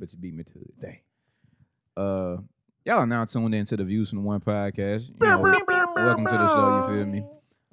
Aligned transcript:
but 0.00 0.12
you 0.12 0.18
beat 0.18 0.34
me 0.34 0.42
to 0.44 0.58
it. 0.58 0.80
Dang. 0.80 0.98
Uh, 1.96 2.36
y'all 2.84 3.00
are 3.00 3.06
now 3.06 3.24
tuned 3.26 3.54
into 3.54 3.76
the 3.76 3.84
Views 3.84 4.08
from 4.10 4.18
the 4.20 4.24
One 4.24 4.40
podcast. 4.40 5.06
You 5.08 5.14
know, 5.20 5.38
welcome 5.38 6.24
to 6.24 6.32
the 6.32 6.48
show. 6.48 6.88
You 6.92 6.96
feel 6.98 7.06
me? 7.06 7.24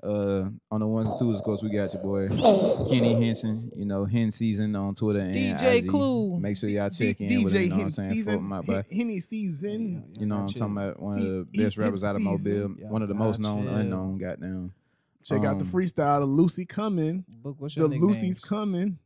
Uh, 0.03 0.49
on 0.69 0.79
the 0.79 0.85
ones 0.87 1.09
and 1.09 1.19
twos, 1.19 1.39
of 1.39 1.43
course, 1.43 1.63
we 1.63 1.69
got 1.71 1.91
your 1.91 2.03
boy 2.03 2.27
Kenny 2.89 3.25
Henson. 3.25 3.71
You 3.75 3.85
know, 3.85 4.05
Hen 4.05 4.31
Season 4.31 4.75
on 4.75 4.93
Twitter 4.93 5.19
and 5.19 5.33
DJ 5.35 5.77
IG. 5.79 5.87
Clue. 5.89 6.39
Make 6.39 6.55
sure 6.55 6.69
y'all 6.69 6.89
check 6.89 7.17
D- 7.17 7.25
in 7.25 7.43
with 7.43 7.53
him. 7.55 7.61
DJ 7.61 7.63
You 7.63 7.69
know 7.69 7.75
what 7.75 7.79
I'm 7.79 7.79
Henny 7.79 7.91
saying? 7.91 8.07
Fuck 8.09 8.13
season. 8.15 8.43
my 8.43 8.61
boy. 8.61 8.83
Henny 8.91 9.19
season. 9.19 10.03
You 10.19 10.25
know 10.27 10.35
what 10.35 10.41
I'm 10.43 10.47
talking 10.49 10.77
about? 10.77 10.99
One 11.01 11.17
of 11.19 11.23
the 11.25 11.47
best 11.63 11.75
he- 11.75 11.81
rappers 11.81 12.03
out 12.03 12.15
of 12.15 12.21
Mobile. 12.21 12.75
Yeah, 12.77 12.87
One 12.89 13.01
of 13.01 13.07
the 13.07 13.15
most 13.15 13.39
known 13.39 13.65
gotcha. 13.65 13.75
unknown. 13.77 14.17
Goddamn. 14.19 14.71
Check 15.23 15.43
out 15.43 15.57
the 15.59 15.65
Um, 15.65 15.71
freestyle. 15.71 16.21
of 16.23 16.29
Lucy 16.29 16.65
coming. 16.65 17.25
Book, 17.27 17.55
what's 17.57 17.75
your 17.75 17.87
The 17.89 17.95
your 17.97 18.05
Lucy's 18.07 18.39
coming. 18.39 18.99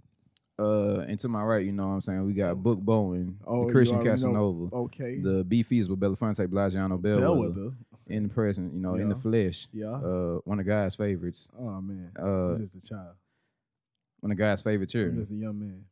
Uh, 0.62 1.00
and 1.08 1.20
to 1.20 1.28
my 1.28 1.42
right, 1.44 1.66
you 1.66 1.72
know 1.72 1.88
what 1.88 1.94
I'm 1.96 2.02
saying? 2.02 2.26
We 2.26 2.34
got 2.34 2.62
Book 2.62 2.80
Bowen, 2.80 3.38
Oh, 3.48 3.66
Christian 3.68 3.98
already 3.98 4.10
know. 4.10 4.14
Casanova, 4.16 4.76
Okay. 4.76 5.18
the 5.20 5.44
B 5.44 5.64
Fees 5.64 5.90
with 5.90 6.00
Belafonte 6.00 6.46
Blagiano 6.48 7.02
Bellwether 7.02 7.22
Bellwether. 7.26 7.72
in 8.08 8.24
the 8.24 8.30
present, 8.30 8.74
you 8.74 8.80
know, 8.80 8.96
in 8.96 9.10
the 9.10 9.16
flesh. 9.16 9.68
Yeah. 9.74 9.88
Uh, 9.94 10.40
one 10.46 10.60
of 10.60 10.66
Guy's 10.66 10.96
favorites. 10.96 11.48
oh 11.60 11.82
man. 11.82 12.12
Uh, 12.16 12.58
just 12.60 12.76
a 12.76 12.82
child. 12.88 13.16
one 14.20 14.32
of 14.32 14.38
Guy's 14.38 14.62
favorite 14.62 14.94
I'm 14.94 15.18
just 15.20 15.32
a 15.32 15.36
young 15.36 15.58
man. 15.60 15.84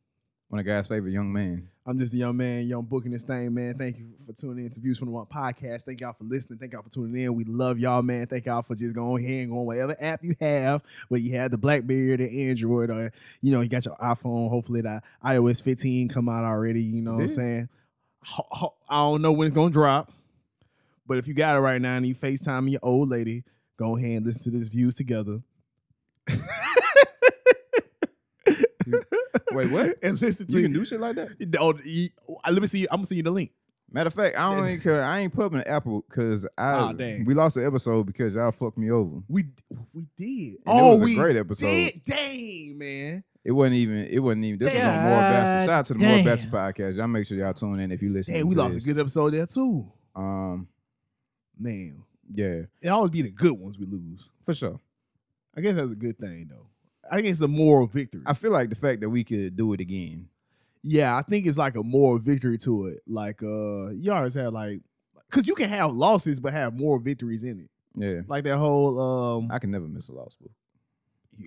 One 0.50 0.60
of 0.60 0.66
Guy's 0.66 0.88
favorite 0.88 1.12
young 1.12 1.32
man. 1.32 1.68
I'm 1.90 1.98
just 1.98 2.14
a 2.14 2.18
young 2.18 2.38
man, 2.38 2.68
young 2.68 2.84
booking 2.84 3.10
this 3.10 3.24
thing, 3.24 3.52
man. 3.52 3.76
Thank 3.76 3.98
you 3.98 4.10
for 4.24 4.32
tuning 4.32 4.64
in 4.64 4.70
to 4.70 4.80
Views 4.80 5.00
from 5.00 5.08
the 5.08 5.12
One 5.12 5.26
podcast. 5.26 5.86
Thank 5.86 6.02
y'all 6.02 6.14
for 6.14 6.24
listening. 6.24 6.60
Thank 6.60 6.74
y'all 6.74 6.84
for 6.84 6.90
tuning 6.92 7.20
in. 7.20 7.34
We 7.34 7.46
love 7.46 7.80
y'all, 7.80 8.04
man. 8.04 8.28
Thank 8.28 8.46
y'all 8.46 8.62
for 8.62 8.76
just 8.76 8.94
going 8.94 9.26
here 9.26 9.42
and 9.42 9.50
going 9.50 9.66
whatever 9.66 9.96
app 10.00 10.24
you 10.24 10.36
have, 10.40 10.84
whether 11.08 11.24
you 11.24 11.36
have 11.40 11.50
the 11.50 11.58
BlackBerry 11.58 12.14
or 12.14 12.18
the 12.18 12.48
Android, 12.48 12.92
or 12.92 13.12
you 13.42 13.52
know, 13.52 13.62
you 13.62 13.70
got 13.70 13.86
your 13.86 13.96
iPhone. 13.96 14.52
Hopefully, 14.52 14.82
the 14.82 15.02
iOS 15.26 15.64
15 15.64 16.10
come 16.10 16.30
out 16.30 16.44
already. 16.44 16.84
You 16.84 17.02
know 17.02 17.14
what 17.14 17.22
I'm 17.22 17.28
saying? 17.28 17.70
I 18.88 18.96
don't 18.96 19.24
know 19.24 19.32
when 19.32 19.48
it's 19.48 19.56
gonna 19.56 19.72
drop, 19.72 20.12
but 21.08 21.18
if 21.18 21.28
you 21.28 21.34
got 21.34 21.56
it 21.56 21.62
right 21.62 21.82
now 21.82 21.96
and 21.96 22.06
you 22.06 22.14
FaceTime 22.14 22.70
your 22.70 22.82
old 22.84 23.10
lady, 23.10 23.46
go 23.78 23.98
ahead 23.98 24.12
and 24.12 24.26
listen 24.28 24.44
to 24.44 24.52
this 24.52 24.68
Views 24.68 24.94
together. 24.94 25.42
Wait, 29.52 29.72
what? 29.72 29.98
and 30.04 30.22
listen 30.22 30.48
to 30.48 30.54
You 30.58 30.64
can 30.64 30.74
do 30.74 30.86
shit 30.86 31.00
like 31.00 31.16
that? 31.16 31.30
Oh, 31.60 31.74
you- 31.84 32.10
let 32.50 32.62
me 32.62 32.68
see. 32.68 32.88
I'm 32.90 32.98
gonna 32.98 33.06
send 33.06 33.18
you 33.18 33.24
the 33.24 33.32
link. 33.32 33.52
Matter 33.92 34.08
of 34.08 34.14
fact, 34.14 34.38
I 34.38 34.54
don't 34.54 34.68
even 34.68 34.82
care. 34.82 35.04
I 35.04 35.22
ain't 35.22 35.34
pubbing 35.34 35.62
Apple 35.62 36.06
because 36.08 36.46
I 36.58 36.74
Aw, 36.74 36.92
dang. 36.92 37.26
we 37.26 37.34
lost 37.34 37.58
an 37.58 37.66
episode 37.66 38.06
because 38.06 38.36
y'all 38.36 38.52
fucked 38.52 38.78
me 38.78 38.92
over. 38.92 39.22
We 39.28 39.46
we 39.94 40.06
did. 40.16 40.60
And 40.66 40.78
it 40.78 40.82
oh, 40.82 40.92
was 40.92 41.02
a 41.02 41.06
we 41.06 41.16
great 41.16 41.36
episode. 41.36 41.66
did. 41.66 42.04
Dang, 42.04 42.78
man. 42.78 43.24
It 43.44 43.52
wasn't 43.52 43.76
even. 43.76 44.06
It 44.06 44.20
wasn't 44.20 44.46
even. 44.46 44.60
This 44.60 44.74
was 44.76 44.84
on 44.84 45.04
More 45.04 45.20
Bastard. 45.20 45.70
Shout 45.70 45.80
out 45.80 45.86
to 45.88 45.94
the 45.96 46.00
More 46.00 46.24
Damn. 46.24 46.52
Podcast. 46.52 46.98
Y'all 46.98 47.08
make 47.08 47.26
sure 47.26 47.38
y'all 47.38 47.54
tune 47.54 47.80
in 47.80 47.92
if 47.92 48.02
you 48.04 48.14
listen. 48.14 48.34
Hey, 48.36 48.44
we 48.44 48.54
lost 48.54 48.78
a 48.78 48.80
good 48.80 49.00
episode 49.00 49.32
there 49.34 49.48
too. 49.48 49.92
Um, 50.16 50.68
Man, 51.58 52.04
yeah, 52.34 52.62
it 52.82 52.90
always 52.90 53.12
be 53.12 53.22
the 53.24 53.32
good 53.32 53.54
ones 53.54 53.78
we 53.78 53.86
lose. 53.86 54.30
for 54.46 54.54
sure. 54.54 54.80
I 55.58 55.62
guess 55.62 55.76
that's 55.76 55.92
a 55.92 55.96
good 55.96 56.18
thing 56.18 56.48
though. 56.50 56.69
I 57.12 57.16
think 57.16 57.28
it's 57.28 57.42
a 57.42 57.48
moral 57.48 57.88
victory. 57.88 58.22
I 58.26 58.34
feel 58.34 58.52
like 58.52 58.70
the 58.70 58.76
fact 58.76 59.02
that 59.02 59.10
we 59.10 59.24
could 59.24 59.56
do 59.56 59.74
it 59.74 59.80
again. 59.80 60.28
yeah, 60.84 61.16
I 61.18 61.22
think 61.24 61.46
it's 61.46 61.58
like 61.58 61.76
a 61.76 61.84
moral 61.84 62.20
victory 62.20 62.58
to 62.60 62.88
it. 62.88 63.02
Like 63.08 63.42
uh, 63.44 63.90
you 63.90 64.12
always 64.14 64.36
have 64.36 64.54
like, 64.54 64.82
cause 65.32 65.48
you 65.48 65.56
can 65.56 65.70
have 65.70 65.92
losses 65.94 66.40
but 66.40 66.54
have 66.54 66.74
more 66.74 67.00
victories 67.00 67.44
in 67.44 67.60
it. 67.62 67.70
Yeah, 67.96 68.22
Like 68.28 68.44
that 68.46 68.58
whole 68.58 69.00
um, 69.40 69.52
I 69.52 69.60
can 69.60 69.72
never 69.72 69.88
miss 69.88 70.08
a 70.10 70.14
loss, 70.14 70.36
you- 70.40 70.50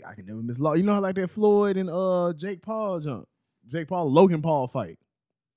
I 0.08 0.14
can 0.14 0.24
never 0.26 0.40
miss 0.42 0.58
law. 0.58 0.72
You 0.72 0.82
know 0.82 0.94
how 0.94 1.00
like 1.00 1.16
that 1.16 1.30
Floyd 1.30 1.76
and 1.76 1.90
uh 1.90 2.32
Jake 2.36 2.62
Paul 2.62 2.98
jump, 3.00 3.28
Jake 3.68 3.88
Paul 3.88 4.10
Logan 4.10 4.40
Paul 4.42 4.66
fight. 4.66 4.98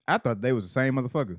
I 0.08 0.18
thought 0.18 0.42
they 0.42 0.52
was 0.52 0.66
the 0.66 0.70
same 0.70 0.96
motherfucker. 0.96 1.38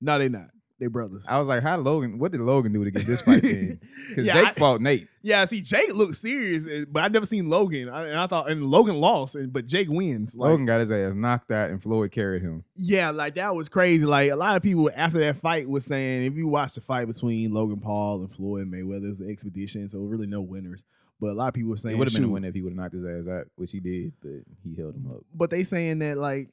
No, 0.00 0.18
they 0.18 0.28
not. 0.28 0.48
They 0.80 0.86
brothers. 0.86 1.26
I 1.28 1.40
was 1.40 1.48
like, 1.48 1.62
how 1.64 1.76
Logan? 1.76 2.18
What 2.20 2.30
did 2.30 2.40
Logan 2.40 2.72
do 2.72 2.84
to 2.84 2.90
get 2.92 3.04
this 3.04 3.20
fight 3.20 3.42
in? 3.42 3.80
Because 4.08 4.24
Yeah, 4.26 4.34
Jake 4.34 4.46
I- 4.48 4.52
fought 4.52 4.80
Nate. 4.80 5.08
Yeah, 5.22 5.44
see, 5.44 5.60
Jake 5.60 5.92
looked 5.92 6.14
serious, 6.14 6.66
eh, 6.68 6.84
but 6.88 7.02
I 7.02 7.08
never 7.08 7.26
seen 7.26 7.50
Logan, 7.50 7.88
I, 7.88 8.06
and 8.06 8.18
I 8.18 8.26
thought, 8.28 8.48
and 8.48 8.64
Logan 8.64 8.96
lost, 9.00 9.34
and 9.34 9.52
but 9.52 9.66
Jake 9.66 9.88
wins. 9.90 10.36
Like, 10.36 10.50
Logan 10.50 10.66
got 10.66 10.78
his 10.80 10.90
ass 10.92 11.14
knocked 11.14 11.50
out, 11.50 11.70
and 11.70 11.82
Floyd 11.82 12.12
carried 12.12 12.42
him. 12.42 12.62
yeah, 12.76 13.10
like 13.10 13.34
that 13.34 13.54
was 13.56 13.68
crazy. 13.68 14.06
Like 14.06 14.30
a 14.30 14.36
lot 14.36 14.56
of 14.56 14.62
people 14.62 14.88
after 14.94 15.18
that 15.18 15.36
fight 15.38 15.68
was 15.68 15.84
saying, 15.84 16.24
if 16.24 16.36
you 16.36 16.46
watch 16.46 16.74
the 16.74 16.80
fight 16.80 17.06
between 17.06 17.52
Logan 17.52 17.80
Paul 17.80 18.20
and 18.20 18.32
Floyd 18.32 18.70
Mayweather, 18.70 19.04
it 19.06 19.08
was 19.08 19.20
an 19.20 19.30
expedition, 19.30 19.88
so 19.88 19.98
really 19.98 20.26
no 20.28 20.40
winners. 20.40 20.84
But 21.20 21.30
a 21.30 21.34
lot 21.34 21.48
of 21.48 21.54
people 21.54 21.70
were 21.70 21.76
saying 21.76 21.96
It 21.96 21.98
would 21.98 22.06
have 22.08 22.14
been 22.14 22.22
a 22.30 22.32
win 22.32 22.44
if 22.44 22.54
he 22.54 22.62
would 22.62 22.70
have 22.70 22.76
knocked 22.78 22.94
his 22.94 23.04
ass 23.04 23.28
out, 23.28 23.46
which 23.56 23.72
he 23.72 23.80
did, 23.80 24.12
but 24.22 24.30
he 24.62 24.76
held 24.80 24.94
him 24.94 25.10
up. 25.10 25.24
But 25.34 25.50
they 25.50 25.64
saying 25.64 25.98
that 25.98 26.16
like 26.16 26.50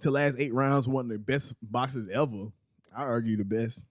to 0.00 0.10
last 0.10 0.36
eight 0.38 0.52
rounds, 0.54 0.86
one 0.86 1.06
of 1.06 1.10
the 1.10 1.18
best 1.18 1.54
boxers 1.62 2.06
ever. 2.12 2.48
I 2.96 3.02
argue 3.02 3.36
the 3.36 3.44
best. 3.44 3.84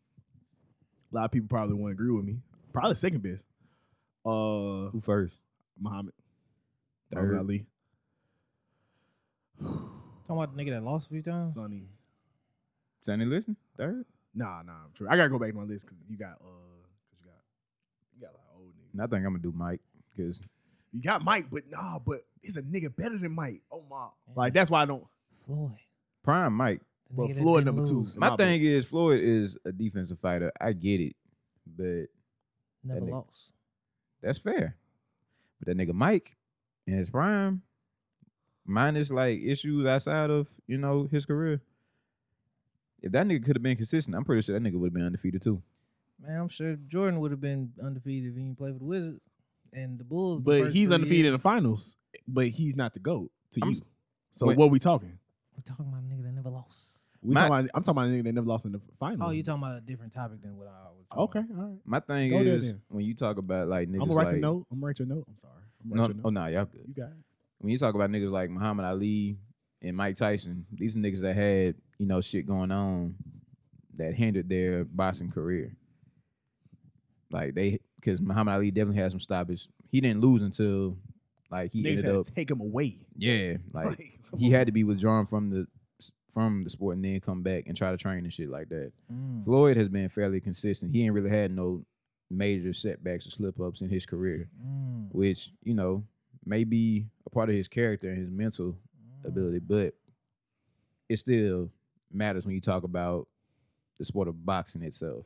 A 1.11 1.15
lot 1.15 1.25
of 1.25 1.31
people 1.31 1.47
probably 1.47 1.75
won't 1.75 1.93
agree 1.93 2.11
with 2.11 2.25
me. 2.25 2.37
Probably 2.73 2.95
second 2.95 3.23
best. 3.23 3.45
Uh, 4.25 4.89
Who 4.91 5.01
first? 5.01 5.35
Muhammad. 5.79 6.13
Third. 7.11 7.23
Muhammad 7.23 7.39
Ali. 7.39 7.65
Talking 9.59 10.43
about 10.43 10.55
the 10.55 10.63
nigga 10.63 10.71
that 10.71 10.83
lost 10.83 11.07
a 11.07 11.09
few 11.09 11.21
times. 11.23 11.53
Sonny. 11.53 11.83
Sonny, 13.03 13.25
listen. 13.25 13.55
Third. 13.77 14.05
Nah, 14.35 14.61
nah, 14.61 14.73
I'm 14.73 14.91
true. 14.95 15.07
I 15.09 15.17
gotta 15.17 15.29
go 15.29 15.39
back 15.39 15.49
to 15.51 15.55
my 15.55 15.63
list 15.63 15.85
because 15.85 15.97
you 16.07 16.17
got 16.17 16.33
uh, 16.33 16.45
cause 16.45 17.19
you 17.19 17.25
got 17.25 17.41
you 18.15 18.21
got 18.21 18.31
a 18.31 18.37
lot 18.37 18.45
of 18.53 18.61
old 18.61 18.69
niggas. 18.69 18.93
And 18.93 19.01
I 19.01 19.07
think 19.07 19.25
I'm 19.25 19.33
gonna 19.33 19.39
do 19.41 19.53
Mike 19.55 19.81
because 20.15 20.39
You 20.93 21.01
got 21.01 21.23
Mike, 21.23 21.47
but 21.51 21.63
nah, 21.69 21.97
but 21.99 22.19
he's 22.41 22.55
a 22.57 22.61
nigga 22.61 22.95
better 22.95 23.17
than 23.17 23.33
Mike? 23.33 23.61
Oh 23.71 23.83
my, 23.89 24.07
like 24.35 24.53
that's 24.53 24.69
why 24.69 24.83
I 24.83 24.85
don't. 24.85 25.03
Floyd. 25.47 25.71
Prime 26.23 26.53
Mike. 26.53 26.81
The 27.09 27.15
But 27.15 27.23
nigga 27.29 27.35
that 27.35 27.41
Floyd 27.41 27.65
didn't 27.65 27.75
number 27.75 27.89
two. 27.89 27.99
lose. 28.01 28.17
My 28.17 28.29
my 28.31 28.35
thing 28.37 28.61
is 28.61 28.85
Floyd 28.85 29.19
is 29.21 29.57
a 29.65 29.71
defensive 29.71 30.19
fighter. 30.19 30.51
I 30.61 30.73
get 30.73 31.01
it, 31.01 31.15
but 31.65 32.05
Never 32.83 33.01
nigga- 33.05 33.11
lost. 33.11 33.53
that's 34.21 34.37
fair. 34.37 34.75
But 35.59 35.67
that 35.67 35.77
nigga 35.77 35.93
Mike 35.93 36.37
in 36.85 36.93
his 36.93 37.09
prime, 37.09 37.63
minus 38.65 39.09
like 39.09 39.39
issues 39.41 39.85
outside 39.87 40.29
of 40.29 40.47
you 40.67 40.77
know 40.77 41.07
his 41.11 41.25
career. 41.25 41.61
If 43.01 43.11
that 43.13 43.25
nigga 43.27 43.43
could 43.43 43.55
have 43.55 43.63
been 43.63 43.77
consistent, 43.77 44.15
I'm 44.15 44.25
pretty 44.25 44.41
sure 44.43 44.59
that 44.59 44.61
nigga 44.67 44.77
would 44.77 44.87
have 44.87 44.93
been 44.93 45.05
undefeated 45.05 45.41
too. 45.41 45.61
Man, 46.21 46.39
I'm 46.41 46.49
sure 46.49 46.75
Jordan 46.75 47.19
would 47.21 47.31
have 47.31 47.39
been 47.41 47.71
undefeated 47.81 48.31
if 48.31 48.35
he 48.35 48.43
didn't 48.43 48.57
play 48.57 48.71
for 48.73 48.79
the 48.79 48.85
Wizards 48.85 49.21
and 49.71 49.97
the 49.97 50.03
Bulls. 50.03 50.41
the 50.41 50.45
But 50.45 50.61
first 50.65 50.75
he's 50.75 50.89
three 50.89 50.95
undefeated 50.95 51.19
in 51.27 51.31
years. 51.31 51.33
the 51.33 51.39
finals. 51.39 51.95
But 52.27 52.49
he's 52.49 52.75
not 52.75 52.93
the 52.93 52.99
goat 52.99 53.31
to 53.51 53.59
I'm 53.63 53.69
you. 53.69 53.75
s- 53.77 53.83
So 54.31 54.47
Wait. 54.47 54.57
what 54.57 54.69
we 54.69 54.79
talking? 54.79 55.17
We're 55.55 55.63
talking 55.63 55.87
about 55.87 56.01
a 56.03 56.05
nigga 56.05 56.23
that 56.23 56.33
never 56.33 56.49
lost. 56.49 56.98
We 57.21 57.33
My- 57.33 57.41
talking 57.47 57.53
about, 57.65 57.69
I'm 57.75 57.83
talking 57.83 57.91
about 58.01 58.07
a 58.07 58.11
nigga 58.11 58.23
that 58.23 58.33
never 58.33 58.47
lost 58.47 58.65
in 58.65 58.71
the 58.71 58.81
finals. 58.99 59.21
Oh, 59.29 59.31
you 59.31 59.43
talking 59.43 59.61
about 59.61 59.77
a 59.77 59.81
different 59.81 60.13
topic 60.13 60.41
than 60.41 60.55
what 60.57 60.67
I 60.67 60.71
was. 60.91 61.05
talking 61.09 61.23
Okay, 61.23 61.39
about. 61.51 61.59
all 61.63 61.69
right. 61.69 61.79
My 61.85 61.99
thing 61.99 62.29
Go 62.31 62.43
there 62.43 62.55
is 62.55 62.67
then. 62.67 62.81
when 62.87 63.03
you 63.03 63.13
talk 63.13 63.37
about 63.37 63.67
like 63.67 63.89
niggas 63.89 63.93
I'm 64.01 64.07
gonna 64.07 64.13
write 64.15 64.25
like 64.27 64.35
the 64.35 64.41
note. 64.41 64.65
I'm 64.71 64.77
gonna 64.79 64.87
write 64.87 64.99
your 64.99 65.07
note. 65.07 65.25
I'm 65.27 65.35
sorry. 65.35 65.53
I'm 65.83 65.89
no, 65.97 66.01
write 66.03 66.15
your 66.15 66.21
oh 66.25 66.29
nah, 66.29 66.47
y'all 66.47 66.65
good. 66.65 66.83
You 66.87 66.93
got 66.93 67.09
it. 67.09 67.17
when 67.59 67.71
you 67.71 67.77
talk 67.77 67.93
about 67.95 68.09
niggas 68.09 68.31
like 68.31 68.49
Muhammad 68.49 68.85
Ali 68.85 69.37
and 69.81 69.97
Mike 69.97 70.15
Tyson, 70.17 70.65
these 70.71 70.95
are 70.95 70.99
niggas 70.99 71.21
that 71.21 71.35
had, 71.35 71.75
you 71.97 72.05
know, 72.05 72.21
shit 72.21 72.45
going 72.45 72.71
on 72.71 73.15
that 73.97 74.13
hindered 74.13 74.47
their 74.47 74.85
boxing 74.85 75.29
career. 75.31 75.75
Like 77.31 77.53
they, 77.53 77.79
because 77.99 78.19
Muhammad 78.21 78.53
Ali 78.55 78.71
definitely 78.71 79.01
had 79.01 79.11
some 79.11 79.19
stoppage. 79.19 79.67
He 79.91 80.01
didn't 80.01 80.21
lose 80.21 80.41
until 80.41 80.97
like 81.51 81.71
he 81.71 81.83
Niggas 81.83 81.89
ended 81.89 82.05
had 82.05 82.15
up, 82.15 82.25
to 82.25 82.31
take 82.31 82.49
him 82.51 82.61
away. 82.61 82.97
yeah, 83.17 83.57
like 83.73 83.87
Like, 84.31 84.39
he 84.39 84.51
had 84.51 84.67
to 84.67 84.73
be 84.73 84.83
withdrawn 84.83 85.25
from 85.25 85.49
the 85.49 85.67
from 86.39 86.63
the 86.63 86.69
sport 86.69 86.95
and 86.95 87.03
then 87.03 87.19
come 87.19 87.41
back 87.41 87.65
and 87.67 87.75
try 87.75 87.91
to 87.91 87.97
train 87.97 88.23
and 88.23 88.33
shit 88.33 88.49
like 88.49 88.69
that. 88.69 88.91
Mm. 89.11 89.43
Floyd 89.43 89.75
has 89.75 89.89
been 89.89 90.07
fairly 90.07 90.39
consistent. 90.39 90.93
He 90.95 91.03
ain't 91.03 91.13
really 91.13 91.29
had 91.29 91.51
no 91.51 91.83
major 92.29 92.71
setbacks 92.73 93.27
or 93.27 93.31
slip 93.31 93.59
ups 93.59 93.81
in 93.81 93.89
his 93.89 94.05
career, 94.05 94.47
Mm. 94.65 95.09
which 95.11 95.51
you 95.63 95.73
know 95.73 96.05
may 96.45 96.63
be 96.63 97.07
a 97.25 97.29
part 97.29 97.49
of 97.49 97.55
his 97.55 97.67
character 97.67 98.07
and 98.09 98.17
his 98.17 98.29
mental 98.29 98.77
Mm. 99.21 99.25
ability, 99.27 99.59
but 99.59 99.93
it 101.09 101.17
still 101.17 101.69
matters 102.11 102.45
when 102.45 102.55
you 102.55 102.61
talk 102.61 102.83
about 102.83 103.27
the 103.97 104.05
sport 104.05 104.27
of 104.29 104.45
boxing 104.45 104.81
itself. 104.83 105.25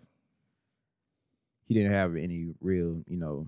He 1.68 1.74
didn't 1.75 1.92
have 1.92 2.16
any 2.16 2.54
real, 2.59 3.04
you 3.07 3.18
know, 3.18 3.48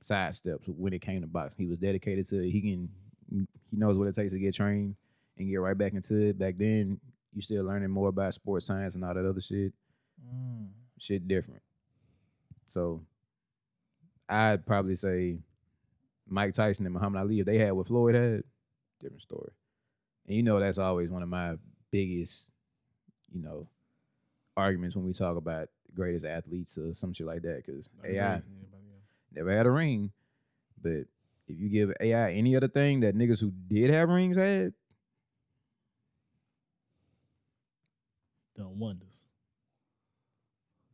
side 0.00 0.34
steps 0.34 0.66
when 0.68 0.92
it 0.94 1.00
came 1.02 1.20
to 1.20 1.26
boxing. 1.26 1.64
He 1.66 1.68
was 1.70 1.78
dedicated 1.78 2.26
to 2.28 2.40
it. 2.40 2.50
He 2.50 2.60
can 2.62 2.88
he 3.30 3.46
knows 3.76 3.96
what 3.98 4.06
it 4.08 4.14
takes 4.14 4.32
to 4.32 4.38
get 4.38 4.54
trained 4.54 4.96
and 5.38 5.48
get 5.48 5.56
right 5.56 5.76
back 5.76 5.94
into 5.94 6.28
it. 6.28 6.38
Back 6.38 6.56
then, 6.58 7.00
you 7.34 7.42
still 7.42 7.64
learning 7.64 7.90
more 7.90 8.08
about 8.08 8.34
sports 8.34 8.66
science 8.66 8.94
and 8.94 9.04
all 9.04 9.14
that 9.14 9.28
other 9.28 9.40
shit. 9.40 9.72
Mm. 10.24 10.68
Shit 10.98 11.26
different. 11.26 11.62
So 12.72 13.02
I'd 14.28 14.66
probably 14.66 14.96
say 14.96 15.38
Mike 16.28 16.54
Tyson 16.54 16.86
and 16.86 16.94
Muhammad 16.94 17.20
Ali, 17.20 17.40
if 17.40 17.46
they 17.46 17.58
had 17.58 17.72
what 17.72 17.86
Floyd 17.86 18.14
had, 18.14 18.42
different 19.00 19.22
story. 19.22 19.50
And 20.26 20.36
you 20.36 20.42
know 20.42 20.58
that's 20.58 20.78
always 20.78 21.10
one 21.10 21.22
of 21.22 21.28
my 21.28 21.56
biggest, 21.90 22.50
you 23.32 23.42
know, 23.42 23.66
arguments 24.56 24.96
when 24.96 25.04
we 25.04 25.12
talk 25.12 25.36
about 25.36 25.68
greatest 25.94 26.24
athletes 26.24 26.78
or 26.78 26.94
some 26.94 27.12
shit 27.12 27.26
like 27.26 27.42
that. 27.42 27.64
Because 27.64 27.88
AI 28.04 28.40
never 29.32 29.54
had 29.54 29.66
a 29.66 29.70
ring, 29.70 30.10
but 30.82 31.04
if 31.46 31.60
you 31.60 31.68
give 31.68 31.92
AI 32.00 32.32
any 32.32 32.56
other 32.56 32.68
thing 32.68 33.00
that 33.00 33.16
niggas 33.16 33.40
who 33.40 33.52
did 33.68 33.90
have 33.90 34.08
rings 34.08 34.36
had, 34.36 34.72
done 38.56 38.78
wonders. 38.78 39.24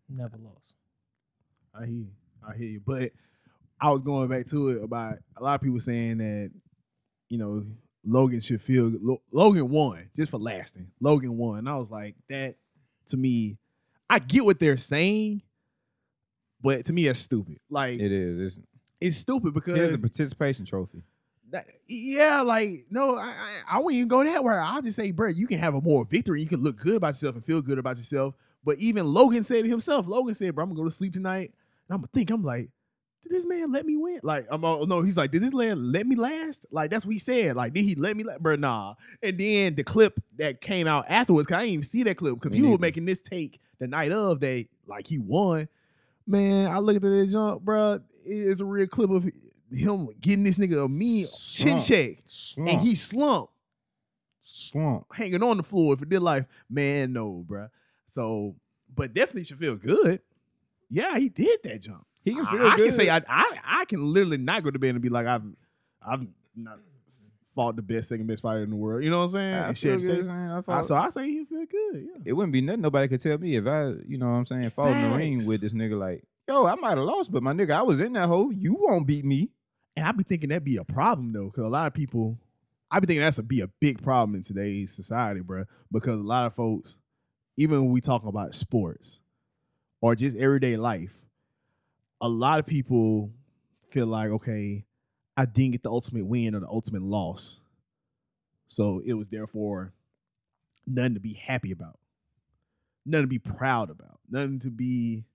Never 0.09 0.37
lost. 0.39 0.75
I 1.75 1.87
hear 1.87 1.95
you. 1.95 2.13
I 2.47 2.57
hear 2.57 2.69
you. 2.69 2.81
But 2.85 3.13
I 3.81 3.91
was 3.91 4.03
going 4.03 4.29
back 4.29 4.47
to 4.47 4.71
it 4.71 4.83
about 4.83 5.19
a 5.37 5.43
lot 5.43 5.55
of 5.55 5.61
people 5.61 5.81
saying 5.81 6.19
that, 6.19 6.51
you 7.29 7.39
know, 7.39 7.65
Logan 8.05 8.41
should 8.41 8.63
feel 8.63 9.19
Logan 9.31 9.69
won 9.69 10.11
just 10.17 10.31
for 10.31 10.39
lasting. 10.39 10.91
Logan 11.01 11.37
won. 11.37 11.59
And 11.59 11.69
I 11.69 11.77
was 11.77 11.91
like, 11.91 12.17
that 12.29 12.57
to 13.07 13.17
me, 13.17 13.59
I 14.09 14.19
get 14.19 14.45
what 14.45 14.59
they're 14.59 14.77
saying, 14.77 15.43
but 16.61 16.85
to 16.87 16.93
me 16.93 17.07
that's 17.07 17.21
stupid. 17.21 17.59
Like 17.69 18.01
It 18.01 18.11
is. 18.11 18.41
It's, 18.41 18.67
it's 19.01 19.17
stupid 19.17 19.55
because 19.55 19.77
here's 19.77 19.95
a 19.95 19.99
participation 19.99 20.65
trophy. 20.65 21.03
That, 21.53 21.67
yeah, 21.89 22.41
like 22.43 22.87
no, 22.91 23.17
I, 23.17 23.29
I 23.29 23.61
I 23.73 23.79
wouldn't 23.79 23.95
even 23.97 24.09
go 24.09 24.25
that 24.25 24.43
way. 24.45 24.55
I'll 24.55 24.83
just 24.83 24.97
say, 24.97 25.11
bro, 25.11 25.29
you 25.29 25.47
can 25.47 25.59
have 25.59 25.75
a 25.75 25.81
more 25.81 26.05
victory. 26.05 26.41
You 26.43 26.49
can 26.49 26.61
look 26.61 26.77
good 26.77 26.97
about 26.97 27.09
yourself 27.09 27.35
and 27.37 27.45
feel 27.45 27.63
good 27.63 27.79
about 27.79 27.97
yourself. 27.97 28.35
But 28.65 28.79
even 28.79 29.07
Logan 29.07 29.45
said 29.45 29.65
it 29.65 29.69
himself. 29.69 30.07
Logan 30.07 30.35
said, 30.35 30.55
bro, 30.55 30.65
I'm 30.65 30.71
gonna 30.71 30.81
go 30.81 30.85
to 30.85 30.91
sleep 30.91 31.13
tonight. 31.13 31.53
And 31.89 31.95
I'm 31.95 31.99
gonna 31.99 32.11
think, 32.15 32.31
I'm 32.31 32.45
like, 32.45 32.69
did 33.23 33.33
this 33.33 33.47
man 33.47 33.73
let 33.73 33.87
me 33.87 33.97
win? 33.97 34.21
Like, 34.23 34.47
I'm 34.51 34.65
all, 34.65 34.87
no, 34.87 35.03
he's 35.03 35.17
like, 35.17 35.31
did 35.31 35.43
this 35.43 35.55
man 35.55 35.93
let 35.93 36.07
me 36.07 36.17
last? 36.17 36.67
Like, 36.71 36.91
that's 36.91 37.07
what 37.07 37.13
he 37.13 37.19
said. 37.19 37.57
Like, 37.57 37.73
did 37.73 37.85
he 37.85 37.95
let 37.95 38.17
me 38.17 38.25
last? 38.25 38.41
Bro, 38.43 38.57
nah. 38.57 38.95
And 39.23 39.39
then 39.39 39.75
the 39.75 39.85
clip 39.85 40.21
that 40.37 40.61
came 40.61 40.87
out 40.87 41.07
afterwards, 41.09 41.47
cause 41.47 41.57
I 41.57 41.61
didn't 41.61 41.73
even 41.73 41.83
see 41.85 42.03
that 42.05 42.17
clip 42.17 42.35
because 42.35 42.53
people 42.53 42.71
were 42.71 42.79
making 42.79 43.07
this 43.07 43.21
take 43.21 43.61
the 43.79 43.87
night 43.87 44.13
of 44.13 44.41
that, 44.41 44.67
like 44.87 45.07
he 45.07 45.19
won. 45.19 45.69
Man, 46.27 46.71
I 46.71 46.79
looked 46.79 46.97
at 46.97 47.03
that 47.03 47.29
jump, 47.31 47.63
bro. 47.63 48.01
It's 48.25 48.61
a 48.61 48.65
real 48.65 48.87
clip 48.87 49.11
of 49.11 49.29
him 49.73 50.09
getting 50.21 50.45
this 50.45 50.59
nigga 50.59 50.85
a 50.85 50.89
mean 50.89 51.27
chin 51.53 51.79
check, 51.79 52.19
Slump. 52.27 52.71
and 52.71 52.81
he 52.81 52.95
slumped, 52.95 53.53
slump. 54.43 55.07
hanging 55.13 55.43
on 55.43 55.57
the 55.57 55.63
floor 55.63 55.97
for 55.97 56.05
dear 56.05 56.21
life. 56.21 56.47
Man, 56.69 57.13
no, 57.13 57.45
bro. 57.47 57.69
So, 58.07 58.57
but 58.95 59.15
definitely 59.15 59.45
should 59.45 59.59
feel 59.59 59.77
good. 59.77 60.21
Yeah, 60.89 61.17
he 61.19 61.29
did 61.29 61.61
that 61.65 61.83
jump. 61.83 62.05
He 62.25 62.35
can 62.35 62.47
I, 62.47 62.51
feel 62.53 62.67
I 62.67 62.77
good. 62.77 62.85
can 62.87 62.93
say 62.95 63.09
I, 63.09 63.23
I 63.29 63.59
I 63.65 63.85
can 63.87 64.01
literally 64.13 64.39
not 64.39 64.63
go 64.63 64.71
to 64.71 64.79
bed 64.79 64.91
and 64.91 65.01
be 65.01 65.09
like 65.09 65.27
I've 65.27 65.45
I've 66.05 66.27
not 66.57 66.79
fought 67.55 67.77
the 67.77 67.83
best 67.83 68.09
second 68.09 68.27
best 68.27 68.43
fighter 68.43 68.63
in 68.63 68.71
the 68.71 68.77
world. 68.77 69.03
You 69.05 69.11
know 69.11 69.19
what 69.19 69.25
I'm 69.25 69.29
saying? 69.31 69.55
I 69.55 69.67
feel 69.67 69.75
shit, 69.75 70.01
say- 70.03 70.17
good, 70.17 70.27
man. 70.27 70.51
I 70.51 70.59
I- 70.59 70.63
fought- 70.63 70.87
so 70.87 70.95
I 70.97 71.09
say 71.11 71.29
he 71.31 71.45
feel 71.45 71.65
good. 71.67 72.03
Yeah. 72.09 72.23
it 72.27 72.33
wouldn't 72.33 72.53
be 72.53 72.61
nothing 72.61 72.83
nobody 72.83 73.09
could 73.09 73.21
tell 73.21 73.39
me 73.39 73.57
if 73.57 73.67
I, 73.67 73.89
you 74.07 74.19
know 74.19 74.27
what 74.27 74.33
I'm 74.33 74.47
saying, 74.47 74.71
fought 74.71 74.93
in 74.93 75.11
the 75.11 75.17
ring 75.17 75.47
with 75.47 75.61
this 75.61 75.73
nigga 75.73 75.97
like, 75.99 76.25
yo, 76.49 76.67
I 76.67 76.75
might 76.75 76.91
have 76.99 77.07
lost, 77.07 77.31
but 77.33 77.43
my 77.43 77.53
nigga, 77.53 77.71
I 77.73 77.83
was 77.83 78.01
in 78.01 78.13
that 78.15 78.27
hole. 78.27 78.53
You 78.53 78.75
won't 78.79 79.07
beat 79.07 79.25
me. 79.25 79.51
And 80.01 80.09
I 80.09 80.13
be 80.13 80.25
thinking 80.25 80.49
that'd 80.49 80.65
be 80.65 80.79
a 80.79 80.85
problem 80.85 81.31
though, 81.35 81.51
because 81.51 81.65
a 81.65 81.69
lot 81.69 81.87
of 81.87 81.93
people, 81.93 82.39
I 82.91 83.01
be 83.01 83.07
thinking 83.07 83.21
that's 83.21 83.37
a 83.37 83.43
be 83.43 83.61
a 83.61 83.69
big 83.69 84.03
problem 84.03 84.35
in 84.35 84.43
today's 84.43 84.91
society, 84.91 85.41
bro. 85.41 85.67
Because 85.93 86.19
a 86.19 86.23
lot 86.23 86.47
of 86.47 86.55
folks, 86.55 86.97
even 87.59 87.83
when 87.83 87.91
we 87.91 88.01
talk 88.01 88.25
about 88.25 88.55
sports 88.55 89.21
or 90.01 90.15
just 90.15 90.39
everyday 90.39 90.79
life, 90.79 91.13
a 92.19 92.31
lot 92.31 92.59
of 92.59 92.67
people 92.67 93.31
feel 93.91 94.07
like, 94.07 94.31
okay, 94.31 94.87
I 95.37 95.45
didn't 95.45 95.73
get 95.73 95.83
the 95.83 95.91
ultimate 95.91 96.25
win 96.25 96.55
or 96.55 96.61
the 96.61 96.69
ultimate 96.69 97.03
loss, 97.03 97.61
so 98.69 99.03
it 99.05 99.13
was 99.13 99.29
therefore 99.29 99.93
nothing 100.87 101.13
to 101.13 101.21
be 101.21 101.35
happy 101.35 101.73
about, 101.73 101.99
nothing 103.05 103.25
to 103.25 103.29
be 103.29 103.39
proud 103.39 103.91
about, 103.91 104.19
nothing 104.31 104.61
to 104.61 104.71
be 104.71 105.27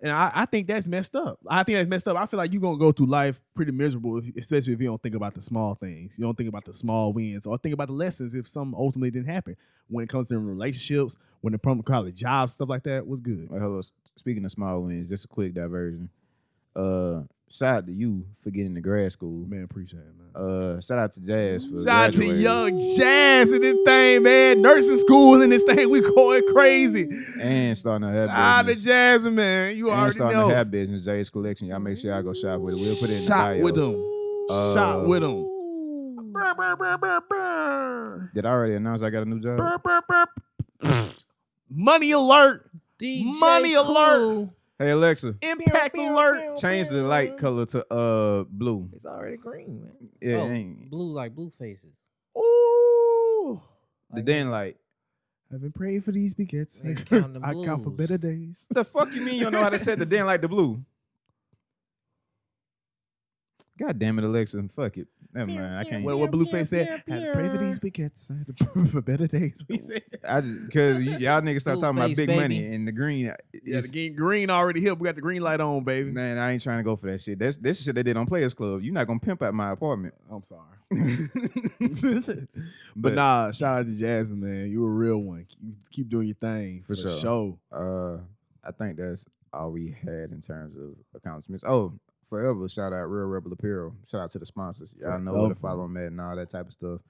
and 0.00 0.12
I, 0.12 0.30
I 0.32 0.46
think 0.46 0.68
that's 0.68 0.86
messed 0.88 1.14
up. 1.16 1.38
I 1.48 1.62
think 1.64 1.78
that's 1.78 1.88
messed 1.88 2.06
up. 2.06 2.16
I 2.16 2.26
feel 2.26 2.38
like 2.38 2.52
you're 2.52 2.62
gonna 2.62 2.78
go 2.78 2.92
through 2.92 3.06
life 3.06 3.40
pretty 3.54 3.72
miserable, 3.72 4.18
if, 4.18 4.24
especially 4.36 4.72
if 4.74 4.80
you 4.80 4.86
don't 4.86 5.02
think 5.02 5.14
about 5.14 5.34
the 5.34 5.42
small 5.42 5.74
things. 5.74 6.16
You 6.18 6.24
don't 6.24 6.36
think 6.36 6.48
about 6.48 6.64
the 6.64 6.72
small 6.72 7.12
wins 7.12 7.46
or 7.46 7.58
think 7.58 7.72
about 7.72 7.88
the 7.88 7.94
lessons 7.94 8.34
if 8.34 8.46
something 8.46 8.78
ultimately 8.78 9.10
didn't 9.10 9.26
happen. 9.26 9.56
When 9.88 10.04
it 10.04 10.08
comes 10.08 10.28
to 10.28 10.38
relationships, 10.38 11.16
when 11.40 11.54
it 11.54 11.62
comes 11.62 11.84
to 11.84 12.12
jobs, 12.12 12.52
stuff 12.52 12.68
like 12.68 12.84
that 12.84 13.06
was 13.06 13.20
good. 13.20 13.50
Like, 13.50 13.60
hello, 13.60 13.80
speaking 14.16 14.44
of 14.44 14.52
small 14.52 14.82
wins, 14.82 15.08
just 15.08 15.24
a 15.24 15.28
quick 15.28 15.54
diversion. 15.54 16.10
Uh, 16.76 17.22
shout 17.50 17.74
out 17.76 17.86
to 17.86 17.92
you 17.92 18.24
for 18.42 18.50
getting 18.50 18.74
to 18.74 18.80
grad 18.80 19.10
school. 19.12 19.46
Man, 19.46 19.64
appreciate 19.64 20.00
it, 20.00 20.14
man. 20.16 20.28
Uh, 20.34 20.80
shout 20.80 20.98
out 20.98 21.12
to 21.12 21.20
Jazz 21.20 21.64
for 21.66 21.78
Shout 21.82 22.08
out 22.10 22.14
to 22.14 22.24
young 22.26 22.78
Jazz 22.96 23.50
in 23.52 23.60
this 23.60 23.76
thing, 23.84 24.22
man. 24.22 24.62
Nursing 24.62 24.98
school 24.98 25.40
in 25.42 25.50
this 25.50 25.62
thing, 25.64 25.90
we 25.90 26.00
going 26.00 26.42
crazy. 26.52 27.08
and 27.40 27.76
starting 27.76 28.08
to 28.08 28.14
have 28.14 28.28
Shout 28.28 28.38
out 28.38 28.66
to. 28.66 28.74
Jazz, 28.76 29.26
man. 29.28 29.76
You 29.76 29.88
and 29.90 29.98
already 29.98 30.14
starting 30.14 30.38
know. 30.40 30.48
to 30.50 30.54
have 30.54 30.70
business. 30.70 31.04
Jazz 31.04 31.28
collection. 31.30 31.66
Y'all 31.68 31.80
make 31.80 31.98
sure 31.98 32.12
y'all 32.12 32.22
go 32.22 32.32
shop 32.32 32.60
with 32.60 32.74
it. 32.74 32.80
We'll 32.80 32.94
put 32.96 33.10
it 33.10 33.14
in 33.14 33.20
the 33.20 33.26
Shot 33.26 33.54
bio. 33.54 33.62
with 33.62 33.74
them. 33.74 33.94
Shot 34.74 35.00
Uh, 35.00 35.08
with 35.08 35.22
them. 35.22 36.32
Brr, 36.32 36.54
brr, 36.54 36.76
brr, 36.76 36.98
brr, 36.98 37.20
brr. 37.28 38.30
Did 38.34 38.46
I 38.46 38.50
already 38.50 38.74
announce 38.74 39.02
I 39.02 39.10
got 39.10 39.22
a 39.22 39.26
new 39.26 39.40
job? 39.40 39.58
Money 41.70 42.12
alert. 42.12 42.70
DJ 43.00 43.24
Money 43.38 43.74
alert. 43.74 44.48
Cool. 44.78 44.86
Hey 44.86 44.92
Alexa, 44.92 45.34
Impact 45.42 45.94
Pew, 45.94 46.02
pew, 46.02 46.14
alert. 46.14 46.40
pew. 46.40 46.56
change 46.60 46.88
the 46.88 47.02
light 47.02 47.36
color 47.36 47.66
to 47.66 47.92
uh 47.92 48.44
blue. 48.44 48.88
It's 48.92 49.04
already 49.04 49.36
green, 49.36 49.82
man. 49.82 49.92
Yeah, 50.20 50.36
oh, 50.36 50.50
ain't 50.50 50.90
blue 50.90 51.12
like 51.12 51.34
blue 51.34 51.52
faces. 51.58 51.94
Ooh. 52.36 53.60
the 54.12 54.22
den 54.22 54.50
light. 54.50 54.76
I've 55.52 55.62
been 55.62 55.72
praying 55.72 56.02
for 56.02 56.12
these 56.12 56.34
begets. 56.34 56.80
Nigga 56.84 57.42
I 57.42 57.64
count 57.64 57.82
for 57.84 57.90
better 57.90 58.18
days. 58.18 58.66
What 58.68 58.74
the 58.74 58.84
fuck 58.84 59.14
you 59.14 59.22
mean 59.22 59.36
you 59.36 59.44
don't 59.44 59.52
know 59.52 59.62
how 59.62 59.70
to 59.70 59.78
set 59.78 59.98
the 59.98 60.06
den 60.06 60.26
light 60.26 60.42
to 60.42 60.48
blue? 60.48 60.84
God 63.78 63.98
damn 63.98 64.18
it, 64.18 64.24
Alexa. 64.24 64.62
Fuck 64.74 64.96
it. 64.98 65.06
Never 65.34 65.50
mind. 65.52 65.76
I 65.76 65.84
can't. 65.84 66.04
What, 66.04 66.18
what 66.18 66.30
Blueface 66.30 66.68
said, 66.68 66.88
had 66.88 67.06
to 67.06 67.32
pray 67.34 67.48
for 67.50 67.58
these 67.58 67.78
begets. 67.78 68.30
I 68.30 68.38
had 68.38 68.56
to 68.56 68.64
pray 68.72 68.86
for 68.86 69.02
better 69.02 69.26
days. 69.26 69.62
We 69.68 69.78
said. 69.78 70.02
I 70.28 70.40
just 70.40 70.66
because 70.66 71.02
y'all 71.02 71.40
niggas 71.42 71.60
start 71.60 71.78
talking 71.80 71.98
about 71.98 72.10
Blueface, 72.10 72.16
big 72.16 72.28
money 72.30 72.60
baby. 72.62 72.74
and 72.74 72.88
the 72.88 72.92
green. 72.92 73.26
Yeah, 73.26 73.36
is- 73.52 73.84
the 73.84 73.92
green, 73.92 74.16
green 74.16 74.50
already 74.50 74.80
here. 74.80 74.94
We 74.94 75.04
got 75.04 75.14
the 75.16 75.20
green 75.20 75.42
light 75.42 75.60
on, 75.60 75.84
baby. 75.84 76.10
Man, 76.10 76.38
I 76.38 76.52
ain't 76.52 76.62
trying 76.62 76.78
to 76.78 76.82
go 76.82 76.96
for 76.96 77.06
that 77.10 77.20
shit. 77.20 77.38
That's 77.38 77.56
this 77.58 77.82
shit 77.82 77.94
they 77.94 78.02
did 78.02 78.16
on 78.16 78.26
Players 78.26 78.54
Club. 78.54 78.82
You're 78.82 78.94
not 78.94 79.06
gonna 79.06 79.20
pimp 79.20 79.42
out 79.42 79.52
my 79.54 79.70
apartment. 79.72 80.14
I'm 80.30 80.42
sorry. 80.42 81.28
but, 81.78 82.38
But 82.96 83.12
nah, 83.14 83.50
shout 83.52 83.80
out 83.80 83.86
to 83.86 83.92
Jasmine, 83.96 84.40
man. 84.40 84.70
You 84.70 84.84
a 84.84 84.88
real 84.88 85.18
one. 85.18 85.46
You 85.62 85.74
keep 85.92 86.08
doing 86.08 86.26
your 86.26 86.36
thing 86.36 86.84
For 86.86 86.96
for, 86.96 87.08
sure. 87.08 87.18
sure. 87.20 87.58
uh, 87.72 88.18
I 88.66 88.72
think 88.72 88.96
that's 88.96 89.24
all 89.52 89.70
we 89.70 89.94
had 90.02 90.30
in 90.32 90.40
terms 90.40 90.76
of 90.76 90.94
accomplishments. 91.14 91.64
Oh, 91.66 91.92
forever 92.28 92.68
shout 92.68 92.92
out 92.92 93.04
Real 93.04 93.26
Rebel 93.26 93.52
Apparel. 93.52 93.94
Shout 94.10 94.20
out 94.22 94.32
to 94.32 94.38
the 94.38 94.46
sponsors. 94.46 94.90
Y'all 95.00 95.18
know 95.18 95.32
where 95.32 95.48
to 95.48 95.54
follow 95.54 95.82
them 95.82 95.96
at 95.96 96.04
and 96.06 96.20
all 96.20 96.36
that 96.36 96.50
type 96.50 96.66
of 96.66 96.72
stuff. 96.72 97.00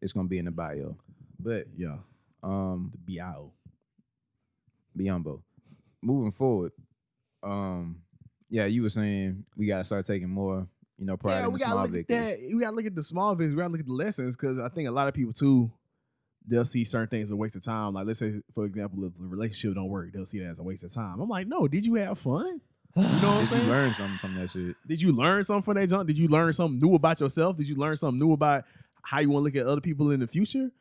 It's 0.00 0.12
gonna 0.12 0.28
be 0.28 0.38
in 0.38 0.44
the 0.46 0.50
bio. 0.50 0.96
But 1.40 1.66
Yeah, 1.76 1.96
um, 2.42 2.92
the 2.92 2.98
bio. 3.16 3.52
Biombo. 4.96 5.42
Moving 6.02 6.32
forward, 6.32 6.72
um, 7.42 8.02
yeah, 8.50 8.66
you 8.66 8.82
were 8.82 8.88
saying 8.90 9.44
we 9.56 9.66
gotta 9.66 9.84
start 9.84 10.06
taking 10.06 10.28
more, 10.28 10.66
you 10.96 11.06
know, 11.06 11.16
pride 11.16 11.40
yeah, 11.40 11.46
in 11.46 11.52
we 11.52 11.58
the 11.58 11.64
gotta 11.64 11.72
small 11.72 11.82
look 11.84 11.92
victories. 11.92 12.20
at 12.20 12.40
that. 12.40 12.54
We 12.54 12.60
gotta 12.60 12.76
look 12.76 12.86
at 12.86 12.94
the 12.94 13.02
small 13.02 13.34
things. 13.36 13.50
We 13.50 13.56
gotta 13.56 13.70
look 13.70 13.80
at 13.80 13.86
the 13.86 13.92
lessons 13.92 14.36
because 14.36 14.58
I 14.58 14.68
think 14.68 14.88
a 14.88 14.92
lot 14.92 15.08
of 15.08 15.14
people 15.14 15.32
too, 15.32 15.70
they'll 16.46 16.64
see 16.64 16.84
certain 16.84 17.08
things 17.08 17.28
as 17.28 17.32
a 17.32 17.36
waste 17.36 17.56
of 17.56 17.64
time. 17.64 17.94
Like 17.94 18.06
let's 18.06 18.18
say, 18.20 18.40
for 18.54 18.64
example, 18.64 19.04
if 19.04 19.14
the 19.16 19.24
relationship 19.26 19.74
don't 19.74 19.88
work, 19.88 20.12
they'll 20.12 20.26
see 20.26 20.38
that 20.40 20.50
as 20.50 20.58
a 20.60 20.62
waste 20.62 20.84
of 20.84 20.92
time. 20.94 21.20
I'm 21.20 21.28
like, 21.28 21.46
no, 21.48 21.66
did 21.68 21.84
you 21.84 21.94
have 21.94 22.18
fun? 22.18 22.60
You 22.98 23.04
know 23.04 23.10
what 23.10 23.24
I'm 23.24 23.38
Did 23.38 23.40
you 23.40 23.46
saying? 23.46 23.68
learn 23.68 23.94
something 23.94 24.18
from 24.18 24.34
that 24.34 24.50
shit? 24.50 24.76
Did 24.86 25.00
you 25.00 25.12
learn 25.12 25.44
something 25.44 25.62
from 25.62 25.74
that 25.74 25.88
jump? 25.88 26.08
Did 26.08 26.18
you 26.18 26.26
learn 26.26 26.52
something 26.52 26.80
new 26.80 26.96
about 26.96 27.20
yourself? 27.20 27.56
Did 27.56 27.68
you 27.68 27.76
learn 27.76 27.96
something 27.96 28.18
new 28.18 28.32
about 28.32 28.64
how 29.02 29.20
you 29.20 29.30
want 29.30 29.42
to 29.42 29.44
look 29.44 29.56
at 29.56 29.70
other 29.70 29.80
people 29.80 30.10
in 30.10 30.18
the 30.18 30.26
future? 30.26 30.72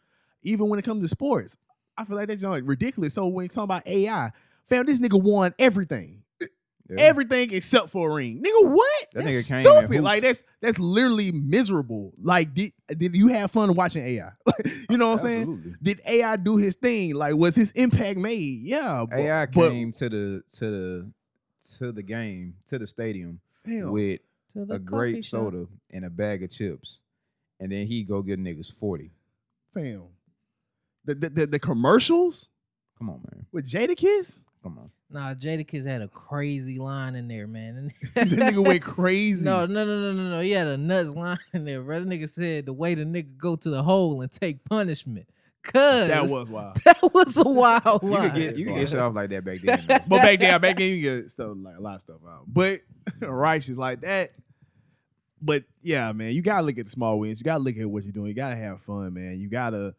Even 0.41 0.67
when 0.67 0.79
it 0.79 0.85
comes 0.85 1.03
to 1.03 1.07
sports, 1.07 1.57
I 1.95 2.05
feel 2.05 2.15
like 2.15 2.27
that 2.29 2.39
jump 2.39 2.59
ridiculous. 2.67 3.13
So 3.13 3.27
when 3.27 3.43
you 3.43 3.49
talk 3.49 3.65
about 3.65 3.87
AI, 3.87 4.31
fam, 4.67 4.87
this 4.87 4.99
nigga 4.99 5.21
won 5.21 5.53
everything. 5.59 6.23
Yeah. 6.89 7.01
Everything 7.01 7.53
except 7.53 7.89
for 7.89 8.09
a 8.09 8.13
ring. 8.13 8.41
Nigga, 8.41 8.71
what? 8.71 9.07
That 9.13 9.25
That's 9.25 9.51
nigga 9.51 9.79
stupid. 9.79 10.01
Like 10.01 10.23
that's 10.23 10.43
that's 10.61 10.79
literally 10.79 11.33
miserable. 11.33 12.13
Like 12.19 12.53
did 12.53 12.71
did 12.87 13.15
you 13.15 13.27
have 13.27 13.51
fun 13.51 13.75
watching 13.75 14.03
AI? 14.03 14.31
you 14.89 14.97
know 14.97 15.09
what 15.11 15.19
I'm 15.19 15.25
saying? 15.25 15.75
Did 15.83 15.99
AI 16.07 16.37
do 16.37 16.55
his 16.55 16.75
thing? 16.75 17.13
Like 17.13 17.35
was 17.35 17.55
his 17.55 17.71
impact 17.71 18.17
made? 18.17 18.61
Yeah. 18.61 19.05
But, 19.07 19.19
AI 19.19 19.45
but, 19.47 19.69
came 19.69 19.91
to 19.93 20.07
the 20.07 20.43
to 20.59 20.65
the 20.65 21.11
to 21.79 21.91
the 21.91 22.03
game 22.03 22.55
to 22.67 22.79
the 22.79 22.87
stadium 22.87 23.39
damn, 23.65 23.91
with 23.91 24.21
To 24.53 24.65
the 24.65 24.75
a 24.75 24.79
coffee 24.79 24.85
grape 24.85 25.23
shop. 25.25 25.31
soda 25.51 25.67
and 25.91 26.05
a 26.05 26.09
bag 26.09 26.43
of 26.43 26.49
chips, 26.51 26.99
and 27.59 27.71
then 27.71 27.87
he 27.87 28.03
go 28.03 28.21
get 28.21 28.39
niggas 28.39 28.73
forty. 28.73 29.11
fam. 29.73 30.03
The, 31.05 31.15
the, 31.15 31.29
the, 31.29 31.47
the 31.47 31.59
commercials 31.59 32.49
Come 32.97 33.09
on, 33.09 33.21
man. 33.31 33.45
with 33.51 33.65
Jada 33.65 33.91
Jadakiss? 33.95 34.39
Come 34.63 34.77
on. 34.79 34.91
Nah, 35.09 35.33
Jada 35.35 35.65
Jadakiss 35.65 35.85
had 35.85 36.01
a 36.01 36.07
crazy 36.09 36.79
line 36.79 37.15
in 37.15 37.27
there, 37.29 37.47
man. 37.47 37.93
the 38.15 38.21
nigga 38.25 38.65
went 38.65 38.81
crazy. 38.81 39.45
No, 39.45 39.65
no, 39.65 39.85
no, 39.85 40.01
no, 40.01 40.11
no, 40.13 40.29
no. 40.31 40.39
He 40.41 40.51
had 40.51 40.67
a 40.67 40.75
nuts 40.75 41.11
line 41.13 41.37
in 41.53 41.63
there, 41.63 41.81
bro. 41.81 42.03
The 42.03 42.05
nigga 42.05 42.29
said 42.29 42.65
the 42.65 42.73
way 42.73 42.93
the 42.95 43.05
nigga 43.05 43.37
go 43.37 43.55
to 43.55 43.69
the 43.69 43.83
hole 43.83 44.21
and 44.21 44.29
take 44.31 44.63
punishment. 44.65 45.27
Cause 45.73 46.07
that 46.07 46.27
was 46.27 46.49
wild. 46.49 46.75
that 46.85 46.97
was 47.13 47.37
a 47.37 47.43
wild 47.43 48.03
You 48.03 48.09
line. 48.09 48.31
could 48.31 48.39
get 48.41 48.57
you 48.57 48.65
could 48.65 48.75
get 48.75 48.89
shit 48.89 48.99
off 48.99 49.13
like 49.15 49.29
that 49.31 49.43
back 49.43 49.59
then. 49.63 49.85
though. 49.87 49.97
But 50.07 50.21
back 50.21 50.39
then, 50.39 50.61
back 50.61 50.77
then 50.77 50.89
you 50.91 51.01
get 51.01 51.31
stuff 51.31 51.51
like 51.55 51.77
a 51.77 51.81
lot 51.81 51.95
of 51.95 52.01
stuff 52.01 52.17
out. 52.27 52.43
But 52.47 52.81
righteous 53.21 53.77
like 53.77 54.01
that. 54.01 54.31
But 55.41 55.65
yeah, 55.81 56.11
man, 56.13 56.31
you 56.33 56.41
gotta 56.41 56.65
look 56.65 56.77
at 56.77 56.85
the 56.85 56.91
small 56.91 57.19
wins. 57.19 57.39
You 57.39 57.43
gotta 57.43 57.63
look 57.63 57.77
at 57.77 57.89
what 57.89 58.03
you're 58.03 58.11
doing. 58.13 58.27
You 58.27 58.33
gotta 58.33 58.55
have 58.55 58.81
fun, 58.81 59.13
man. 59.13 59.39
You 59.39 59.49
gotta 59.49 59.93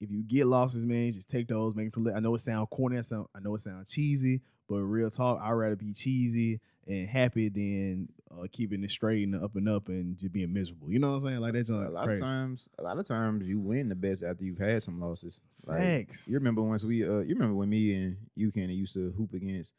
if 0.00 0.10
you 0.10 0.22
get 0.22 0.46
losses, 0.46 0.84
man, 0.84 1.12
just 1.12 1.30
take 1.30 1.48
those, 1.48 1.74
make 1.74 1.92
them. 1.92 2.06
I 2.14 2.20
know 2.20 2.34
it 2.34 2.40
sound 2.40 2.68
corny, 2.68 2.98
I 2.98 3.00
sound, 3.00 3.28
I 3.34 3.40
know 3.40 3.54
it 3.54 3.62
sounds 3.62 3.90
cheesy, 3.90 4.42
but 4.68 4.76
real 4.80 5.10
talk, 5.10 5.40
I'd 5.42 5.52
rather 5.52 5.76
be 5.76 5.92
cheesy 5.94 6.60
and 6.86 7.08
happy 7.08 7.48
than 7.48 8.08
uh, 8.30 8.46
keeping 8.52 8.84
it 8.84 8.90
straight 8.90 9.26
and 9.26 9.42
up 9.42 9.56
and 9.56 9.68
up 9.68 9.88
and 9.88 10.18
just 10.18 10.32
being 10.32 10.52
miserable. 10.52 10.90
You 10.90 10.98
know 10.98 11.10
what 11.10 11.22
I'm 11.22 11.28
saying? 11.28 11.40
Like 11.40 11.54
that's 11.54 11.70
a 11.70 11.74
lot 11.74 12.04
crazy. 12.04 12.22
of 12.22 12.28
times, 12.28 12.68
a 12.78 12.82
lot 12.82 12.98
of 12.98 13.06
times 13.06 13.46
you 13.46 13.58
win 13.58 13.88
the 13.88 13.94
best 13.94 14.22
after 14.22 14.44
you've 14.44 14.58
had 14.58 14.82
some 14.82 15.00
losses. 15.00 15.40
Like, 15.64 15.80
Facts. 15.80 16.28
You 16.28 16.34
remember 16.34 16.62
once 16.62 16.84
we, 16.84 17.04
uh, 17.04 17.18
you 17.18 17.34
remember 17.34 17.54
when 17.54 17.68
me 17.68 17.94
and 17.94 18.16
you 18.34 18.52
Kenny 18.52 18.74
used 18.74 18.94
to 18.94 19.12
hoop 19.16 19.32
against 19.34 19.72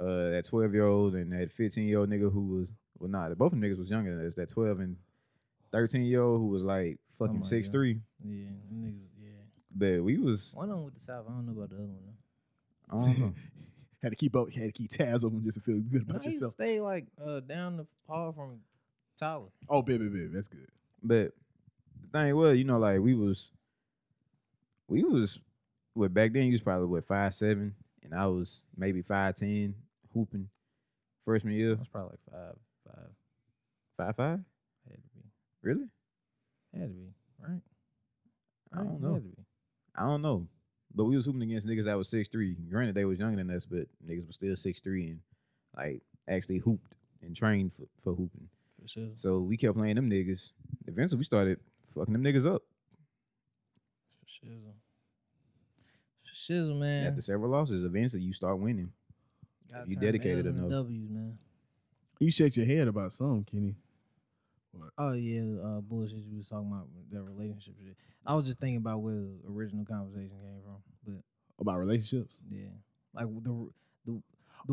uh, 0.00 0.30
that 0.30 0.46
12 0.48 0.72
year 0.72 0.86
old 0.86 1.14
and 1.14 1.32
that 1.32 1.52
15 1.52 1.86
year 1.86 1.98
old 1.98 2.08
nigga 2.08 2.32
who 2.32 2.58
was, 2.58 2.72
well, 2.98 3.10
not, 3.10 3.36
both 3.36 3.52
of 3.52 3.60
them 3.60 3.68
niggas 3.68 3.78
was 3.78 3.90
younger 3.90 4.16
than 4.16 4.26
us. 4.26 4.34
That 4.34 4.48
12 4.48 4.80
and 4.80 4.96
13 5.72 6.02
year 6.02 6.22
old 6.22 6.40
who 6.40 6.46
was 6.46 6.62
like 6.62 6.98
fucking 7.18 7.40
my 7.40 7.46
six 7.46 7.68
three. 7.68 8.00
Yeah, 8.24 8.48
niggas, 8.72 9.00
yeah. 9.20 9.28
But 9.74 10.02
we 10.02 10.16
was, 10.16 10.52
One 10.54 10.70
of 10.70 10.76
them 10.76 10.84
with 10.86 10.94
the 10.94 11.00
South. 11.00 11.26
I 11.28 11.32
don't 11.32 11.46
know 11.46 11.52
about 11.52 11.70
the 11.70 11.76
other 11.76 11.84
one. 11.84 11.98
Though. 12.06 12.98
I 12.98 13.00
don't 13.00 13.18
know. 13.18 13.34
had 14.02 14.10
to 14.10 14.16
keep 14.16 14.36
up, 14.36 14.52
had 14.52 14.64
to 14.64 14.72
keep 14.72 14.90
tabs 14.90 15.24
of 15.24 15.32
them 15.32 15.42
just 15.42 15.56
to 15.58 15.62
feel 15.62 15.80
good 15.80 16.02
about 16.02 16.22
I 16.22 16.24
yourself. 16.26 16.52
stay 16.52 16.80
like 16.80 17.06
uh, 17.24 17.40
down 17.40 17.76
the 17.76 17.86
hall 18.08 18.32
from 18.32 18.60
Tyler. 19.18 19.48
Oh, 19.68 19.82
baby, 19.82 20.08
baby, 20.08 20.28
that's 20.32 20.48
good. 20.48 20.68
But 21.02 21.32
the 22.02 22.08
thing 22.12 22.36
was, 22.36 22.58
you 22.58 22.64
know, 22.64 22.78
like 22.78 23.00
we 23.00 23.14
was, 23.14 23.50
we 24.86 25.02
was, 25.04 25.38
what 25.94 26.14
back 26.14 26.32
then 26.32 26.44
you 26.44 26.52
was 26.52 26.60
probably 26.60 26.86
what 26.86 27.04
five 27.04 27.34
seven, 27.34 27.74
and 28.04 28.14
I 28.14 28.26
was 28.26 28.62
maybe 28.76 29.02
five 29.02 29.34
ten 29.34 29.74
hooping 30.14 30.48
freshman 31.24 31.54
year. 31.54 31.72
I 31.72 31.78
was 31.78 31.88
probably 31.88 32.10
like 32.10 32.32
five, 32.32 32.56
five. 32.86 33.10
Five 33.96 34.16
five, 34.16 34.38
Had 34.88 34.94
to 34.94 35.08
be. 35.16 35.24
really? 35.62 35.88
Had 36.72 36.82
to 36.82 36.94
be. 36.94 37.08
Right. 37.40 37.60
I 38.72 38.76
don't 38.76 39.00
know. 39.00 39.14
Had 39.14 39.22
to 39.24 39.28
be. 39.28 39.42
I 39.96 40.02
don't 40.04 40.22
know, 40.22 40.46
but 40.94 41.04
we 41.04 41.16
was 41.16 41.26
hooping 41.26 41.42
against 41.42 41.66
niggas 41.66 41.84
that 41.84 41.96
was 41.96 42.08
six 42.08 42.28
three. 42.28 42.56
Granted, 42.70 42.94
they 42.94 43.04
was 43.04 43.18
younger 43.18 43.36
than 43.36 43.54
us, 43.54 43.64
but 43.64 43.86
niggas 44.06 44.26
was 44.26 44.36
still 44.36 44.56
six 44.56 44.80
three 44.80 45.08
and 45.08 45.20
like 45.76 46.02
actually 46.28 46.58
hooped 46.58 46.92
and 47.22 47.34
trained 47.36 47.72
for, 47.72 47.84
for 48.02 48.14
hooping. 48.14 48.48
For 48.82 48.88
sure. 48.88 49.08
So 49.16 49.40
we 49.40 49.56
kept 49.56 49.76
playing 49.76 49.96
them 49.96 50.10
niggas. 50.10 50.50
Eventually, 50.86 51.18
we 51.18 51.24
started 51.24 51.58
fucking 51.94 52.12
them 52.12 52.22
niggas 52.22 52.46
up 52.46 52.62
For 54.20 54.46
shizzle. 54.46 54.72
For 56.24 56.52
shizzle, 56.52 56.78
man. 56.78 57.06
after 57.06 57.22
several 57.22 57.50
losses. 57.50 57.84
Eventually, 57.84 58.22
you 58.22 58.32
start 58.32 58.58
winning. 58.58 58.92
You 59.86 59.96
dedicated 59.96 60.46
enough. 60.46 60.70
W's, 60.70 61.10
man. 61.10 61.38
You 62.20 62.30
shake 62.30 62.56
your 62.56 62.66
head 62.66 62.88
about 62.88 63.12
something, 63.12 63.44
Kenny. 63.44 63.74
Oh 64.98 65.12
yeah, 65.12 65.40
uh, 65.64 65.80
bullshit 65.80 66.18
you 66.18 66.38
was 66.38 66.48
talking 66.48 66.68
about 66.70 66.86
that 67.12 67.22
relationship 67.22 67.74
shit. 67.82 67.96
I 68.26 68.34
was 68.34 68.46
just 68.46 68.58
thinking 68.60 68.76
about 68.76 69.00
where 69.00 69.14
the 69.14 69.50
original 69.50 69.84
conversation 69.84 70.30
came 70.42 70.60
from, 70.64 70.76
but 71.06 71.22
About 71.62 71.78
relationships. 71.78 72.38
yeah, 72.50 72.68
like 73.14 73.26
the 73.26 73.40
the. 74.06 74.12
the 74.12 74.22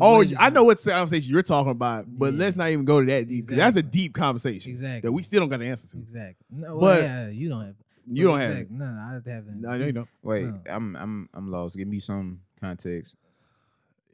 Oh, 0.00 0.24
I 0.38 0.50
know 0.50 0.64
what 0.64 0.82
conversation 0.84 1.30
you're 1.30 1.42
talking 1.42 1.72
about, 1.72 2.04
but 2.08 2.34
Yeah. 2.34 2.40
let's 2.40 2.56
not 2.56 2.68
even 2.70 2.84
go 2.84 3.00
to 3.00 3.06
that 3.06 3.28
deep. 3.28 3.48
'cause 3.48 3.56
That's 3.56 3.76
a 3.76 3.82
deep 3.82 4.14
conversation 4.14 4.70
Exactly. 4.72 5.08
that 5.08 5.12
we 5.12 5.22
still 5.22 5.40
don't 5.40 5.48
got 5.48 5.60
the 5.60 5.66
answer 5.66 5.88
to. 5.88 5.98
Exactly. 5.98 6.44
No, 6.50 6.76
well, 6.76 6.80
But- 6.96 7.02
yeah, 7.02 7.28
you 7.28 7.48
don't 7.48 7.64
have. 7.64 7.76
You 8.08 8.24
don't 8.26 8.38
have 8.40 8.56
it. 8.56 8.70
No, 8.70 8.84
no, 8.92 9.00
I 9.00 9.12
have 9.14 9.24
to 9.24 9.30
have 9.32 9.46
that. 9.46 9.56
No, 9.56 9.76
no, 9.78 9.86
you 9.86 9.92
don't. 9.92 10.08
Wait, 10.22 10.44
No. 10.44 10.60
I'm 10.68 10.94
I'm 10.96 11.28
I'm 11.34 11.50
lost. 11.50 11.76
Give 11.76 11.88
me 11.88 11.98
some 12.00 12.40
context. 12.60 13.14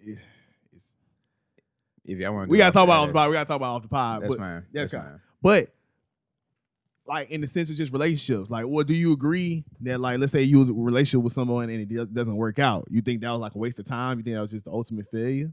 It's- 0.06 0.24
If 2.04 2.18
y'all 2.18 2.32
want, 2.34 2.50
we 2.50 2.58
gotta 2.58 2.72
talk 2.72 2.84
about 2.84 3.02
off 3.02 3.06
the 3.08 3.12
pod. 3.12 3.28
We 3.28 3.34
gotta 3.34 3.46
talk 3.46 3.56
about 3.56 3.74
off 3.76 3.82
the 3.82 3.88
pod. 3.88 4.22
That's 4.22 4.28
but, 4.34 4.38
fine. 4.38 4.64
yeah, 4.72 4.82
That's 4.82 4.94
okay. 4.94 5.02
fine. 5.04 5.20
But 5.42 5.68
like 7.06 7.30
in 7.30 7.40
the 7.40 7.46
sense 7.46 7.68
of 7.68 7.76
just 7.76 7.92
relationships, 7.92 8.48
like, 8.48 8.64
well, 8.66 8.84
do 8.84 8.94
you 8.94 9.12
agree 9.12 9.64
that 9.80 10.00
like, 10.00 10.18
let's 10.20 10.32
say 10.32 10.42
you 10.42 10.60
was 10.60 10.70
a 10.70 10.72
relationship 10.72 11.24
with 11.24 11.32
someone 11.32 11.68
and 11.68 11.90
it 11.92 12.14
doesn't 12.14 12.36
work 12.36 12.58
out? 12.58 12.86
You 12.90 13.00
think 13.00 13.20
that 13.22 13.30
was 13.30 13.40
like 13.40 13.54
a 13.54 13.58
waste 13.58 13.78
of 13.78 13.84
time? 13.86 14.18
You 14.18 14.24
think 14.24 14.36
that 14.36 14.42
was 14.42 14.52
just 14.52 14.64
the 14.64 14.70
ultimate 14.70 15.10
failure? 15.10 15.52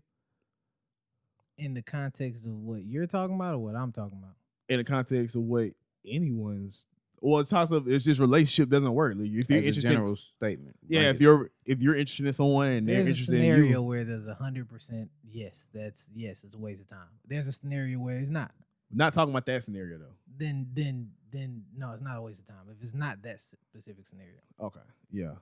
In 1.57 1.73
the 1.73 1.81
context 1.81 2.45
of 2.45 2.53
what 2.53 2.85
you're 2.85 3.07
talking 3.07 3.35
about 3.35 3.55
or 3.55 3.57
what 3.57 3.75
I'm 3.75 3.91
talking 3.91 4.17
about. 4.17 4.35
In 4.69 4.77
the 4.77 4.83
context 4.83 5.35
of 5.35 5.41
what 5.41 5.71
anyone's, 6.05 6.85
well, 7.19 7.41
it's 7.41 7.49
talks 7.49 7.71
of 7.71 7.85
it's 7.89 8.05
just 8.05 8.19
relationship 8.19 8.69
doesn't 8.69 8.93
work. 8.93 9.15
Like, 9.17 9.27
if 9.27 9.49
you're 9.49 9.57
As 9.57 9.65
a 9.65 9.67
interested, 9.67 9.91
general 9.91 10.15
statement. 10.15 10.77
yeah, 10.87 11.09
if 11.09 11.19
you're 11.19 11.51
if 11.65 11.81
you're 11.81 11.95
interested 11.95 12.27
in 12.27 12.31
someone 12.31 12.67
and 12.67 12.87
they're 12.87 13.01
interested 13.01 13.33
in 13.33 13.43
you, 13.43 13.47
There's 13.47 13.57
a 13.57 13.59
interested 13.59 13.65
in 13.65 13.65
scenario 13.65 13.81
you, 13.81 13.81
where 13.81 14.05
there's 14.05 14.27
a 14.27 14.35
hundred 14.35 14.69
percent 14.69 15.09
yes, 15.29 15.65
that's 15.73 16.07
yes, 16.15 16.43
it's 16.45 16.55
a 16.55 16.57
waste 16.57 16.81
of 16.81 16.89
time. 16.89 17.09
There's 17.27 17.47
a 17.47 17.51
scenario 17.51 17.99
where 17.99 18.19
it's 18.19 18.29
not. 18.29 18.51
Not 18.91 19.13
talking 19.13 19.31
about 19.31 19.45
that 19.45 19.63
scenario 19.63 19.97
though. 19.97 20.15
Then 20.37 20.67
then 20.73 21.11
then 21.31 21.63
no, 21.75 21.91
it's 21.91 22.03
not 22.03 22.17
a 22.17 22.21
waste 22.21 22.39
of 22.39 22.47
time. 22.47 22.67
If 22.69 22.83
it's 22.83 22.93
not 22.93 23.21
that 23.23 23.41
specific 23.41 24.07
scenario. 24.07 24.39
Okay. 24.59 24.79
Yeah. 25.11 25.33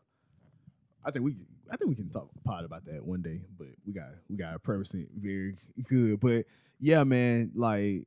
I 1.06 1.12
think 1.12 1.24
we 1.24 1.36
I 1.72 1.78
think 1.78 1.90
we 1.90 1.96
can 1.96 2.10
talk 2.10 2.30
pod 2.44 2.66
about 2.66 2.86
that 2.86 3.06
one 3.06 3.22
day, 3.22 3.42
but 3.58 3.68
we 3.86 3.94
got 3.94 4.10
we 4.30 4.36
got 4.36 4.56
a 4.56 4.60
preface 4.60 4.94
it 4.94 5.08
very 5.16 5.56
good. 5.88 6.20
But 6.20 6.46
yeah, 6.80 7.04
man, 7.04 7.52
like 7.56 8.06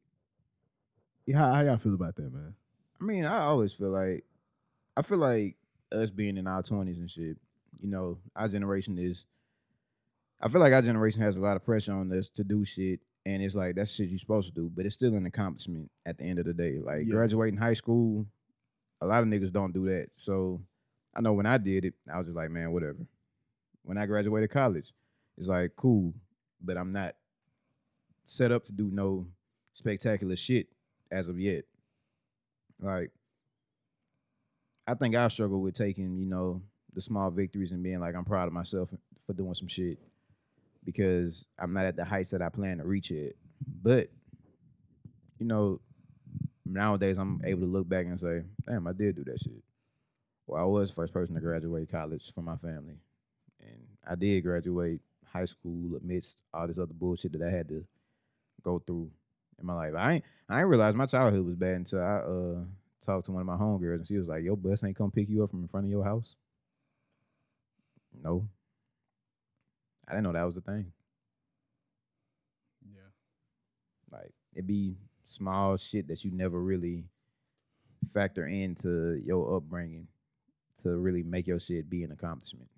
yeah, 1.26 1.38
how, 1.38 1.54
how 1.54 1.60
y'all 1.62 1.76
feel 1.76 1.94
about 1.94 2.16
that, 2.16 2.32
man? 2.32 2.54
I 3.00 3.04
mean, 3.04 3.24
I 3.24 3.42
always 3.42 3.72
feel 3.72 3.90
like 3.90 4.24
I 4.96 5.02
feel 5.02 5.18
like 5.18 5.56
us 5.92 6.10
being 6.10 6.36
in 6.36 6.46
our 6.46 6.62
twenties 6.62 6.98
and 6.98 7.10
shit. 7.10 7.38
You 7.80 7.88
know, 7.88 8.18
our 8.36 8.48
generation 8.48 8.98
is. 8.98 9.24
I 10.42 10.48
feel 10.48 10.60
like 10.60 10.72
our 10.72 10.82
generation 10.82 11.20
has 11.20 11.36
a 11.36 11.40
lot 11.40 11.56
of 11.56 11.64
pressure 11.64 11.92
on 11.92 12.10
us 12.16 12.30
to 12.30 12.44
do 12.44 12.64
shit, 12.64 13.00
and 13.26 13.42
it's 13.42 13.54
like 13.54 13.74
that's 13.74 13.92
shit 13.92 14.08
you're 14.08 14.18
supposed 14.18 14.48
to 14.48 14.54
do, 14.54 14.70
but 14.74 14.86
it's 14.86 14.94
still 14.94 15.14
an 15.14 15.26
accomplishment 15.26 15.90
at 16.06 16.18
the 16.18 16.24
end 16.24 16.38
of 16.38 16.46
the 16.46 16.54
day. 16.54 16.78
Like 16.78 17.06
Yeah. 17.06 17.12
graduating 17.12 17.58
high 17.58 17.74
school, 17.74 18.26
a 19.00 19.06
lot 19.06 19.22
of 19.22 19.28
niggas 19.28 19.52
don't 19.52 19.72
do 19.72 19.86
that. 19.86 20.08
So 20.16 20.62
I 21.14 21.20
know 21.20 21.32
when 21.32 21.46
I 21.46 21.58
did 21.58 21.84
it, 21.84 21.94
I 22.12 22.18
was 22.18 22.26
just 22.26 22.36
like, 22.36 22.50
man, 22.50 22.72
whatever. 22.72 23.06
When 23.82 23.98
I 23.98 24.06
graduated 24.06 24.50
college, 24.50 24.92
it's 25.36 25.48
like 25.48 25.74
cool, 25.76 26.14
but 26.60 26.76
I'm 26.76 26.92
not 26.92 27.14
set 28.24 28.52
up 28.52 28.64
to 28.66 28.72
do 28.72 28.90
no 28.92 29.26
spectacular 29.72 30.36
shit 30.36 30.68
as 31.10 31.28
of 31.28 31.38
yet. 31.38 31.64
Like, 32.78 33.10
I 34.86 34.94
think 34.94 35.14
I 35.14 35.28
struggle 35.28 35.60
with 35.60 35.74
taking, 35.74 36.18
you 36.18 36.26
know, 36.26 36.62
the 36.94 37.00
small 37.00 37.30
victories 37.30 37.72
and 37.72 37.82
being 37.82 38.00
like, 38.00 38.14
I'm 38.14 38.24
proud 38.24 38.46
of 38.48 38.52
myself 38.52 38.92
for 39.26 39.32
doing 39.32 39.54
some 39.54 39.68
shit 39.68 39.98
because 40.84 41.46
I'm 41.58 41.72
not 41.72 41.84
at 41.86 41.96
the 41.96 42.04
heights 42.04 42.30
that 42.30 42.42
I 42.42 42.48
plan 42.48 42.78
to 42.78 42.84
reach 42.84 43.10
it. 43.10 43.36
But, 43.82 44.08
you 45.38 45.46
know, 45.46 45.80
nowadays 46.64 47.18
I'm 47.18 47.40
able 47.44 47.60
to 47.60 47.66
look 47.66 47.88
back 47.88 48.06
and 48.06 48.18
say, 48.18 48.42
damn, 48.66 48.86
I 48.86 48.92
did 48.92 49.16
do 49.16 49.24
that 49.24 49.40
shit. 49.40 49.62
Well, 50.46 50.62
I 50.62 50.66
was 50.66 50.90
the 50.90 50.94
first 50.94 51.12
person 51.12 51.34
to 51.34 51.40
graduate 51.40 51.90
college 51.90 52.32
from 52.34 52.46
my 52.46 52.56
family. 52.56 52.96
And 53.60 53.78
I 54.08 54.14
did 54.14 54.42
graduate 54.42 55.00
high 55.32 55.44
school 55.44 55.96
amidst 56.02 56.38
all 56.52 56.66
this 56.66 56.78
other 56.78 56.92
bullshit 56.92 57.32
that 57.32 57.42
I 57.42 57.50
had 57.50 57.68
to 57.68 57.84
go 58.62 58.78
through 58.84 59.10
in 59.58 59.66
my 59.66 59.74
life. 59.74 59.94
I 59.96 60.14
ain't 60.14 60.24
I 60.48 60.60
ain't 60.60 60.68
realized 60.68 60.96
my 60.96 61.06
childhood 61.06 61.46
was 61.46 61.54
bad 61.54 61.76
until 61.76 62.00
I 62.00 62.16
uh 62.16 62.64
talked 63.04 63.26
to 63.26 63.32
one 63.32 63.40
of 63.40 63.46
my 63.46 63.56
homegirls 63.56 63.96
and 63.96 64.08
she 64.08 64.16
was 64.18 64.28
like, 64.28 64.42
Your 64.42 64.56
bus 64.56 64.82
ain't 64.82 64.96
come 64.96 65.10
pick 65.10 65.28
you 65.28 65.44
up 65.44 65.50
from 65.50 65.62
in 65.62 65.68
front 65.68 65.86
of 65.86 65.90
your 65.90 66.04
house. 66.04 66.34
No. 68.22 68.48
I 70.10 70.14
didn't 70.14 70.24
know 70.24 70.32
that 70.32 70.44
was 70.44 70.56
a 70.56 70.60
thing. 70.60 70.92
Yeah. 72.92 73.00
Like 74.10 74.32
it'd 74.54 74.66
be 74.66 74.96
small 75.26 75.76
shit 75.76 76.08
that 76.08 76.24
you 76.24 76.32
never 76.32 76.60
really 76.60 77.04
factor 78.12 78.46
into 78.46 79.22
your 79.24 79.56
upbringing 79.56 80.08
to 80.82 80.96
really 80.96 81.22
make 81.22 81.46
your 81.46 81.60
shit 81.60 81.88
be 81.88 82.02
an 82.02 82.10
accomplishment. 82.10 82.68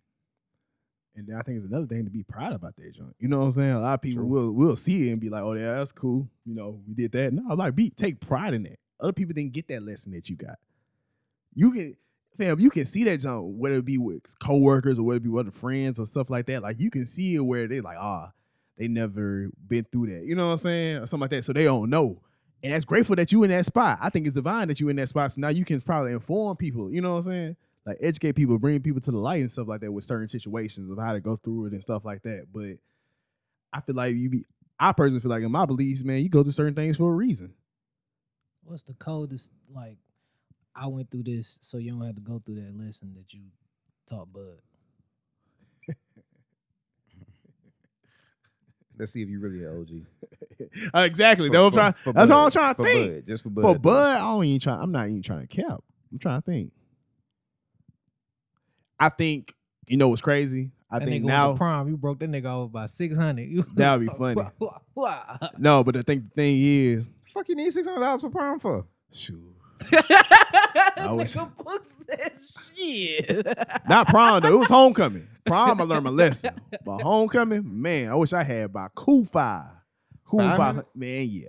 And 1.15 1.27
then 1.27 1.37
I 1.37 1.43
think 1.43 1.57
it's 1.57 1.67
another 1.67 1.87
thing 1.87 2.05
to 2.05 2.11
be 2.11 2.23
proud 2.23 2.53
about 2.53 2.75
that 2.77 2.95
joint. 2.95 3.15
You 3.19 3.29
know 3.29 3.39
what 3.39 3.45
I'm 3.45 3.51
saying? 3.53 3.73
A 3.73 3.81
lot 3.81 3.95
of 3.95 4.03
people 4.03 4.23
True. 4.23 4.27
will 4.27 4.53
will 4.53 4.77
see 4.77 5.09
it 5.09 5.13
and 5.13 5.21
be 5.21 5.29
like, 5.29 5.43
"Oh 5.43 5.53
yeah, 5.53 5.75
that's 5.75 5.93
cool." 5.93 6.29
You 6.47 6.55
know, 6.55 6.81
we 6.87 6.95
did 6.95 7.13
that. 7.13 7.33
No, 7.33 7.55
like 7.55 7.75
be 7.75 7.91
take 7.91 8.19
pride 8.19 8.55
in 8.55 8.63
that. 8.65 8.79
Other 8.99 9.13
people 9.13 9.35
didn't 9.35 9.53
get 9.53 9.69
that 9.69 9.83
lesson 9.83 10.13
that 10.13 10.29
you 10.31 10.37
got. 10.37 10.59
You 11.55 11.73
can, 11.73 11.97
fam, 12.37 12.61
you 12.61 12.71
can 12.71 12.87
see 12.87 13.05
that 13.05 13.21
jump 13.21 13.45
whether 13.45 13.77
it 13.77 13.85
be 13.85 13.99
with 13.99 14.39
coworkers 14.39 14.99
or 14.99 15.05
whether 15.05 15.19
it 15.19 15.23
be 15.23 15.29
with 15.29 15.47
other 15.47 15.57
friends 15.57 15.99
or 15.99 16.07
stuff 16.07 16.31
like 16.31 16.47
that. 16.47 16.63
Like 16.63 16.81
you 16.81 16.91
can 16.91 17.07
see 17.07 17.35
it 17.35 17.41
where 17.41 17.67
they 17.69 17.81
like, 17.81 17.99
ah, 17.99 18.33
they 18.79 18.89
never 18.89 19.51
been 19.67 19.87
through 19.91 20.07
that. 20.07 20.27
You 20.27 20.35
know 20.35 20.47
what 20.47 20.53
I'm 20.53 20.59
saying? 20.59 20.97
Or 20.97 21.07
something 21.07 21.23
like 21.23 21.31
that. 21.31 21.45
So 21.45 21.53
they 21.53 21.65
don't 21.65 21.91
know. 21.91 22.23
And 22.63 22.73
that's 22.73 22.85
grateful 22.85 23.17
that 23.17 23.33
you 23.33 23.43
in 23.43 23.51
that 23.51 23.67
spot. 23.67 23.99
I 24.01 24.09
think 24.09 24.27
it's 24.27 24.37
divine 24.37 24.69
that 24.69 24.81
you 24.81 24.89
in 24.89 24.97
that 24.97 25.09
spot. 25.09 25.33
So 25.33 25.41
now 25.41 25.49
you 25.49 25.65
can 25.65 25.81
probably 25.81 26.13
inform 26.13 26.57
people. 26.57 26.93
You 26.93 27.01
know 27.01 27.13
what 27.13 27.27
I'm 27.27 27.33
saying? 27.33 27.57
Like 27.85 27.99
educate 28.01 28.33
people, 28.33 28.59
bring 28.59 28.81
people 28.81 29.01
to 29.01 29.11
the 29.11 29.19
light 29.19 29.41
and 29.41 29.51
stuff 29.51 29.67
like 29.67 29.81
that 29.81 29.91
with 29.91 30.05
certain 30.05 30.29
situations 30.29 30.91
of 30.91 30.99
how 30.99 31.13
to 31.13 31.21
go 31.21 31.37
through 31.37 31.67
it 31.67 31.73
and 31.73 31.83
stuff 31.83 32.05
like 32.05 32.23
that. 32.23 32.47
But 32.53 32.77
I 33.73 33.81
feel 33.81 33.97
like 33.97 34.15
you 34.17 34.31
be 34.31 34.47
I 34.79 34.93
personally 34.93 35.21
feel 35.21 35.31
like 35.31 35.43
in 35.43 35.53
my 35.53 35.65
beliefs, 35.65 36.05
man, 36.05 36.23
you 36.23 36.29
go 36.29 36.43
through 36.43 36.53
certain 36.53 36.75
things 36.75 36.97
for 36.97 37.13
a 37.13 37.15
reason. 37.15 37.55
What's 38.65 38.83
the 38.83 38.95
coldest 38.95 39.51
like 39.73 39.99
I 40.75 40.87
went 40.87 41.11
through 41.11 41.25
this 41.25 41.59
so 41.61 41.77
you 41.79 41.93
don't 41.93 42.05
have 42.07 42.15
to 42.15 42.21
go 42.21 42.41
through 42.45 42.57
that 42.57 42.77
lesson 42.77 43.15
that 43.15 43.33
you 43.33 43.41
taught 44.09 44.33
Bud. 44.33 44.59
Let's 48.99 49.13
see 49.13 49.23
if 49.23 49.29
you 49.29 49.41
really 49.41 49.65
an 49.65 49.79
OG. 49.81 50.07
Uh, 50.95 51.01
exactly. 51.01 51.49
For- 51.49 51.53
that's 51.53 51.65
what 51.65 51.73
for- 51.75 51.81
I'm 51.81 51.93
for 51.93 52.03
trying. 52.05 52.15
That's 52.15 52.31
all 52.31 52.45
I'm 52.47 52.51
trying 52.53 52.75
to 52.75 52.83
For 52.83 52.85
think. 52.85 53.15
Bud, 53.15 53.27
Just 53.27 53.43
for 53.43 53.51
Bud. 53.51 53.63
For. 53.63 53.79
Bud, 53.79 54.17
I 54.17 54.21
don't 54.21 54.45
even 54.45 54.61
try. 54.61 54.75
I'm 54.75 54.93
not 54.93 55.09
even 55.09 55.23
trying 55.23 55.41
to 55.41 55.47
cap. 55.49 55.83
I'm 56.13 56.19
trying 56.19 56.41
to 56.41 56.45
think. 56.47 56.73
I 58.99 59.09
think 59.09 59.55
you 59.87 59.97
know 59.97 60.09
what's 60.09 60.23
crazy. 60.23 60.71
I 60.91 61.01
that 61.01 61.09
think 61.09 61.25
nigga 61.25 61.27
now 61.27 61.47
went 61.49 61.57
to 61.57 61.59
prom. 61.59 61.89
You 61.89 61.97
broke 61.97 62.21
that 62.21 62.31
nigga 62.31 62.47
off 62.47 62.71
by 62.73 62.87
six 62.87 63.17
hundred. 63.19 63.65
That 63.75 63.99
would 63.99 64.07
be 64.09 64.15
funny. 64.17 64.41
no, 65.59 65.83
but 65.85 65.97
I 65.97 66.03
think 66.03 66.25
the 66.25 66.35
thing 66.35 66.59
is, 66.61 67.11
Fuck 67.35 67.49
you 67.49 67.57
need 67.57 67.73
six 67.73 67.87
hundred 67.89 68.01
dollars 68.01 68.21
for 68.23 68.31
prom 68.31 68.61
for? 68.61 68.85
shoot, 69.13 69.43
that 69.91 70.97
wish- 71.17 71.35
nigga 71.35 71.57
books 71.65 71.97
that 72.09 72.33
shit. 72.77 73.89
not 73.89 74.09
prom 74.09 74.41
though. 74.43 74.53
It 74.55 74.59
was 74.59 74.69
homecoming. 74.69 75.29
Prom, 75.45 75.81
I 75.81 75.85
learned 75.85 76.05
my 76.05 76.11
lesson. 76.23 76.51
But 76.85 77.03
homecoming, 77.03 77.63
man, 77.83 78.11
I 78.11 78.15
wish 78.15 78.33
I 78.33 78.43
had 78.45 78.73
by 78.73 78.89
Kufi. 78.97 79.29
five. 79.31 79.73
Cool 80.25 80.39
Five 80.41 80.57
five, 80.57 80.75
hundred? 80.77 80.87
man, 80.95 81.29
yeah. 81.31 81.49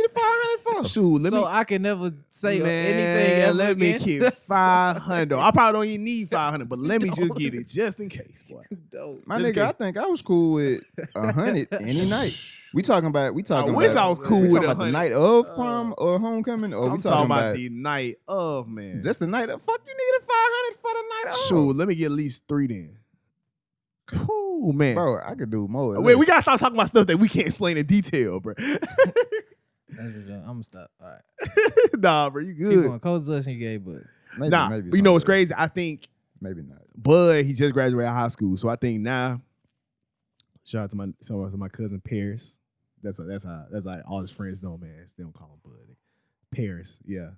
What 0.00 0.02
you 0.02 0.02
need 0.02 0.10
a 0.10 0.14
five 0.14 0.22
hundred 0.24 0.82
for? 0.84 0.88
Shoot, 0.88 1.22
let 1.22 1.30
so 1.32 1.40
me 1.40 1.46
I 1.46 1.64
can 1.64 1.82
never 1.82 2.12
say 2.28 2.58
man, 2.58 2.66
anything. 2.68 3.42
Ever 3.42 3.52
let 3.54 3.78
me 3.78 3.90
again. 3.90 4.00
keep 4.00 4.34
five 4.42 4.96
hundred. 4.96 5.38
I 5.38 5.50
probably 5.50 5.72
don't 5.86 5.88
even 5.94 6.04
need 6.04 6.30
five 6.30 6.50
hundred, 6.50 6.68
but 6.68 6.78
let 6.78 7.02
me 7.02 7.10
just 7.10 7.34
get 7.34 7.54
it 7.54 7.66
just 7.68 8.00
in 8.00 8.08
case, 8.08 8.42
boy. 8.48 8.64
Dope. 8.90 9.22
My 9.26 9.38
Just 9.38 9.52
nigga, 9.52 9.62
in 9.62 9.68
I 9.68 9.72
think 9.72 9.96
I 9.98 10.06
was 10.06 10.22
cool 10.22 10.54
with 10.54 10.82
a 11.14 11.32
hundred 11.32 11.68
any 11.72 12.06
night. 12.08 12.36
We 12.72 12.82
talking 12.82 13.08
about 13.08 13.34
we 13.34 13.42
talking. 13.42 13.74
wish 13.74 13.92
about, 13.92 14.06
I 14.06 14.08
was 14.10 14.26
cool 14.28 14.42
with 14.42 14.52
talking 14.52 14.68
a 14.68 14.72
about 14.72 14.84
the 14.84 14.92
night 14.92 15.12
of 15.12 15.46
Uh, 15.50 15.54
prom 15.54 15.94
or 15.98 16.20
homecoming, 16.20 16.72
or 16.72 16.86
I'm 16.86 16.92
we 16.96 16.98
talking 17.00 17.26
about 17.26 17.56
the 17.56 17.68
night 17.68 18.18
of 18.28 18.68
man. 18.68 19.02
just 19.02 19.18
the 19.18 19.26
night 19.26 19.48
of. 19.50 19.60
Fuck, 19.60 19.80
you 19.86 19.92
need 19.92 20.18
a 20.18 20.20
five 20.20 20.28
hundred 20.30 20.78
for 20.80 20.90
the 20.92 21.02
night 21.08 21.34
of. 21.34 21.40
Shoot, 21.48 21.76
let 21.76 21.88
me 21.88 21.94
get 21.96 22.06
at 22.06 22.12
least 22.12 22.44
three 22.48 22.68
then. 22.68 22.96
Cool, 24.06 24.72
man. 24.72 24.94
bro, 24.94 25.20
I 25.24 25.34
could 25.34 25.50
do 25.50 25.66
more. 25.68 25.94
at 25.96 26.02
Wait, 26.02 26.14
we 26.16 26.26
gotta 26.26 26.42
stop 26.42 26.58
talking 26.60 26.76
about 26.76 26.88
stuff 26.88 27.06
that 27.08 27.16
we 27.18 27.28
can't 27.28 27.46
explain 27.46 27.76
in 27.76 27.86
detail, 27.86 28.38
bro. 28.40 28.54
That's 30.00 30.14
just, 30.14 30.30
I'm 30.30 30.44
gonna 30.44 30.64
stop. 30.64 30.90
All 31.00 31.08
right. 31.08 31.60
nah, 31.98 32.30
bro, 32.30 32.42
you 32.42 32.54
Keep 32.54 32.62
good. 32.62 32.86
going. 32.86 33.00
Coach 33.00 33.26
Justin 33.26 33.58
gay, 33.58 33.76
but 33.76 34.02
maybe, 34.38 34.50
nah, 34.50 34.68
maybe 34.68 34.90
but 34.90 34.96
you 34.96 35.02
know 35.02 35.12
what's 35.12 35.24
someday. 35.24 35.38
crazy? 35.40 35.54
I 35.56 35.66
think 35.68 36.08
Maybe 36.40 36.62
not. 36.62 36.78
Bud, 36.96 37.44
he 37.44 37.52
just 37.52 37.74
graduated 37.74 38.10
high 38.10 38.28
school, 38.28 38.56
so 38.56 38.68
I 38.68 38.76
think 38.76 39.00
now. 39.00 39.40
Shout 40.64 40.84
out 40.84 40.90
to 40.90 40.96
my 40.96 41.06
shout 41.26 41.38
out 41.38 41.50
to 41.50 41.56
my 41.56 41.68
cousin 41.68 42.00
Paris. 42.00 42.58
That's 43.02 43.20
that's 43.26 43.44
how 43.44 43.66
that's 43.70 43.86
how 43.86 43.98
all 44.06 44.20
his 44.22 44.30
friends 44.30 44.62
know, 44.62 44.78
man. 44.78 45.04
They 45.16 45.22
don't 45.22 45.34
call 45.34 45.48
him 45.48 45.60
Bud. 45.70 45.96
Paris, 46.50 47.00
yeah. 47.04 47.30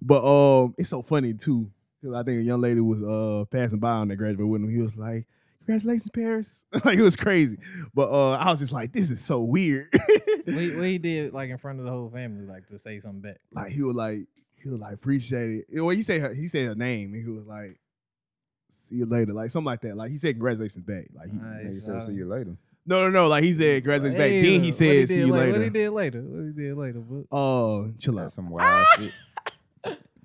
But 0.00 0.24
um, 0.24 0.74
it's 0.78 0.88
so 0.90 1.02
funny 1.02 1.34
too 1.34 1.70
because 2.00 2.14
I 2.14 2.22
think 2.22 2.40
a 2.40 2.42
young 2.42 2.60
lady 2.60 2.80
was 2.80 3.02
uh 3.02 3.44
passing 3.50 3.78
by 3.78 3.92
on 3.92 4.08
that 4.08 4.16
graduate 4.16 4.48
with 4.48 4.62
him. 4.62 4.68
He 4.68 4.78
was 4.78 4.96
like, 4.96 5.26
"Congratulations, 5.66 6.10
Paris!" 6.10 6.64
like 6.84 6.98
it 6.98 7.02
was 7.02 7.16
crazy. 7.16 7.58
But 7.94 8.10
uh, 8.10 8.32
I 8.36 8.50
was 8.50 8.60
just 8.60 8.72
like, 8.72 8.92
"This 8.92 9.10
is 9.10 9.20
so 9.20 9.40
weird." 9.40 9.88
what 10.44 10.56
he, 10.56 10.76
what 10.76 10.84
he 10.86 10.98
did 10.98 11.32
like 11.32 11.50
in 11.50 11.58
front 11.58 11.78
of 11.78 11.84
the 11.84 11.90
whole 11.90 12.10
family, 12.10 12.46
like 12.46 12.66
to 12.68 12.78
say 12.78 13.00
something 13.00 13.20
back. 13.20 13.38
like 13.52 13.72
he 13.72 13.82
was 13.82 13.96
like 13.96 14.26
he 14.62 14.68
was 14.70 14.80
like 14.80 14.94
appreciate 14.94 15.50
it. 15.50 15.82
Well, 15.82 15.90
he 15.90 16.02
said 16.02 16.20
her, 16.20 16.34
he 16.34 16.48
said 16.48 16.66
her 16.66 16.74
name 16.74 17.12
and 17.14 17.22
he 17.22 17.28
was 17.30 17.46
like, 17.46 17.78
"See 18.70 18.96
you 18.96 19.06
later," 19.06 19.32
like 19.32 19.50
something 19.50 19.66
like 19.66 19.80
that. 19.82 19.96
Like 19.96 20.10
he 20.10 20.16
said, 20.16 20.34
"Congratulations 20.34 20.84
back." 20.84 21.06
Like 21.14 21.30
he, 21.30 21.36
Nice. 21.36 21.64
Maybe 21.64 21.80
said 21.80 22.02
see 22.02 22.12
you 22.12 22.26
later. 22.26 22.56
no, 22.86 23.04
no, 23.04 23.10
no. 23.10 23.28
Like 23.28 23.44
he 23.44 23.52
said, 23.52 23.82
"Congratulations 23.82 24.16
back." 24.18 24.28
Hey, 24.30 24.42
Then 24.42 24.60
he 24.62 24.68
what 24.68 24.74
said, 24.78 24.84
did 24.92 25.08
"See 25.08 25.18
you 25.20 25.32
later. 25.32 25.52
What 25.52 25.54
he 25.54 25.58
later." 25.60 25.70
did 25.70 25.90
later? 25.90 26.20
What 26.22 26.44
he 26.46 26.52
did 26.62 26.76
later? 26.76 27.00
But 27.00 27.24
Oh, 27.36 27.90
chill 27.98 28.18
out. 28.18 28.22
That's 28.22 28.34
some 28.34 28.50
wild 28.50 28.86
shit. 28.98 29.12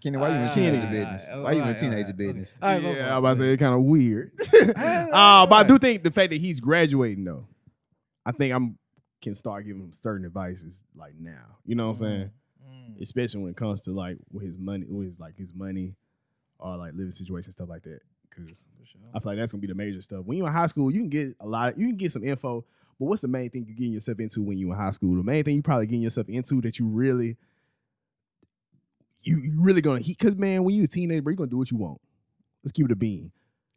Kenny, 0.02 0.18
why 0.18 0.30
you 0.30 0.36
in 0.36 0.42
Alright, 0.42 0.54
teenager 0.56 0.88
business? 0.88 1.28
alright, 1.28 1.44
Why 1.44 1.52
you 1.52 1.58
in 1.58 1.64
alright, 1.64 1.80
teenager 1.80 2.14
business? 2.14 2.58
Yeah, 2.62 2.68
I'm 2.68 3.18
about 3.18 3.32
to 3.32 3.36
say 3.38 3.54
it's 3.54 3.60
kind 3.60 3.76
of 3.76 3.84
weird. 3.84 4.32
Alright, 4.54 4.78
uh, 5.14 5.46
but 5.46 5.56
I 5.56 5.64
do 5.64 5.78
think 5.78 6.04
the 6.04 6.12
fact 6.12 6.32
that 6.32 6.40
he's 6.40 6.60
graduating 6.60 7.24
though, 7.26 7.48
I 8.26 8.32
think 8.32 8.54
I'm 8.54 8.78
can 9.22 9.36
start 9.36 9.66
giving 9.66 9.82
him 9.82 9.92
certain 9.92 10.26
advices 10.26 10.84
like 10.96 11.14
now. 11.20 11.58
You 11.66 11.76
know 11.76 11.88
what 11.88 11.90
I'm 11.90 11.96
saying? 11.96 12.32
Mm. 12.68 13.02
Especially 13.02 13.42
when 13.42 13.52
it 13.52 13.58
comes 13.58 13.82
to 13.82 13.92
like 13.92 14.18
with 14.32 14.46
his 14.46 14.58
money, 14.58 14.86
with 14.88 15.08
his 15.08 15.20
like 15.20 15.38
his 15.38 15.54
money, 15.54 15.96
or 16.58 16.78
like 16.78 16.94
living 16.94 17.12
situation 17.12 17.52
stuff 17.52 17.70
like 17.70 17.84
that. 17.84 18.00
Because 18.30 18.64
sure. 18.86 19.02
I 19.14 19.20
feel 19.20 19.32
like 19.32 19.38
that's 19.38 19.52
gonna 19.52 19.62
be 19.62 19.68
the 19.68 19.76
major 19.76 20.02
stuff. 20.02 20.26
When 20.26 20.38
you're 20.38 20.48
in 20.48 20.54
high 20.54 20.68
school, 20.68 20.92
you 20.92 21.02
can 21.02 21.10
get 21.10 21.36
a 21.40 21.48
lot. 21.48 21.74
Of, 21.74 21.80
You 21.80 21.88
can 21.88 21.98
get 21.98 22.12
some 22.12 22.24
info, 22.24 22.66
but 23.00 23.06
what's 23.06 23.22
the 23.22 23.28
main 23.28 23.50
thing 23.50 23.66
you're 23.68 23.76
getting 23.76 23.94
yourself 23.94 24.20
into 24.20 24.42
when 24.42 24.58
you're 24.58 24.72
in 24.74 24.80
high 24.80 24.92
school? 24.92 25.16
The 25.16 25.24
main 25.24 25.44
thing 25.44 25.56
you're 25.56 25.64
probably 25.64 25.88
getting 25.88 26.02
yourself 26.02 26.30
into 26.30 26.62
that 26.62 26.80
you 26.80 26.88
really, 26.88 27.38
you 29.24 29.38
you 29.38 29.62
really 29.62 29.82
gonna 29.82 30.00
heat 30.00 30.18
because 30.18 30.36
man, 30.36 30.64
when 30.64 30.76
you 30.76 30.84
a 30.84 30.88
teenager, 30.88 31.22
bro, 31.22 31.32
you 31.32 31.38
gonna 31.38 31.50
do 31.50 31.58
what 31.58 31.72
you 31.72 31.78
want. 31.78 32.00
Let's 32.64 32.72
keep 32.72 32.86
it 32.86 32.92
a 32.92 32.96
bean. 32.96 33.32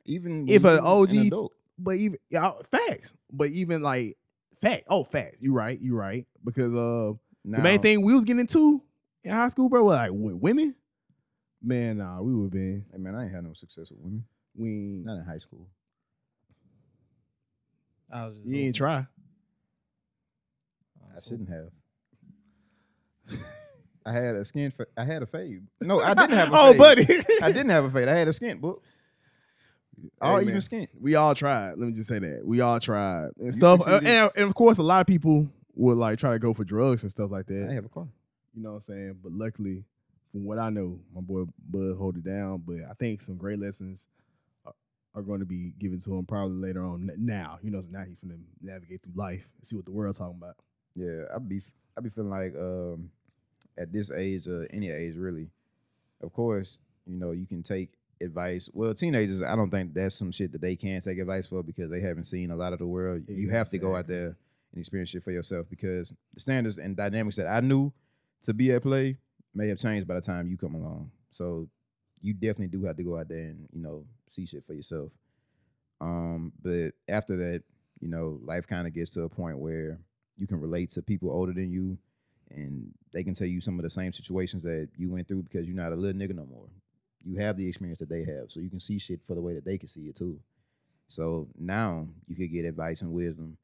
Even 0.05 0.49
If 0.49 0.65
when 0.65 0.75
an 0.75 0.81
OG, 0.81 1.11
an 1.13 1.19
adult. 1.27 1.53
but 1.79 1.97
even 1.97 2.19
yeah, 2.31 2.53
facts. 2.71 3.15
But 3.33 3.51
even 3.51 3.83
like 3.83 4.17
fact, 4.61 4.85
oh 4.89 5.05
facts. 5.05 5.37
You 5.41 5.53
right, 5.53 5.81
you 5.81 5.95
right. 5.95 6.27
Because 6.45 6.75
uh, 6.75 7.13
Now, 7.45 7.59
the 7.59 7.63
main 7.63 7.81
thing 7.81 8.03
we 8.03 8.15
was 8.15 8.25
getting 8.25 8.41
into 8.41 8.83
in 9.25 9.33
high 9.33 9.49
school, 9.49 9.69
bro, 9.69 9.85
was 9.85 9.97
like 9.99 10.11
with 10.13 10.35
women. 10.35 10.75
Man, 11.63 11.99
nah, 11.99 12.21
we 12.21 12.35
would 12.35 12.51
been 12.51 12.85
Hey 12.91 12.99
man, 12.99 13.15
I 13.15 13.25
ain't 13.25 13.33
had 13.35 13.45
no 13.45 13.53
success 13.53 13.91
with 13.91 14.01
women. 14.01 14.25
we 14.57 15.03
Not 15.05 15.19
in 15.19 15.25
high 15.25 15.39
school. 15.39 15.69
I 18.13 18.25
was 18.25 18.35
just 18.35 18.47
you 18.47 18.57
ain't 18.57 18.65
hoping. 18.67 18.73
try. 18.75 19.07
I 21.13 21.17
I 21.17 21.21
shouldn't 21.21 21.49
have. 21.49 21.71
I 24.05 24.13
had 24.13 24.35
a 24.37 24.45
skin. 24.45 24.71
Fa- 24.71 24.87
I 24.97 25.05
had 25.05 25.23
a 25.23 25.27
fade. 25.27 25.67
No, 25.81 26.01
I 26.01 26.15
didn't 26.15 26.33
have 26.33 26.49
a 26.53 26.53
oh, 26.57 26.71
fade. 26.73 26.79
buddy. 26.79 27.07
I 27.43 27.49
didn't 27.53 27.71
have 27.71 27.85
a 27.85 27.91
fade. 27.91 28.09
I 28.09 28.17
had 28.19 28.29
a 28.29 28.33
skint 28.33 28.61
book. 28.61 28.83
All 30.21 30.37
Hey, 30.37 30.43
even 30.43 30.55
man. 30.55 30.61
skint. 30.63 30.89
We 31.01 31.15
all 31.15 31.35
tried. 31.35 31.71
Let 31.71 31.79
me 31.87 31.93
just 31.93 32.09
say 32.09 32.19
that 32.19 32.43
we 32.45 32.61
all 32.61 32.81
tried 32.81 33.31
and 33.39 33.55
stuff. 33.55 33.81
Uh, 33.83 33.85
succeeded. 34.01 34.09
and, 34.09 34.31
and 34.37 34.45
of 34.49 34.55
course, 34.55 34.79
a 34.79 34.83
lot 34.83 35.01
of 35.01 35.07
people 35.07 35.49
would 35.75 35.97
like 35.99 36.19
try 36.19 36.33
to 36.33 36.39
go 36.39 36.53
for 36.55 36.65
drugs 36.65 37.03
and 37.03 37.11
stuff 37.11 37.31
like 37.31 37.45
I 37.49 37.53
that. 37.55 37.61
didn't 37.61 37.75
have 37.77 37.85
a 37.85 37.89
car. 37.89 38.09
You 38.55 38.63
know 38.63 38.71
what 38.71 38.75
I'm 38.77 38.81
saying? 38.83 39.19
But 39.23 39.33
luckily, 39.33 39.85
from 40.33 40.45
what 40.45 40.59
I 40.59 40.71
know, 40.71 40.99
my 41.15 41.21
boy 41.21 41.45
Bud 41.69 41.97
hold 41.97 42.17
it 42.17 42.25
down. 42.25 42.63
But 42.67 42.79
I 42.91 42.95
think 42.95 43.23
some 43.23 43.37
great 43.37 43.61
lessons 43.61 44.09
are, 44.67 44.73
are 45.15 45.23
going 45.23 45.41
to 45.41 45.47
be 45.47 45.73
given 45.79 46.01
to 46.01 46.15
him 46.17 46.27
probably 46.27 46.57
later 46.67 46.85
on. 46.85 47.09
N- 47.09 47.17
Now, 47.25 47.59
you 47.63 47.71
know, 47.71 47.81
so 47.81 47.89
now 47.91 48.03
he's 48.07 48.19
finna 48.19 48.39
navigate 48.61 49.03
through 49.03 49.13
life 49.15 49.47
and 49.59 49.67
see 49.67 49.77
what 49.77 49.85
the 49.85 49.93
world's 49.93 50.19
talking 50.19 50.37
about. 50.43 50.57
Yeah, 50.95 51.25
I'd 51.35 51.49
be 51.49 51.61
I'd 51.97 52.05
be 52.05 52.11
feeling 52.11 52.31
like 52.31 52.55
um 52.57 53.11
at 53.79 53.93
this 53.93 54.11
age 54.11 54.47
or 54.47 54.67
any 54.73 54.91
age 54.91 55.15
really, 55.17 55.49
of 56.23 56.33
course, 56.33 56.79
you 57.07 57.17
know, 57.17 57.33
you 57.33 57.47
can 57.47 57.63
take 57.63 57.91
advice. 58.21 58.69
Well, 58.73 58.95
teenagers, 58.95 59.43
I 59.43 59.57
don't 59.57 59.71
think 59.71 59.95
that's 59.95 60.15
some 60.15 60.31
shit 60.31 60.53
that 60.53 60.61
they 60.61 60.77
can 60.77 61.01
take 61.01 61.19
advice 61.19 61.47
for 61.47 61.63
because 61.63 61.91
they 61.91 62.01
haven't 62.01 62.25
seen 62.25 62.51
a 62.51 62.57
lot 62.57 62.73
of 62.73 62.79
the 62.79 62.87
world. 62.87 63.25
You 63.29 63.51
have 63.51 63.71
to 63.71 63.79
go 63.79 63.97
out 63.97 64.07
there 64.07 64.37
and 64.73 64.79
experience 64.79 65.11
shit 65.11 65.25
for 65.25 65.33
yourself 65.33 65.67
because 65.69 66.13
the 66.35 66.41
standards 66.41 66.79
and 66.79 66.97
dynamics 66.97 67.37
that 67.37 67.47
I 67.47 67.61
knew 67.61 67.93
to 68.43 68.55
be 68.55 68.73
at 68.73 68.83
play 68.83 69.19
may 69.55 69.69
have 69.69 69.79
changed 69.79 70.07
by 70.07 70.15
the 70.15 70.21
time 70.21 70.49
you 70.49 70.57
come 70.57 70.75
along. 70.75 71.11
So 71.33 71.69
you 72.21 72.35
definitely 72.35 72.69
do 72.69 72.85
have 72.87 72.97
to 72.97 73.03
go 73.03 73.19
out 73.19 73.29
there 73.29 73.39
and, 73.39 73.69
you 73.73 73.83
know, 73.83 74.05
see 74.31 74.47
shit 74.47 74.65
for 74.65 74.75
yourself. 74.75 75.11
Um, 76.01 76.53
but 76.63 76.93
after 77.09 77.37
that, 77.37 77.63
you 78.01 78.09
know, 78.09 78.41
life 78.43 78.67
kind 78.67 78.87
of 78.87 78.95
gets 78.95 79.11
to 79.11 79.23
a 79.23 79.29
point 79.29 79.59
where 79.59 79.99
you 80.37 80.47
can 80.47 80.61
relate 80.61 80.91
to 80.91 81.03
people 81.03 81.31
older 81.31 81.53
than 81.53 81.71
you 81.71 81.99
and 82.55 82.93
they 83.13 83.23
can 83.23 83.35
tell 83.35 83.47
you 83.47 83.61
some 83.61 83.79
of 83.79 83.83
the 83.83 83.91
same 83.91 84.13
situations 84.13 84.63
that 84.63 84.89
you 84.97 85.11
went 85.11 85.29
through 85.29 85.43
because 85.43 85.67
you're 85.67 85.77
not 85.77 85.93
a 85.93 85.97
little 85.97 86.21
nigga 86.21 86.35
no 86.35 86.47
more. 86.47 86.69
You 87.25 87.37
have 87.39 87.57
the 87.57 87.69
experience 87.69 88.01
that 88.01 88.09
they 88.09 88.25
have, 88.25 88.51
so 88.51 88.61
you 88.61 88.71
can 88.71 88.81
see 88.81 88.99
shit 88.99 89.21
for 89.27 89.35
the 89.35 89.41
way 89.41 89.55
that 89.55 89.65
they 89.65 89.79
can 89.79 89.89
see 89.89 90.03
it 90.03 90.17
too. 90.17 90.39
So 91.09 91.49
now 91.59 92.09
you 92.27 92.37
could 92.37 92.53
get 92.53 92.65
advice 92.65 93.03
and 93.03 93.13
wisdom, 93.13 93.57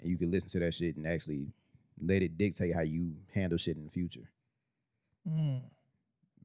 and 0.00 0.10
you 0.10 0.16
can 0.16 0.30
listen 0.30 0.48
to 0.50 0.58
that 0.60 0.74
shit 0.74 0.96
and 0.96 1.06
actually 1.06 1.46
let 2.00 2.22
it 2.22 2.36
dictate 2.38 2.74
how 2.74 2.82
you 2.82 3.12
handle 3.34 3.58
shit 3.58 3.76
in 3.76 3.84
the 3.84 3.90
future. 3.90 4.28
Mm. 5.28 5.60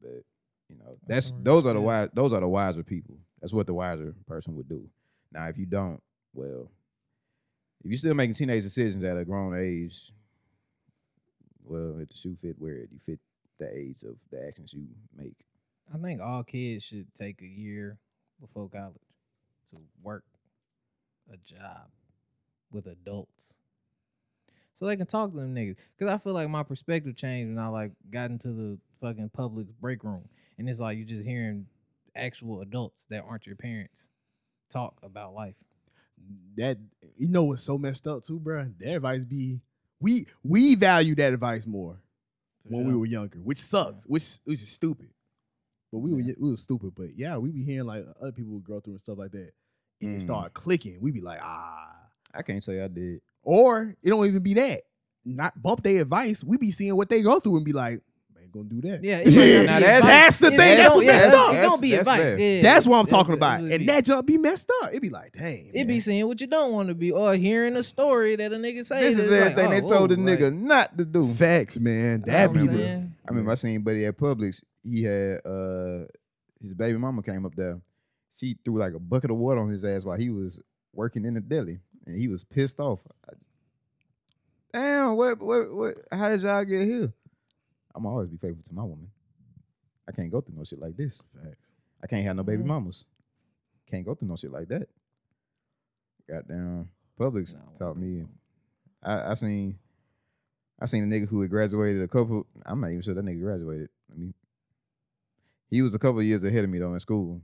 But 0.01 0.23
you 0.69 0.77
know, 0.77 0.97
That's 1.07 1.31
that's 1.31 1.43
those 1.43 1.65
are 1.65 1.73
the 1.73 1.81
wise 1.81 2.09
those 2.13 2.33
are 2.33 2.41
the 2.41 2.47
wiser 2.47 2.83
people. 2.83 3.15
That's 3.41 3.53
what 3.53 3.67
the 3.67 3.73
wiser 3.73 4.13
person 4.27 4.55
would 4.55 4.67
do. 4.67 4.87
Now, 5.31 5.47
if 5.47 5.57
you 5.57 5.65
don't, 5.65 6.01
well, 6.33 6.69
if 7.83 7.91
you're 7.91 7.97
still 7.97 8.13
making 8.13 8.35
teenage 8.35 8.63
decisions 8.63 9.03
at 9.03 9.17
a 9.17 9.25
grown 9.25 9.57
age, 9.57 10.11
well, 11.67 11.99
if 11.99 12.09
the 12.09 12.17
shoe 12.17 12.35
fit 12.35 12.55
where 12.57 12.75
it, 12.75 12.89
you 12.91 12.99
fit 13.05 13.19
the 13.59 13.75
age 13.75 14.03
of 14.03 14.15
the 14.31 14.45
actions 14.45 14.73
you 14.73 14.87
make. 15.15 15.35
I 15.93 15.97
think 15.97 16.21
all 16.21 16.43
kids 16.43 16.83
should 16.83 17.13
take 17.13 17.41
a 17.41 17.45
year 17.45 17.97
before 18.39 18.69
college 18.69 18.95
to 19.73 19.81
work 20.01 20.23
a 21.31 21.37
job 21.37 21.89
with 22.71 22.87
adults. 22.87 23.57
So 24.73 24.85
they 24.85 24.95
can 24.95 25.07
talk 25.07 25.31
to 25.31 25.37
them 25.37 25.55
niggas. 25.55 25.75
Cause 25.99 26.09
I 26.09 26.17
feel 26.17 26.33
like 26.33 26.49
my 26.49 26.63
perspective 26.63 27.15
changed 27.15 27.55
when 27.55 27.63
I 27.63 27.67
like 27.69 27.91
got 28.11 28.29
into 28.29 28.49
the 28.49 28.77
fucking 29.01 29.29
public 29.29 29.67
break 29.79 30.03
room. 30.03 30.29
And 30.57 30.69
it's 30.69 30.79
like 30.79 30.97
you're 30.97 31.07
just 31.07 31.25
hearing 31.25 31.65
actual 32.15 32.61
adults 32.61 33.05
that 33.09 33.23
aren't 33.27 33.47
your 33.47 33.55
parents 33.55 34.09
talk 34.69 34.99
about 35.01 35.33
life. 35.33 35.55
That 36.57 36.77
you 37.15 37.27
know 37.27 37.43
what's 37.43 37.63
so 37.63 37.77
messed 37.77 38.07
up 38.07 38.23
too, 38.23 38.39
bro. 38.39 38.71
That 38.79 38.95
advice 38.95 39.23
be 39.25 39.61
we 39.99 40.25
we 40.43 40.75
value 40.75 41.15
that 41.15 41.33
advice 41.33 41.65
more 41.65 41.97
when 42.63 42.85
we 42.87 42.95
were 42.95 43.05
younger, 43.05 43.39
which 43.39 43.57
sucks, 43.59 44.05
which 44.05 44.39
which 44.43 44.61
is 44.61 44.69
stupid. 44.69 45.09
But 45.91 45.99
we 45.99 46.13
were 46.13 46.19
Yeah. 46.19 46.33
we 46.39 46.49
were 46.51 46.57
stupid. 46.57 46.93
But 46.95 47.17
yeah, 47.17 47.37
we 47.37 47.49
be 47.51 47.63
hearing 47.63 47.87
like 47.87 48.05
other 48.21 48.31
people 48.31 48.53
would 48.53 48.63
go 48.65 48.79
through 48.79 48.93
and 48.93 48.99
stuff 48.99 49.17
like 49.17 49.31
that, 49.31 49.51
and 50.01 50.13
it 50.13 50.17
Mm. 50.17 50.21
start 50.21 50.53
clicking. 50.53 50.99
We 51.01 51.11
be 51.11 51.21
like, 51.21 51.39
ah. 51.41 51.93
I 52.33 52.41
can't 52.43 52.63
say 52.63 52.81
I 52.81 52.87
did. 52.87 53.21
Or 53.41 53.95
it 54.03 54.09
don't 54.09 54.25
even 54.27 54.43
be 54.43 54.53
that. 54.55 54.81
Not 55.25 55.59
bump 55.61 55.81
their 55.81 56.01
advice. 56.01 56.43
We 56.43 56.57
be 56.57 56.71
seeing 56.71 56.95
what 56.95 57.09
they 57.09 57.21
go 57.21 57.39
through 57.39 57.55
and 57.57 57.65
be 57.65 57.73
like, 57.73 58.01
ain't 58.47 58.51
gonna 58.51 58.81
do 58.81 58.81
that. 58.89 59.03
Yeah, 59.03 59.19
it 59.19 59.65
might 59.65 59.71
not 59.71 59.79
Now 59.81 59.87
that's- 59.87 60.03
that's 60.03 60.39
the 60.39 60.49
thing, 60.51 60.59
it 60.73 60.77
that's 60.77 60.95
what 60.95 61.05
yeah, 61.05 61.11
messed 61.11 61.25
that's- 61.31 61.47
up. 61.49 61.53
It 61.55 61.61
don't 61.61 61.81
be 61.81 61.91
That's- 61.91 62.07
advice. 62.07 62.25
that's 62.31 62.41
Yeah, 62.41 62.61
That's 62.61 62.87
what 62.87 62.97
I'm 62.97 63.05
That- 63.05 63.11
talking 63.11 63.33
about. 63.33 63.59
And 63.61 63.69
be- 63.79 63.85
that 63.85 64.05
jump 64.05 64.27
be 64.27 64.37
messed 64.37 64.71
up. 64.83 64.93
It 64.93 65.01
be 65.01 65.09
like, 65.09 65.33
dang. 65.33 65.67
It 65.73 65.85
be 65.87 65.93
man. 65.93 66.01
saying 66.01 66.27
what 66.27 66.41
you 66.41 66.47
don't 66.47 66.71
want 66.73 66.89
to 66.89 66.95
be, 66.95 67.11
or 67.11 67.35
hearing 67.35 67.75
a 67.75 67.83
story 67.83 68.35
that 68.37 68.51
a 68.53 68.55
nigga 68.55 68.85
say. 68.85 69.01
This 69.01 69.17
is 69.17 69.29
that's 69.29 69.55
like, 69.55 69.65
everything 69.65 69.67
oh, 69.67 69.69
they 69.69 69.81
told 69.81 70.09
whoa, 70.11 70.15
the 70.15 70.21
like, 70.21 70.39
nigga 70.39 70.53
not 70.59 70.97
to 70.97 71.05
do. 71.05 71.27
facts, 71.31 71.79
man. 71.79 72.21
That 72.25 72.49
what 72.49 72.53
be 72.53 72.59
I'm 72.61 72.65
the? 72.67 72.83
I 72.93 73.29
remember 73.29 73.51
I 73.51 73.55
seen 73.55 73.81
buddy 73.81 74.05
at 74.05 74.17
Publix. 74.17 74.61
He 74.83 75.03
had 75.03 75.45
uh 75.45 76.05
his 76.61 76.73
baby 76.73 76.97
mama 76.97 77.21
came 77.21 77.45
up 77.45 77.55
there. 77.55 77.79
She 78.39 78.57
threw 78.63 78.77
like 78.79 78.93
a 78.93 78.99
bucket 78.99 79.31
of 79.31 79.37
water 79.37 79.59
on 79.61 79.69
his 79.69 79.83
ass 79.83 80.03
while 80.03 80.17
he 80.17 80.29
was 80.29 80.59
working 80.93 81.25
in 81.25 81.33
the 81.33 81.41
deli, 81.41 81.79
and 82.05 82.17
he 82.19 82.27
was 82.27 82.43
pissed 82.43 82.79
off. 82.79 82.99
I- 83.29 83.33
Damn, 84.73 85.15
what, 85.15 85.41
what, 85.41 85.73
what? 85.73 85.95
How 86.11 86.29
did 86.29 86.41
y'all 86.41 86.63
get 86.65 86.85
here? 86.85 87.11
I'm 87.97 88.05
always 88.05 88.29
be 88.29 88.37
faithful 88.37 88.63
to 88.63 88.73
my 88.75 88.83
woman. 88.83 89.09
I 90.07 90.11
can't 90.11 90.31
go 90.31 90.39
through 90.39 90.55
no 90.55 90.63
shit 90.63 90.79
like 90.79 90.95
this. 90.95 91.23
Facts. 91.33 91.57
I 92.03 92.07
can't 92.07 92.23
have 92.25 92.35
no 92.35 92.43
baby 92.43 92.61
Mhm. 92.61 92.67
mamas. 92.67 93.05
Can't 93.87 94.05
go 94.05 94.13
through 94.13 94.27
no 94.27 94.35
shit 94.35 94.51
like 94.51 94.67
that. 94.67 94.87
Goddamn, 96.29 96.89
Publix 97.19 97.53
Nah, 97.55 97.77
taught 97.79 97.97
me. 97.97 98.25
I, 99.01 99.31
I 99.31 99.33
seen, 99.33 99.79
I 100.79 100.85
seen 100.85 101.03
a 101.03 101.07
nigga 101.07 101.27
who 101.27 101.41
had 101.41 101.49
graduated 101.49 102.01
a 102.03 102.07
couple. 102.07 102.45
I'm 102.65 102.79
not 102.81 102.89
even 102.91 103.01
sure 103.01 103.15
that 103.15 103.25
nigga 103.25 103.41
graduated. 103.41 103.89
I 104.11 104.15
mean, 104.15 104.33
he 105.69 105.81
was 105.81 105.95
a 105.95 105.99
couple 105.99 106.21
years 106.21 106.43
ahead 106.43 106.63
of 106.63 106.69
me 106.69 106.79
though 106.79 106.93
in 106.93 106.99
school. 106.99 107.41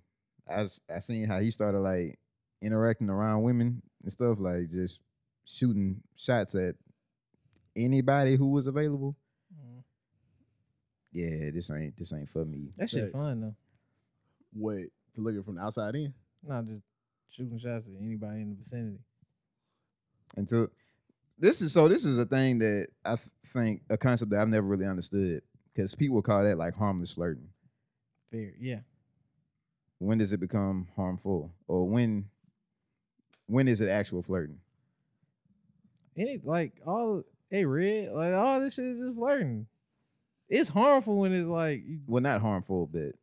I 0.47 0.67
I 0.93 0.99
seen 0.99 1.27
how 1.27 1.39
he 1.39 1.49
started 1.51 1.79
like 1.79 2.19
interacting 2.61 3.09
around 3.09 3.41
women 3.43 3.81
and 4.03 4.11
stuff, 4.11 4.37
like 4.39 4.69
just 4.69 4.99
shooting 5.45 6.01
shots 6.15 6.53
at 6.55 6.75
anybody 7.75 8.35
who 8.35 8.51
was 8.51 8.67
available. 8.67 9.15
Yeah, 11.13 11.51
this 11.53 11.69
ain't 11.69 11.95
this 11.97 12.11
ain't 12.11 12.29
for 12.29 12.43
me. 12.43 12.69
That 12.77 12.89
shit 12.89 13.11
Facts. 13.11 13.13
fun 13.13 13.41
though. 13.41 13.55
What 14.53 14.77
to 15.15 15.21
look 15.21 15.35
at 15.37 15.45
from 15.45 15.55
the 15.55 15.61
outside 15.61 15.95
in? 15.95 16.13
Not 16.45 16.65
just 16.65 16.83
shooting 17.29 17.59
shots 17.59 17.85
at 17.87 18.03
anybody 18.03 18.41
in 18.41 18.49
the 18.49 18.55
vicinity. 18.55 18.99
And 20.35 20.49
so 20.49 20.69
this 21.37 21.61
is 21.61 21.71
so 21.71 21.87
this 21.87 22.03
is 22.03 22.17
a 22.17 22.25
thing 22.25 22.57
that 22.59 22.87
I 23.05 23.15
th- 23.15 23.29
think 23.47 23.81
a 23.89 23.97
concept 23.97 24.31
that 24.31 24.39
I've 24.39 24.49
never 24.49 24.65
really 24.65 24.87
understood 24.87 25.41
because 25.73 25.93
people 25.95 26.21
call 26.21 26.43
that 26.43 26.57
like 26.57 26.75
harmless 26.75 27.11
flirting. 27.11 27.49
Fair, 28.31 28.53
yeah. 28.59 28.79
When 29.99 30.17
does 30.17 30.33
it 30.33 30.39
become 30.39 30.87
harmful, 30.95 31.53
or 31.67 31.87
when 31.87 32.25
when 33.45 33.67
is 33.67 33.81
it 33.81 33.89
actual 33.89 34.23
flirting? 34.23 34.57
Any 36.17 36.39
like 36.43 36.73
all 36.85 37.23
hey 37.49 37.65
red 37.65 38.11
like 38.13 38.33
all 38.33 38.59
this 38.59 38.73
shit 38.73 38.85
is 38.85 38.99
just 38.99 39.15
flirting. 39.15 39.67
It's 40.55 40.69
harmful 40.69 41.17
when 41.17 41.33
it's 41.33 41.47
like 41.47 41.83
you 41.85 41.99
Well, 42.07 42.21
not 42.21 42.41
harmful, 42.41 42.87
but 42.91 43.13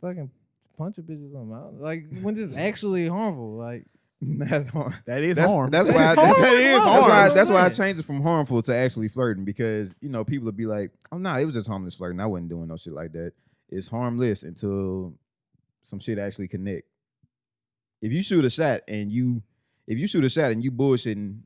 fucking 0.00 0.30
punch 0.76 0.98
a 0.98 1.02
bitch 1.02 1.26
or 1.28 1.32
something. 1.32 1.52
I 1.54 1.60
don't- 1.60 1.80
Like 1.80 2.04
when 2.22 2.38
it's 2.38 2.54
actually 2.56 3.08
harmful. 3.08 3.56
Like 3.56 3.86
not 4.20 4.66
harm. 4.68 4.94
That 5.06 5.22
is 5.22 5.36
That's, 5.38 5.50
harm. 5.50 5.70
that's 5.70 5.88
That's 5.88 5.96
why 5.98 6.04
I, 6.04 6.14
that's, 6.14 6.36
as 6.36 6.42
That 6.42 6.52
is 6.52 6.64
that's 6.72 6.84
harm. 6.84 7.00
why 7.08 7.26
what 7.28 7.34
that's 7.34 7.48
I'm 7.50 7.54
why 7.54 7.64
I 7.64 7.68
changed 7.70 8.00
it 8.00 8.06
from 8.06 8.22
harmful 8.22 8.62
to 8.62 8.74
actually 8.74 9.08
flirting 9.08 9.44
because 9.44 9.94
you 10.00 10.08
know 10.08 10.24
people 10.24 10.44
would 10.46 10.56
be 10.56 10.66
like, 10.66 10.90
oh 11.12 11.18
no, 11.18 11.34
it 11.38 11.44
was 11.44 11.54
just 11.54 11.68
harmless 11.68 11.94
flirting. 11.96 12.20
I 12.20 12.26
wasn't 12.26 12.50
doing 12.50 12.68
no 12.68 12.76
shit 12.76 12.92
like 12.92 13.12
that. 13.12 13.32
It's 13.70 13.88
harmless 13.88 14.42
until 14.42 15.14
some 15.82 16.00
shit 16.00 16.18
actually 16.18 16.48
connect. 16.48 16.86
If 18.02 18.12
you 18.12 18.22
shoot 18.22 18.44
a 18.44 18.50
shot 18.50 18.82
and 18.88 19.10
you 19.10 19.42
if 19.86 19.98
you 19.98 20.06
shoot 20.06 20.24
a 20.24 20.28
shot 20.28 20.52
and 20.52 20.62
you 20.62 20.70
bullshitting, 20.70 21.38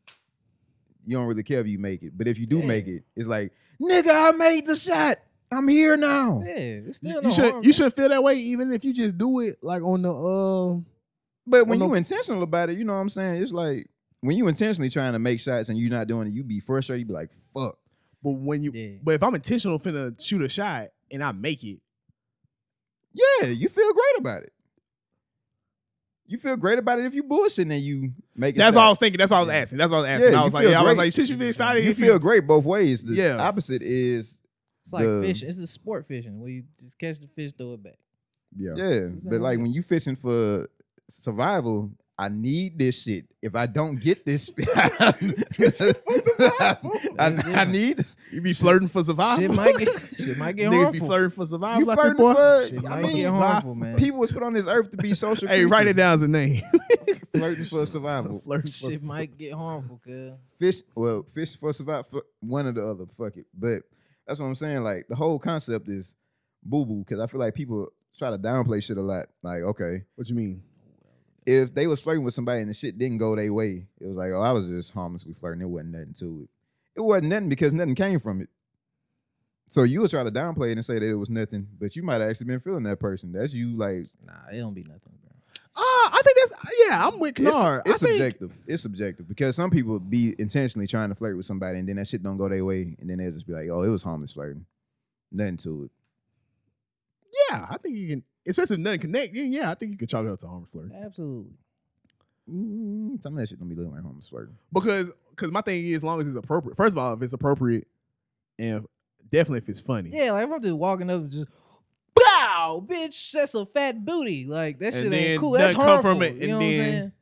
you 1.07 1.17
don't 1.17 1.27
really 1.27 1.43
care 1.45 1.61
if 1.61 1.67
you 1.69 1.79
make 1.79 2.03
it. 2.03 2.17
But 2.17 2.29
if 2.29 2.39
you 2.39 2.47
do 2.47 2.59
Yeah. 2.59 2.67
make 2.67 2.87
it, 2.87 3.03
it's 3.17 3.27
like, 3.29 3.53
nigga, 3.81 4.11
I 4.33 4.37
made 4.37 4.67
the 4.67 4.77
shot. 4.77 5.19
I'm 5.51 5.67
here 5.69 5.97
now. 5.97 6.43
yeah, 6.45 6.53
it's 6.55 6.99
still 6.99 7.11
you, 7.11 7.23
no 7.23 7.29
you 7.29 7.35
should 7.35 7.51
harm. 7.53 7.65
you 7.65 7.73
should 7.73 7.95
feel 7.95 8.09
that 8.11 8.23
way 8.23 8.35
even 8.37 8.73
if 8.73 8.85
you 8.85 8.93
just 8.93 9.17
do 9.17 9.41
it 9.41 9.57
like 9.63 9.83
on 9.83 10.03
the 10.03 10.13
uh 10.13 10.81
But 11.47 11.67
when 11.67 11.81
you 11.81 11.89
no- 11.89 11.95
intentional 11.95 12.43
about 12.43 12.69
it, 12.71 12.79
you 12.79 12.85
know 12.85 12.93
what 12.95 13.01
I'm 13.01 13.09
saying? 13.09 13.43
It's 13.43 13.53
like 13.53 13.89
when 14.21 14.37
you 14.37 14.49
intentionally 14.49 14.91
trying 14.91 15.13
to 15.15 15.19
make 15.19 15.41
shots 15.41 15.69
and 15.69 15.79
you're 15.79 15.91
not 15.91 16.07
doing 16.09 16.27
it, 16.29 16.33
you 16.33 16.43
be 16.45 16.61
frustrated. 16.61 17.01
You 17.01 17.07
be 17.07 17.13
like, 17.15 17.31
fuck. 17.55 17.79
but 18.23 18.33
when 18.33 18.63
you 18.63 18.73
Yeah. 18.75 18.99
but 19.03 19.15
if 19.15 19.23
I'm 19.23 19.35
intentional 19.35 19.79
finna 19.79 20.21
shoot 20.21 20.43
a 20.43 20.49
shot 20.49 20.89
and 21.11 21.23
I 21.25 21.33
make 21.33 21.63
it, 21.65 21.79
Yeah, 23.15 23.49
you 23.49 23.69
feel 23.69 23.93
great 23.93 24.19
about 24.19 24.43
it. 24.43 24.53
You 26.27 26.37
feel 26.37 26.57
great 26.59 26.79
about 26.79 26.99
it 26.99 27.07
if 27.07 27.15
you 27.15 27.23
bullshitting 27.23 27.73
and 27.73 27.81
you 27.81 28.13
make 28.37 28.55
it. 28.55 28.59
that's 28.59 28.77
what 28.77 28.83
I 28.85 28.89
was 28.91 28.99
thinking. 28.99 29.19
That's 29.19 29.33
all 29.33 29.39
I 29.39 29.47
was 29.47 29.51
asking. 29.55 29.79
That's 29.79 29.93
all 29.93 30.01
I 30.01 30.03
was 30.03 30.11
asking. 30.11 30.33
Yeah, 30.35 30.41
I 30.41 30.45
was 30.45 30.53
like, 30.53 30.69
yeah, 30.69 30.81
I 30.81 30.83
was 30.83 30.99
like, 30.99 31.13
should 31.13 31.29
you 31.31 31.37
be 31.39 31.47
excited? 31.49 31.85
You 31.85 31.95
feel 31.95 32.19
great 32.19 32.47
both 32.47 32.65
ways. 32.67 33.03
The 33.03 33.15
Yeah. 33.15 33.37
opposite 33.39 33.81
is 33.83 34.39
It's 34.89 34.93
like 34.95 35.05
the- 35.05 35.23
fishing. 35.23 35.49
It's 35.49 35.59
a 35.59 35.67
sport 35.67 36.07
fishing 36.07 36.41
where 36.41 36.51
you 36.51 36.65
just 36.81 36.99
catch 36.99 37.21
the 37.21 37.27
fish, 37.29 37.53
throw 37.57 37.75
it 37.75 37.83
back. 37.83 37.99
Yeah. 38.57 38.73
yeah. 38.77 39.09
But 39.23 39.41
like 39.41 39.59
when 39.59 39.71
you 39.73 39.83
fishing 39.83 40.17
for 40.17 40.69
survival, 41.11 41.91
I 42.19 42.29
need 42.31 42.79
this 42.79 43.03
shit. 43.03 43.27
If 43.43 43.55
I 43.55 43.67
don't 43.67 43.97
get 44.01 44.25
this, 44.25 44.51
I, 44.75 45.15
I 47.19 47.65
need 47.65 47.97
this. 47.99 48.17
You 48.33 48.41
be 48.41 48.53
flirting 48.55 48.89
for 48.89 49.03
survival. 49.05 49.41
Shit 49.43 49.51
might 49.55 49.77
get 49.77 49.89
shit 50.17 50.37
might 50.39 50.57
get 50.57 50.71
Niggas 50.73 50.75
harmful. 50.77 50.93
be 50.93 50.99
flirting 50.99 51.31
for 51.31 51.47
survival. 51.47 51.81
You 51.81 51.87
like 51.87 51.99
flirting 51.99 52.17
for? 52.19 52.67
Shit 52.69 52.79
I 52.79 52.89
might 52.89 53.03
mean, 53.03 53.17
get 53.17 53.31
harmful, 53.31 53.75
man. 53.75 53.97
people 53.97 54.19
was 54.19 54.33
put 54.33 54.43
on 54.43 54.53
this 54.53 54.67
earth 54.67 54.91
to 54.91 54.97
be 54.97 55.15
social. 55.15 55.49
Hey, 55.49 55.65
write 55.65 55.87
it 55.87 55.95
down 55.97 56.15
as 56.15 56.23
a 56.23 56.29
name. 56.29 56.63
Flirting 57.33 57.65
for 57.67 57.87
survival. 57.87 58.41
flirting 58.41 58.71
Shit 58.71 59.01
sur- 59.01 59.07
might 59.07 59.37
get 59.39 59.53
harmful, 59.53 60.01
cuz. 60.05 60.33
fish 60.59 60.77
well 60.95 61.25
fish 61.35 61.57
for 61.57 61.73
survival 61.73 62.23
one 62.41 62.67
or 62.67 62.73
the 62.73 62.85
other 62.85 63.05
fuck 63.17 63.37
it 63.37 63.47
but 63.57 63.83
that's 64.29 64.39
what 64.39 64.47
i'm 64.47 64.55
saying 64.55 64.85
like 64.85 65.07
the 65.09 65.17
whole 65.17 65.39
concept 65.41 65.89
is 65.89 66.15
boo 66.63 66.85
boo 66.87 66.99
because 67.05 67.19
i 67.19 67.27
feel 67.27 67.41
like 67.41 67.55
people 67.55 67.89
try 68.17 68.31
to 68.31 68.39
downplay 68.39 68.83
shit 68.83 68.97
a 68.99 69.03
lot 69.03 69.27
like 69.43 69.63
okay 69.63 70.05
What 70.15 70.29
you 70.29 70.37
mean? 70.37 70.63
if 71.47 71.75
they 71.75 71.87
was 71.87 72.01
flirting 72.01 72.23
with 72.25 72.35
somebody 72.35 72.61
and 72.61 72.69
the 72.71 72.75
shit 72.75 72.99
didn't 72.99 73.19
go 73.19 73.35
their 73.35 73.53
way 73.53 73.87
it 74.01 74.07
was 74.07 74.17
like 74.17 74.31
oh 74.31 74.41
i 74.43 74.53
was 74.53 74.69
just 74.69 74.93
harmlessly 74.93 75.33
flirting 75.35 75.63
it 75.63 75.67
wasn't 75.71 75.93
nothing 75.93 76.15
to 76.19 76.43
it 76.43 76.51
it 76.97 77.01
wasn't 77.01 77.29
nothing 77.29 77.49
because 77.49 77.73
nothing 77.73 77.95
came 77.95 78.21
from 78.21 78.41
it 78.43 78.49
so 79.71 79.83
you 79.83 80.01
would 80.01 80.11
try 80.11 80.23
to 80.23 80.31
downplay 80.31 80.69
it 80.71 80.73
and 80.79 80.85
say 80.85 80.95
that 80.99 81.09
it 81.09 81.15
was 81.15 81.31
nothing 81.31 81.67
but 81.79 81.95
you 81.97 82.03
might 82.03 82.21
have 82.21 82.31
actually 82.31 82.47
been 82.47 82.61
feeling 82.61 82.83
that 82.85 83.01
person 83.01 83.33
that's 83.33 83.53
you 83.55 83.77
like 83.77 84.07
Nah, 84.27 84.33
it 84.53 84.59
don't 84.59 84.75
be 84.75 84.83
nothing, 84.83 85.13
bro. 85.23 85.28
Uh, 85.77 85.81
I 85.81 86.21
think 86.25 86.37
that's 86.39 86.53
yeah. 86.89 87.07
I'm 87.07 87.19
with 87.21 87.39
it's, 87.39 87.41
Knar. 87.41 87.83
it's 87.87 88.03
I 88.03 88.07
think- 88.07 88.19
subjective. 88.19 88.59
It's 88.67 88.83
subjective 88.83 89.29
because 89.29 89.55
some 89.57 89.71
people 89.71 90.01
be 90.01 90.35
intentionally 90.39 90.87
trying 90.87 91.09
to 91.11 91.15
flirt 91.15 91.37
with 91.37 91.47
somebody 91.47 91.79
and 91.79 91.89
then 91.89 91.97
that 91.97 92.09
shit 92.09 92.23
don't 92.23 92.37
go 92.37 92.49
their 92.49 92.65
way 92.65 92.97
and 92.99 93.09
then 93.09 93.19
they'll 93.19 93.31
just 93.31 93.47
be 93.47 93.53
like, 93.53 93.69
"Oh, 93.69 93.83
it 93.83 93.89
was 93.89 94.03
harmless 94.03 94.33
flirting." 94.33 94.65
Nothing 95.31 95.57
to 95.59 95.85
it. 95.85 95.91
Yeah, 97.51 97.67
I 97.71 97.77
think 97.79 97.97
you 97.97 98.09
can, 98.09 98.23
especially 98.47 98.75
if 98.77 98.81
nothing 98.81 99.01
connect. 99.01 99.35
Yeah, 99.35 99.45
yeah, 99.45 99.71
I 99.71 99.75
think 99.75 99.93
you 99.93 99.99
can 99.99 100.09
chalk 100.09 100.25
it 100.25 100.31
up 100.31 100.39
to 100.41 100.49
harmless 100.49 100.71
flirting 100.71 100.97
Absolutely. 100.97 101.53
Mm, 102.51 103.23
some 103.23 103.35
of 103.35 103.41
that 103.41 103.49
shit 103.49 103.59
don't 103.59 103.69
be 103.69 103.75
looking 103.75 103.93
like 103.93 104.03
harmless 104.03 104.29
flirting. 104.29 104.57
because 104.73 105.11
because 105.31 105.53
my 105.53 105.61
thing 105.61 105.85
is, 105.87 105.97
as 105.97 106.03
long 106.03 106.19
as 106.21 106.27
it's 106.27 106.37
appropriate. 106.37 106.77
First 106.77 106.97
of 106.97 106.99
all, 107.03 107.13
if 107.15 107.23
it's 107.23 107.33
appropriate, 107.35 107.87
and 108.59 108.87
definitely 109.31 109.59
if 109.59 109.69
it's 109.69 109.81
funny. 109.81 110.11
Yeah, 110.13 110.33
like 110.33 110.47
if 110.49 110.53
I'm 110.53 110.63
just 110.63 110.75
walking 110.75 111.11
up 111.11 111.29
just 111.29 111.47
Bow, 112.49 112.85
bitch, 112.87 113.33
that's 113.33 113.55
a 113.55 113.67
fat 113.67 114.05
booty. 114.05 114.47
Like 114.47 114.79
that 114.79 114.95
And 114.95 114.95
shit 114.95 115.11
then 115.11 115.23
ain't 115.33 115.41
cool. 115.41 115.53
That's 115.53 115.75
nothing 115.75 115.77
come 115.77 115.87
harmful. 116.03 116.13
from 116.13 116.23
it, 116.23 116.35
you 116.37 116.41
and 116.41 116.49
know 116.51 116.57
what 116.57 116.65
I'm 116.65 116.71
then- 116.71 116.93
saying? 116.93 117.13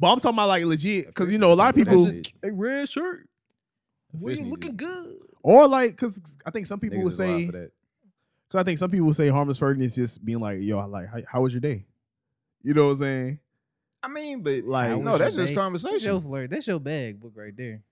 But 0.00 0.12
I'm 0.12 0.20
talking 0.20 0.36
about 0.36 0.48
like 0.48 0.64
legit, 0.64 1.06
because 1.06 1.30
you 1.30 1.38
know 1.38 1.52
a 1.52 1.54
lot 1.54 1.68
of 1.68 1.74
people, 1.74 2.06
shit- 2.06 2.32
Hey, 2.42 2.50
red 2.52 2.88
shirt. 2.88 3.28
What 4.12 4.30
fish 4.30 4.38
you 4.40 4.46
looking 4.46 4.70
to- 4.76 4.84
good? 4.84 5.16
or 5.42 5.68
like, 5.68 5.90
because 5.92 6.20
I 6.44 6.50
think 6.50 6.66
some 6.66 6.80
people 6.80 6.98
niggas 6.98 7.04
would 7.04 7.12
say, 7.12 7.46
because 7.46 7.70
I 8.54 8.62
think 8.62 8.78
some 8.78 8.90
people 8.90 9.06
would 9.06 9.16
say 9.16 9.28
harmless 9.28 9.58
flirting 9.58 9.82
is 9.84 9.94
just 9.94 10.24
being 10.24 10.40
like, 10.40 10.58
yo, 10.62 10.84
like, 10.88 11.08
how, 11.08 11.20
how 11.30 11.42
was 11.42 11.52
your 11.52 11.60
day? 11.60 11.84
You 12.62 12.74
know 12.74 12.86
what 12.86 12.92
I'm 12.92 12.96
saying? 12.98 13.38
I 14.02 14.08
mean, 14.08 14.42
but 14.42 14.64
Like- 14.64 14.90
like, 14.92 15.02
no, 15.02 15.18
that's 15.18 15.34
just 15.34 15.36
day? 15.36 15.42
That's 15.42 15.50
your 15.52 15.62
conversation. 15.62 16.20
flirt. 16.22 16.50
That's 16.50 16.66
your 16.66 16.80
bag 16.80 17.20
book 17.20 17.32
right 17.36 17.54
there. 17.56 17.82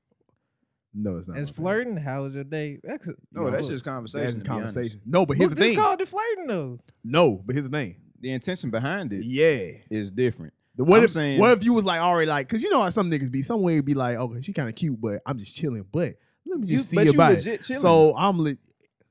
No, 1.01 1.17
it's 1.19 1.29
not. 1.29 1.39
It's 1.39 1.51
my 1.51 1.55
thing. 1.55 1.63
flirting. 1.65 1.97
How 1.99 2.23
was 2.25 2.35
your 2.35 2.45
day? 2.45 2.79
That's 2.83 3.07
No, 3.07 3.15
No, 3.33 3.51
that's 3.51 3.63
look, 3.65 3.71
just 3.73 3.85
conversation. 3.85 4.25
That's 4.25 4.33
just 4.35 4.45
to 4.47 4.51
be 4.51 4.57
honest. 4.57 4.75
conversation. 4.75 5.01
No, 5.07 5.27
but 5.27 5.37
here's 5.37 5.51
What's 5.51 5.61
the 5.61 5.65
this 5.67 5.75
thing. 5.77 5.83
called? 5.85 6.01
The 6.01 6.07
flirting 6.07 6.47
though. 6.49 6.79
No, 7.05 7.43
but 7.45 7.53
here's 7.55 7.67
the 7.69 7.71
thing. 7.71 7.97
The 8.21 8.31
intention 8.33 8.71
behind 8.71 9.13
it 9.13 9.25
Yeah. 9.25 9.79
is 9.91 10.11
different. 10.11 10.53
What 10.77 10.99
I'm 10.99 11.05
if 11.05 11.11
saying- 11.13 11.41
what 11.41 11.57
if 11.57 11.65
you 11.65 11.73
was 11.73 11.85
like 11.85 12.01
already 12.01 12.29
like 12.29 12.47
because 12.49 12.63
you 12.63 12.71
know 12.71 12.83
how 12.83 12.91
some 12.91 13.11
niggas 13.11 13.31
be 13.33 13.43
some 13.43 13.63
way 13.63 13.81
be 13.81 13.95
like 13.95 14.17
okay 14.17 14.41
she 14.41 14.53
kind 14.53 14.69
of 14.69 14.75
cute 14.77 15.01
but 15.01 15.21
I'm 15.27 15.37
just 15.37 15.57
chilling 15.57 15.85
but 15.93 16.15
let 16.47 16.61
me 16.61 16.69
You, 16.69 16.77
just 16.77 16.91
see 16.91 16.95
but 16.97 17.07
you 17.07 17.13
about 17.13 17.33
it. 17.33 17.35
legit 17.39 17.63
chilling. 17.65 17.83
So 17.83 18.17
I'm 18.17 18.41
le- 18.41 18.57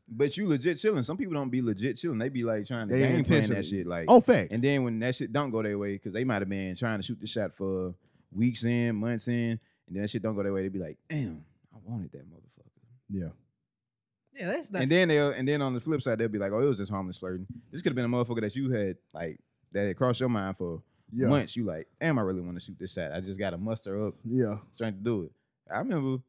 but 0.10 0.38
you 0.38 0.48
legit 0.48 0.78
chilling. 0.80 1.04
Some 1.04 1.18
people 1.18 1.34
don't 1.34 1.50
be 1.50 1.62
legit 1.62 1.98
chilling. 1.98 2.18
They 2.20 2.30
be 2.30 2.44
like 2.46 2.66
trying 2.68 2.88
to 2.88 2.94
They 2.94 3.00
game 3.02 3.08
plan 3.10 3.20
intentionally- 3.20 3.62
that 3.62 3.68
shit. 3.68 3.86
Like, 3.88 4.06
oh 4.08 4.22
facts. 4.22 4.50
And 4.52 4.62
then 4.64 4.84
when 4.84 5.00
that 5.00 5.16
shit 5.16 5.34
don't 5.34 5.52
go 5.52 5.62
their 5.62 5.78
way, 5.78 5.94
because 5.94 6.14
they 6.14 6.24
might 6.24 6.42
have 6.42 6.48
been 6.50 6.76
trying 6.78 7.00
to 7.00 7.04
shoot 7.04 7.20
the 7.20 7.28
shot 7.28 7.54
for 7.54 7.94
weeks 8.32 8.64
in, 8.64 8.96
months 8.96 9.28
in, 9.28 9.34
and 9.34 9.60
then 9.96 10.02
that 10.04 10.10
shit 10.10 10.22
don't 10.22 10.36
go 10.36 10.44
their 10.44 10.54
way, 10.54 10.62
they 10.64 10.70
be 10.70 10.80
like, 10.80 10.98
damn, 11.10 11.44
I 11.46 11.47
wanted 11.88 12.12
that 12.12 12.30
motherfucker. 12.30 12.70
yeah. 13.10 13.30
Yeah, 14.34 14.48
that's 14.52 14.72
not. 14.72 14.84
And 14.84 14.92
then 14.92 15.08
they'll 15.08 15.32
and 15.32 15.48
then 15.48 15.62
on 15.64 15.74
the 15.74 15.80
flip 15.80 16.02
side, 16.02 16.20
they'll 16.20 16.28
be 16.28 16.38
like, 16.38 16.52
oh, 16.52 16.60
it 16.62 16.66
was 16.66 16.78
just 16.78 16.92
harmless 16.92 17.18
flirting. 17.18 17.48
This 17.72 17.82
could 17.82 17.92
have 17.92 17.96
been 17.96 18.06
a 18.06 18.10
motherfucker 18.10 18.42
that 18.42 18.56
you 18.56 18.70
had 18.70 18.98
like 19.14 19.40
that 19.72 19.88
had 19.88 19.98
crossed 19.98 20.20
your 20.20 20.30
mind 20.30 20.58
for 20.58 20.82
Yeah. 21.12 21.28
months. 21.28 21.56
You 21.56 21.64
like, 21.64 21.88
damn, 22.00 22.20
I 22.20 22.22
really 22.22 22.42
want 22.42 22.56
to 22.60 22.64
shoot 22.64 22.78
this 22.80 22.94
shot. 22.94 23.12
I 23.14 23.20
just 23.22 23.40
gotta 23.40 23.58
muster 23.58 24.06
up 24.08 24.14
Yeah. 24.24 24.58
strength 24.74 24.98
to 25.00 25.04
do 25.04 25.24
it. 25.24 25.32
I 25.74 25.80
remember 25.80 26.22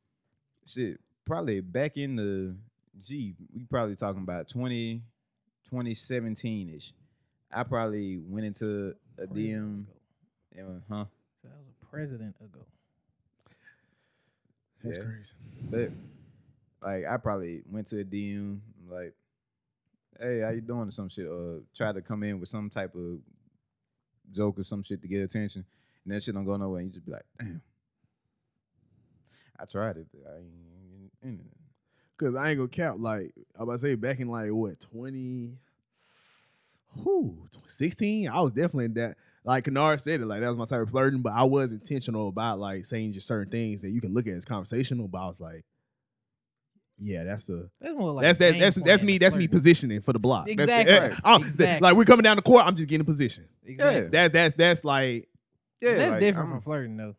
shit, 0.64 1.00
probably 1.26 1.60
back 1.60 1.96
in 1.98 2.16
the 2.16 2.56
gee, 3.00 3.34
we 3.54 3.64
probably 3.64 3.94
talking 3.94 4.22
about 4.22 4.48
20, 4.48 5.02
2017 5.68 6.70
ish. 6.70 6.92
I 7.52 7.62
probably 7.62 8.18
went 8.18 8.46
into 8.46 8.94
a 9.18 9.26
DM, 9.26 9.84
ago. 9.84 9.86
and, 10.56 10.82
huh? 10.88 11.04
So 11.42 11.48
that 11.48 11.58
was 11.58 11.66
a 11.82 11.86
president 11.86 12.36
ago. 12.40 12.60
That's 14.88 14.98
Yeah. 14.98 15.04
crazy. 15.04 15.34
But 15.70 15.90
like, 16.82 17.04
I 17.06 17.16
probably 17.18 17.62
went 17.70 17.86
to 17.88 18.00
a 18.00 18.04
DM 18.04 18.60
like, 18.88 19.14
"Hey, 20.18 20.40
how 20.40 20.50
you 20.50 20.60
doing?" 20.60 20.88
or 20.88 20.90
some 20.90 21.08
shit, 21.08 21.26
or 21.26 21.60
tried 21.76 21.94
to 21.96 22.02
come 22.02 22.22
in 22.22 22.40
with 22.40 22.48
some 22.48 22.70
type 22.70 22.94
of 22.94 23.18
joke 24.32 24.58
or 24.58 24.64
some 24.64 24.82
shit 24.82 25.02
to 25.02 25.08
get 25.08 25.22
attention, 25.22 25.64
and 26.04 26.14
that 26.14 26.22
shit 26.22 26.34
don't 26.34 26.44
go 26.44 26.56
nowhere. 26.56 26.80
And 26.80 26.88
you 26.88 26.94
just 26.94 27.06
be 27.06 27.12
like, 27.12 27.26
"Damn, 27.38 27.60
I 29.58 29.64
tried 29.64 29.96
it, 29.98 30.06
but 30.12 30.32
I 30.32 30.36
ain't." 31.28 31.40
Cause 32.16 32.34
I 32.34 32.50
ain't 32.50 32.58
gonna 32.58 32.68
count 32.68 33.00
like 33.00 33.32
I 33.56 33.62
about 33.62 33.72
to 33.72 33.78
say 33.78 33.94
back 33.94 34.18
in 34.18 34.26
like 34.26 34.50
what 34.50 34.80
20 34.80 35.56
who 37.04 37.48
16 37.66 38.28
I 38.28 38.40
was 38.40 38.52
definitely 38.52 38.86
in 38.86 38.94
that 38.94 39.16
like 39.48 39.64
Kennard 39.64 40.00
said 40.00 40.20
it 40.20 40.26
like 40.26 40.40
that 40.42 40.48
was 40.48 40.58
my 40.58 40.66
type 40.66 40.80
of 40.80 40.90
flirting 40.90 41.22
but 41.22 41.32
I 41.32 41.42
was 41.44 41.72
intentional 41.72 42.28
about 42.28 42.58
like 42.60 42.84
saying 42.84 43.12
just 43.12 43.26
certain 43.26 43.50
things 43.50 43.82
that 43.82 43.90
you 43.90 44.00
can 44.00 44.12
look 44.14 44.26
at 44.26 44.34
as 44.34 44.44
conversational 44.44 45.08
but 45.08 45.18
I 45.18 45.26
was 45.26 45.40
like 45.40 45.64
yeah 46.98 47.24
that's 47.24 47.44
the 47.46 47.70
That's 47.80 47.96
more 47.96 48.12
like 48.12 48.22
that's 48.22 48.38
that 48.40 48.58
that's 48.58 48.76
that's 48.76 49.02
me 49.02 49.18
that's 49.18 49.36
me 49.36 49.46
positioning 49.48 50.02
for 50.02 50.12
the 50.12 50.18
block 50.18 50.46
That's- 50.46 50.68
Exactly. 50.68 51.18
Right. 51.24 51.40
Exactly. 51.42 51.80
like 51.86 51.96
we're 51.96 52.04
coming 52.04 52.24
down 52.24 52.36
the 52.36 52.42
court 52.42 52.64
I'm 52.66 52.74
just 52.76 52.88
getting 52.88 53.00
in 53.02 53.06
position 53.06 53.44
Exactly. 53.64 54.08
that's 54.08 54.32
that's 54.32 54.54
that's 54.56 54.84
like 54.84 55.28
Yeah, 55.80 55.94
that's 55.96 56.10
like, 56.12 56.20
different 56.20 56.48
I'm- 56.48 56.56
from 56.58 56.62
flirting 56.62 56.96
though. 56.96 57.16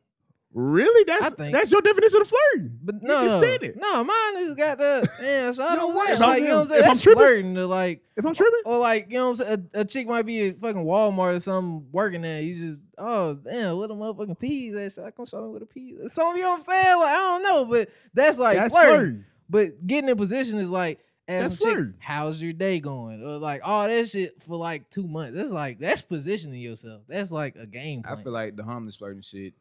Really 0.53 1.03
that's 1.05 1.25
I 1.25 1.29
think- 1.29 1.53
that's 1.53 1.71
your 1.71 1.81
definition 1.81 2.21
of 2.21 2.27
flirting 2.27 2.79
But 2.83 2.95
You 3.01 3.07
no, 3.07 3.21
just 3.27 3.39
said 3.39 3.63
it. 3.63 3.75
No, 3.77 4.03
mine 4.03 4.35
has 4.37 4.55
got 4.55 4.77
the 4.79 5.09
yeah. 5.21 5.51
So 5.51 5.63
I 5.63 5.69
Yo, 5.73 5.75
don't 5.79 5.95
what? 5.95 6.07
know. 6.09 6.13
If 6.15 6.21
I'm- 6.21 6.29
Like 6.29 6.41
you 6.41 6.47
know 6.47 6.55
what 6.55 6.61
I'm 6.61 6.65
saying. 6.67 6.79
if 6.79 6.85
I'm 6.85 6.89
That's 6.89 7.01
tripping- 7.03 7.19
flirting. 7.19 7.55
To 7.55 7.67
like 7.67 8.01
if 8.17 8.25
I'm 8.25 8.33
tripping 8.35 8.61
or 8.65 8.77
like 8.79 9.07
you 9.09 9.17
know 9.17 9.29
what 9.29 9.39
I'm 9.41 9.45
saying. 9.45 9.69
A, 9.75 9.79
a 9.81 9.85
chick 9.85 10.07
might 10.07 10.25
be 10.25 10.47
at 10.49 10.59
fucking 10.59 10.83
Walmart 10.83 11.35
or 11.35 11.39
something 11.39 11.85
working 11.91 12.21
there. 12.23 12.41
You 12.41 12.55
just 12.55 12.79
oh 12.97 13.35
damn, 13.35 13.77
what 13.77 13.91
a 13.91 13.93
motherfucking 13.93 14.39
peas 14.39 14.75
at? 14.75 14.91
Should 14.93 15.03
I 15.05 15.11
come 15.11 15.25
show 15.25 15.41
me 15.45 15.53
what 15.53 15.61
a 15.61 15.65
peas? 15.65 16.11
Some 16.13 16.31
of 16.31 16.35
you 16.37 16.41
know 16.43 16.49
what 16.49 16.55
I'm 16.55 16.61
saying. 16.61 16.97
Like 16.99 17.09
I 17.09 17.15
don't 17.17 17.43
know, 17.43 17.65
but 17.65 17.89
that's 18.13 18.39
like 18.39 18.57
that's 18.57 18.73
flirting. 18.73 18.95
flirting 18.97 19.25
But 19.49 19.87
getting 19.87 20.09
in 20.09 20.17
position 20.17 20.59
is 20.59 20.69
like. 20.69 20.99
That's 21.27 21.53
That's 21.53 21.63
chick, 21.63 21.73
flirting. 21.73 21.93
how's 21.99 22.41
your 22.41 22.53
day 22.53 22.79
going? 22.79 23.21
Or 23.23 23.37
like 23.37 23.61
all 23.63 23.87
that 23.87 24.09
shit 24.09 24.41
for 24.41 24.55
like 24.57 24.89
two 24.89 25.07
months. 25.07 25.37
That's 25.37 25.51
like 25.51 25.77
that's 25.77 26.01
positioning 26.01 26.59
yourself. 26.59 27.03
That's 27.07 27.31
like 27.31 27.55
a 27.55 27.67
game 27.67 28.01
I 28.03 28.15
feel 28.15 28.31
like 28.31 28.55
the 28.55 28.63
harmless 28.63 28.95
flirting 28.95 29.21
shit 29.21 29.53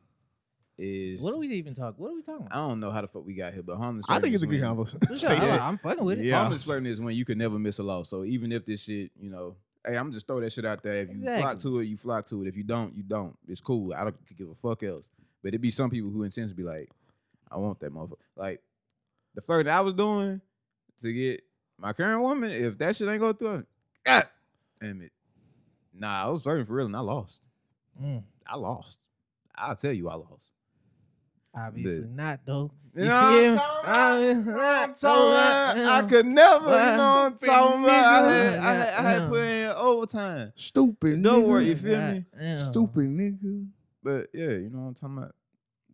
is. 0.78 1.20
what 1.20 1.34
are 1.34 1.38
we 1.38 1.48
even 1.48 1.74
talking? 1.74 2.02
What 2.02 2.12
are 2.12 2.14
we 2.14 2.22
talking 2.22 2.46
about? 2.46 2.56
I 2.56 2.58
about? 2.60 2.68
don't 2.68 2.80
know 2.80 2.90
how 2.90 3.00
the 3.00 3.08
fuck 3.08 3.26
we 3.26 3.34
got 3.34 3.52
here, 3.54 3.62
but 3.62 3.76
harmless. 3.76 4.06
I 4.08 4.20
think 4.20 4.32
flirting 4.32 4.34
it's 4.34 4.42
a 4.42 4.46
is 4.46 4.50
good 4.50 4.60
when- 4.60 4.68
conversation 4.68 5.06
For 5.08 5.16
sure, 5.16 5.30
I 5.30 5.34
like- 5.52 5.60
I'm 5.60 5.78
fucking 5.78 6.04
with 6.04 6.18
it. 6.20 6.24
Yeah. 6.26 6.38
Harmless 6.40 6.62
flirting 6.62 6.86
is 6.92 7.00
when 7.00 7.14
you 7.16 7.24
can 7.24 7.38
never 7.38 7.58
miss 7.58 7.78
a 7.78 7.82
loss. 7.82 8.08
So 8.08 8.24
even 8.24 8.52
if 8.52 8.64
this 8.66 8.82
shit, 8.82 9.10
you 9.20 9.30
know, 9.30 9.56
hey, 9.86 9.96
I'm 9.96 10.12
just 10.12 10.26
throw 10.26 10.40
that 10.40 10.52
shit 10.52 10.64
out 10.64 10.82
there. 10.82 10.96
If 10.98 11.08
you 11.10 11.22
flock 11.22 11.34
Exactly. 11.38 11.70
to 11.70 11.78
it, 11.80 11.84
you 11.86 11.96
flock 11.96 12.28
to 12.28 12.42
it. 12.42 12.48
If 12.48 12.56
you 12.56 12.62
don't, 12.64 12.94
you 12.96 13.02
don't. 13.02 13.36
It's 13.48 13.60
cool. 13.60 13.92
I 13.94 14.04
don't 14.04 14.16
give 14.36 14.48
a 14.50 14.54
fuck 14.54 14.82
else. 14.82 15.04
But 15.42 15.54
it 15.54 15.58
be 15.58 15.70
some 15.70 15.90
people 15.90 16.10
who 16.10 16.22
intend 16.24 16.48
to 16.50 16.54
be 16.54 16.62
like, 16.64 16.90
I 17.50 17.56
want 17.56 17.80
that 17.80 17.92
motherfucker. 17.92 18.16
Like 18.36 18.60
the 19.34 19.40
flirting 19.42 19.72
I 19.72 19.80
was 19.80 19.94
doing 19.94 20.40
to 21.02 21.12
get 21.12 21.42
my 21.78 21.92
current 21.92 22.20
woman, 22.22 22.50
if 22.50 22.76
that 22.78 22.96
shit 22.96 23.08
ain't 23.08 23.20
go 23.20 23.32
through, 23.32 23.64
God 24.04 24.26
damn 24.80 25.00
it. 25.00 25.12
Nah, 25.94 26.24
I 26.26 26.30
was 26.30 26.42
flirting 26.42 26.66
for 26.66 26.74
real 26.74 26.86
and 26.86 26.96
I 26.96 27.00
lost. 27.00 27.38
Mm, 28.02 28.22
I 28.46 28.56
lost. 28.56 28.98
I'll 29.56 29.76
tell 29.76 29.92
you 29.92 30.08
I 30.08 30.14
lost. 30.14 30.47
Obviously 31.66 32.06
not 32.08 32.40
though. 32.46 32.70
You 32.94 33.02
You 33.04 33.08
know 33.10 33.30
feel 33.30 33.56
what 33.56 33.86
me? 33.86 34.52
I'm 34.62 34.94
talking 34.94 35.32
about? 35.32 35.76
I'm 35.76 35.86
uh, 35.86 35.90
I 35.92 36.02
could 36.08 36.26
never, 36.26 36.64
you 36.64 36.70
Well, 36.70 36.96
know 36.96 37.12
what 37.14 37.32
I'm 37.32 37.38
talking 37.38 37.84
about. 37.84 38.24
I 38.24 38.28
nigga. 38.28 38.50
had, 38.50 38.58
I 38.58 38.72
had, 38.72 38.94
I 39.06 39.10
had 39.10 39.28
put 39.28 39.40
in 39.44 39.70
overtime. 39.70 40.52
Stupid. 40.56 41.22
Don't 41.22 41.42
nigga. 41.42 41.46
worry, 41.46 41.68
you 41.68 41.76
feel 41.76 42.00
me? 42.00 42.24
Goddamn. 42.32 42.72
Stupid 42.72 43.04
nigga. 43.08 43.68
But 44.02 44.26
yeah, 44.34 44.48
you 44.50 44.70
know 44.70 44.78
what 44.80 44.88
I'm 44.88 44.94
talking 44.94 45.18
about. 45.18 45.34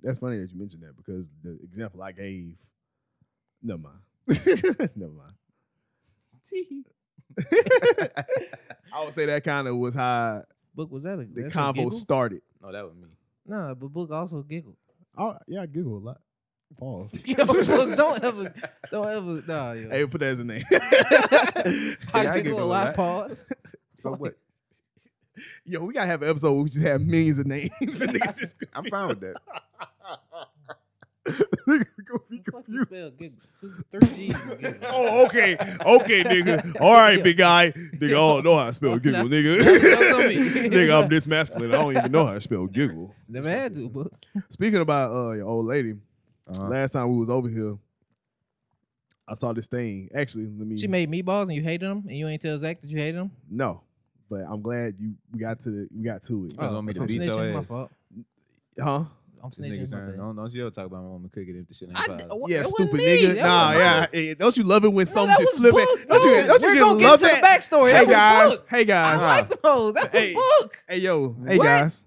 That's 0.02 0.18
funny 0.18 0.38
that 0.38 0.50
you 0.52 0.58
mentioned 0.58 0.82
that 0.82 0.96
because 0.96 1.28
the 1.42 1.58
example 1.62 2.02
I 2.02 2.12
gave. 2.12 2.54
Never 3.62 3.80
mind. 3.80 3.98
Never 4.96 5.12
mind. 5.12 5.34
I 8.92 9.04
would 9.04 9.14
say 9.14 9.26
that 9.26 9.42
kind 9.44 9.66
of 9.66 9.76
was 9.76 9.94
how 9.94 10.44
Book 10.74 10.90
was 10.90 11.02
that 11.04 11.14
a, 11.18 11.24
the 11.24 11.42
convo 11.50 11.92
started. 11.92 12.42
no, 12.62 12.72
that 12.72 12.84
was 12.84 12.94
me. 12.96 13.08
No, 13.46 13.74
but 13.78 13.88
book 13.88 14.10
also 14.10 14.42
giggled. 14.42 14.76
Oh, 15.16 15.36
yeah, 15.46 15.62
I 15.62 15.66
giggle 15.66 15.98
a 15.98 15.98
lot. 15.98 16.20
Pause. 16.78 17.20
Yo, 17.24 17.36
don't 17.94 18.24
ever, 18.24 18.54
don't 18.90 19.08
ever, 19.08 19.42
nah, 19.46 19.72
yo. 19.72 19.90
Hey, 19.90 20.06
put 20.06 20.20
that 20.20 20.30
as 20.30 20.40
a 20.40 20.44
name. 20.44 20.64
I 20.72 21.96
I 22.12 22.40
giggle 22.40 22.62
a 22.62 22.64
lot. 22.64 22.94
Pause. 22.94 23.46
So 24.00 24.14
what? 24.14 24.36
Yo, 25.64 25.84
we 25.84 25.94
gotta 25.94 26.06
have 26.06 26.22
an 26.22 26.30
episode 26.30 26.52
where 26.52 26.62
we 26.62 26.68
just 26.70 26.84
have 26.84 27.00
millions 27.00 27.38
of 27.38 27.46
names 27.46 27.70
and 27.80 28.12
niggas 28.12 28.38
just 28.38 28.56
I'm 28.74 28.84
fine 28.86 29.08
with 29.08 29.20
that. 29.20 29.36
Oh, 34.86 35.24
okay, 35.26 35.56
okay, 35.56 36.22
nigga. 36.24 36.76
All 36.80 36.94
right, 36.94 37.22
big 37.22 37.36
guy. 37.36 37.72
Nigga, 37.72 38.04
I 38.04 38.10
don't 38.10 38.44
know 38.44 38.56
how 38.56 38.66
to 38.66 38.72
spell 38.72 38.98
giggle, 38.98 39.24
nigga. 39.28 39.64
That's 39.64 40.12
on 40.14 40.28
me. 40.28 40.36
nigga, 40.70 41.02
I'm 41.02 41.08
this 41.08 41.26
masculine. 41.26 41.70
I 41.72 41.76
don't 41.76 41.96
even 41.96 42.12
know 42.12 42.26
how 42.26 42.34
to 42.34 42.40
spell 42.40 42.66
giggle. 42.66 43.14
Never 43.28 43.48
had 43.50 43.74
to, 43.76 43.88
book. 43.88 44.12
Speaking 44.50 44.80
about 44.80 45.12
uh 45.14 45.30
your 45.32 45.46
old 45.46 45.66
lady, 45.66 45.94
Uh-huh. 46.48 46.68
last 46.68 46.92
time 46.92 47.10
we 47.10 47.18
was 47.18 47.30
over 47.30 47.48
here, 47.48 47.76
I 49.26 49.34
saw 49.34 49.52
this 49.52 49.66
thing. 49.66 50.10
Actually, 50.14 50.46
let 50.46 50.66
me. 50.66 50.76
She 50.78 50.86
made 50.88 51.10
meatballs 51.10 51.44
and 51.44 51.54
you 51.54 51.62
hated 51.62 51.88
them, 51.88 52.04
and 52.08 52.16
you 52.16 52.28
ain't 52.28 52.42
tell 52.42 52.58
Zach 52.58 52.80
that 52.82 52.90
you 52.90 52.98
hated 52.98 53.16
them. 53.20 53.30
no, 53.50 53.80
but 54.28 54.42
I'm 54.42 54.60
glad 54.60 54.94
you 54.98 55.14
we 55.32 55.38
got 55.40 55.60
to 55.60 55.70
the, 55.70 55.88
we 55.94 56.02
got 56.04 56.22
to 56.24 56.46
it. 56.46 56.52
You 56.52 56.56
guys 56.58 56.70
want 56.72 56.86
me 56.86 56.92
to 56.92 57.00
I'm 57.00 57.06
beat 57.06 57.22
your 57.22 57.34
snitching. 57.36 57.52
My 57.54 57.60
ass? 57.60 57.66
fault. 57.66 57.90
Huh? 58.80 59.04
I'm 59.44 59.50
snitching. 59.50 59.78
my 59.80 59.86
saying, 59.86 60.06
bad. 60.06 60.16
don't, 60.16 60.36
don't 60.36 60.52
you 60.52 60.62
ever 60.62 60.70
talk 60.70 60.86
about 60.86 61.02
my 61.02 61.08
woman 61.08 61.28
cooking 61.28 61.56
if 61.60 61.68
the 61.68 61.74
shit 61.74 61.90
ain't 61.90 61.98
I- 61.98 62.02
fire. 62.06 62.28
Yeah, 62.48 62.62
stupid 62.62 63.00
nigga. 63.00 63.34
That 63.34 63.42
Nah, 63.44 63.72
yeah. 63.72 64.06
Hey, 64.10 64.34
don't 64.34 64.56
you 64.56 64.62
love 64.62 64.84
it 64.84 64.88
when 64.92 65.04
No, 65.04 65.12
something 65.12 65.36
just 65.38 65.52
was 65.52 65.60
flip 65.60 65.74
it? 65.76 65.86
Book. 65.98 66.08
Don't 66.08 66.24
you, 66.24 66.46
don't 66.46 66.62
you 66.62 66.68
we're 66.68 66.74
just 66.74 66.78
gonna 66.80 66.98
get 66.98 67.06
love 67.06 67.20
to 67.20 67.26
that? 67.26 67.40
the 67.40 67.46
backstory. 67.46 67.88
Hey 67.92 67.92
That 67.92 68.06
was 68.06 68.14
guys, 68.14 68.58
Book. 68.58 68.66
hey 68.70 68.92
I 68.92 69.16
like 69.18 69.62
those. 69.62 69.94
That 69.94 70.12
was 70.12 70.20
Hey. 70.22 70.34
book. 70.34 70.82
hey 70.88 70.98
yo, 70.98 71.36
hey 71.46 71.58
What? 71.58 71.64
guys, 71.64 72.06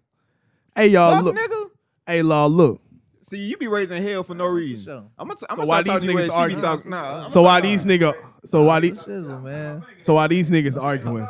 hey 0.76 0.88
y'all, 0.88 1.16
Fuck, 1.16 1.24
look, 1.26 1.36
nigga. 1.38 1.70
hey 2.08 2.22
y'all, 2.22 2.50
look. 2.50 2.82
See, 3.30 3.38
you 3.38 3.58
be 3.58 3.68
raising 3.68 4.02
hell 4.02 4.24
for 4.24 4.34
no 4.36 4.46
reason. 4.48 4.86
Sure. 4.86 5.04
I'm 5.20 5.28
gonna, 5.28 5.38
So 5.40 5.46
I'm 5.50 5.68
why 5.68 5.82
these 5.84 5.92
start 5.92 6.02
talking 6.02 6.08
to 6.08 6.14
you 6.14 6.18
niggas 6.18 6.22
as 6.22 6.26
she 6.26 6.30
be 6.32 6.34
arguing? 6.42 6.62
talking. 6.62 6.92
Nah, 6.92 7.28
So 7.28 7.42
why 7.44 7.60
these 7.62 7.84
nigga, 7.84 8.14
so 8.46 8.64
why 8.64 8.80
these, 8.80 8.94
Shizzle, 8.94 9.44
man. 9.44 9.86
so 9.98 10.14
why 10.16 10.28
these 10.28 10.50
niggas 10.50 10.82
arguing? 10.82 11.28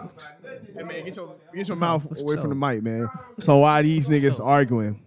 Hey 0.77 0.83
man, 0.83 1.03
get 1.05 1.15
your 1.15 1.35
get 1.53 1.67
your 1.67 1.75
mouth 1.75 2.05
away 2.21 2.37
from 2.37 2.49
the 2.49 2.55
mic, 2.55 2.83
man. 2.83 3.09
So 3.39 3.57
why 3.57 3.81
these 3.81 4.07
niggas 4.07 4.39
arguing? 4.43 5.01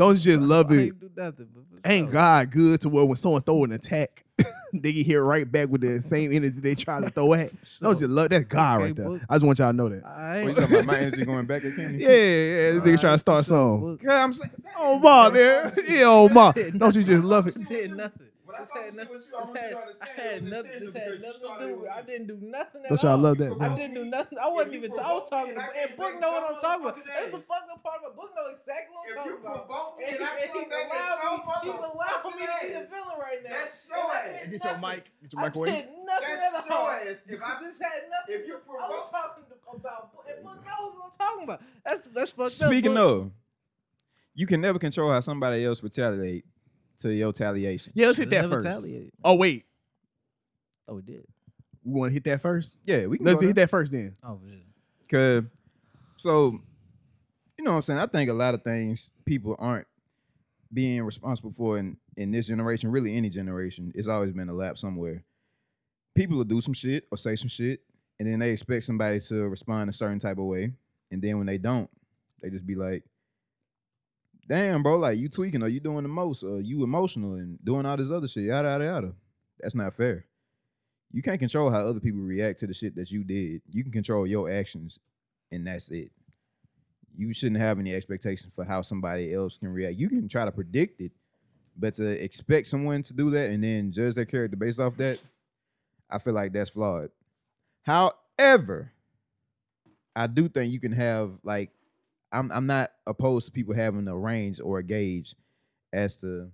Don't 0.00 0.14
you 0.14 0.18
just 0.32 0.40
love 0.40 0.70
I 0.72 0.76
it? 0.76 0.80
ain't 0.80 1.00
do 1.00 1.10
nothing. 1.14 1.46
But 1.54 1.90
Ain't. 1.90 2.10
God 2.10 2.50
good 2.50 2.80
to 2.80 2.88
where 2.88 3.04
when 3.04 3.16
someone 3.16 3.42
throw 3.42 3.64
an 3.64 3.72
attack, 3.72 4.24
they 4.72 4.94
get 4.94 5.04
hit 5.04 5.16
right 5.16 5.50
back 5.50 5.68
with 5.68 5.82
the 5.82 6.00
same 6.00 6.32
energy 6.34 6.58
they 6.58 6.74
try 6.74 7.00
to 7.02 7.10
throw 7.10 7.34
at? 7.34 7.50
Don't 7.82 8.00
you 8.00 8.08
love 8.08 8.30
that's 8.30 8.46
God 8.46 8.76
Okay, 8.76 8.84
right 8.84 8.96
there? 8.96 9.08
book. 9.10 9.20
I 9.28 9.34
just 9.34 9.44
want 9.44 9.58
y'all 9.58 9.68
to 9.68 9.76
know 9.76 9.90
that. 9.90 10.02
All 10.02 10.10
What 10.10 10.18
right. 10.18 10.48
you 10.48 10.54
talking 10.54 10.74
about? 10.76 10.86
My 10.86 10.98
energy 11.00 11.24
going 11.26 11.44
back 11.44 11.66
at 11.66 11.76
Kenny? 11.76 11.98
Yeah, 12.02 12.08
yeah, 12.08 12.14
this 12.14 12.82
nigga 12.82 13.00
trying 13.02 13.14
to 13.14 13.18
start 13.18 13.44
something. 13.44 13.80
Book. 13.80 14.00
Yeah, 14.02 14.24
I'm 14.24 14.32
saying. 14.32 14.50
Oh 14.78 14.98
ma, 14.98 15.28
man. 15.28 15.70
Yeah, 15.86 16.04
oh 16.06 16.30
ma. 16.30 16.52
Don't 16.52 16.96
you 16.96 17.02
just 17.02 17.22
love 17.22 17.46
it? 17.48 17.62
did 17.68 17.94
nothing. 17.94 18.28
This 18.58 18.70
had 18.74 18.94
nothing. 18.96 19.14
This 19.14 19.26
had, 19.54 19.74
I 20.00 20.20
had 20.20 20.42
nothing. 20.44 20.80
This 20.80 20.92
had 20.94 21.20
nothing 21.20 21.42
to 21.46 21.66
do. 21.66 21.76
with 21.80 21.90
I 21.90 22.02
didn't 22.02 22.26
do 22.26 22.38
nothing. 22.40 22.82
At 22.84 22.88
Don't 22.90 23.02
y'all 23.02 23.12
all. 23.12 23.18
love 23.18 23.38
that, 23.38 23.56
Bro. 23.56 23.66
I 23.66 23.76
didn't 23.76 23.94
do 23.94 24.04
nothing. 24.04 24.38
I 24.38 24.48
wasn't 24.48 24.74
even. 24.74 24.90
I 24.98 25.12
was 25.12 25.28
talking 25.30 25.54
to. 25.54 25.60
And 25.60 25.96
Book 25.96 26.20
know 26.20 26.32
what 26.32 26.44
I'm 26.54 26.60
talking 26.60 26.86
about. 26.86 26.98
That's 27.06 27.28
the 27.28 27.38
fucked 27.46 27.70
up 27.72 27.82
part 27.82 28.00
about 28.00 28.16
Book 28.16 28.30
know 28.34 28.50
exactly 28.54 28.96
what 28.96 29.06
I'm 29.10 29.40
talking 29.40 29.44
about. 29.44 29.94
If 30.00 30.18
you 30.20 30.26
And, 30.26 30.38
he- 30.38 30.42
and 30.42 30.50
he's 30.50 30.72
allowing 30.72 31.38
me. 31.38 31.70
He's 31.70 31.80
allowing 31.80 32.36
me 32.36 32.46
to 32.46 32.56
be 32.60 32.68
the 32.72 32.84
villain 32.90 33.18
right 33.20 33.40
now. 33.44 33.50
That's 33.50 33.84
And 33.84 33.96
your 33.96 34.14
ass. 34.14 34.40
did 34.40 34.50
Get 34.50 34.64
your 34.64 34.72
nothing. 34.78 34.90
mic. 34.90 35.04
Get 35.22 35.32
your 35.32 35.40
I 35.40 35.44
mic 35.46 35.54
away. 35.56 35.70
That's 36.06 36.24
at 36.24 36.66
your 36.68 36.90
ass. 36.92 37.24
If 37.28 37.40
I- 37.42 37.58
This 37.62 37.78
had 37.80 38.02
nothing. 38.10 38.34
if 38.40 38.46
you 38.46 38.56
I 38.56 38.88
was 38.88 39.10
talking 39.10 39.44
about. 39.74 40.10
And 40.28 40.44
Book 40.44 40.56
knows 40.64 40.92
what 40.94 41.04
I'm 41.04 41.18
talking 41.18 41.44
about. 41.44 41.60
That's 41.84 42.06
that's 42.08 42.30
fucked 42.32 42.52
Speaking 42.52 42.96
up. 42.96 43.04
Book. 43.04 43.22
of, 43.26 43.30
you 44.34 44.46
can 44.46 44.60
never 44.60 44.78
control 44.78 45.10
how 45.10 45.20
somebody 45.20 45.64
else 45.64 45.82
retaliate 45.82 46.44
to 47.00 47.12
your 47.12 47.28
retaliation. 47.28 47.92
Yeah, 47.94 48.06
let's 48.08 48.18
hit 48.18 48.30
that 48.30 48.42
Never 48.42 48.60
first. 48.60 48.66
retaliate. 48.82 49.12
Oh 49.24 49.34
wait, 49.36 49.64
Oh, 50.88 50.94
we 50.94 51.02
did. 51.02 51.24
we 51.84 51.92
want 51.92 52.10
to 52.10 52.14
hit 52.14 52.24
that 52.24 52.40
first. 52.42 52.74
Yeah, 52.84 53.06
we 53.06 53.16
can 53.18 53.26
Let's 53.26 53.40
go 53.40 53.46
hit 53.46 53.56
that 53.56 53.70
first 53.70 53.92
then. 53.92 54.14
Oh, 54.22 54.40
shit. 54.46 54.62
Cause 55.10 55.44
so 56.18 56.60
you 57.58 57.64
know 57.64 57.72
what 57.72 57.76
I'm 57.76 57.82
saying? 57.82 57.98
I 57.98 58.06
think 58.06 58.30
a 58.30 58.34
lot 58.34 58.54
of 58.54 58.62
things 58.62 59.10
people 59.24 59.54
aren't 59.58 59.86
being 60.72 61.02
responsible 61.02 61.50
for 61.50 61.78
in, 61.78 61.96
in 62.16 62.30
this 62.30 62.46
generation, 62.46 62.90
really 62.90 63.16
any 63.16 63.28
generation, 63.28 63.92
it's 63.94 64.08
always 64.08 64.32
been 64.32 64.48
a 64.48 64.52
lap 64.54 64.78
somewhere. 64.78 65.24
People 66.14 66.36
will 66.36 66.44
do 66.44 66.60
some 66.60 66.74
shit 66.74 67.06
or 67.10 67.16
say 67.16 67.36
some 67.36 67.48
shit, 67.48 67.80
and 68.18 68.26
then 68.28 68.38
they 68.38 68.50
expect 68.50 68.84
somebody 68.84 69.20
to 69.20 69.48
respond 69.48 69.90
a 69.90 69.92
certain 69.92 70.18
type 70.18 70.38
of 70.38 70.44
way. 70.44 70.72
And 71.10 71.20
then 71.20 71.38
when 71.38 71.46
they 71.46 71.58
don't, 71.58 71.90
they 72.40 72.50
just 72.50 72.66
be 72.66 72.74
like, 72.76 73.04
damn, 74.48 74.82
bro, 74.82 74.98
like 74.98 75.18
you 75.18 75.28
tweaking 75.28 75.62
or 75.62 75.68
you 75.68 75.80
doing 75.80 76.02
the 76.02 76.08
most 76.08 76.42
or 76.42 76.60
you 76.60 76.82
emotional 76.84 77.34
and 77.34 77.58
doing 77.64 77.86
all 77.86 77.96
this 77.96 78.10
other 78.10 78.28
shit, 78.28 78.44
yada 78.44 78.68
yada 78.68 78.84
yada. 78.84 79.12
That's 79.60 79.74
not 79.74 79.94
fair. 79.94 80.26
you 81.12 81.22
can't 81.22 81.40
control 81.40 81.70
how 81.70 81.80
other 81.86 82.00
people 82.00 82.20
react 82.20 82.60
to 82.60 82.66
the 82.66 82.74
shit 82.74 82.94
that 82.96 83.10
you 83.10 83.24
did. 83.24 83.62
You 83.70 83.82
can 83.82 83.92
control 83.92 84.26
your 84.26 84.50
actions, 84.50 84.98
and 85.50 85.66
that's 85.66 85.90
it. 85.90 86.10
You 87.16 87.32
shouldn't 87.32 87.60
have 87.60 87.78
any 87.78 87.92
expectations 87.94 88.52
for 88.54 88.64
how 88.64 88.82
somebody 88.82 89.34
else 89.34 89.58
can 89.58 89.68
react. 89.68 89.98
You 89.98 90.08
can 90.08 90.28
try 90.28 90.44
to 90.44 90.52
predict 90.52 91.00
it, 91.00 91.12
but 91.76 91.94
to 91.94 92.24
expect 92.24 92.68
someone 92.68 93.02
to 93.02 93.12
do 93.12 93.30
that 93.30 93.50
and 93.50 93.62
then 93.64 93.92
judge 93.92 94.14
their 94.14 94.24
character 94.24 94.56
based 94.56 94.80
off 94.80 94.96
that, 94.98 95.18
I 96.08 96.18
feel 96.18 96.34
like 96.34 96.52
that's 96.52 96.70
flawed. 96.70 97.10
However, 97.82 98.92
I 100.14 100.26
do 100.28 100.48
think 100.48 100.72
you 100.72 100.80
can 100.80 100.92
have 100.92 101.32
like 101.42 101.70
I'm 102.32 102.50
I'm 102.52 102.66
not 102.66 102.90
opposed 103.06 103.46
to 103.46 103.52
people 103.52 103.74
having 103.74 104.06
a 104.08 104.16
range 104.16 104.60
or 104.60 104.78
a 104.78 104.82
gauge 104.82 105.34
as 105.92 106.16
to 106.18 106.50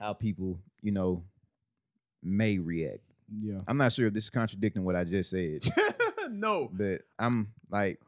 how 0.00 0.12
people, 0.12 0.58
you 0.82 0.92
know, 0.92 1.24
may 2.22 2.58
react. 2.58 3.00
Yeah. 3.40 3.60
I'm 3.66 3.78
not 3.78 3.92
sure 3.92 4.06
if 4.06 4.14
this 4.14 4.24
is 4.24 4.30
contradicting 4.30 4.84
what 4.84 4.96
I 4.96 5.04
just 5.04 5.30
said, 5.30 5.62
no. 6.30 6.68
but 6.72 7.02
I'm 7.18 7.52
like, 7.70 8.00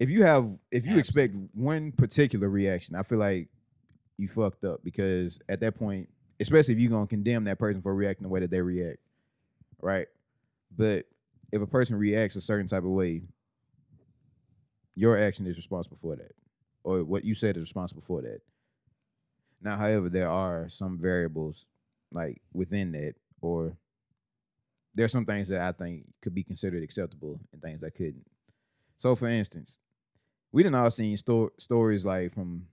if 0.00 0.10
you 0.10 0.24
have, 0.24 0.48
if 0.72 0.86
you 0.86 0.98
expect 0.98 1.34
one 1.54 1.92
particular 1.92 2.48
reaction, 2.48 2.96
I 2.96 3.02
feel 3.02 3.18
like 3.18 3.48
you 4.18 4.28
fucked 4.28 4.64
up 4.64 4.80
because 4.82 5.38
at 5.48 5.60
that 5.60 5.78
point, 5.78 6.08
especially 6.40 6.74
if 6.74 6.80
you're 6.80 6.90
gonna 6.90 7.06
condemn 7.06 7.44
that 7.44 7.58
person 7.58 7.80
for 7.82 7.94
reacting 7.94 8.24
the 8.24 8.28
way 8.28 8.40
that 8.40 8.50
they 8.50 8.60
react, 8.60 8.98
right? 9.80 10.08
But 10.76 11.06
if 11.52 11.62
a 11.62 11.66
person 11.66 11.96
reacts 11.96 12.34
a 12.34 12.40
certain 12.40 12.66
type 12.66 12.82
of 12.82 12.90
way, 12.90 13.22
your 14.94 15.18
action 15.18 15.46
is 15.46 15.56
responsible 15.56 15.96
for 15.96 16.16
that, 16.16 16.32
or 16.84 17.04
what 17.04 17.24
you 17.24 17.34
said 17.34 17.56
is 17.56 17.62
responsible 17.62 18.02
for 18.02 18.22
that. 18.22 18.40
Now, 19.60 19.76
however, 19.76 20.08
there 20.08 20.28
are 20.28 20.68
some 20.68 20.98
variables 20.98 21.66
like 22.10 22.42
within 22.52 22.92
that, 22.92 23.14
or 23.40 23.76
there 24.94 25.04
are 25.04 25.08
some 25.08 25.24
things 25.24 25.48
that 25.48 25.60
I 25.60 25.72
think 25.72 26.04
could 26.20 26.34
be 26.34 26.42
considered 26.42 26.82
acceptable 26.82 27.40
and 27.52 27.62
things 27.62 27.80
that 27.80 27.94
couldn't. 27.94 28.26
So, 28.98 29.16
for 29.16 29.28
instance, 29.28 29.76
we 30.52 30.62
didn't 30.62 30.74
all 30.76 30.90
seen 30.90 31.16
sto- 31.16 31.52
stories 31.58 32.04
like 32.04 32.34
from 32.34 32.66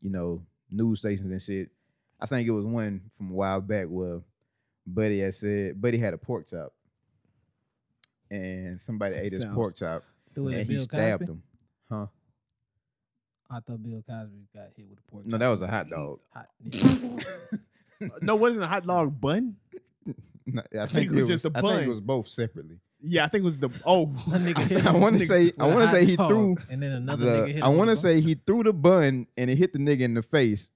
you 0.00 0.10
know 0.10 0.42
news 0.70 1.00
stations 1.00 1.30
and 1.30 1.42
shit. 1.42 1.70
I 2.20 2.26
think 2.26 2.48
it 2.48 2.52
was 2.52 2.64
one 2.64 3.02
from 3.18 3.30
a 3.30 3.34
while 3.34 3.60
back 3.60 3.86
where 3.88 4.20
Buddy 4.86 5.20
had 5.20 5.34
said 5.34 5.80
Buddy 5.80 5.98
had 5.98 6.14
a 6.14 6.18
pork 6.18 6.48
chop, 6.48 6.72
and 8.30 8.80
somebody 8.80 9.16
ate 9.16 9.32
his 9.32 9.44
pork 9.46 9.76
chop 9.76 10.04
Who 10.34 10.44
was 10.44 10.54
it, 10.54 10.58
and 10.60 10.66
he 10.66 10.74
Bill 10.76 10.84
stabbed 10.84 11.20
Cosby? 11.22 11.32
him. 11.32 11.42
Huh? 11.90 12.06
I 13.50 13.60
thought 13.60 13.82
Bill 13.82 14.02
Cosby 14.08 14.46
got 14.54 14.68
hit 14.76 14.86
with 14.88 14.98
a 14.98 15.10
pork. 15.10 15.26
No, 15.26 15.38
that 15.38 15.46
was 15.48 15.62
a 15.62 15.68
hot 15.68 15.88
dog. 15.88 16.18
Hot, 16.34 16.48
yeah. 16.64 16.88
Uh, 18.02 18.06
no, 18.20 18.34
wasn't 18.36 18.62
a 18.62 18.66
hot 18.66 18.86
dog 18.86 19.20
bun? 19.20 19.56
No, 20.46 20.62
I, 20.80 20.86
think 20.86 21.12
it 21.12 21.14
was 21.14 21.28
just 21.28 21.44
a 21.44 21.48
I 21.48 21.60
think 21.60 21.62
bun. 21.62 21.82
it 21.84 21.88
was 21.88 22.00
both 22.00 22.28
separately. 22.28 22.76
Yeah, 23.00 23.24
I 23.24 23.28
think 23.28 23.42
it 23.42 23.44
was 23.44 23.58
the 23.58 23.70
oh. 23.84 24.06
That 24.28 24.40
nigga 24.40 24.58
hit 24.66 24.86
I 24.86 24.90
him 24.90 25.00
want 25.00 25.18
to 25.18 25.26
say 25.26 25.52
I 25.58 25.66
a 25.68 25.74
want 25.74 25.88
to 25.90 25.96
say 25.96 26.04
he 26.04 26.16
dog, 26.16 26.28
threw 26.28 26.56
and 26.68 26.82
then 26.82 26.92
another 26.92 27.24
the- 27.24 27.30
nigga 27.46 27.54
hit 27.54 27.62
I 27.62 27.68
want 27.68 27.90
to 27.90 27.96
say 27.96 28.20
he 28.20 28.34
threw 28.34 28.62
the 28.64 28.72
bun 28.72 29.26
and 29.36 29.50
it 29.50 29.56
hit 29.58 29.72
the 29.72 29.78
nigga 29.78 30.00
in 30.00 30.14
the 30.14 30.22
face, 30.22 30.70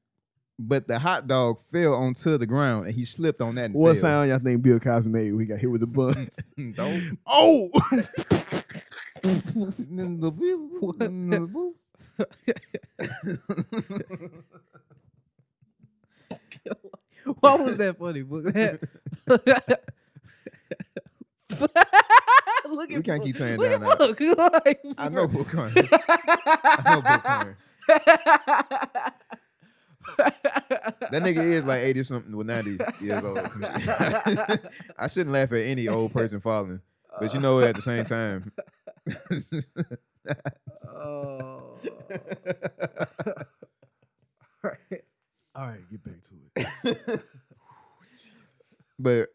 but 0.58 0.86
the 0.88 0.98
hot 0.98 1.26
dog 1.26 1.58
fell 1.72 1.94
onto 1.94 2.36
the 2.38 2.46
ground 2.46 2.86
and 2.86 2.94
he 2.94 3.04
slipped 3.04 3.40
on 3.40 3.54
that. 3.56 3.66
And 3.66 3.74
What 3.74 3.94
fell. 3.94 4.00
sound 4.02 4.28
y'all 4.28 4.38
think 4.38 4.62
Bill 4.62 4.78
Cosby 4.80 5.10
made 5.10 5.32
We 5.34 5.44
got 5.46 5.58
hit 5.58 5.70
with 5.70 5.80
the 5.80 5.86
bun? 5.86 6.30
Don't. 6.74 7.18
oh, 7.26 7.70
Why 17.40 17.54
was 17.56 17.76
that 17.78 17.98
funny? 17.98 18.22
Look 22.70 22.90
We 22.90 22.96
at 22.96 23.04
can't 23.04 23.18
Book. 23.18 23.26
keep 23.26 23.36
tearing 23.36 23.58
Look 23.58 23.70
down 23.70 23.82
at 23.82 23.98
that. 23.98 23.98
Book. 23.98 24.20
Like, 24.64 24.80
I 24.98 25.08
know 25.08 25.26
Book 25.26 25.48
Corner. 25.50 25.72
I 25.76 26.82
know 26.86 27.02
Book. 27.02 27.56
That 31.10 31.22
nigga 31.22 31.38
is 31.42 31.64
like 31.64 31.82
80 31.82 32.02
something 32.04 32.36
with 32.36 32.46
90 32.46 32.78
years 33.00 33.24
old. 33.24 33.38
I 34.98 35.06
shouldn't 35.08 35.32
laugh 35.32 35.50
at 35.52 35.58
any 35.58 35.88
old 35.88 36.12
person 36.12 36.40
falling. 36.40 36.80
But 37.18 37.34
you 37.34 37.40
know 37.40 37.56
what, 37.56 37.64
at 37.68 37.74
the 37.76 37.82
same 37.82 38.04
time. 38.04 38.52
Oh. 40.88 41.78
right. 44.62 45.04
all 45.54 45.66
right, 45.66 45.80
get 45.90 46.04
back 46.04 46.20
to 46.22 46.34
it. 46.84 47.22
but 48.98 49.28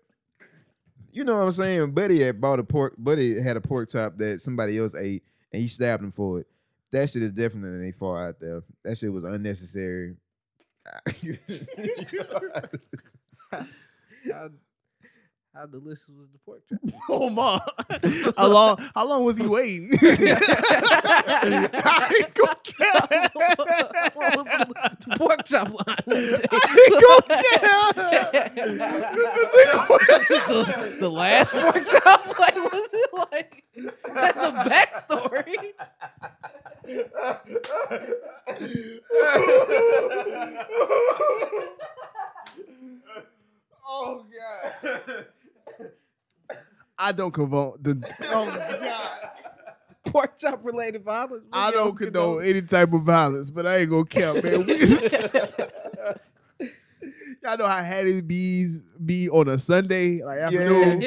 you 1.11 1.23
know 1.23 1.37
what 1.37 1.45
I'm 1.45 1.51
saying? 1.53 1.91
Buddy 1.91 2.21
had 2.21 2.41
bought 2.41 2.59
a 2.59 2.63
pork 2.63 2.95
Buddy 2.97 3.41
had 3.41 3.57
a 3.57 3.61
pork 3.61 3.89
chop 3.89 4.17
that 4.17 4.41
somebody 4.41 4.77
else 4.77 4.95
ate 4.95 5.23
and 5.51 5.61
he 5.61 5.67
stabbed 5.67 6.03
him 6.03 6.11
for 6.11 6.39
it. 6.41 6.47
That 6.91 7.09
shit 7.09 7.23
is 7.23 7.31
definitely 7.31 7.91
far 7.91 8.27
out 8.27 8.39
there. 8.39 8.63
That 8.83 8.97
shit 8.97 9.11
was 9.11 9.23
unnecessary. 9.23 10.15
How, 14.31 14.49
how 15.55 15.65
delicious 15.65 16.09
was 16.09 16.27
the 16.33 16.37
pork 16.39 16.61
chop? 16.69 16.79
Oh 17.09 17.29
my! 17.29 17.59
How 18.37 18.47
long? 18.47 18.77
How 18.93 19.07
long 19.07 19.23
was 19.23 19.37
he 19.37 19.47
waiting? 19.47 19.89
I 20.01 20.07
ain't 22.19 22.33
gonna 22.33 22.55
care. 22.63 23.29
what 23.33 24.35
was 24.35 24.45
the, 24.45 24.97
the 25.07 25.17
pork 25.17 25.45
chop 25.45 25.69
line? 25.69 25.85
I 25.87 26.57
ain't 26.81 26.99
gonna 27.03 27.41
care. 27.43 27.75
the, 30.47 30.97
the 30.99 31.09
last 31.09 31.53
pork 31.53 31.83
chop? 31.85 32.39
Like, 32.39 32.55
was 32.55 32.89
it 32.93 33.09
like? 33.31 33.63
That's 34.13 34.39
a 34.39 34.51
backstory. 34.67 35.73
oh 43.87 44.25
god! 44.83 45.25
I 46.97 47.11
don't 47.11 47.31
condone 47.31 47.77
the. 47.81 48.01
Oh 48.31 48.45
god! 48.45 49.29
Pork 50.05 50.37
chop 50.37 50.61
related 50.63 51.03
violence. 51.03 51.43
We 51.45 51.49
I 51.51 51.71
don't 51.71 51.95
condone 51.95 52.43
any 52.43 52.61
type 52.61 52.93
of 52.93 53.01
violence, 53.01 53.49
but 53.51 53.65
I 53.65 53.77
ain't 53.77 53.89
gonna 53.89 54.05
count, 54.05 54.43
man. 54.43 54.65
We- 54.65 54.75
Y'all 57.43 57.57
know 57.59 57.67
how 57.67 57.83
Hattie 57.83 58.21
B's 58.21 58.81
be 59.05 59.29
on 59.29 59.47
a 59.47 59.59
Sunday, 59.59 60.23
like 60.23 60.39
afternoon. 60.39 61.03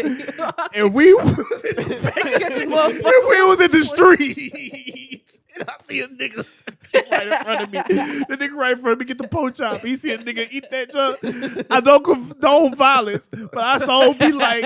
And 0.73 0.95
we 0.95 1.13
was 1.15 1.29
in 1.65 1.75
the, 1.75 2.13
Catch 2.39 2.61
and 2.61 2.71
we 2.71 3.43
was 3.43 3.61
in 3.61 3.71
the 3.73 3.83
streets. 3.83 5.41
And 5.59 5.69
I 5.69 5.75
see 5.89 5.99
a 6.03 6.07
nigga 6.07 6.47
right 6.95 7.27
in 7.27 7.45
front 7.45 7.63
of 7.63 7.73
me. 7.73 7.79
The 8.29 8.37
nigga 8.37 8.55
right 8.55 8.73
in 8.73 8.81
front 8.81 8.93
of 8.93 8.99
me 8.99 9.05
get 9.05 9.19
the 9.19 9.29
pork 9.29 9.55
chop. 9.55 9.81
He 9.83 9.97
see 9.97 10.13
a 10.13 10.19
nigga 10.19 10.49
eat 10.51 10.71
that 10.71 10.91
junk. 10.91 11.67
I 11.71 11.81
don't 11.81 12.05
condone 12.05 12.75
violence, 12.75 13.29
but 13.31 13.59
I 13.59 13.79
saw 13.79 14.11
him 14.11 14.19
be 14.19 14.33
like, 14.33 14.63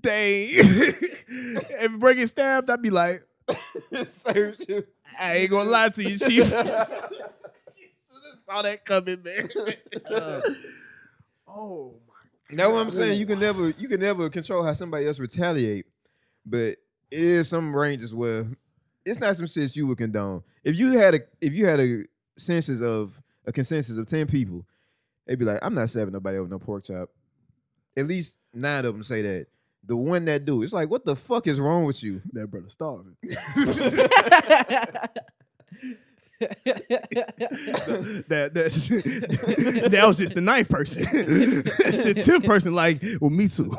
dang. 0.00 0.48
if 1.30 1.92
Bray 1.98 2.14
get 2.14 2.28
stabbed, 2.28 2.70
I'd 2.70 2.82
be 2.82 2.90
like, 2.90 3.22
I 5.18 5.36
ain't 5.36 5.50
gonna 5.50 5.68
lie 5.70 5.88
to 5.90 6.02
you, 6.02 6.18
Chief. 6.18 6.52
saw 8.50 8.62
that 8.62 8.84
coming, 8.84 9.22
man. 9.22 9.48
Uh, 10.10 10.40
oh 11.46 11.94
my 12.06 12.56
That's 12.56 12.68
what 12.68 12.86
I'm 12.86 12.92
saying. 12.92 13.18
You 13.18 13.26
can 13.26 13.38
never 13.38 13.70
you 13.70 13.88
can 13.88 14.00
never 14.00 14.28
control 14.28 14.64
how 14.64 14.72
somebody 14.72 15.06
else 15.06 15.18
retaliate, 15.18 15.86
but 16.44 16.58
it 16.58 16.78
is 17.10 17.48
some 17.48 17.74
ranges 17.74 18.12
where 18.12 18.46
it's 19.10 19.20
not 19.20 19.36
some 19.36 19.46
shit 19.46 19.74
you 19.74 19.86
would 19.88 19.98
condone. 19.98 20.42
If 20.62 20.78
you 20.78 20.92
had 20.92 21.14
a 21.16 21.20
if 21.40 21.52
you 21.52 21.66
had 21.66 21.80
a 21.80 22.04
census 22.38 22.80
of 22.80 23.20
a 23.44 23.52
consensus 23.52 23.98
of 23.98 24.06
ten 24.06 24.26
people, 24.26 24.64
they'd 25.26 25.38
be 25.38 25.44
like, 25.44 25.58
I'm 25.62 25.74
not 25.74 25.90
serving 25.90 26.12
nobody 26.12 26.38
over 26.38 26.48
no 26.48 26.58
pork 26.58 26.84
chop. 26.84 27.10
At 27.96 28.06
least 28.06 28.36
nine 28.54 28.84
of 28.84 28.94
them 28.94 29.02
say 29.02 29.22
that. 29.22 29.46
The 29.82 29.96
one 29.96 30.26
that 30.26 30.44
do, 30.44 30.62
it's 30.62 30.74
like, 30.74 30.90
what 30.90 31.06
the 31.06 31.16
fuck 31.16 31.46
is 31.46 31.58
wrong 31.58 31.86
with 31.86 32.02
you? 32.02 32.20
that 32.34 32.48
brother 32.48 32.68
starving. 32.68 33.16
that 33.22 35.10
that 38.28 39.88
that 39.90 40.04
was 40.06 40.18
just 40.18 40.34
the 40.34 40.40
ninth 40.42 40.68
person. 40.68 41.02
the 41.02 42.22
tenth 42.22 42.44
person, 42.44 42.74
like, 42.74 43.02
well, 43.20 43.30
me 43.30 43.48
too. 43.48 43.74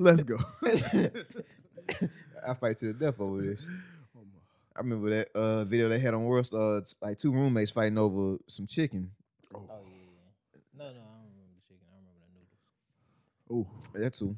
Let's 0.00 0.24
go. 0.24 0.38
I 2.46 2.54
fight 2.54 2.78
to 2.78 2.86
the 2.86 2.94
death 2.94 3.20
over 3.20 3.40
this. 3.40 3.64
I 4.78 4.80
remember 4.80 5.10
that 5.10 5.28
uh, 5.34 5.64
video 5.64 5.88
they 5.88 5.98
had 5.98 6.14
on 6.14 6.24
World 6.24 6.46
Star, 6.46 6.82
like 7.02 7.18
two 7.18 7.32
roommates 7.32 7.72
fighting 7.72 7.98
over 7.98 8.38
some 8.46 8.64
chicken. 8.68 9.10
oh 9.52 9.60
yeah. 9.68 10.60
No, 10.72 10.84
no, 10.84 10.90
I 10.90 10.92
don't 10.92 11.32
remember 11.34 11.56
the 11.56 11.62
chicken. 11.66 11.86
I 11.90 11.98
remember 11.98 12.46
the 13.48 13.54
noodles. 13.56 13.66
Oh, 13.66 13.98
That 14.00 14.14
too. 14.14 14.36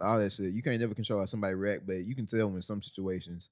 All 0.00 0.18
that 0.18 0.32
shit. 0.32 0.52
You 0.54 0.62
can't 0.62 0.80
never 0.80 0.94
control 0.94 1.18
how 1.20 1.26
somebody 1.26 1.54
react, 1.54 1.86
but 1.86 2.04
you 2.06 2.14
can 2.14 2.26
tell 2.26 2.48
in 2.48 2.62
some 2.62 2.80
situations 2.80 3.50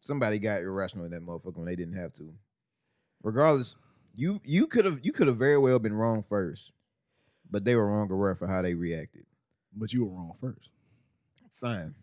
somebody 0.00 0.40
got 0.40 0.62
irrational 0.62 1.04
in 1.04 1.12
that 1.12 1.24
motherfucker 1.24 1.56
when 1.58 1.66
they 1.66 1.76
didn't 1.76 1.96
have 1.96 2.12
to. 2.14 2.34
Regardless, 3.22 3.76
you 4.16 4.40
you 4.44 4.66
could 4.66 4.84
have 4.84 4.98
you 5.02 5.12
could 5.12 5.28
have 5.28 5.36
very 5.36 5.58
well 5.58 5.78
been 5.78 5.94
wrong 5.94 6.24
first, 6.24 6.72
but 7.50 7.64
they 7.64 7.76
were 7.76 7.86
wrong 7.86 8.10
or 8.10 8.16
right 8.16 8.36
for 8.36 8.48
how 8.48 8.62
they 8.62 8.74
reacted. 8.74 9.24
but 9.76 9.92
you 9.92 10.04
were 10.04 10.10
wrong 10.10 10.32
first. 10.40 10.70
fine. 11.60 11.94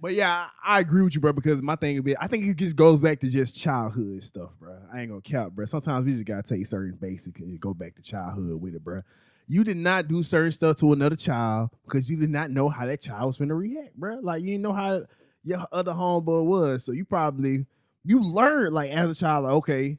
But 0.00 0.14
yeah, 0.14 0.48
I, 0.64 0.76
I 0.76 0.80
agree 0.80 1.02
with 1.02 1.14
you, 1.14 1.20
bro. 1.20 1.32
Because 1.32 1.62
my 1.62 1.76
thing, 1.76 1.96
would 1.96 2.04
be, 2.04 2.16
I 2.18 2.26
think 2.26 2.44
it 2.44 2.56
just 2.56 2.76
goes 2.76 3.02
back 3.02 3.20
to 3.20 3.28
just 3.30 3.56
childhood 3.56 4.22
stuff, 4.22 4.50
bro. 4.60 4.78
I 4.92 5.00
ain't 5.00 5.10
gonna 5.10 5.20
count, 5.20 5.54
bro. 5.54 5.64
Sometimes 5.64 6.04
we 6.04 6.12
just 6.12 6.24
gotta 6.24 6.42
take 6.42 6.66
certain 6.66 6.96
basics 7.00 7.40
and 7.40 7.58
go 7.60 7.74
back 7.74 7.96
to 7.96 8.02
childhood 8.02 8.60
with 8.60 8.74
it, 8.74 8.84
bro. 8.84 9.02
You 9.48 9.64
did 9.64 9.78
not 9.78 10.08
do 10.08 10.22
certain 10.22 10.52
stuff 10.52 10.76
to 10.76 10.92
another 10.92 11.16
child 11.16 11.70
because 11.84 12.10
you 12.10 12.18
did 12.18 12.30
not 12.30 12.50
know 12.50 12.68
how 12.68 12.86
that 12.86 13.00
child 13.00 13.26
was 13.26 13.36
gonna 13.38 13.54
react, 13.54 13.96
bro. 13.96 14.18
Like 14.20 14.42
you 14.42 14.48
didn't 14.50 14.62
know 14.62 14.72
how 14.74 15.02
your 15.44 15.66
other 15.72 15.92
homeboy 15.92 16.44
was, 16.44 16.84
so 16.84 16.92
you 16.92 17.04
probably 17.04 17.66
you 18.04 18.22
learned 18.22 18.74
like 18.74 18.90
as 18.90 19.10
a 19.10 19.14
child, 19.14 19.44
like 19.44 19.54
okay, 19.54 19.98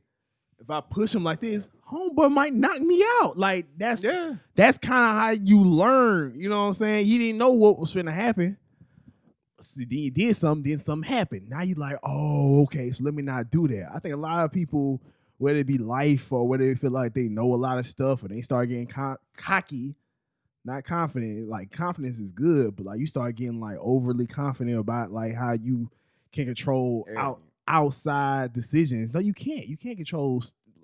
if 0.59 0.69
I 0.69 0.81
push 0.81 1.15
him 1.15 1.23
like 1.23 1.39
this, 1.41 1.69
homeboy 1.91 2.31
might 2.31 2.53
knock 2.53 2.79
me 2.79 3.03
out. 3.21 3.37
Like 3.37 3.65
that's 3.77 4.03
Yeah. 4.03 4.35
that's 4.55 4.77
kind 4.77 5.03
of 5.17 5.23
how 5.23 5.45
you 5.45 5.63
learn. 5.63 6.39
You 6.39 6.49
know 6.49 6.61
what 6.61 6.67
I'm 6.67 6.73
saying? 6.75 7.05
He 7.07 7.17
didn't 7.17 7.39
know 7.39 7.51
what 7.51 7.79
was 7.79 7.93
gonna 7.95 8.11
happen. 8.11 8.55
So 9.61 9.81
then 9.81 9.99
you 9.99 10.11
did 10.11 10.35
something, 10.35 10.69
then 10.69 10.79
something 10.79 11.09
happened. 11.09 11.49
Now 11.49 11.61
you're 11.61 11.77
like, 11.77 11.97
oh, 12.03 12.63
okay, 12.63 12.91
so 12.91 13.03
let 13.03 13.13
me 13.13 13.23
not 13.23 13.49
do 13.49 13.67
that. 13.67 13.91
I 13.93 13.99
think 13.99 14.13
a 14.13 14.17
lot 14.17 14.43
of 14.45 14.51
people, 14.51 15.01
whether 15.37 15.59
it 15.59 15.67
be 15.67 15.77
life 15.77 16.31
or 16.31 16.47
whether 16.47 16.65
they 16.65 16.75
feel 16.75 16.91
like 16.91 17.13
they 17.13 17.29
know 17.29 17.53
a 17.53 17.55
lot 17.55 17.77
of 17.77 17.85
stuff 17.85 18.23
and 18.23 18.31
they 18.31 18.41
start 18.41 18.69
getting 18.69 18.87
co- 18.87 19.17
cocky, 19.35 19.95
not 20.65 20.83
confident. 20.83 21.49
Like 21.49 21.71
confidence 21.71 22.19
is 22.19 22.31
good, 22.31 22.75
but 22.75 22.85
like 22.85 22.99
you 22.99 23.07
start 23.07 23.35
getting 23.35 23.59
like 23.59 23.77
overly 23.79 24.27
confident 24.27 24.79
about 24.79 25.11
like 25.11 25.35
how 25.35 25.53
you 25.53 25.89
can 26.31 26.45
control 26.45 27.07
out 27.17 27.41
outside 27.67 28.51
decisions. 28.53 29.13
No, 29.13 29.19
you 29.19 29.33
can't. 29.33 29.67
You 29.67 29.77
can't 29.77 29.95
control. 29.95 30.43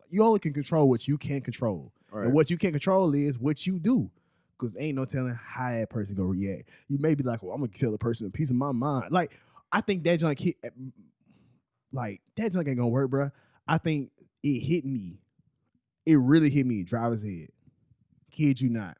You 0.09 0.23
only 0.23 0.39
can 0.39 0.53
control 0.53 0.87
what 0.89 1.07
you 1.07 1.17
can 1.17 1.41
control. 1.41 1.91
Right. 2.11 2.25
And 2.25 2.33
what 2.33 2.49
you 2.49 2.57
can't 2.57 2.73
control 2.73 3.13
is 3.13 3.37
what 3.37 3.65
you 3.67 3.79
do. 3.79 4.09
Cause 4.57 4.75
ain't 4.79 4.95
no 4.95 5.03
telling 5.03 5.33
how 5.33 5.71
that 5.71 5.89
person 5.89 6.15
gonna 6.15 6.29
react. 6.29 6.69
You 6.87 6.97
may 6.99 7.13
be 7.13 7.23
like, 7.23 7.43
well, 7.43 7.53
I'm 7.53 7.59
gonna 7.59 7.71
kill 7.73 7.91
the 7.91 7.97
person 7.97 8.27
a 8.27 8.29
piece 8.29 8.51
of 8.51 8.55
my 8.55 8.71
mind. 8.71 9.11
Like, 9.11 9.37
I 9.71 9.81
think 9.81 10.03
that 10.05 10.19
junk 10.19 10.39
hit 10.39 10.55
like 11.91 12.21
that 12.37 12.53
junk 12.53 12.67
ain't 12.67 12.77
gonna 12.77 12.87
work, 12.87 13.09
bro. 13.09 13.31
I 13.67 13.77
think 13.77 14.11
it 14.43 14.59
hit 14.59 14.85
me. 14.85 15.19
It 16.05 16.15
really 16.15 16.49
hit 16.49 16.65
me, 16.65 16.83
driver's 16.83 17.23
head. 17.23 17.49
Kid 18.31 18.61
you 18.61 18.69
not. 18.69 18.97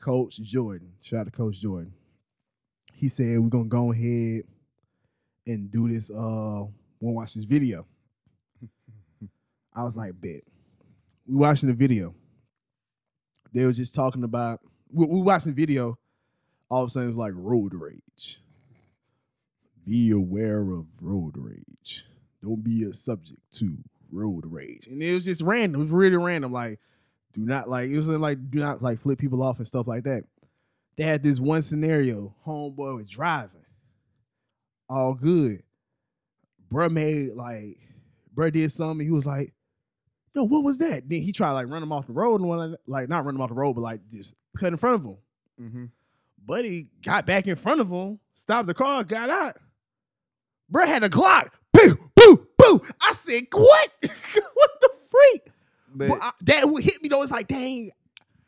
Coach 0.00 0.40
Jordan. 0.40 0.92
Shout 1.02 1.20
out 1.20 1.24
to 1.26 1.32
Coach 1.32 1.60
Jordan. 1.60 1.92
He 2.92 3.08
said 3.08 3.38
we're 3.40 3.48
gonna 3.48 3.64
go 3.64 3.92
ahead 3.92 4.44
and 5.46 5.70
do 5.70 5.88
this 5.88 6.10
uh 6.10 6.64
wanna 7.00 7.14
watch 7.14 7.34
this 7.34 7.44
video. 7.44 7.86
I 9.74 9.82
was 9.82 9.96
like, 9.96 10.18
bet. 10.20 10.42
We 11.26 11.36
watching 11.36 11.68
the 11.68 11.74
video. 11.74 12.14
They 13.52 13.64
were 13.64 13.72
just 13.72 13.94
talking 13.94 14.24
about 14.24 14.60
we, 14.92 15.06
we 15.06 15.22
watching 15.22 15.54
video. 15.54 15.98
All 16.70 16.82
of 16.82 16.88
a 16.88 16.90
sudden, 16.90 17.08
it 17.08 17.12
was 17.12 17.16
like 17.16 17.32
road 17.34 17.72
rage. 17.74 18.40
Be 19.86 20.10
aware 20.10 20.60
of 20.60 20.86
road 21.00 21.34
rage. 21.36 22.04
Don't 22.42 22.62
be 22.62 22.86
a 22.88 22.92
subject 22.92 23.40
to 23.52 23.78
road 24.12 24.44
rage. 24.46 24.86
And 24.86 25.02
it 25.02 25.14
was 25.14 25.24
just 25.24 25.40
random. 25.40 25.80
It 25.80 25.84
was 25.84 25.92
really 25.92 26.16
random. 26.16 26.52
Like, 26.52 26.78
do 27.32 27.40
not 27.40 27.68
like 27.68 27.90
it 27.90 27.96
was 27.96 28.08
like 28.08 28.50
do 28.50 28.58
not 28.58 28.82
like 28.82 29.00
flip 29.00 29.18
people 29.18 29.42
off 29.42 29.58
and 29.58 29.66
stuff 29.66 29.86
like 29.86 30.04
that. 30.04 30.24
They 30.96 31.04
had 31.04 31.22
this 31.22 31.40
one 31.40 31.62
scenario. 31.62 32.34
Homeboy 32.46 32.96
was 32.96 33.06
driving. 33.06 33.64
All 34.88 35.14
good. 35.14 35.62
Bruh 36.72 36.90
made 36.90 37.34
like 37.34 37.78
bruh 38.34 38.52
did 38.52 38.72
something. 38.72 39.06
He 39.06 39.12
was 39.12 39.26
like, 39.26 39.52
yo, 40.34 40.44
what 40.44 40.64
was 40.64 40.78
that? 40.78 41.08
Then 41.08 41.20
he 41.20 41.32
tried 41.32 41.48
to 41.48 41.54
like 41.54 41.68
run 41.70 41.82
him 41.82 41.92
off 41.92 42.06
the 42.06 42.12
road 42.12 42.40
and 42.40 42.48
one 42.48 42.76
like 42.86 43.08
not 43.08 43.24
run 43.24 43.34
him 43.34 43.40
off 43.40 43.48
the 43.48 43.54
road, 43.54 43.74
but 43.74 43.80
like 43.82 44.00
just 44.10 44.34
cut 44.58 44.68
in 44.72 44.76
front 44.76 44.96
of 44.96 45.04
him. 45.04 45.16
Mm-hmm. 45.60 45.84
Buddy 46.46 46.88
got 47.02 47.26
back 47.26 47.46
in 47.46 47.56
front 47.56 47.80
of 47.80 47.90
him, 47.90 48.18
stopped 48.36 48.68
the 48.68 48.74
car, 48.74 49.04
got 49.04 49.30
out. 49.30 49.56
Bruh 50.72 50.86
had 50.86 51.04
a 51.04 51.08
Glock. 51.08 51.48
Boo, 51.72 51.98
boo, 52.14 52.46
boo. 52.56 52.82
I 53.00 53.12
said, 53.12 53.44
what? 53.52 53.90
what 54.02 54.70
the 54.80 54.90
freak? 55.10 55.42
But 55.94 56.08
But 56.08 56.18
I- 56.22 56.32
that 56.42 56.68
would 56.70 56.82
hit 56.84 57.02
me 57.02 57.08
though. 57.08 57.22
It's 57.22 57.32
like, 57.32 57.48
dang, 57.48 57.90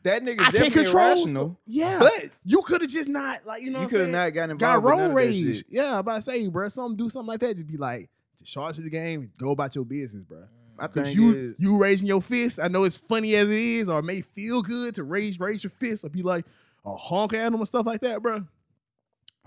that 0.03 0.23
nigga 0.23 0.41
I 0.41 0.51
can't 0.51 0.73
control. 0.73 1.05
irrational. 1.13 1.59
Yeah, 1.67 1.99
But 1.99 2.31
you 2.45 2.63
could 2.63 2.81
have 2.83 2.91
just 2.91 3.09
not 3.09 3.45
like 3.47 3.63
you 3.63 3.71
know. 3.71 3.83
you 3.83 3.89
could 3.89 4.01
have 4.01 4.09
not 4.09 4.33
gotten 4.33 4.57
got 4.57 4.77
involved 4.77 4.99
none 4.99 5.09
road 5.11 5.15
rage. 5.15 5.65
Yeah, 5.69 5.93
I'm 5.95 5.99
about 5.99 6.17
to 6.17 6.23
say, 6.23 6.47
bro, 6.49 6.69
something 6.69 6.97
do 6.97 7.09
something 7.11 7.29
like 7.29 7.41
that. 7.41 7.55
Just 7.55 7.67
be 7.67 7.77
like, 7.77 8.09
just 8.39 8.53
charge 8.53 8.77
to 8.77 8.83
the 8.83 8.91
game, 8.91 9.21
and 9.23 9.31
go 9.39 9.51
about 9.51 9.75
your 9.75 9.85
business, 9.85 10.25
bro. 10.25 10.45
I 10.81 10.87
Cause 10.89 11.05
think 11.05 11.19
you 11.19 11.35
is- 11.35 11.55
you 11.59 11.81
raising 11.81 12.09
your 12.09 12.23
fist. 12.23 12.59
I 12.61 12.69
know 12.69 12.85
it's 12.85 12.97
funny 12.97 13.35
as 13.37 13.49
it 13.49 13.55
is, 13.57 13.89
or 13.89 13.99
it 14.01 14.05
may 14.05 14.21
feel 14.23 14.63
good 14.63 14.95
to 14.97 15.05
raise 15.05 15.39
raise 15.39 15.63
your 15.63 15.71
fist, 15.71 16.05
or 16.05 16.09
be 16.09 16.23
like 16.23 16.45
a 16.85 16.95
honk 16.97 17.35
at 17.35 17.45
them 17.45 17.57
and 17.57 17.69
stuff 17.69 17.87
like 17.87 18.01
that, 18.01 18.23
bro. 18.23 18.45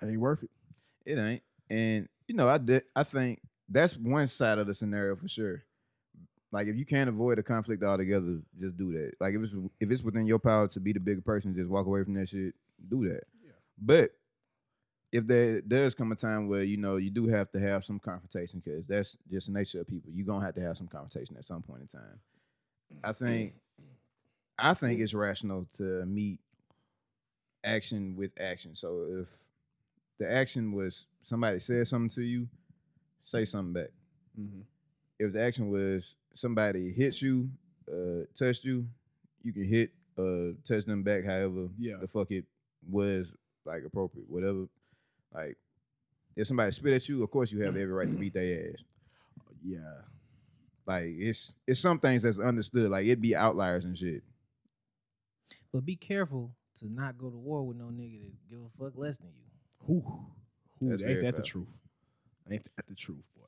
It 0.01 0.05
ain't 0.07 0.19
worth 0.19 0.43
it. 0.43 0.49
It 1.05 1.17
ain't. 1.17 1.43
And 1.69 2.07
you 2.27 2.35
know, 2.35 2.47
I 2.47 2.57
did 2.57 2.83
I 2.95 3.03
think 3.03 3.39
that's 3.69 3.97
one 3.97 4.27
side 4.27 4.59
of 4.59 4.67
the 4.67 4.73
scenario 4.73 5.15
for 5.15 5.27
sure. 5.27 5.63
Like 6.51 6.67
if 6.67 6.75
you 6.75 6.85
can't 6.85 7.09
avoid 7.09 7.39
a 7.39 7.43
conflict 7.43 7.83
altogether, 7.83 8.39
just 8.59 8.77
do 8.77 8.91
that. 8.93 9.13
Like 9.19 9.33
if 9.33 9.41
it's 9.41 9.53
if 9.79 9.89
it's 9.91 10.03
within 10.03 10.25
your 10.25 10.39
power 10.39 10.67
to 10.67 10.79
be 10.79 10.93
the 10.93 10.99
bigger 10.99 11.21
person, 11.21 11.55
just 11.55 11.69
walk 11.69 11.87
away 11.87 12.03
from 12.03 12.13
that 12.13 12.29
shit. 12.29 12.53
Do 12.89 13.07
that. 13.09 13.23
Yeah. 13.43 13.51
But 13.81 14.11
if 15.13 15.27
there 15.27 15.61
does 15.61 15.93
come 15.93 16.11
a 16.11 16.15
time 16.15 16.47
where 16.47 16.63
you 16.63 16.75
know 16.75 16.97
you 16.97 17.11
do 17.11 17.27
have 17.27 17.51
to 17.51 17.59
have 17.59 17.85
some 17.85 17.99
confrontation, 17.99 18.59
because 18.59 18.83
that's 18.85 19.15
just 19.31 19.47
the 19.47 19.53
nature 19.53 19.79
of 19.79 19.87
people. 19.87 20.11
You're 20.11 20.25
gonna 20.25 20.43
have 20.43 20.55
to 20.55 20.61
have 20.61 20.75
some 20.75 20.87
confrontation 20.87 21.37
at 21.37 21.45
some 21.45 21.61
point 21.61 21.81
in 21.83 21.87
time. 21.87 22.19
I 23.03 23.13
think 23.13 23.53
I 24.57 24.73
think 24.73 24.99
it's 25.01 25.13
rational 25.13 25.67
to 25.77 26.05
meet 26.05 26.39
action 27.63 28.15
with 28.17 28.31
action. 28.39 28.75
So 28.75 29.05
if 29.21 29.27
the 30.19 30.31
action 30.31 30.73
was 30.73 31.05
somebody 31.23 31.59
said 31.59 31.87
something 31.87 32.09
to 32.15 32.23
you, 32.23 32.47
say 33.23 33.45
something 33.45 33.73
back. 33.73 33.89
If 35.19 35.31
the 35.33 35.41
action 35.41 35.69
was 35.69 36.15
somebody 36.33 36.91
hits 36.91 37.21
you, 37.21 37.49
uh, 37.87 38.25
touched 38.37 38.63
you, 38.63 38.87
you 39.43 39.53
can 39.53 39.65
hit, 39.65 39.91
uh, 40.17 40.53
touch 40.67 40.85
them 40.85 41.03
back. 41.03 41.23
However, 41.23 41.69
Yeah. 41.77 41.97
the 42.01 42.07
fuck 42.07 42.31
it 42.31 42.45
was 42.89 43.35
like 43.65 43.83
appropriate, 43.85 44.29
whatever. 44.29 44.65
Like 45.33 45.57
if 46.35 46.47
somebody 46.47 46.71
spit 46.71 46.93
at 46.93 47.09
you, 47.09 47.23
of 47.23 47.31
course 47.31 47.51
you 47.51 47.61
have 47.61 47.75
every 47.75 47.85
right 47.93 48.09
to 48.09 48.17
beat 48.17 48.33
their 48.33 48.69
ass. 48.69 48.83
Yeah. 49.63 50.01
Like 50.85 51.05
it's 51.05 51.51
it's 51.67 51.79
some 51.79 51.99
things 51.99 52.23
that's 52.23 52.39
understood. 52.39 52.89
Like 52.89 53.05
it'd 53.05 53.21
be 53.21 53.35
outliers 53.35 53.85
and 53.85 53.97
shit. 53.97 54.23
But 55.71 55.85
be 55.85 55.95
careful 55.95 56.51
to 56.79 56.91
not 56.91 57.17
go 57.17 57.29
to 57.29 57.37
war 57.37 57.63
with 57.63 57.77
no 57.77 57.85
nigga 57.85 58.21
that 58.21 58.49
give 58.49 58.59
a 58.59 58.69
fuck 58.77 58.97
less 58.97 59.17
than 59.17 59.29
you. 59.29 59.85
Whew. 59.85 60.03
Whew, 60.79 60.89
That's 60.89 61.01
ain't 61.01 61.11
very 61.11 61.23
that 61.23 61.35
the 61.35 61.41
truth? 61.41 61.67
Ain't 62.51 62.63
that 62.75 62.87
the 62.87 62.95
truth, 62.95 63.23
boy? 63.35 63.43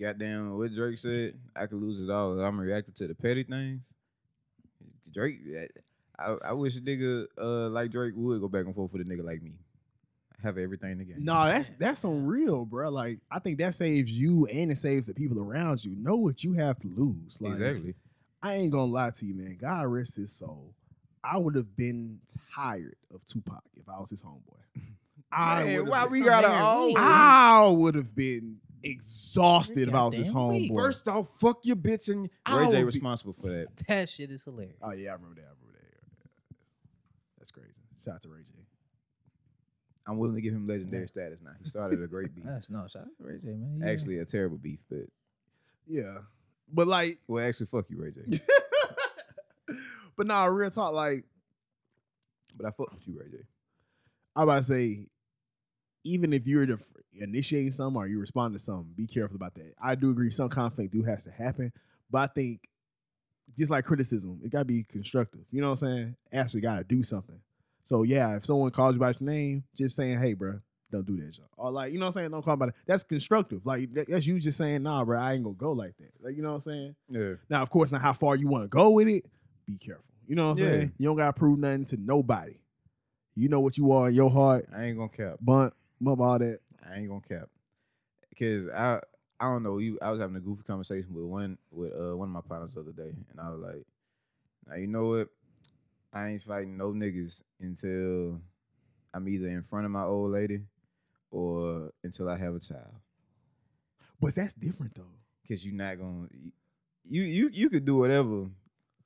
Goddamn, 0.00 0.56
what 0.56 0.74
Drake 0.74 0.98
said, 0.98 1.34
I 1.54 1.66
could 1.66 1.80
lose 1.80 2.00
it 2.02 2.12
all. 2.12 2.40
I'm 2.40 2.58
reacting 2.58 2.94
to 2.94 3.06
the 3.06 3.14
petty 3.14 3.44
things. 3.44 3.80
Drake, 5.12 5.38
I, 6.18 6.36
I 6.46 6.52
wish 6.52 6.76
a 6.76 6.80
nigga 6.80 7.26
uh, 7.38 7.68
like 7.68 7.92
Drake 7.92 8.14
would 8.16 8.40
go 8.40 8.48
back 8.48 8.66
and 8.66 8.74
forth 8.74 8.92
with 8.92 9.02
a 9.02 9.04
nigga 9.04 9.24
like 9.24 9.42
me. 9.42 9.52
Have 10.44 10.58
everything 10.58 10.98
together. 10.98 11.20
No, 11.20 11.44
that's 11.46 11.70
that's 11.70 12.04
unreal, 12.04 12.44
real, 12.58 12.64
bro. 12.66 12.90
Like 12.90 13.18
I 13.30 13.38
think 13.40 13.58
that 13.58 13.74
saves 13.74 14.12
you 14.12 14.46
and 14.46 14.70
it 14.70 14.76
saves 14.78 15.06
the 15.06 15.14
people 15.14 15.40
around 15.40 15.84
you. 15.84 15.96
Know 15.96 16.16
what 16.16 16.44
you 16.44 16.52
have 16.52 16.78
to 16.80 16.88
lose. 16.88 17.38
Like, 17.40 17.54
exactly. 17.54 17.94
I 18.42 18.54
ain't 18.56 18.70
gonna 18.70 18.92
lie 18.92 19.10
to 19.10 19.24
you, 19.26 19.34
man. 19.34 19.56
God 19.60 19.86
rest 19.86 20.16
his 20.16 20.30
soul. 20.32 20.74
I 21.24 21.38
would 21.38 21.54
have 21.56 21.74
been 21.76 22.20
tired 22.54 22.96
of 23.12 23.24
Tupac 23.24 23.62
if 23.74 23.88
I 23.88 23.98
was 23.98 24.10
his 24.10 24.20
homeboy. 24.20 24.60
I 25.32 25.64
Man, 25.64 25.72
would've 25.78 25.88
why 25.88 26.02
been- 26.04 26.12
we 26.12 26.20
gotta 26.20 26.48
man, 26.48 26.62
all? 26.62 26.86
we- 26.88 26.94
I 26.98 27.66
would 27.68 27.94
have 27.94 28.14
been 28.14 28.58
exhausted 28.82 29.88
if 29.88 29.94
I 29.94 30.04
was 30.04 30.16
his 30.16 30.30
Goddamn 30.30 30.48
weak. 30.58 30.70
homeboy. 30.72 30.76
First 30.84 31.08
off, 31.08 31.28
fuck 31.40 31.60
your 31.64 31.76
bitch 31.76 32.08
and 32.08 32.28
Ray 32.48 32.66
J 32.70 32.76
be- 32.78 32.84
responsible 32.84 33.32
for 33.32 33.48
that. 33.48 33.68
That 33.88 34.10
shit 34.10 34.30
is 34.30 34.44
hilarious. 34.44 34.76
oh 34.82 34.92
yeah, 34.92 35.10
I 35.10 35.14
remember 35.14 35.36
that. 35.36 35.46
I 35.46 35.54
remember 35.58 35.78
that. 35.80 36.56
That's 37.38 37.50
crazy. 37.50 37.70
Shout 38.04 38.16
out 38.16 38.22
to 38.22 38.28
Ray 38.28 38.42
J. 38.42 38.58
I'm 40.06 40.18
willing 40.18 40.34
to 40.34 40.42
give 40.42 40.52
him 40.52 40.66
legendary 40.66 41.08
status 41.08 41.38
now. 41.42 41.52
He 41.62 41.68
started 41.70 42.02
a 42.02 42.06
great 42.06 42.34
beef. 42.34 42.44
That's 42.46 42.68
no 42.68 42.86
shout 42.92 43.02
out 43.02 43.08
to 43.18 43.24
Ray 43.26 43.38
J, 43.38 43.48
man. 43.48 43.80
Yeah. 43.82 43.90
Actually, 43.90 44.18
a 44.18 44.24
terrible 44.24 44.58
beef, 44.58 44.80
but 44.90 45.06
Yeah, 45.88 46.18
but 46.72 46.86
like 46.86 47.18
well, 47.26 47.46
actually, 47.46 47.66
fuck 47.66 47.86
you, 47.88 47.98
Ray 47.98 48.10
J. 48.10 48.40
but 50.16 50.26
nah, 50.26 50.44
real 50.44 50.70
talk, 50.70 50.92
like 50.92 51.24
but 52.56 52.66
I 52.66 52.70
fuck 52.70 52.92
with 52.92 53.06
you, 53.06 53.18
Ray 53.18 53.30
J. 53.30 53.38
I 54.36 54.42
about 54.42 54.56
to 54.56 54.62
say, 54.62 55.06
even 56.04 56.32
if 56.32 56.46
you're 56.46 56.66
the 56.66 56.78
initiating 57.16 57.72
something 57.72 57.96
or 57.96 58.06
you 58.06 58.18
respond 58.18 58.54
to 58.54 58.58
something, 58.58 58.92
be 58.96 59.06
careful 59.06 59.36
about 59.36 59.54
that. 59.54 59.74
I 59.80 59.94
do 59.94 60.10
agree 60.10 60.30
some 60.30 60.48
conflict 60.48 60.92
do 60.92 61.02
has 61.02 61.24
to 61.24 61.30
happen, 61.30 61.72
but 62.10 62.18
I 62.18 62.26
think 62.26 62.68
just 63.56 63.70
like 63.70 63.84
criticism, 63.84 64.40
it 64.44 64.50
gotta 64.50 64.64
be 64.64 64.84
constructive. 64.84 65.42
You 65.50 65.60
know 65.60 65.70
what 65.70 65.82
I'm 65.82 65.88
saying? 65.88 66.16
Actually 66.32 66.62
gotta 66.62 66.84
do 66.84 67.02
something. 67.02 67.40
So 67.84 68.02
yeah, 68.02 68.36
if 68.36 68.46
someone 68.46 68.70
calls 68.70 68.94
you 68.94 69.00
by 69.00 69.10
your 69.10 69.16
name, 69.20 69.64
just 69.76 69.96
saying, 69.96 70.18
hey, 70.18 70.32
bro, 70.34 70.58
don't 70.90 71.06
do 71.06 71.16
that, 71.20 71.32
Joe. 71.32 71.42
Or 71.56 71.70
like, 71.70 71.92
you 71.92 71.98
know 71.98 72.06
what 72.06 72.16
I'm 72.16 72.20
saying? 72.20 72.30
Don't 72.30 72.44
call 72.44 72.56
by 72.56 72.66
that. 72.66 72.74
That's 72.86 73.02
constructive. 73.02 73.64
Like 73.66 73.92
that- 73.94 74.08
that's 74.08 74.26
you 74.26 74.38
just 74.40 74.58
saying, 74.58 74.82
nah, 74.82 75.04
bro, 75.04 75.18
I 75.20 75.34
ain't 75.34 75.44
gonna 75.44 75.54
go 75.56 75.72
like 75.72 75.96
that. 75.98 76.12
Like, 76.22 76.36
you 76.36 76.42
know 76.42 76.50
what 76.50 76.54
I'm 76.54 76.60
saying? 76.62 76.94
Yeah. 77.08 77.34
Now, 77.50 77.62
of 77.62 77.70
course, 77.70 77.90
now 77.92 77.98
how 77.98 78.12
far 78.12 78.36
you 78.36 78.48
want 78.48 78.64
to 78.64 78.68
go 78.68 78.90
with 78.90 79.08
it, 79.08 79.24
be 79.66 79.76
careful. 79.76 80.04
You 80.26 80.34
know 80.36 80.46
what 80.50 80.58
I'm 80.58 80.64
Yeah. 80.64 80.70
saying? 80.70 80.92
You 80.98 81.08
don't 81.08 81.16
gotta 81.16 81.32
prove 81.32 81.58
nothing 81.58 81.84
to 81.86 81.96
nobody. 81.98 82.54
You 83.36 83.48
know 83.48 83.60
what 83.60 83.76
you 83.76 83.90
are 83.92 84.08
in 84.08 84.14
your 84.14 84.30
heart. 84.30 84.66
I 84.74 84.84
ain't 84.84 84.96
gonna 84.96 85.08
cap. 85.10 85.38
Bunt, 85.40 85.74
bump 86.00 86.20
all 86.20 86.38
that. 86.38 86.60
I 86.88 86.96
ain't 86.98 87.08
gonna 87.08 87.20
cap. 87.20 87.48
Cause 88.38 88.68
I 88.74 89.00
I 89.40 89.46
don't 89.52 89.62
know, 89.62 89.78
you 89.78 89.98
I 90.00 90.10
was 90.10 90.20
having 90.20 90.36
a 90.36 90.40
goofy 90.40 90.62
conversation 90.62 91.12
with 91.12 91.24
one 91.24 91.58
with 91.70 91.92
uh 91.92 92.16
one 92.16 92.28
of 92.28 92.32
my 92.32 92.40
partners 92.40 92.72
the 92.74 92.80
other 92.80 92.92
day, 92.92 93.12
and 93.30 93.40
I 93.40 93.50
was 93.50 93.60
like, 93.60 93.84
now 94.68 94.76
you 94.76 94.86
know 94.86 95.08
what? 95.08 95.28
I 96.14 96.28
ain't 96.28 96.42
fighting 96.44 96.76
no 96.76 96.92
niggas 96.92 97.40
until 97.60 98.40
I'm 99.12 99.28
either 99.28 99.48
in 99.48 99.62
front 99.62 99.84
of 99.84 99.90
my 99.90 100.04
old 100.04 100.30
lady 100.32 100.60
or 101.30 101.90
until 102.04 102.28
I 102.28 102.38
have 102.38 102.54
a 102.54 102.60
child. 102.60 102.94
But 104.20 104.34
that's 104.34 104.54
different 104.54 104.94
though. 104.94 105.02
Cause 105.48 105.64
you're 105.64 105.74
not 105.74 105.98
gonna 105.98 106.28
you 107.02 107.22
you 107.22 107.50
you 107.52 107.68
could 107.68 107.84
do 107.84 107.96
whatever 107.96 108.46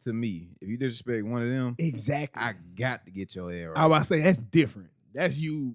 to 0.04 0.12
me. 0.12 0.48
If 0.60 0.68
you 0.68 0.76
disrespect 0.76 1.24
one 1.24 1.42
of 1.42 1.48
them, 1.48 1.74
Exactly. 1.78 2.40
I 2.40 2.54
got 2.78 3.04
to 3.06 3.10
get 3.10 3.34
your 3.34 3.50
ass 3.52 3.68
right. 3.74 3.76
I 3.76 3.86
was 3.86 4.06
say 4.06 4.20
that's 4.20 4.38
different. 4.38 4.90
That's 5.12 5.36
you 5.38 5.74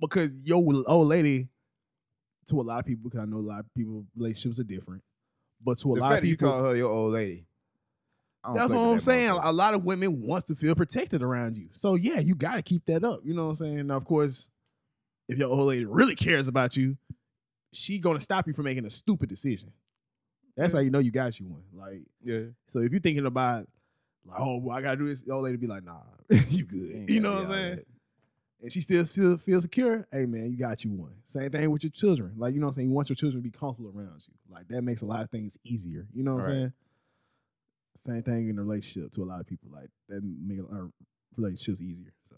because 0.00 0.32
your 0.46 0.62
old 0.86 1.08
lady, 1.08 1.48
to 2.48 2.60
a 2.60 2.62
lot 2.62 2.80
of 2.80 2.86
people, 2.86 3.10
because 3.10 3.20
I 3.20 3.26
know 3.26 3.38
a 3.38 3.48
lot 3.48 3.60
of 3.60 3.74
people 3.74 4.04
relationships 4.16 4.60
are 4.60 4.64
different. 4.64 5.02
But 5.64 5.78
to 5.78 5.92
a 5.92 5.94
the 5.94 6.00
lot 6.00 6.12
of 6.12 6.20
that 6.20 6.28
you 6.28 6.36
call 6.36 6.62
her 6.64 6.76
your 6.76 6.92
old 6.92 7.14
lady. 7.14 7.46
That's 8.52 8.72
what 8.72 8.80
I'm 8.80 8.92
that 8.94 9.00
saying. 9.00 9.30
motherfucker. 9.30 9.44
A 9.44 9.52
lot 9.52 9.74
of 9.74 9.84
women 9.84 10.20
wants 10.26 10.44
to 10.48 10.54
feel 10.54 10.74
protected 10.74 11.22
around 11.22 11.56
you. 11.56 11.68
So 11.72 11.94
yeah, 11.94 12.18
you 12.20 12.34
got 12.34 12.56
to 12.56 12.62
keep 12.62 12.84
that 12.86 13.04
up. 13.04 13.20
You 13.24 13.32
know 13.34 13.44
what 13.44 13.48
I'm 13.50 13.54
saying? 13.54 13.86
Now, 13.86 13.96
of 13.96 14.04
course, 14.04 14.48
if 15.28 15.38
your 15.38 15.48
old 15.48 15.68
lady 15.68 15.84
really 15.86 16.14
cares 16.14 16.48
about 16.48 16.76
you, 16.76 16.96
she 17.72 17.98
gonna 17.98 18.20
stop 18.20 18.46
you 18.46 18.52
from 18.52 18.66
making 18.66 18.84
a 18.84 18.90
stupid 18.90 19.28
decision. 19.28 19.72
That's 20.56 20.72
Yeah. 20.74 20.78
how 20.80 20.84
you 20.84 20.90
know 20.90 20.98
you 21.00 21.10
got 21.10 21.40
you 21.40 21.46
one. 21.46 21.62
Like, 21.72 22.02
Yeah. 22.22 22.44
so 22.68 22.80
if 22.80 22.92
you're 22.92 23.00
thinking 23.00 23.26
about, 23.26 23.66
like, 24.26 24.38
oh, 24.38 24.58
well, 24.58 24.76
I 24.76 24.80
gotta 24.82 24.96
do 24.96 25.08
this, 25.08 25.24
your 25.24 25.36
old 25.36 25.44
lady 25.44 25.56
be 25.56 25.66
like, 25.66 25.82
nah, 25.84 26.00
you 26.50 26.64
good. 26.64 26.92
ain't 26.94 27.10
You 27.10 27.20
know 27.20 27.34
what 27.36 27.44
I'm 27.46 27.50
saying? 27.50 27.76
that. 27.76 27.86
and 28.62 28.72
she 28.72 28.80
still 28.80 29.04
still 29.06 29.36
feels 29.38 29.64
secure, 29.64 30.06
hey 30.12 30.24
man, 30.26 30.50
you 30.52 30.56
got 30.56 30.84
you 30.84 30.90
one. 30.92 31.12
Same 31.24 31.50
thing 31.50 31.70
with 31.70 31.82
your 31.82 31.90
children. 31.90 32.34
Like, 32.36 32.54
you 32.54 32.60
know 32.60 32.66
what 32.66 32.72
I'm 32.72 32.74
saying? 32.74 32.88
You 32.88 32.94
want 32.94 33.08
your 33.08 33.16
children 33.16 33.42
to 33.42 33.48
be 33.50 33.56
comfortable 33.56 33.92
around 33.94 34.22
you. 34.28 34.34
Like 34.54 34.68
that 34.68 34.82
makes 34.82 35.02
a 35.02 35.06
lot 35.06 35.22
of 35.24 35.30
things 35.30 35.58
easier. 35.64 36.06
You 36.14 36.22
know 36.22 36.36
what 36.36 36.44
I'm 36.44 36.50
saying? 36.50 36.72
Same 37.96 38.22
thing 38.22 38.48
in 38.48 38.58
a 38.58 38.62
relationship 38.62 39.12
to 39.12 39.22
a 39.22 39.24
lot 39.24 39.40
of 39.40 39.46
people. 39.46 39.70
Like 39.72 39.88
that 40.08 40.20
make 40.22 40.58
our 40.60 40.90
relationships 41.36 41.80
easier. 41.80 42.12
So 42.28 42.36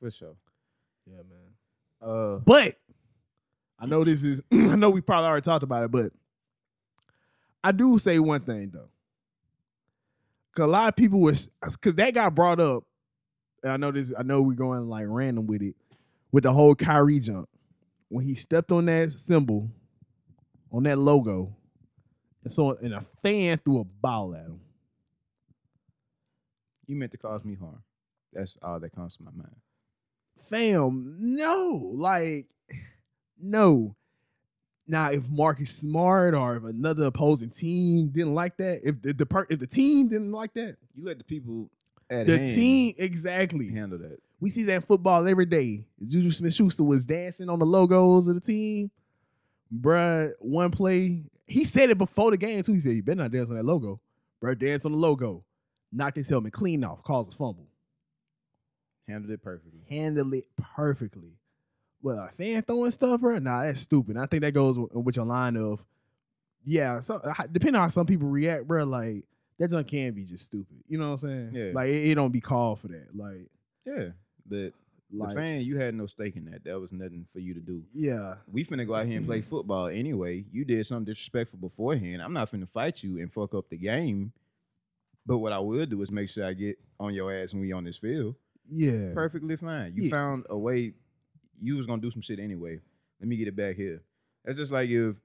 For 0.00 0.10
sure. 0.10 0.36
yeah, 1.06 1.22
man. 1.28 1.52
Uh 2.00 2.38
But 2.44 2.74
I 3.78 3.86
know 3.86 4.04
this 4.04 4.24
is 4.24 4.42
I 4.52 4.76
know 4.76 4.90
we 4.90 5.00
probably 5.00 5.28
already 5.28 5.44
talked 5.44 5.62
about 5.62 5.84
it, 5.84 5.90
but 5.90 6.12
I 7.62 7.72
do 7.72 7.98
say 7.98 8.18
one 8.18 8.40
thing 8.42 8.70
though. 8.72 8.88
Cause 10.56 10.64
a 10.64 10.68
lot 10.68 10.88
of 10.88 10.96
people 10.96 11.20
was 11.20 11.48
cause 11.80 11.94
that 11.94 12.14
got 12.14 12.34
brought 12.34 12.58
up, 12.60 12.84
and 13.62 13.72
I 13.72 13.76
know 13.76 13.92
this, 13.92 14.12
I 14.18 14.22
know 14.24 14.42
we're 14.42 14.54
going 14.54 14.88
like 14.88 15.04
random 15.08 15.46
with 15.46 15.62
it, 15.62 15.76
with 16.32 16.44
the 16.44 16.52
whole 16.52 16.74
Kyrie 16.74 17.20
jump. 17.20 17.48
When 18.08 18.24
he 18.24 18.34
stepped 18.34 18.72
on 18.72 18.86
that 18.86 19.12
symbol, 19.12 19.70
on 20.72 20.82
that 20.84 20.98
logo, 20.98 21.54
and 22.42 22.50
so 22.52 22.70
and 22.76 22.94
a 22.94 23.02
fan 23.22 23.60
threw 23.64 23.80
a 23.80 23.84
ball 23.84 24.34
at 24.34 24.46
him. 24.46 24.60
You 26.88 26.96
meant 26.96 27.12
to 27.12 27.18
cause 27.18 27.44
me 27.44 27.54
harm. 27.54 27.82
That's 28.32 28.54
all 28.62 28.80
that 28.80 28.94
comes 28.94 29.16
to 29.16 29.22
my 29.22 29.30
mind. 29.30 29.54
fam, 30.50 31.16
no, 31.20 31.92
like, 31.94 32.46
no. 33.40 33.94
Now, 34.90 35.10
if 35.10 35.28
Marcus 35.28 35.70
Smart 35.70 36.34
or 36.34 36.56
if 36.56 36.64
another 36.64 37.04
opposing 37.04 37.50
team 37.50 38.08
didn't 38.08 38.34
like 38.34 38.56
that, 38.56 38.80
if 38.82 39.02
the, 39.02 39.12
the 39.12 39.26
per, 39.26 39.46
if 39.50 39.58
the 39.58 39.66
team 39.66 40.08
didn't 40.08 40.32
like 40.32 40.54
that, 40.54 40.76
You 40.94 41.04
let 41.04 41.18
the 41.18 41.24
people 41.24 41.68
at 42.10 42.26
the 42.26 42.38
team 42.38 42.94
exactly. 42.96 43.68
handle 43.68 43.98
that. 43.98 44.18
We 44.40 44.48
see 44.48 44.62
that 44.62 44.74
in 44.76 44.82
football 44.82 45.28
every 45.28 45.44
day. 45.44 45.84
Juju 46.02 46.30
Smith 46.30 46.54
Schuster 46.54 46.84
was 46.84 47.04
dancing 47.04 47.50
on 47.50 47.58
the 47.58 47.66
logos 47.66 48.28
of 48.28 48.34
the 48.34 48.40
team. 48.40 48.90
Bruh, 49.76 50.32
one 50.38 50.70
play, 50.70 51.24
he 51.46 51.64
said 51.66 51.90
it 51.90 51.98
before 51.98 52.30
the 52.30 52.38
game 52.38 52.62
too. 52.62 52.72
He 52.72 52.78
said, 52.78 52.92
You 52.92 53.02
better 53.02 53.16
not 53.22 53.30
dance 53.32 53.50
on 53.50 53.56
that 53.56 53.64
logo. 53.66 54.00
Bruh, 54.42 54.58
dance 54.58 54.86
on 54.86 54.92
the 54.92 54.98
logo. 54.98 55.44
Knocked 55.90 56.16
his 56.16 56.28
helmet 56.28 56.52
clean 56.52 56.84
off, 56.84 57.02
caused 57.02 57.32
a 57.32 57.36
fumble. 57.36 57.66
Handled 59.06 59.30
it 59.32 59.42
perfectly. 59.42 59.80
Handled 59.88 60.34
it 60.34 60.44
perfectly. 60.76 61.32
Well, 62.02 62.18
a 62.18 62.32
fan 62.32 62.62
throwing 62.62 62.90
stuff, 62.90 63.20
bro. 63.20 63.38
Nah, 63.38 63.64
that's 63.64 63.80
stupid. 63.80 64.16
I 64.16 64.26
think 64.26 64.42
that 64.42 64.52
goes 64.52 64.78
with, 64.78 64.92
with 64.92 65.16
your 65.16 65.24
line 65.24 65.56
of, 65.56 65.84
yeah. 66.64 67.00
So 67.00 67.16
uh, 67.16 67.32
depending 67.50 67.76
on 67.76 67.82
how 67.82 67.88
some 67.88 68.06
people 68.06 68.28
react, 68.28 68.68
bro, 68.68 68.84
like 68.84 69.24
that 69.58 69.70
junk 69.70 69.88
can 69.88 70.12
be 70.12 70.24
just 70.24 70.44
stupid. 70.44 70.76
You 70.88 70.98
know 70.98 71.12
what 71.12 71.22
I'm 71.24 71.28
saying? 71.28 71.50
Yeah. 71.54 71.70
Like 71.74 71.88
it, 71.88 72.10
it 72.10 72.14
don't 72.14 72.30
be 72.32 72.40
called 72.40 72.80
for 72.80 72.88
that. 72.88 73.08
Like, 73.14 73.48
Yeah. 73.84 74.08
But 74.46 74.72
like 75.10 75.34
the 75.34 75.40
fan, 75.40 75.60
you 75.62 75.78
had 75.78 75.94
no 75.94 76.06
stake 76.06 76.36
in 76.36 76.44
that. 76.50 76.64
That 76.64 76.78
was 76.78 76.92
nothing 76.92 77.26
for 77.32 77.38
you 77.40 77.54
to 77.54 77.60
do. 77.60 77.82
yeah, 77.94 78.34
We 78.46 78.64
finna 78.64 78.86
go 78.86 78.94
out 78.94 79.06
here 79.06 79.16
and 79.16 79.26
play 79.26 79.40
football 79.42 79.88
anyway. 79.88 80.44
You 80.52 80.64
did 80.66 80.86
something 80.86 81.06
disrespectful 81.06 81.58
beforehand. 81.58 82.22
I'm 82.22 82.34
not 82.34 82.52
finna 82.52 82.68
fight 82.68 83.02
you 83.02 83.18
and 83.18 83.32
fuck 83.32 83.54
up 83.54 83.70
the 83.70 83.78
game. 83.78 84.32
But 85.28 85.38
what 85.38 85.52
I 85.52 85.58
will 85.58 85.84
do 85.86 86.00
is 86.02 86.10
make 86.10 86.28
sure 86.30 86.44
I 86.46 86.54
get 86.54 86.78
on 86.98 87.12
your 87.14 87.32
ass 87.32 87.52
when 87.52 87.60
we 87.60 87.70
on 87.72 87.84
this 87.84 87.98
field. 87.98 88.34
yeah, 88.70 89.12
Perfectly 89.14 89.56
fine. 89.56 89.94
You 89.94 90.04
Yeah. 90.04 90.10
found 90.10 90.46
a 90.50 90.56
way. 90.58 90.94
You 91.60 91.76
was 91.76 91.86
gonna 91.86 92.00
do 92.02 92.10
some 92.10 92.22
shit 92.22 92.38
anyway. 92.40 92.80
Let 93.20 93.28
me 93.28 93.36
get 93.36 93.48
it 93.48 93.54
back 93.56 93.76
here. 93.76 94.00
That's 94.44 94.58
just 94.58 94.72
like 94.72 94.88
if 94.90 95.16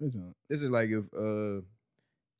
That 0.00 0.12
junk. 0.12 0.36
this 0.48 0.60
is 0.60 0.70
like 0.70 0.90
if 0.90 1.04
uh 1.14 1.62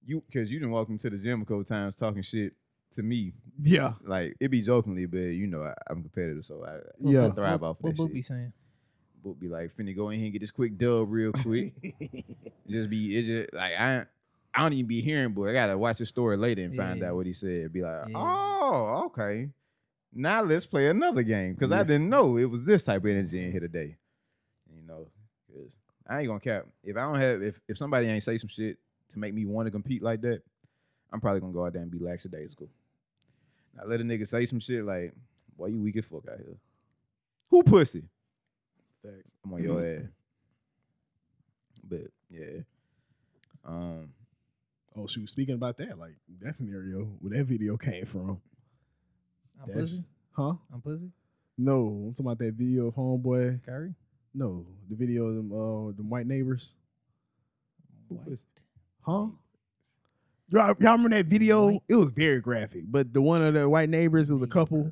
you 0.04 0.22
because 0.26 0.50
you 0.50 0.58
didn't 0.58 0.72
walk 0.72 0.88
into 0.90 1.08
the 1.08 1.16
gym 1.18 1.40
a 1.42 1.44
couple 1.44 1.64
times 1.64 1.94
talking 1.94 2.22
shit 2.22 2.52
to 2.94 3.02
me. 3.02 3.32
yeah, 3.62 3.94
Like 4.04 4.36
it 4.38 4.48
be 4.48 4.60
jokingly, 4.62 5.06
but 5.06 5.18
you 5.18 5.46
know 5.46 5.62
I, 5.62 5.72
I'm 5.88 6.02
competitive, 6.02 6.44
so 6.44 6.62
I, 6.64 6.78
Yeah. 6.98 7.20
I 7.20 7.26
What- 7.28 7.36
thrive 7.36 7.60
what, 7.62 7.68
off 7.68 7.78
of 7.78 7.84
what 7.84 7.90
that 7.92 7.96
Book 7.96 8.08
shit. 8.08 8.14
be 8.14 8.22
saying? 8.22 8.52
Book 9.22 9.38
be 9.40 9.48
like, 9.48 9.72
finna 9.74 9.94
go 9.96 10.10
in 10.10 10.18
here 10.18 10.26
and 10.26 10.32
get 10.32 10.40
this 10.40 10.50
quick 10.50 10.76
dub 10.76 11.10
real 11.10 11.32
quick. 11.32 11.72
just 12.68 12.90
be 12.90 13.16
it's 13.16 13.28
just 13.28 13.54
like 13.54 13.72
I 13.78 14.04
I 14.54 14.62
don't 14.62 14.72
even 14.74 14.86
be 14.86 15.00
hearing, 15.00 15.32
boy. 15.32 15.50
I 15.50 15.52
gotta 15.52 15.78
watch 15.78 15.98
the 15.98 16.06
story 16.06 16.36
later 16.36 16.62
and 16.62 16.74
find 16.74 17.00
Yeah. 17.00 17.08
out 17.10 17.16
what 17.16 17.26
he 17.26 17.32
said. 17.32 17.72
Be 17.72 17.82
like, 17.82 18.08
Yeah. 18.08 18.14
oh, 18.16 19.02
okay. 19.06 19.50
Now 20.12 20.42
let's 20.42 20.66
play 20.66 20.88
another 20.88 21.22
game 21.22 21.54
because 21.54 21.72
I 21.72 21.82
didn't 21.84 22.10
know 22.10 22.36
it 22.36 22.44
was 22.44 22.64
this 22.64 22.82
type 22.84 23.02
of 23.02 23.10
energy 23.10 23.42
in 23.42 23.50
here 23.50 23.60
today. 23.60 23.96
You 24.74 24.82
know, 24.82 25.08
'cause 25.48 25.70
I 26.06 26.18
ain't 26.20 26.28
gonna 26.28 26.40
cap. 26.40 26.66
If 26.84 26.96
I 26.96 27.02
don't 27.02 27.20
have, 27.20 27.42
if 27.42 27.58
if 27.66 27.78
somebody 27.78 28.08
ain't 28.08 28.22
say 28.22 28.36
some 28.36 28.48
shit 28.48 28.78
to 29.10 29.18
make 29.18 29.32
me 29.32 29.46
want 29.46 29.66
to 29.66 29.70
compete 29.70 30.02
like 30.02 30.20
that, 30.22 30.42
I'm 31.12 31.20
probably 31.20 31.40
gonna 31.40 31.52
go 31.54 31.64
out 31.64 31.72
there 31.72 31.82
and 31.82 31.90
be 31.90 31.98
lackadaisical. 31.98 32.68
Now 33.74 33.84
let 33.86 34.00
a 34.00 34.04
nigga 34.04 34.28
say 34.28 34.44
some 34.44 34.60
shit 34.60 34.84
like, 34.84 35.14
"Boy, 35.56 35.68
you 35.68 35.80
weak 35.80 35.96
as 35.96 36.04
fuck 36.04 36.28
out 36.28 36.38
here." 36.38 36.58
Who 37.48 37.62
pussy? 37.62 38.04
Facts. 39.02 39.30
I'm 39.44 39.54
on 39.54 39.62
your 39.62 39.82
ass. 39.96 40.04
But 41.84 42.10
yeah, 42.30 42.60
um, 43.64 44.12
Oh 44.96 45.06
shoot! 45.06 45.28
Speaking 45.28 45.54
about 45.54 45.78
that, 45.78 45.98
like 45.98 46.14
that 46.40 46.54
scenario 46.54 47.04
where 47.20 47.38
that 47.38 47.44
video 47.46 47.76
came 47.76 48.04
from, 48.06 48.40
I'm 49.60 49.68
That's- 49.68 49.90
pussy. 49.90 50.04
huh? 50.32 50.54
I'm 50.72 50.80
pussy. 50.82 51.10
No, 51.58 52.04
I'm 52.08 52.12
talking 52.14 52.26
about 52.26 52.38
that 52.38 52.54
video 52.54 52.88
of 52.88 52.94
homeboy. 52.94 53.64
Kyrie. 53.64 53.94
No, 54.34 54.66
the 54.88 54.96
video 54.96 55.26
of 55.26 55.36
them, 55.36 55.52
uh, 55.52 55.92
them 55.92 56.08
white 56.08 56.26
neighbors. 56.26 56.74
White. 58.08 58.38
Huh? 59.02 59.26
Y'all, 60.48 60.74
y'all 60.80 60.92
remember 60.92 61.10
that 61.16 61.26
video? 61.26 61.66
White. 61.72 61.82
It 61.88 61.96
was 61.96 62.12
very 62.12 62.40
graphic, 62.40 62.84
but 62.86 63.12
the 63.12 63.20
one 63.22 63.42
of 63.42 63.54
the 63.54 63.68
white 63.68 63.88
neighbors, 63.88 64.30
it 64.30 64.32
was 64.34 64.42
a 64.42 64.46
couple. 64.46 64.90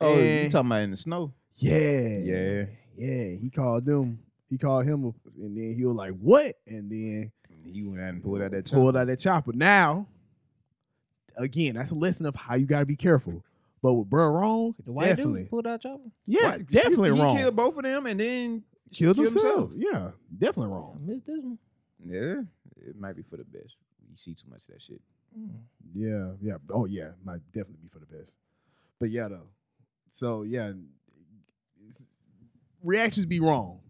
Oh, 0.00 0.14
you 0.18 0.48
talking 0.50 0.66
about 0.70 0.82
in 0.82 0.90
the 0.92 0.96
snow? 0.96 1.34
Yeah, 1.56 2.18
Yeah. 2.18 2.64
yeah. 2.96 3.24
He 3.40 3.50
called 3.54 3.84
them. 3.84 4.20
He 4.48 4.56
called 4.58 4.84
him, 4.86 5.04
and 5.38 5.56
then 5.56 5.74
he 5.74 5.84
was 5.84 5.94
like, 5.94 6.12
"What?" 6.18 6.54
And 6.66 6.90
then 6.90 7.30
He 7.72 7.82
went 7.82 8.00
out 8.02 8.08
and 8.10 8.22
pulled 8.22 8.42
out 8.42 8.50
that 8.52 8.70
pulled 8.70 8.94
chopper. 8.94 8.98
out 9.02 9.06
that 9.06 9.18
chopper. 9.18 9.52
Now, 9.52 10.06
again, 11.36 11.74
that's 11.76 11.90
a 11.90 11.94
lesson 11.94 12.26
of 12.26 12.34
how 12.34 12.54
you 12.56 12.66
got 12.66 12.80
to 12.80 12.86
be 12.86 12.96
careful. 12.96 13.42
But 13.82 13.94
with 13.94 14.10
bro 14.10 14.28
wrong, 14.28 14.74
The 14.84 14.92
white 14.92 15.08
definitely, 15.08 15.42
dude 15.42 15.50
pulled 15.50 15.66
out 15.66 15.80
chopper. 15.82 16.10
yeah, 16.26 16.46
Right. 16.50 16.70
definitely 16.70 17.14
he, 17.14 17.20
wrong. 17.20 17.36
He 17.36 17.42
killed 17.42 17.56
both 17.56 17.76
of 17.78 17.82
them 17.84 18.06
and 18.06 18.20
then 18.20 18.62
Killed 18.92 19.16
killed 19.16 19.28
himself. 19.32 19.70
himself. 19.70 19.92
Yeah, 19.92 20.10
definitely 20.36 20.72
I 20.72 20.76
wrong. 20.76 21.00
missed 21.06 21.26
this 21.26 21.38
one. 21.42 21.58
yeah, 22.04 22.42
it 22.88 22.96
might 22.98 23.16
be 23.16 23.22
for 23.22 23.36
the 23.38 23.44
best. 23.44 23.76
You 24.10 24.16
see 24.16 24.34
too 24.34 24.50
much 24.50 24.62
of 24.62 24.74
that 24.74 24.82
shit. 24.82 25.00
Mm. 25.38 25.50
Yeah, 25.94 26.32
yeah. 26.42 26.56
Oh 26.70 26.84
yeah, 26.86 27.12
might 27.24 27.40
definitely 27.54 27.78
be 27.82 27.88
for 27.88 28.00
the 28.00 28.06
best. 28.06 28.34
But 28.98 29.10
yeah, 29.10 29.28
though. 29.28 29.46
So 30.10 30.42
yeah, 30.42 30.72
reactions 32.82 33.26
be 33.26 33.40
wrong, 33.40 33.80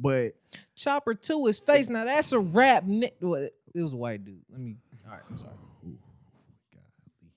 but 0.00 0.34
Chopper 0.74 1.14
to 1.14 1.46
his 1.46 1.58
face. 1.58 1.88
Now 1.88 2.04
that's 2.04 2.32
a 2.32 2.38
rap. 2.38 2.84
Ni- 2.84 3.12
well, 3.20 3.34
it 3.74 3.82
was 3.82 3.92
a 3.92 3.96
white 3.96 4.24
dude. 4.24 4.40
Let 4.50 4.60
me. 4.60 4.76
All 5.06 5.12
right, 5.12 5.22
I'm 5.30 5.38
sorry. 5.38 5.50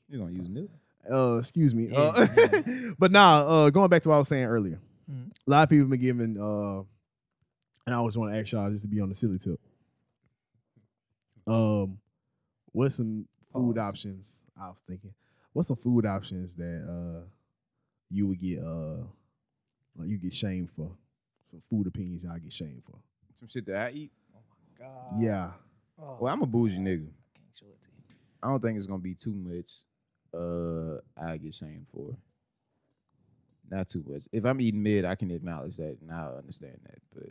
You're 0.09 0.19
gonna 0.19 0.33
use 0.33 0.49
nip? 0.49 0.69
uh, 1.09 1.37
excuse 1.37 1.73
me. 1.73 1.87
Yeah, 1.89 1.99
Uh, 1.99 2.61
but 2.99 3.11
nah, 3.11 3.39
uh, 3.65 3.69
going 3.69 3.89
back 3.89 4.01
to 4.03 4.09
what 4.09 4.15
I 4.15 4.17
was 4.17 4.27
saying 4.27 4.43
earlier, 4.45 4.79
Mhm. 5.09 5.31
a 5.47 5.49
lot 5.49 5.63
of 5.63 5.69
people 5.69 5.83
have 5.83 5.89
been 5.89 5.99
giving, 6.01 6.37
uh, 6.37 6.79
and 7.85 7.95
I 7.95 7.97
always 7.97 8.17
want 8.17 8.33
to 8.33 8.37
ask 8.39 8.51
y'all 8.51 8.69
just 8.69 8.83
to 8.83 8.89
be 8.89 8.99
on 8.99 9.07
the 9.09 9.15
silly 9.15 9.37
tip. 9.37 9.59
Um, 11.47 11.97
what's 12.71 12.95
some 12.95 13.25
food 13.53 13.75
Pause. 13.77 13.87
options? 13.87 14.43
I 14.59 14.67
was 14.67 14.77
thinking, 14.87 15.13
what's 15.53 15.67
some 15.69 15.77
food 15.77 16.05
options 16.05 16.53
that 16.55 16.85
uh 16.87 17.25
you 18.09 18.27
would 18.27 18.39
get 18.39 18.59
uh 18.63 18.97
like 19.95 20.09
you 20.09 20.17
get 20.17 20.33
shamed 20.33 20.69
for 20.71 20.91
for 21.51 21.59
food 21.69 21.87
opinions 21.87 22.23
y'all 22.23 22.37
get 22.39 22.53
shamed 22.53 22.81
for. 22.85 22.97
Some 23.39 23.47
shit 23.49 23.65
that 23.67 23.75
I 23.75 23.89
eat. 23.91 24.11
Oh 24.35 24.39
my 24.79 24.85
god. 24.85 25.21
yeah. 25.21 25.51
Oh, 26.01 26.17
Well, 26.19 26.33
I'm 26.33 26.41
a 26.41 26.45
bougie 26.47 26.77
nigga. 26.79 27.07
I 27.07 27.37
can't 27.37 27.55
show 27.59 27.65
it 27.67 27.81
to 27.81 27.87
you. 27.89 28.15
I 28.41 28.47
don't 28.49 28.61
think 28.61 28.77
it's 28.77 28.87
gonna 28.87 28.99
be 28.99 29.13
too 29.15 29.33
much. 29.33 29.71
Uh, 30.33 31.01
I 31.21 31.37
get 31.37 31.53
shamed 31.53 31.85
for. 31.93 32.15
Not 33.69 33.89
too 33.89 34.03
much. 34.07 34.23
If 34.31 34.45
I'm 34.45 34.59
eating 34.61 34.81
mid, 34.83 35.05
I 35.05 35.15
can 35.15 35.31
acknowledge 35.31 35.77
that 35.77 35.97
and 36.01 36.11
I 36.11 36.25
understand 36.37 36.77
that. 36.85 36.99
But 37.13 37.29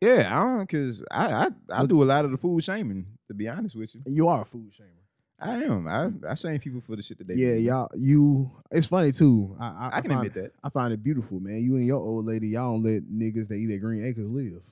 yeah, 0.00 0.28
I 0.30 0.44
don't 0.46 0.60
because 0.60 1.02
I, 1.10 1.46
I 1.46 1.48
I 1.80 1.86
do 1.86 2.02
a 2.02 2.04
lot 2.04 2.24
of 2.24 2.30
the 2.30 2.36
food 2.36 2.62
shaming. 2.62 3.06
To 3.28 3.34
be 3.34 3.48
honest 3.48 3.74
with 3.76 3.94
you, 3.94 4.02
You 4.06 4.28
are 4.28 4.42
a 4.42 4.44
food 4.44 4.70
shamer. 4.78 5.02
I 5.38 5.64
am. 5.64 5.86
I 5.86 6.10
I 6.30 6.34
shame 6.34 6.58
people 6.60 6.80
for 6.80 6.96
the 6.96 7.02
shit 7.02 7.18
that 7.18 7.28
they. 7.28 7.34
Do. 7.34 7.40
Yeah, 7.40 7.54
do. 7.54 7.60
y'all 7.60 7.90
you 7.96 8.50
it's 8.70 8.86
funny 8.86 9.12
too. 9.12 9.56
I 9.60 9.66
I, 9.66 9.90
I 9.94 10.00
can 10.00 10.10
find, 10.10 10.26
admit 10.26 10.42
that 10.42 10.52
I 10.64 10.70
find 10.70 10.92
it 10.92 11.02
beautiful, 11.02 11.40
man. 11.40 11.60
You 11.60 11.76
and 11.76 11.86
your 11.86 12.00
old 12.00 12.26
lady, 12.26 12.48
y'all 12.48 12.72
don't 12.72 12.82
let 12.82 13.02
niggas 13.02 13.48
that 13.48 13.54
eat 13.54 13.74
at 13.74 13.80
Green 13.80 14.04
Acres 14.04 14.30
live. 14.30 14.62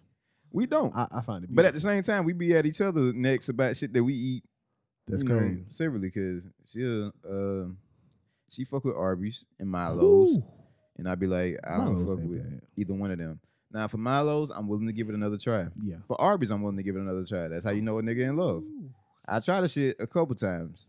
we 0.50 0.66
don't. 0.66 0.94
I, 0.94 1.06
I 1.12 1.20
find 1.20 1.44
it 1.44 1.48
beautiful. 1.48 1.56
but 1.56 1.64
at 1.66 1.74
the 1.74 1.80
same 1.80 2.02
time, 2.02 2.24
we 2.24 2.32
be 2.32 2.56
at 2.56 2.64
each 2.64 2.80
other 2.80 3.12
necks 3.12 3.48
about 3.48 3.76
shit 3.76 3.92
that 3.92 4.02
we 4.02 4.14
eat. 4.14 4.44
That's 5.06 5.22
you 5.22 5.28
know, 5.28 5.38
crazy. 5.38 5.64
separately, 5.70 6.08
because 6.08 6.46
she'll 6.72 7.12
uh, 7.30 7.70
she 8.48 8.64
fuck 8.64 8.84
with 8.84 8.96
Arby's 8.96 9.44
and 9.58 9.68
Milo's, 9.68 10.36
Ooh, 10.36 10.44
and 10.96 11.06
I'd 11.06 11.20
be 11.20 11.26
like, 11.26 11.58
I 11.62 11.76
don't 11.76 12.06
fuck 12.06 12.16
with 12.20 12.42
bad. 12.42 12.62
either 12.76 12.94
one 12.94 13.10
of 13.10 13.18
them. 13.18 13.38
Now 13.70 13.88
for 13.88 13.98
Milo's, 13.98 14.50
I'm 14.50 14.68
willing 14.68 14.86
to 14.86 14.92
give 14.92 15.08
it 15.10 15.14
another 15.14 15.36
try. 15.36 15.66
Yeah. 15.84 15.96
For 16.06 16.18
Arby's, 16.18 16.50
I'm 16.50 16.62
willing 16.62 16.78
to 16.78 16.82
give 16.82 16.96
it 16.96 17.00
another 17.00 17.26
try. 17.26 17.48
That's 17.48 17.64
how 17.64 17.72
you 17.72 17.82
know 17.82 17.98
a 17.98 18.02
nigga 18.02 18.28
in 18.28 18.36
love. 18.36 18.62
I 19.26 19.40
tried 19.40 19.62
the 19.62 19.68
shit 19.68 19.96
a 19.98 20.06
couple 20.06 20.34
times. 20.34 20.86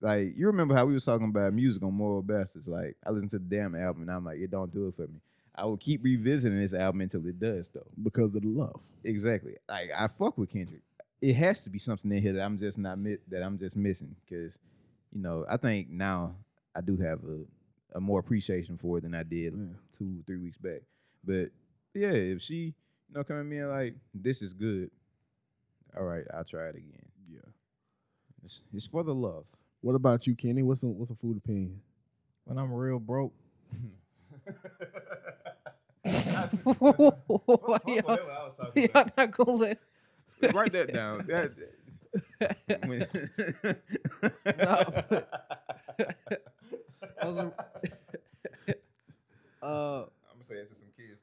Like 0.00 0.34
you 0.36 0.46
remember 0.46 0.74
how 0.74 0.84
we 0.84 0.92
was 0.94 1.04
talking 1.04 1.28
about 1.28 1.52
music 1.54 1.82
on 1.82 1.94
Moral 1.94 2.22
Bastards? 2.22 2.66
Like 2.68 2.96
I 3.06 3.10
listened 3.10 3.30
to 3.30 3.38
the 3.38 3.44
damn 3.56 3.74
album 3.74 4.02
and 4.02 4.10
I'm 4.10 4.24
like, 4.24 4.38
it 4.38 4.50
don't 4.50 4.72
do 4.72 4.88
it 4.88 4.96
for 4.96 5.06
me. 5.06 5.20
I 5.54 5.64
will 5.64 5.76
keep 5.76 6.02
revisiting 6.04 6.58
this 6.60 6.72
album 6.74 7.00
until 7.02 7.24
it 7.26 7.38
does 7.38 7.70
though. 7.72 7.86
Because 8.02 8.34
of 8.34 8.42
the 8.42 8.48
love. 8.48 8.80
Exactly. 9.04 9.54
Like 9.68 9.90
I 9.96 10.08
fuck 10.08 10.36
with 10.36 10.50
Kendrick. 10.52 10.82
It 11.22 11.34
has 11.34 11.62
to 11.62 11.70
be 11.70 11.78
something 11.78 12.10
in 12.12 12.20
here 12.20 12.34
that 12.34 12.42
I'm 12.42 12.58
just 12.58 12.76
not 12.76 12.98
mi- 12.98 13.16
that 13.28 13.42
I'm 13.42 13.58
just 13.58 13.76
missing 13.76 14.14
because, 14.24 14.58
you 15.12 15.22
know, 15.22 15.46
I 15.48 15.56
think 15.56 15.88
now 15.88 16.34
I 16.76 16.80
do 16.82 16.96
have 16.98 17.20
a, 17.24 17.96
a 17.96 18.00
more 18.00 18.18
appreciation 18.20 18.76
for 18.76 18.98
it 18.98 19.02
than 19.02 19.14
I 19.14 19.22
did 19.22 19.54
Yeah. 19.56 19.76
two 19.96 20.22
three 20.26 20.36
weeks 20.36 20.58
back. 20.58 20.82
But 21.24 21.50
yeah, 21.94 22.10
if 22.10 22.42
she 22.42 22.56
you 22.56 22.74
know 23.14 23.24
come 23.24 23.38
at 23.40 23.46
me 23.46 23.58
and 23.58 23.70
like 23.70 23.94
this 24.12 24.42
is 24.42 24.52
good, 24.52 24.90
all 25.96 26.04
right, 26.04 26.24
I'll 26.34 26.44
try 26.44 26.66
it 26.68 26.74
again. 26.76 27.06
Yeah. 28.44 28.46
It's, 28.46 28.60
it's 28.74 28.86
for 28.86 29.02
the 29.02 29.14
love. 29.14 29.44
What 29.80 29.94
about 29.94 30.26
you, 30.26 30.34
Kenny? 30.34 30.62
What's 30.62 30.80
some 30.82 30.98
what's 30.98 31.10
a 31.10 31.14
food 31.14 31.36
opinion? 31.38 31.80
When 32.44 32.58
I'm 32.58 32.72
real 32.72 32.98
broke. 32.98 33.32
Why 36.04 37.78
y'all, 37.86 38.18
y'all 38.74 39.06
not 39.16 39.30
gonna 39.30 39.76
Write 40.52 40.72
that 40.72 40.92
down. 40.92 41.26
That, 42.68 42.86
when- 42.86 43.08
Those 47.22 47.38
are- 47.38 47.52
uh 49.62 50.02
I'm 50.02 50.36
gonna 50.36 50.44
say 50.46 50.54
it 50.56 50.68
to 50.70 50.76
some 50.76 50.88
kids 50.96 51.18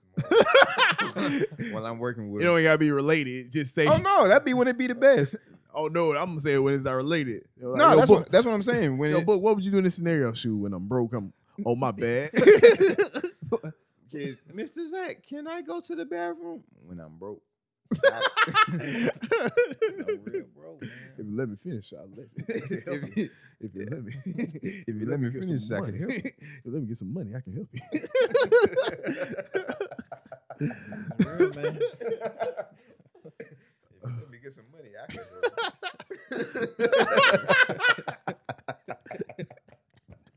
tomorrow 1.13 1.73
while 1.73 1.85
I'm 1.85 1.99
working 1.99 2.31
with. 2.31 2.41
It 2.41 2.45
don't 2.45 2.61
gotta 2.63 2.77
be 2.77 2.91
related. 2.91 3.51
Just 3.51 3.75
say 3.75 3.85
oh 3.87 3.97
no, 3.97 4.27
that'd 4.27 4.43
be 4.43 4.53
when 4.53 4.67
it 4.67 4.77
be 4.77 4.87
the 4.87 4.95
best. 4.95 5.35
Oh 5.73 5.87
no, 5.87 6.11
I'm 6.13 6.29
gonna 6.31 6.39
say 6.41 6.53
it 6.53 6.59
when 6.59 6.73
it's 6.73 6.83
not 6.83 6.93
related. 6.93 7.45
Like, 7.59 7.77
no, 7.77 7.95
that's 7.95 8.07
book, 8.07 8.19
what, 8.19 8.31
that's 8.31 8.45
what 8.45 8.53
I'm 8.53 8.63
saying. 8.63 8.97
When 8.97 9.11
yo, 9.11 9.19
it, 9.19 9.25
book, 9.25 9.41
what 9.41 9.55
would 9.55 9.63
you 9.65 9.71
do 9.71 9.77
in 9.77 9.83
this 9.83 9.95
scenario? 9.95 10.33
Shoot, 10.33 10.57
when 10.57 10.73
I'm 10.73 10.87
broke, 10.87 11.13
I'm 11.13 11.31
oh 11.65 11.75
my 11.75 11.91
bad. 11.91 12.31
kids, 14.11 14.37
Mr. 14.53 14.85
Zach, 14.89 15.25
can 15.27 15.47
I 15.47 15.61
go 15.61 15.79
to 15.79 15.95
the 15.95 16.03
bathroom 16.05 16.63
when 16.85 16.99
I'm 16.99 17.17
broke? 17.17 17.41
I'm 18.05 18.21
real 20.23 20.45
broke, 20.55 20.81
man. 20.81 20.89
If 21.17 21.25
you 21.25 21.35
let 21.35 21.49
me 21.49 21.55
finish, 21.57 21.93
I'll 21.97 22.09
let 22.15 22.27
you. 22.37 22.43
If 22.89 23.17
you- 23.17 23.29
if 23.63 23.75
you 23.75 23.85
let 23.91 24.03
me, 24.03 24.13
if 24.25 24.87
you 24.95 25.05
let 25.07 25.19
me 25.19 25.29
finish, 25.29 25.61
some 25.67 25.83
I 25.83 25.85
can 25.91 25.99
help 25.99 26.11
you. 26.11 26.21
if 26.25 26.65
you 26.65 26.71
let 26.71 26.81
me 26.81 26.87
get 26.87 26.97
some 26.97 27.13
money, 27.13 27.35
I 27.35 27.41
can 27.41 27.53
help 27.53 27.67
you. 27.71 27.81
Real, 31.19 31.53
man. 31.53 31.79
If 31.79 33.39
you 34.03 34.19
let 34.19 34.29
me 34.31 34.37
get 34.51 34.55
some 34.55 34.65
money, 34.71 34.91
I 35.01 35.05
can. 35.11 35.23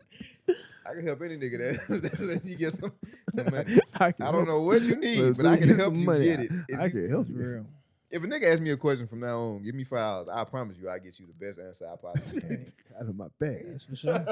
I 0.87 0.93
can 0.95 1.07
help 1.07 1.23
any 1.23 1.37
nigga 1.39 1.89
that, 1.89 2.03
that 2.03 2.21
let 2.21 2.45
you 2.45 2.57
get 2.57 2.73
some, 2.73 2.93
some 3.35 3.47
money. 3.51 3.79
I 3.95 4.13
can 4.13 4.33
don't 4.33 4.47
know 4.47 4.61
what 4.61 4.83
you 4.83 4.97
need, 4.97 5.37
but 5.37 5.47
I 5.47 5.57
can 5.57 5.69
help 5.69 5.79
some 5.81 5.97
you 5.97 6.07
money. 6.07 6.25
get 6.27 6.41
it. 6.41 6.51
If, 6.69 6.79
I 6.79 6.85
you- 6.87 6.91
can 6.91 7.11
help 7.11 7.29
you. 7.29 7.35
real. 7.37 7.67
if 8.11 8.23
a 8.23 8.27
nigga 8.27 8.45
asks 8.53 8.61
me 8.61 8.71
a 8.71 8.77
question 8.77 9.07
from 9.07 9.21
now 9.21 9.39
on, 9.41 9.63
give 9.63 9.75
me 9.75 9.85
five 9.85 10.27
dollars. 10.27 10.29
I 10.33 10.45
promise 10.45 10.77
you, 10.81 10.91
I 10.91 10.99
get 10.99 11.19
you 11.19 11.27
the 11.27 11.47
best 11.47 11.59
answer 11.59 11.87
I 11.91 11.97
possibly 11.97 12.41
can. 12.43 12.73
Out 13.01 13.09
of 13.09 13.17
my 13.17 13.27
bag. 13.41 13.65
That's 13.71 13.85
for 13.85 13.97
sure. 13.97 14.25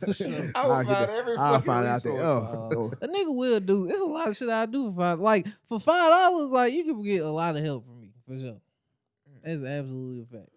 for 0.00 0.12
sure. 0.12 0.50
I 0.54 0.66
will 0.66 0.74
find 0.74 0.88
that- 0.88 1.10
every 1.10 1.36
I'll 1.36 1.52
fucking 1.54 1.66
find 1.66 1.86
out 1.86 2.02
there. 2.02 2.20
Oh, 2.20 2.70
uh, 2.72 2.74
oh. 2.76 2.92
A 3.00 3.06
nigga 3.08 3.32
will 3.34 3.60
do. 3.60 3.86
There's 3.86 4.00
a 4.00 4.04
lot 4.06 4.28
of 4.28 4.36
shit 4.36 4.48
I 4.48 4.66
do 4.66 4.90
for 4.92 4.98
five. 5.00 5.20
Like 5.20 5.46
for 5.68 5.78
five 5.78 6.10
dollars, 6.10 6.50
like 6.50 6.72
you 6.72 6.82
can 6.84 7.00
get 7.02 7.22
a 7.22 7.30
lot 7.30 7.56
of 7.56 7.62
help 7.62 7.84
from 7.86 7.99
me 7.99 7.99
for 8.30 8.38
sure. 8.38 8.56
Mm. 9.28 9.42
That's 9.44 9.64
absolutely 9.70 10.22
a 10.22 10.38
fact. 10.38 10.50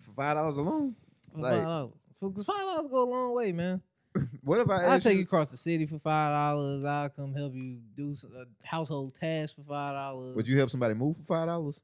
For 0.00 0.12
five 0.12 0.36
dollars 0.36 0.56
alone. 0.58 0.94
For 1.34 1.40
Like- 1.40 1.54
five 1.56 1.64
dollars, 1.64 1.92
because 2.20 2.46
five 2.46 2.56
dollars 2.60 2.90
go 2.90 3.02
a 3.02 3.10
long 3.10 3.34
way, 3.34 3.52
man. 3.52 3.82
What 4.42 4.60
if 4.60 4.70
I 4.70 4.76
I'll 4.84 4.92
ask 4.92 5.02
take 5.02 5.12
you 5.14 5.18
you? 5.18 5.24
across 5.24 5.50
the 5.50 5.56
city 5.58 5.84
for 5.86 5.98
five 5.98 6.30
dollars. 6.32 6.84
I'll 6.84 7.08
come 7.10 7.34
help 7.34 7.54
you 7.54 7.78
do 7.96 8.12
s- 8.12 8.24
a 8.24 8.46
household 8.66 9.14
task 9.14 9.56
for 9.56 9.62
five 9.62 9.94
dollars. 9.94 10.36
Would 10.36 10.48
you 10.48 10.56
help 10.56 10.70
somebody 10.70 10.94
move 10.94 11.16
for 11.18 11.22
five 11.24 11.46
dollars? 11.48 11.82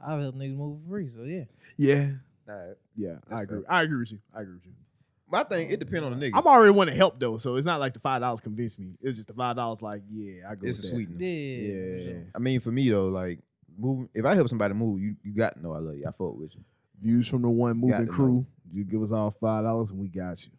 I'll 0.00 0.20
help 0.20 0.34
niggas 0.34 0.56
move 0.56 0.80
for 0.84 0.90
free. 0.90 1.10
So 1.14 1.22
yeah, 1.24 1.44
Yeah, 1.76 2.10
All 2.48 2.54
right. 2.56 2.76
yeah, 2.96 3.18
I 3.30 3.42
agree. 3.42 3.62
fair. 3.62 3.72
I 3.72 3.82
agree 3.82 3.98
with 3.98 4.12
you. 4.12 4.18
I 4.34 4.40
agree 4.42 4.54
with 4.54 4.66
you. 4.66 4.72
My 5.28 5.42
thing, 5.42 5.70
it 5.70 5.80
depends 5.80 6.04
on 6.04 6.16
the 6.18 6.24
nigga. 6.30 6.36
I'm 6.38 6.46
already 6.46 6.72
want 6.72 6.88
to 6.90 6.94
help 6.96 7.18
though, 7.18 7.38
so 7.38 7.56
it's 7.56 7.66
not 7.66 7.80
like 7.80 7.92
the 7.94 7.98
five 8.00 8.20
dollars 8.20 8.40
convinced 8.40 8.78
me. 8.78 8.96
It's 9.00 9.16
just 9.16 9.28
the 9.28 9.34
five 9.34 9.56
dollars. 9.56 9.82
Like, 9.82 10.02
yeah, 10.08 10.48
I 10.48 10.54
go. 10.54 10.66
It's 10.66 10.78
with 10.78 10.86
a 10.86 10.88
that. 10.88 10.94
sweetener. 10.94 11.24
yeah, 11.24 11.58
for 11.58 11.98
Yeah. 11.98 12.04
sure. 12.12 12.24
I 12.34 12.38
mean, 12.38 12.60
for 12.60 12.70
me 12.72 12.88
though, 12.90 13.08
like 13.08 13.38
moving. 13.78 14.08
If 14.14 14.24
I 14.24 14.34
help 14.34 14.48
somebody 14.48 14.74
move, 14.74 15.00
you 15.00 15.16
you 15.22 15.34
got 15.34 15.54
to 15.54 15.62
know 15.62 15.72
I 15.72 15.78
love 15.78 15.96
you. 15.96 16.04
I 16.06 16.10
fuck 16.10 16.36
with 16.36 16.54
you. 16.54 16.62
Views 17.02 17.28
from 17.28 17.42
the 17.42 17.48
one 17.48 17.76
moving 17.76 18.06
to 18.06 18.12
crew. 18.12 18.32
know. 18.32 18.46
You 18.72 18.84
give 18.84 19.02
us 19.02 19.12
all 19.12 19.30
five 19.30 19.64
dollars 19.64 19.90
and 19.90 20.00
we 20.00 20.08
got 20.08 20.42
you. 20.44 20.50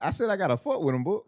I 0.00 0.10
said 0.10 0.30
I 0.30 0.36
got 0.36 0.48
to 0.48 0.56
fuck 0.56 0.80
with 0.80 0.94
them, 0.94 1.04
but 1.04 1.22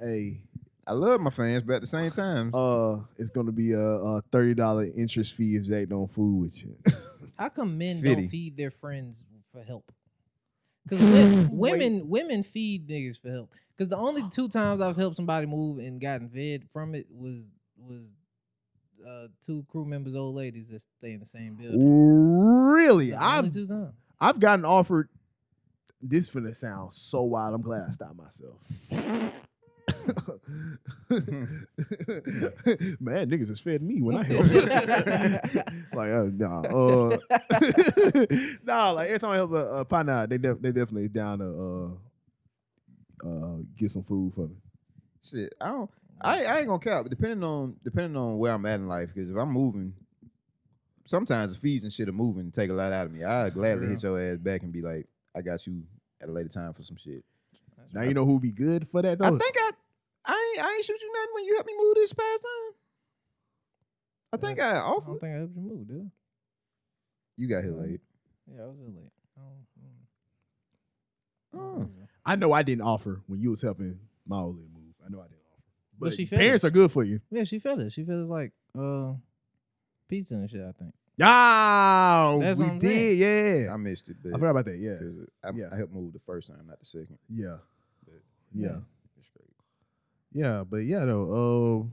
Hey, 0.00 0.42
I 0.86 0.92
love 0.92 1.20
my 1.20 1.30
fans, 1.30 1.64
but 1.64 1.74
at 1.74 1.80
the 1.80 1.86
same 1.86 2.10
time, 2.12 2.50
uh, 2.54 3.00
it's 3.16 3.30
gonna 3.30 3.52
be 3.52 3.72
a, 3.72 3.80
a 3.80 4.22
thirty 4.30 4.54
dollar 4.54 4.84
interest 4.84 5.34
fee 5.34 5.56
if 5.56 5.66
Zach 5.66 5.88
don't 5.88 6.10
fool 6.10 6.40
with 6.40 6.62
you. 6.62 6.76
How 7.38 7.48
come 7.48 7.78
men 7.78 8.00
50. 8.00 8.14
don't 8.14 8.28
feed 8.28 8.56
their 8.56 8.70
friends 8.70 9.24
for 9.52 9.62
help? 9.62 9.92
Because 10.86 11.48
women 11.50 12.08
women 12.08 12.42
feed 12.42 12.88
niggas 12.88 13.20
for 13.20 13.30
help. 13.30 13.50
Because 13.76 13.88
the 13.88 13.96
only 13.96 14.28
two 14.30 14.48
times 14.48 14.80
I've 14.80 14.96
helped 14.96 15.16
somebody 15.16 15.46
move 15.46 15.78
and 15.78 16.00
gotten 16.00 16.28
fed 16.28 16.64
from 16.72 16.94
it 16.94 17.06
was 17.10 17.42
was 17.76 18.02
uh, 19.06 19.28
two 19.44 19.64
crew 19.70 19.84
members, 19.84 20.14
old 20.14 20.34
ladies 20.34 20.68
that 20.70 20.80
stay 20.80 21.12
in 21.12 21.20
the 21.20 21.26
same 21.26 21.54
building. 21.54 22.72
really, 22.72 23.14
I've. 23.14 23.56
I've 24.20 24.40
gotten 24.40 24.64
offered. 24.64 25.08
This 26.00 26.30
finna 26.30 26.54
sound 26.54 26.92
so 26.92 27.22
wild. 27.22 27.54
I'm 27.54 27.62
glad 27.62 27.82
I 27.88 27.90
stopped 27.90 28.16
myself. 28.16 28.56
Man, 33.00 33.28
niggas 33.30 33.48
has 33.48 33.58
fed 33.58 33.82
me 33.82 34.00
when 34.02 34.16
I 34.16 34.22
help. 34.22 34.46
like, 35.94 36.10
uh, 36.10 36.30
nah, 36.34 36.60
uh, 36.62 37.16
nah. 38.64 38.90
Like 38.92 39.08
every 39.08 39.18
time 39.18 39.30
I 39.30 39.36
help 39.36 39.52
a, 39.52 39.76
a 39.78 39.84
partner, 39.84 40.26
they 40.26 40.38
def- 40.38 40.60
they 40.60 40.70
definitely 40.70 41.08
down 41.08 41.38
to 41.40 41.98
uh, 43.24 43.28
uh, 43.28 43.56
get 43.76 43.90
some 43.90 44.04
food 44.04 44.34
for 44.34 44.48
me. 44.48 44.56
shit, 45.28 45.54
I 45.60 45.70
don't. 45.70 45.90
I, 46.20 46.44
I 46.44 46.58
ain't 46.58 46.66
gonna 46.68 46.78
count, 46.78 47.04
but 47.04 47.10
depending 47.10 47.42
on 47.44 47.76
depending 47.84 48.16
on 48.16 48.38
where 48.38 48.52
I'm 48.52 48.66
at 48.66 48.80
in 48.80 48.88
life, 48.88 49.10
because 49.14 49.30
if 49.30 49.36
I'm 49.36 49.50
moving, 49.50 49.94
sometimes 51.06 51.54
the 51.54 51.60
fees 51.60 51.84
and 51.84 51.92
shit 51.92 52.08
are 52.08 52.12
moving 52.12 52.42
and 52.42 52.54
take 52.54 52.70
a 52.70 52.74
lot 52.74 52.92
out 52.92 53.06
of 53.06 53.12
me. 53.12 53.24
I 53.24 53.50
gladly 53.50 53.88
hit 53.88 54.02
your 54.02 54.20
ass 54.20 54.38
back 54.38 54.62
and 54.62 54.72
be 54.72 54.82
like, 54.82 55.06
I 55.36 55.42
got 55.42 55.66
you 55.66 55.82
at 56.20 56.28
a 56.28 56.32
later 56.32 56.48
time 56.48 56.72
for 56.72 56.82
some 56.82 56.96
shit. 56.96 57.24
That's 57.76 57.94
Now 57.94 58.02
you 58.02 58.14
know 58.14 58.24
who'd 58.24 58.42
be 58.42 58.50
good 58.52 58.88
for 58.88 59.00
that 59.02 59.18
though. 59.18 59.26
I 59.26 59.30
think 59.30 59.54
I 59.56 59.70
I 60.24 60.52
ain't, 60.56 60.64
I 60.66 60.74
ain't 60.74 60.84
shoot 60.84 61.00
you 61.00 61.12
nothing 61.12 61.34
when 61.34 61.44
you 61.44 61.54
helped 61.54 61.66
me 61.68 61.74
move 61.78 61.94
this 61.94 62.12
past 62.12 62.42
time. 62.42 62.74
I 64.32 64.36
think 64.36 64.60
I 64.60 64.70
I 64.72 64.80
offered. 64.80 65.06
don't 65.06 65.20
think 65.20 65.34
I 65.34 65.38
helped 65.38 65.56
you 65.56 65.62
move, 65.62 65.88
dude. 65.88 66.10
You 67.36 67.48
got 67.48 67.62
here 67.64 67.72
late. 67.72 68.00
Yeah, 68.52 68.64
I 68.64 68.66
was 68.66 68.76
here 68.78 68.88
late. 68.88 69.12
I 69.36 69.40
don't- 69.40 69.54
Oh. 71.54 71.88
I 72.26 72.36
know 72.36 72.52
I 72.52 72.62
didn't 72.62 72.82
offer 72.82 73.22
when 73.26 73.40
you 73.40 73.48
was 73.50 73.62
helping 73.62 73.98
my 74.26 74.38
old 74.38 74.56
move. 74.56 74.94
I 75.04 75.08
know 75.08 75.20
I 75.20 75.28
didn't 75.28 75.37
offer. 75.98 76.10
But 76.10 76.14
she 76.14 76.26
parents 76.26 76.62
fed 76.62 76.68
are 76.68 76.74
good 76.74 76.92
for 76.92 77.04
you. 77.04 77.20
Yeah, 77.30 77.44
she 77.44 77.58
fed 77.58 77.78
it. 77.80 77.92
She 77.92 78.04
fed 78.04 78.16
us 78.16 78.28
like 78.28 78.52
uh 78.78 79.12
pizza 80.08 80.34
and 80.34 80.50
shit. 80.50 80.60
I 80.62 80.72
think. 80.72 80.94
Yeah, 81.16 82.36
That's 82.40 82.58
we 82.60 82.64
what 82.66 82.72
I'm 82.74 82.78
did. 82.78 83.18
Yeah, 83.18 83.74
I 83.74 83.76
missed 83.76 84.08
it, 84.08 84.16
but 84.22 84.28
I 84.30 84.32
forgot 84.34 84.50
about 84.50 84.64
that. 84.66 84.78
Yeah, 84.78 84.98
'cause 84.98 85.26
I, 85.42 85.50
Yeah. 85.56 85.68
I 85.72 85.76
helped 85.76 85.92
move 85.92 86.12
the 86.12 86.20
first 86.20 86.46
time, 86.48 86.64
not 86.68 86.78
the 86.78 86.86
second. 86.86 87.18
yeah, 87.28 87.56
But 88.04 88.22
yeah, 88.54 88.76
it's 89.18 89.28
great. 89.30 89.50
yeah. 90.32 90.62
But 90.62 90.84
yeah, 90.84 91.04
though, 91.04 91.82
uh, 91.82 91.86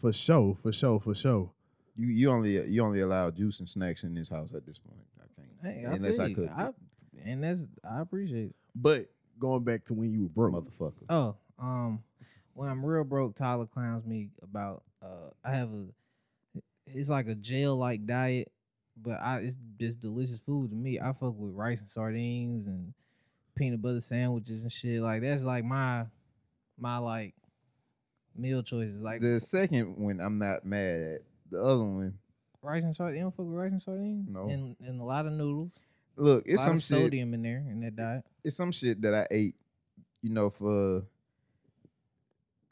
for 0.00 0.12
sure, 0.12 0.56
for 0.56 0.72
sure, 0.72 1.00
for 1.00 1.14
sure. 1.14 1.52
You 1.96 2.08
you 2.08 2.28
only 2.30 2.66
you 2.68 2.82
only 2.82 3.00
allow 3.00 3.30
juice 3.30 3.60
and 3.60 3.68
snacks 3.68 4.02
in 4.02 4.14
this 4.14 4.28
house 4.28 4.52
at 4.54 4.66
this 4.66 4.78
point. 4.78 4.98
I 5.18 5.40
can't 5.40 5.48
Hey, 5.62 5.86
I 5.86 5.92
unless 5.94 6.16
feel 6.16 6.24
I 6.24 6.28
you. 6.28 6.34
could. 6.34 6.48
I, 6.48 6.70
and 7.24 7.42
that's 7.44 7.62
I 7.88 8.00
appreciate 8.00 8.46
it. 8.50 8.56
But 8.74 9.08
going 9.38 9.62
back 9.64 9.84
to 9.86 9.94
when 9.94 10.10
you 10.12 10.24
were 10.24 10.28
broke, 10.50 10.54
motherfucker. 10.66 11.04
Oh, 11.08 11.36
um, 11.58 12.02
when 12.56 12.70
I'm 12.70 12.84
real 12.84 13.04
broke, 13.04 13.36
Tyler 13.36 13.66
clowns 13.66 14.04
me 14.06 14.30
about. 14.42 14.82
Uh, 15.02 15.30
I 15.44 15.52
have 15.52 15.68
a. 15.68 16.60
It's 16.86 17.10
like 17.10 17.26
a 17.28 17.34
jail 17.34 17.76
like 17.76 18.06
diet, 18.06 18.50
but 19.00 19.20
I 19.20 19.38
it's 19.40 19.56
just 19.78 20.00
delicious 20.00 20.40
food 20.46 20.70
to 20.70 20.76
me. 20.76 20.98
I 20.98 21.12
fuck 21.12 21.34
with 21.36 21.54
rice 21.54 21.80
and 21.80 21.90
sardines 21.90 22.66
and 22.66 22.94
peanut 23.54 23.82
butter 23.82 24.00
sandwiches 24.00 24.62
and 24.62 24.72
shit. 24.72 25.00
Like 25.02 25.20
that's 25.22 25.42
like 25.42 25.64
my, 25.64 26.06
my 26.78 26.98
like, 26.98 27.34
meal 28.34 28.62
choices. 28.62 29.02
Like 29.02 29.20
the 29.20 29.38
second 29.40 29.96
one, 29.98 30.20
I'm 30.20 30.38
not 30.38 30.64
mad 30.64 31.00
at. 31.00 31.20
The 31.50 31.62
other 31.62 31.84
one, 31.84 32.14
rice 32.62 32.84
and 32.84 32.96
sardines. 32.96 33.18
You 33.18 33.22
don't 33.24 33.30
fuck 33.32 33.46
with 33.46 33.54
rice 33.54 33.72
and 33.72 33.82
sardines? 33.82 34.26
No. 34.30 34.48
And 34.48 34.76
and 34.80 35.00
a 35.00 35.04
lot 35.04 35.26
of 35.26 35.32
noodles. 35.32 35.70
look, 36.16 36.46
A 36.46 36.52
it's 36.52 36.58
lot 36.58 36.64
some 36.66 36.76
of 36.76 36.82
shit. 36.82 36.98
sodium 36.98 37.34
in 37.34 37.42
there 37.42 37.64
in 37.68 37.80
that 37.80 37.96
diet. 37.96 38.24
It's 38.42 38.56
some 38.56 38.72
shit 38.72 39.02
that 39.02 39.12
I 39.14 39.26
ate, 39.30 39.56
you 40.22 40.30
know, 40.30 40.50
for 40.50 41.04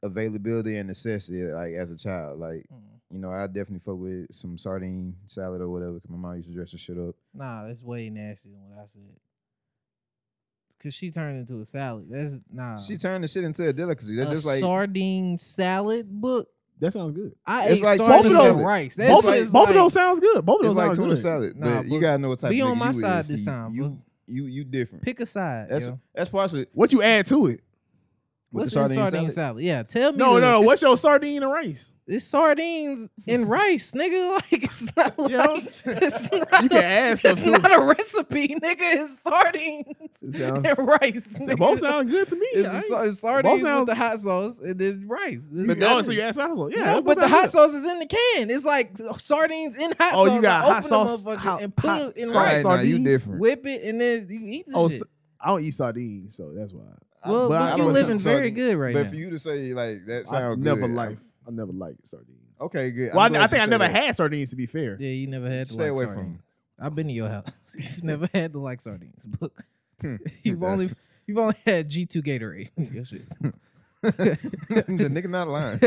availability 0.05 0.77
and 0.77 0.87
necessity, 0.89 1.43
like 1.45 1.73
as 1.75 1.91
a 1.91 1.97
child. 1.97 2.39
Like, 2.39 2.67
Mm. 2.73 2.81
you 3.11 3.19
know, 3.19 3.31
I 3.33 3.47
definitely 3.47 3.81
fuck 3.81 3.97
with 3.99 4.27
some 4.33 4.57
sardine 4.59 5.17
salad 5.27 5.61
or 5.61 5.69
whatever. 5.69 5.99
Cause 6.01 6.11
my 6.11 6.17
mom 6.17 6.37
used 6.37 6.49
to 6.49 6.55
dress 6.55 6.71
the 6.73 6.79
shit 6.79 6.99
up. 6.99 7.15
Nah, 7.35 7.67
that's 7.67 7.83
way 7.83 8.11
nasty 8.11 8.51
than 8.51 8.61
what 8.69 8.79
I 8.83 8.87
said. 8.87 9.03
Cause 10.83 10.93
she 10.95 11.11
turned 11.11 11.39
into 11.39 11.61
a 11.61 11.65
salad. 11.65 12.07
That's 12.11 12.35
nah. 12.53 12.77
She 12.77 12.99
turned 12.99 13.25
the 13.25 13.29
shit 13.29 13.43
into 13.45 13.67
a 13.67 13.73
delicacy. 13.73 14.17
That's 14.17 14.31
a 14.31 14.35
just 14.35 14.47
like 14.47 14.61
sardine 14.61 15.39
salad 15.39 16.07
book. 16.11 16.49
that 16.79 16.93
sounds 16.93 17.15
good. 17.17 17.35
I 17.47 17.69
It's 17.69 17.81
ate 17.81 17.85
like 17.85 17.99
both 18.01 18.27
of 18.27 18.33
those- 18.33 18.63
rice. 18.63 18.97
That's 18.97 19.11
Both, 19.11 19.25
of, 19.25 19.53
both 19.53 19.55
like, 19.55 19.69
of 19.71 19.75
those 19.77 19.93
sounds 19.95 20.21
good. 20.21 20.45
Both 20.45 20.61
of 20.61 20.67
those 20.67 20.77
like 20.77 20.87
sounds 20.89 20.99
tuna 20.99 21.15
good. 21.15 21.23
salad, 21.23 21.57
Nah, 21.57 21.77
but 21.77 21.87
you 21.87 21.93
but 21.93 22.01
gotta 22.01 22.19
know 22.19 22.29
what 22.31 22.39
type 22.41 22.51
be 22.51 22.61
of 22.61 22.69
on 22.69 22.79
my 22.79 22.89
you 22.89 23.01
side 23.01 23.21
is. 23.21 23.29
this 23.29 23.41
See, 23.41 23.47
time, 23.47 23.75
You 23.75 23.99
you 24.27 24.45
you 24.47 24.65
different. 24.65 25.03
Pick 25.05 25.21
a 25.21 25.27
side. 25.27 25.69
That's 25.71 25.87
yo. 25.87 25.99
that's 26.15 26.29
partially 26.31 26.67
What 26.73 26.93
you 26.93 27.03
add 27.03 27.25
to 27.27 27.47
it? 27.47 27.63
With 28.55 28.63
What's 28.63 28.71
the 28.73 28.81
sardine, 28.81 28.97
sardine 28.97 29.21
salad. 29.31 29.35
salad? 29.35 29.65
Yeah, 29.65 29.83
tell 29.83 30.13
me. 30.13 30.19
No, 30.19 30.35
the- 30.37 30.41
no, 30.41 30.51
no. 30.53 30.61
What's 30.63 30.81
your 30.83 30.97
sardine 30.97 31.43
and 31.43 31.53
rice? 31.53 31.91
It's 32.07 32.27
sardines 32.27 33.09
and 33.27 33.49
rice, 33.49 33.93
nigga. 33.93 34.35
Like 34.53 34.65
it's 34.65 34.95
not 34.95 35.19
like 35.19 35.31
You 35.31 35.39
know? 35.39 35.55
it's 35.87 36.31
not. 36.31 36.63
You 36.63 36.69
can 36.69 36.73
add 36.85 37.19
stuff 37.19 37.39
It's 37.39 37.47
not 37.47 37.73
a 37.73 37.83
recipe, 37.83 38.49
nigga. 38.49 38.77
It's 38.81 39.23
sardines 39.23 39.87
It 40.21 40.35
sounds- 40.35 40.69
and 40.69 40.87
rice. 40.87 41.25
They 41.31 41.47
nigga. 41.55 41.59
both 41.59 41.79
sound 41.81 42.11
good 42.11 42.29
to 42.29 42.37
me. 42.37 42.47
It's, 42.53 42.69
I 42.69 42.73
a 42.73 42.77
ain't- 42.77 42.85
sa- 42.87 43.01
it's 43.05 43.21
sardines 43.21 43.63
sounds- 43.63 43.81
with 43.81 43.87
the 43.89 43.95
hot 43.95 44.19
sauce 44.21 44.61
and 44.61 44.79
then 44.79 45.09
rice. 45.09 45.49
It's- 45.51 45.67
But 45.67 45.81
that- 45.81 45.91
oh, 45.93 46.03
so 46.03 46.13
you 46.13 46.21
add 46.21 46.35
sauce? 46.35 46.71
Yeah, 46.73 46.85
no, 46.85 47.01
but 47.03 47.19
the 47.19 47.27
hot 47.27 47.45
good. 47.45 47.53
sauce 47.53 47.71
is 47.73 47.85
in 47.87 47.99
the 47.99 48.07
can. 48.07 48.51
It's 48.51 48.67
like 48.67 48.99
sardines 49.17 49.75
in 49.77 49.95
hot 49.99 50.13
Oh, 50.15 50.27
sauce. 50.27 50.37
you 50.37 50.43
got 50.43 50.61
I 50.61 50.67
hot 50.69 50.71
open 50.77 50.89
sauce, 50.91 51.23
the 51.23 51.31
motherfucker 51.31 51.37
hot- 51.39 51.63
and 51.63 51.75
put 51.77 51.89
hot 51.89 52.03
it 52.03 52.17
in 52.19 52.27
sauce 52.27 52.35
rice. 52.37 52.65
Nah, 52.65 52.75
you 52.75 52.97
sardines? 52.97 53.05
different. 53.09 53.41
Whip 53.41 53.67
it 53.67 53.83
and 53.83 53.99
then 54.01 54.27
you 54.29 54.41
eat 54.45 54.67
the 54.69 54.77
Oh, 54.77 54.89
shit. 54.91 54.99
so- 55.01 55.07
I 55.41 55.49
don't 55.49 55.65
eat 55.65 55.71
sardines, 55.73 56.35
so 56.37 56.53
that's 56.55 56.73
why. 56.75 56.83
Well, 57.31 57.49
but 57.49 57.59
but, 57.59 57.77
you 57.79 57.83
don't- 57.85 57.93
living 57.93 58.19
very 58.19 58.49
so- 58.51 58.55
good 58.55 58.77
right 58.77 58.93
but 58.95 58.99
now. 59.01 59.05
But 59.05 59.11
for 59.11 59.17
you 59.17 59.31
to 59.31 59.39
say 59.39 59.73
like 59.75 60.05
that 60.07 60.27
I 60.29 60.31
sounds 60.31 60.63
never 60.63 60.87
like. 60.89 61.19
I 61.47 61.51
never 61.51 61.73
liked 61.73 62.07
sardines. 62.07 62.39
Okay, 62.61 62.91
good. 62.91 63.11
Well, 63.13 63.21
I'm 63.27 63.35
I, 63.37 63.45
I 63.45 63.47
think 63.49 63.63
I 63.63 63.67
never 63.67 63.85
that. 63.87 63.95
had 64.05 64.17
sardines. 64.17 64.51
To 64.51 64.57
be 64.57 64.65
fair, 64.67 64.97
yeah, 64.99 65.11
you 65.11 65.27
never 65.27 65.51
had 65.51 65.67
to 65.67 65.73
Stay 65.75 65.91
like 65.91 65.91
away 65.93 66.05
from 66.05 66.15
sardines. 66.15 66.41
I've 66.81 66.95
been 66.95 67.07
to 67.09 67.13
your 67.13 67.29
house. 67.29 67.49
You've 67.79 68.05
never 68.05 68.29
had 68.33 68.53
to 68.55 68.59
like 68.61 68.81
sardines. 68.81 69.23
But 69.39 69.51
Hmm. 70.01 70.17
you've 70.43 70.63
only 70.63 70.91
you've 71.27 71.39
only 71.39 71.55
had 71.67 71.89
G 71.91 72.05
two 72.07 72.23
Gatorade. 72.23 72.71
Your 72.95 73.05
shit. 73.05 73.23
the 74.03 74.85
nigga 74.89 75.29
not 75.31 75.49
lying. 75.49 75.79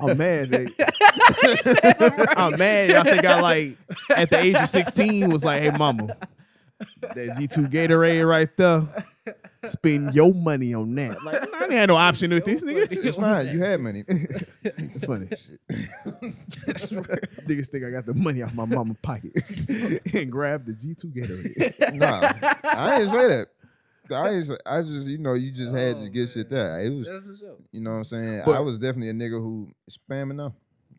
I'm 0.00 0.18
mad. 0.18 0.50
That, 0.50 2.34
I'm 2.36 2.58
mad. 2.58 2.90
Y'all 2.90 3.04
think 3.04 3.24
I 3.24 3.40
like 3.40 3.76
at 4.14 4.30
the 4.30 4.38
age 4.38 4.56
of 4.56 4.68
16 4.68 5.30
was 5.30 5.44
like, 5.44 5.62
hey 5.62 5.70
mama, 5.70 6.16
that 7.00 7.16
G2 7.16 7.70
Gatorade 7.70 8.28
right 8.28 8.54
there. 8.56 8.86
Spend 9.66 10.14
your 10.14 10.34
money 10.34 10.74
on 10.74 10.94
that. 10.96 11.22
Like, 11.22 11.42
I 11.42 11.60
didn't 11.60 11.72
have 11.76 11.88
no 11.88 11.96
option 11.96 12.30
with 12.32 12.44
this 12.44 12.64
nigga. 12.64 12.88
It's 12.90 13.16
fine. 13.16 13.48
You 13.48 13.62
had 13.62 13.80
money. 13.80 14.04
It's 14.64 15.04
funny. 15.04 15.26
Niggas 17.46 17.68
think 17.68 17.84
I 17.84 17.90
got 17.90 18.06
the 18.06 18.14
money 18.14 18.42
out 18.42 18.54
my 18.54 18.64
mama 18.64 18.94
pocket 19.02 19.32
and 20.14 20.30
grab 20.30 20.66
the 20.66 20.72
G2 20.72 21.04
Gatorade. 21.14 21.94
nah, 21.94 22.32
I 22.64 22.98
didn't 22.98 23.12
say 23.12 23.28
that. 23.28 23.46
I 24.10 24.30
ain't 24.30 24.50
I 24.66 24.82
just 24.82 25.06
you 25.08 25.18
know 25.18 25.34
you 25.34 25.52
just 25.52 25.74
had 25.74 25.96
to 25.96 26.02
Oh, 26.02 26.08
get 26.08 26.28
shit 26.28 26.50
man. 26.50 26.58
there. 26.58 26.80
It 26.80 26.90
was 26.90 27.06
That's 27.06 27.40
for 27.40 27.56
you 27.70 27.80
know 27.80 27.90
what 27.92 27.96
I'm 27.98 28.04
saying. 28.04 28.42
But- 28.44 28.56
I 28.56 28.60
was 28.60 28.78
definitely 28.78 29.08
a 29.10 29.14
nigga 29.14 29.40
who 29.40 29.70
spamming 29.90 30.44
up. 30.44 30.54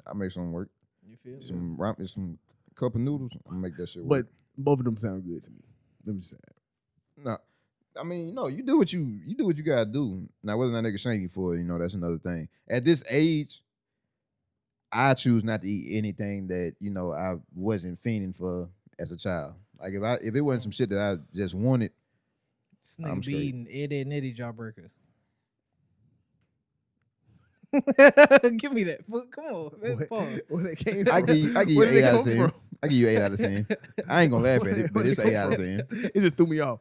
I 0.08 0.14
make 0.14 0.32
some 0.32 0.52
work. 0.52 0.70
You 1.08 1.18
feel 1.24 1.38
me? 1.38 1.46
Some 1.46 1.78
ramen, 1.80 2.10
some 2.10 2.40
cup 2.76 2.96
of 2.96 3.02
noodles. 3.02 3.32
I 3.50 3.54
make 3.54 3.78
that 3.78 3.90
shit 3.90 4.04
work. 4.04 4.26
But 4.26 4.64
both 4.64 4.80
of 4.80 4.86
them 4.86 4.98
sound 4.98 5.24
good 5.26 5.44
to 5.44 5.52
me. 5.52 5.60
Let 6.06 6.16
me 6.16 6.20
just 6.22 6.32
say 6.32 6.38
that. 6.46 7.24
no, 7.26 7.38
I 8.00 8.04
mean 8.04 8.28
you 8.28 8.34
know 8.34 8.48
you 8.48 8.64
do 8.64 8.78
what 8.78 8.92
you 8.92 9.20
you 9.26 9.36
do 9.36 9.46
what 9.46 9.58
you 9.58 9.64
gotta 9.64 9.86
do. 9.86 10.28
Now 10.42 10.58
whether 10.58 10.72
not 10.72 10.84
nigga 10.84 11.00
shame 11.00 11.22
you 11.22 11.30
for 11.30 11.56
it, 11.56 11.60
you 11.60 11.64
know 11.64 11.78
that's 11.80 11.94
another 11.94 12.18
thing. 12.18 12.48
At 12.70 12.84
this 12.86 13.04
age, 13.10 13.62
I 14.92 15.14
choose 15.14 15.44
not 15.44 15.62
to 15.62 15.68
eat 15.68 15.98
anything 15.98 16.48
that 16.48 16.76
you 16.80 16.90
know 16.92 17.14
I 17.14 17.36
wasn't 17.56 18.02
fiending 18.04 18.36
for 18.36 18.70
as 19.00 19.12
a 19.12 19.18
child. 19.18 19.54
Like 19.80 19.94
if 19.94 20.04
I 20.04 20.14
if 20.16 20.36
it 20.36 20.42
wasn't 20.42 20.64
some 20.64 20.72
shit 20.72 20.90
that 20.90 21.00
I 21.00 21.38
just 21.38 21.56
wanted, 21.56 21.92
This 22.82 22.98
I'm 23.04 23.22
nigga 23.22 23.26
be 23.26 23.32
straight. 23.32 23.44
eating 23.44 23.68
itty 23.70 24.06
nitty 24.06 24.38
jawbreakers. 24.38 24.90
Give 28.60 28.72
me 28.72 28.84
that. 28.84 29.00
Come 29.32 29.46
on. 29.46 30.06
Pause. 30.08 30.42
Where 30.48 30.64
they 30.64 30.76
came 30.76 31.08
I 31.12 31.22
give 31.22 31.38
you, 31.38 31.58
I 31.58 31.66
give 31.66 31.76
you 31.76 31.84
eight 31.84 31.92
they 31.92 32.04
out 32.04 32.16
of 32.20 32.26
ten. 32.26 32.52
From? 32.84 32.90
I 32.90 32.90
give 32.90 32.98
you 33.00 33.08
eight 33.10 33.22
out 33.22 33.32
of 33.32 33.38
ten. 33.40 33.68
I 34.08 34.24
ain't 34.24 34.32
gonna 34.32 34.44
laugh 34.44 34.62
at 34.66 34.78
it, 34.80 34.94
but 34.94 35.06
it's 35.06 35.20
eight 35.20 35.36
out 35.36 35.54
of 35.54 35.60
ten. 35.60 35.82
It 36.14 36.20
just 36.22 36.36
threw 36.38 36.48
me 36.48 36.60
off. 36.60 36.80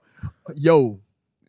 Yo, 0.57 1.01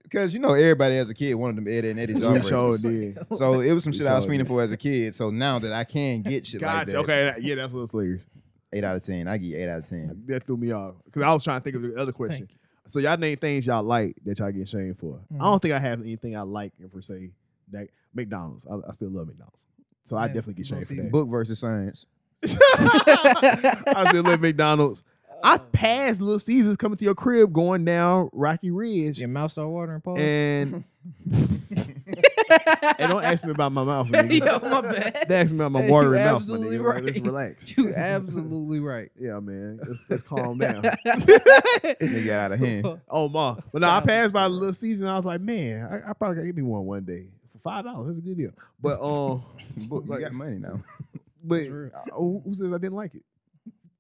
Because 0.04 0.34
you 0.34 0.40
know 0.40 0.54
everybody 0.54 0.98
as 0.98 1.10
a 1.10 1.14
kid 1.14 1.34
wanted 1.36 1.58
them 1.58 1.68
Eddie 1.68 1.90
and 1.92 2.00
Eddie 2.00 2.14
we 2.16 2.22
jawbreakers. 2.22 2.50
sure 2.50 2.78
did. 2.78 3.18
So 3.38 3.60
it 3.62 3.72
was 3.74 3.84
some 3.84 3.92
We 3.92 3.98
shit 3.98 4.08
I 4.08 4.14
was 4.16 4.26
sure 4.26 4.34
fiending 4.34 4.48
for 4.48 4.62
as 4.62 4.72
a 4.72 4.78
kid. 4.78 5.16
So 5.16 5.30
now 5.32 5.60
that 5.60 5.74
I 5.74 5.84
can 5.84 6.22
get 6.22 6.46
shit 6.46 6.62
like 6.62 6.88
that, 6.88 6.96
Okay, 6.98 7.26
that- 7.26 7.42
yeah, 7.44 7.56
that's 7.56 7.74
what's 7.74 7.92
hilarious. 7.92 8.28
eight 8.74 8.84
out 8.84 8.96
of 8.96 9.04
ten. 9.06 9.28
I 9.28 9.38
give 9.38 9.50
you 9.52 9.58
eight 9.58 9.70
out 9.70 9.80
of 9.80 9.90
ten. 9.90 10.24
That 10.28 10.44
threw 10.46 10.58
me 10.58 10.72
off 10.72 10.96
because 11.06 11.22
I 11.24 11.34
was 11.34 11.44
trying 11.44 11.60
to 11.60 11.64
think 11.64 11.76
of 11.76 11.82
the 11.82 12.00
other 12.00 12.12
question. 12.12 12.48
So 12.86 13.00
y'all 13.00 13.18
name 13.18 13.38
things 13.38 13.66
y'all 13.66 13.82
like 13.84 14.16
that 14.26 14.40
y'all 14.40 14.52
get 14.52 14.68
shamed 14.68 15.00
for. 15.00 15.20
Mhm. 15.34 15.40
I 15.42 15.46
don't 15.46 15.62
think 15.62 15.74
I 15.74 15.80
have 15.80 16.02
anything 16.02 16.36
I 16.36 16.42
like 16.42 16.74
in 16.80 16.90
per 16.90 17.02
se. 17.02 17.32
That 17.72 17.88
McDonald's, 18.14 18.68
I, 18.68 18.76
I 18.88 18.92
still 18.92 19.10
love 19.10 19.28
McDonald's, 19.28 19.66
so 20.04 20.18
I 20.18 20.28
definitely 20.28 20.56
get 20.56 20.66
shamed 20.66 20.86
for 20.86 20.94
that. 20.96 21.12
Book 21.12 21.30
versus 21.30 21.60
science. 21.60 22.06
I 22.46 24.06
still 24.10 24.24
love 24.24 24.42
McDonald's. 24.42 25.04
I 25.46 25.58
passed 25.58 26.22
Little 26.22 26.40
Caesars 26.40 26.78
coming 26.78 26.98
to 26.98 27.04
your 27.06 27.16
crib 27.16 27.52
going 27.52 27.84
down 27.84 28.30
Rocky 28.32 28.72
Ridge, 28.72 29.20
Your 29.20 29.28
mouth 29.28 29.52
start 29.52 29.68
watering, 29.70 30.00
Paul. 30.00 30.18
and 30.18 30.86
and 31.30 33.10
don't 33.10 33.24
ask 33.26 33.44
me 33.44 33.52
about 33.52 33.74
my 33.74 33.84
mouth. 33.84 34.08
Nigga. 34.08 34.40
Yo, 34.64 34.70
my 34.70 34.80
bad. 34.82 35.26
They 35.28 35.36
ask 35.36 35.52
me 35.52 35.58
about 35.58 35.74
my 35.74 35.82
Hey, 35.82 35.88
you 35.88 35.92
watery 35.92 36.18
mouth. 36.20 36.32
My 36.32 36.36
absolutely 36.38 36.78
nigga. 36.78 36.94
Like, 36.94 37.04
let's 37.04 37.18
right. 37.18 37.26
relax. 37.26 37.78
You 37.78 37.94
absolutely 37.94 38.80
right. 38.80 39.12
yeah, 39.20 39.40
man. 39.42 39.82
Let's, 39.86 40.06
let's 40.10 40.24
calm 40.24 40.60
down. 40.60 40.82
Nigga 40.84 42.26
got 42.26 42.40
out 42.40 42.52
of 42.54 42.60
hand. 42.60 43.00
Oh 43.10 43.28
ma, 43.28 43.58
but 43.74 43.82
no, 43.82 43.90
I 43.90 44.00
passed 44.00 44.34
by 44.34 44.44
a 44.46 44.48
percent. 44.48 44.60
Little 44.62 44.74
Caesars. 44.74 45.08
I 45.08 45.16
was 45.18 45.26
like, 45.26 45.42
man, 45.42 45.88
I, 46.06 46.12
I 46.12 46.14
probably 46.14 46.36
gotta 46.38 46.48
give 46.48 46.56
me 46.56 46.64
one 46.64 46.86
one 46.86 47.04
day 47.04 47.26
for 47.52 47.60
five 47.60 47.84
dollars. 47.84 48.08
That's 48.16 48.20
a 48.20 48.22
good 48.22 48.38
deal. 48.38 48.52
But 48.82 49.02
um, 49.04 49.44
Book, 49.90 50.04
you 50.06 50.10
Like- 50.12 50.22
got 50.22 50.32
money 50.32 50.58
now. 50.60 50.80
But 51.44 51.62
uh, 51.68 51.90
who 52.16 52.42
who 52.46 52.54
says 52.54 52.70
I 52.74 52.78
didn't 52.78 52.94
like 52.96 53.16
it? 53.16 53.24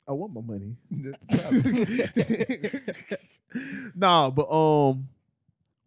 I 0.07 0.11
want 0.11 0.33
my 0.33 0.41
money. 0.41 0.75
nah, 3.95 4.29
but 4.29 4.49
um, 4.51 5.07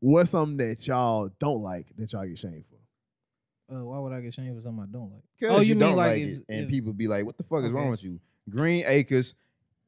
what's 0.01 0.31
something 0.31 0.57
that 0.59 0.87
y'all 0.87 1.31
don't 1.39 1.63
like 1.63 1.87
that 1.97 2.13
y'all 2.13 2.27
get 2.27 2.39
shamed 2.39 2.65
for? 2.69 3.75
Uh, 3.75 3.85
why 3.85 3.99
would 3.99 4.13
I 4.13 4.21
get 4.21 4.33
shamed 4.35 4.57
for 4.57 4.63
something 4.63 4.85
I 4.85 4.93
don't 4.93 5.13
like? 5.13 5.51
Oh, 5.51 5.61
you, 5.61 5.71
you 5.71 5.75
mean 5.75 5.81
don't 5.81 5.97
like 5.97 6.09
like 6.11 6.23
if- 6.23 6.29
it, 6.39 6.45
and 6.49 6.65
if- 6.65 6.71
people 6.71 6.93
be 6.93 7.09
like, 7.09 7.27
"What 7.27 7.37
the 7.37 7.45
fuck 7.45 7.65
is 7.65 7.71
wrong 7.73 7.91
with 7.91 8.03
you?" 8.05 8.21
Green 8.49 8.85
Acres, 8.87 9.35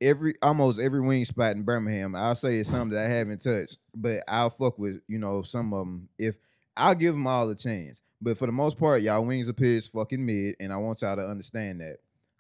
every 0.01 0.35
almost 0.43 0.81
every 0.81 1.01
wing 1.01 1.25
spot 1.25 1.55
in 1.57 1.63
Birmingham, 1.63 2.15
I'll 2.15 2.35
say 2.35 2.59
it's 2.59 2.71
something 2.71 2.97
that 2.97 3.07
I 3.09 3.13
haven't 3.15 3.41
touched, 3.43 3.79
but 3.95 4.25
I'll 4.27 4.51
fuck 4.51 4.79
with 4.79 5.01
you 5.07 5.19
know 5.19 5.43
some 5.43 5.73
of 5.73 5.81
them 5.81 6.09
if 6.19 6.37
I'll 6.77 6.95
give 6.95 7.15
them 7.15 7.27
all 7.27 7.49
a 7.49 7.55
chance. 7.55 8.01
But 8.21 8.37
for 8.39 8.47
the 8.47 8.53
most 8.53 8.79
part, 8.79 9.03
y'all 9.03 9.25
wings 9.25 9.49
are 9.49 9.53
pitched 9.53 9.93
fucking 9.93 10.25
mid, 10.25 10.57
and 10.61 10.73
I 10.73 10.77
want 10.77 11.03
y'all 11.03 11.17
to 11.17 11.25
understand 11.25 11.81
that. 11.81 11.97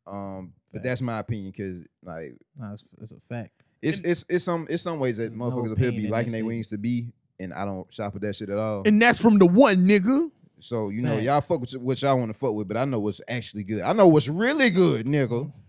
Um, 0.06 0.52
but 0.72 0.82
that's 0.82 1.00
my 1.00 1.18
opinion 1.18 1.52
because 1.56 1.86
like 2.02 2.34
Nah, 2.58 2.72
it's, 2.72 2.84
it's 3.00 3.12
a 3.12 3.20
fact. 3.28 3.62
it's 3.82 4.00
it's 4.00 4.24
it's 4.28 4.44
some 4.44 4.66
it's 4.70 4.82
some 4.82 4.98
ways 4.98 5.16
that 5.18 5.24
There's 5.24 5.36
no 5.38 5.50
motherfuckers 5.50 5.72
up 5.72 5.78
here 5.78 5.90
pain 5.90 6.00
be 6.00 6.06
in 6.06 6.10
liking 6.10 6.32
that 6.32 6.38
their 6.38 6.40
shit. 6.40 6.46
wings 6.46 6.68
to 6.70 6.78
be, 6.78 7.12
and 7.38 7.52
I 7.54 7.64
don't 7.64 7.92
shop 7.92 8.14
at 8.16 8.22
that 8.22 8.34
shit 8.36 8.48
at 8.50 8.58
all. 8.58 8.82
And 8.86 9.00
that's 9.00 9.18
from 9.18 9.38
the 9.38 9.46
one 9.46 9.86
nigga. 9.86 10.30
So 10.60 10.88
you 10.88 11.02
know, 11.02 11.18
y'all 11.18 11.40
fuck 11.40 11.60
with 11.60 11.72
what 11.74 12.02
y'all 12.02 12.18
want 12.18 12.32
to 12.32 12.38
fuck 12.38 12.54
with, 12.54 12.66
but 12.66 12.76
I 12.76 12.84
know 12.84 12.98
what's 13.00 13.20
actually 13.28 13.62
good. 13.62 13.82
I 13.82 13.92
know 13.92 14.08
what's 14.08 14.28
really 14.28 14.70
good, 14.70 15.06
nigga. 15.06 15.52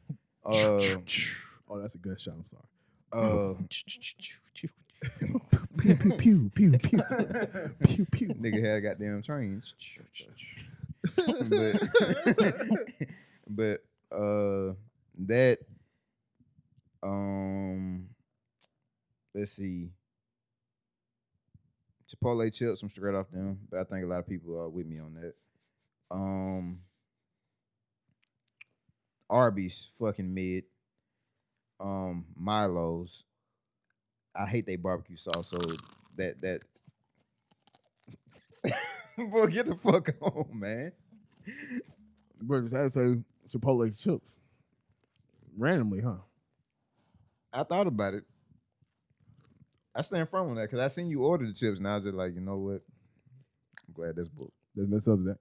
Uh, 0.45 0.79
oh, 1.69 1.79
that's 1.79 1.93
a 1.93 1.97
good 1.99 2.19
shot. 2.19 2.33
I'm 2.33 2.45
sorry. 2.45 2.63
uh, 3.13 3.53
Pew 5.01 5.95
pew 5.95 5.95
pew 5.95 6.49
pew 6.49 6.77
pew 6.77 7.01
pew 7.83 8.05
pew. 8.11 8.27
nigga 8.41 8.65
had 8.65 8.83
goddamn 8.83 9.23
trains. 9.23 9.73
but 11.49 11.81
but 13.49 13.83
uh 14.11 14.73
that 15.17 15.59
um 17.01 18.09
let's 19.33 19.53
see 19.53 19.91
Chipotle 22.09 22.51
chips, 22.51 22.81
I'm 22.81 22.89
straight 22.89 23.13
off 23.13 23.29
them, 23.31 23.59
but 23.69 23.79
I 23.81 23.83
think 23.83 24.03
a 24.03 24.07
lot 24.07 24.19
of 24.19 24.27
people 24.27 24.59
are 24.59 24.67
with 24.69 24.87
me 24.87 24.99
on 24.99 25.13
that. 25.13 25.33
Um 26.11 26.79
Arby's 29.29 29.89
fucking 29.99 30.33
mid. 30.33 30.63
Um 31.79 32.25
Milo's. 32.35 33.23
I 34.39 34.45
hate 34.45 34.65
they 34.65 34.77
barbecue 34.77 35.17
sauce, 35.17 35.49
so 35.49 35.59
that 36.15 36.39
that 36.41 36.61
Boy, 39.17 39.47
get 39.47 39.65
the 39.65 39.75
fuck 39.75 40.09
on, 40.21 40.47
man. 40.53 40.91
Bro, 42.41 42.61
just 42.61 42.75
had 42.75 42.91
to 42.91 42.91
say 42.91 43.21
Chipotle 43.57 44.01
chips. 44.01 44.25
Randomly, 45.57 46.01
huh? 46.01 46.15
I 47.51 47.63
thought 47.63 47.87
about 47.87 48.13
it. 48.13 48.23
I 49.95 50.01
stand 50.03 50.29
firm 50.29 50.49
on 50.49 50.55
that 50.55 50.69
because 50.69 50.79
I 50.79 50.87
seen 50.87 51.09
you 51.09 51.23
order 51.23 51.45
the 51.45 51.53
chips, 51.53 51.79
and 51.79 51.87
I 51.87 51.95
was 51.95 52.05
just 52.05 52.15
like, 52.15 52.33
you 52.33 52.41
know 52.41 52.57
what? 52.57 52.81
I'm 53.87 53.93
glad 53.93 54.15
that's 54.15 54.29
booked. 54.29 54.53
Let's 54.75 54.89
mess 54.89 55.07
up 55.07 55.19
Zach. 55.19 55.35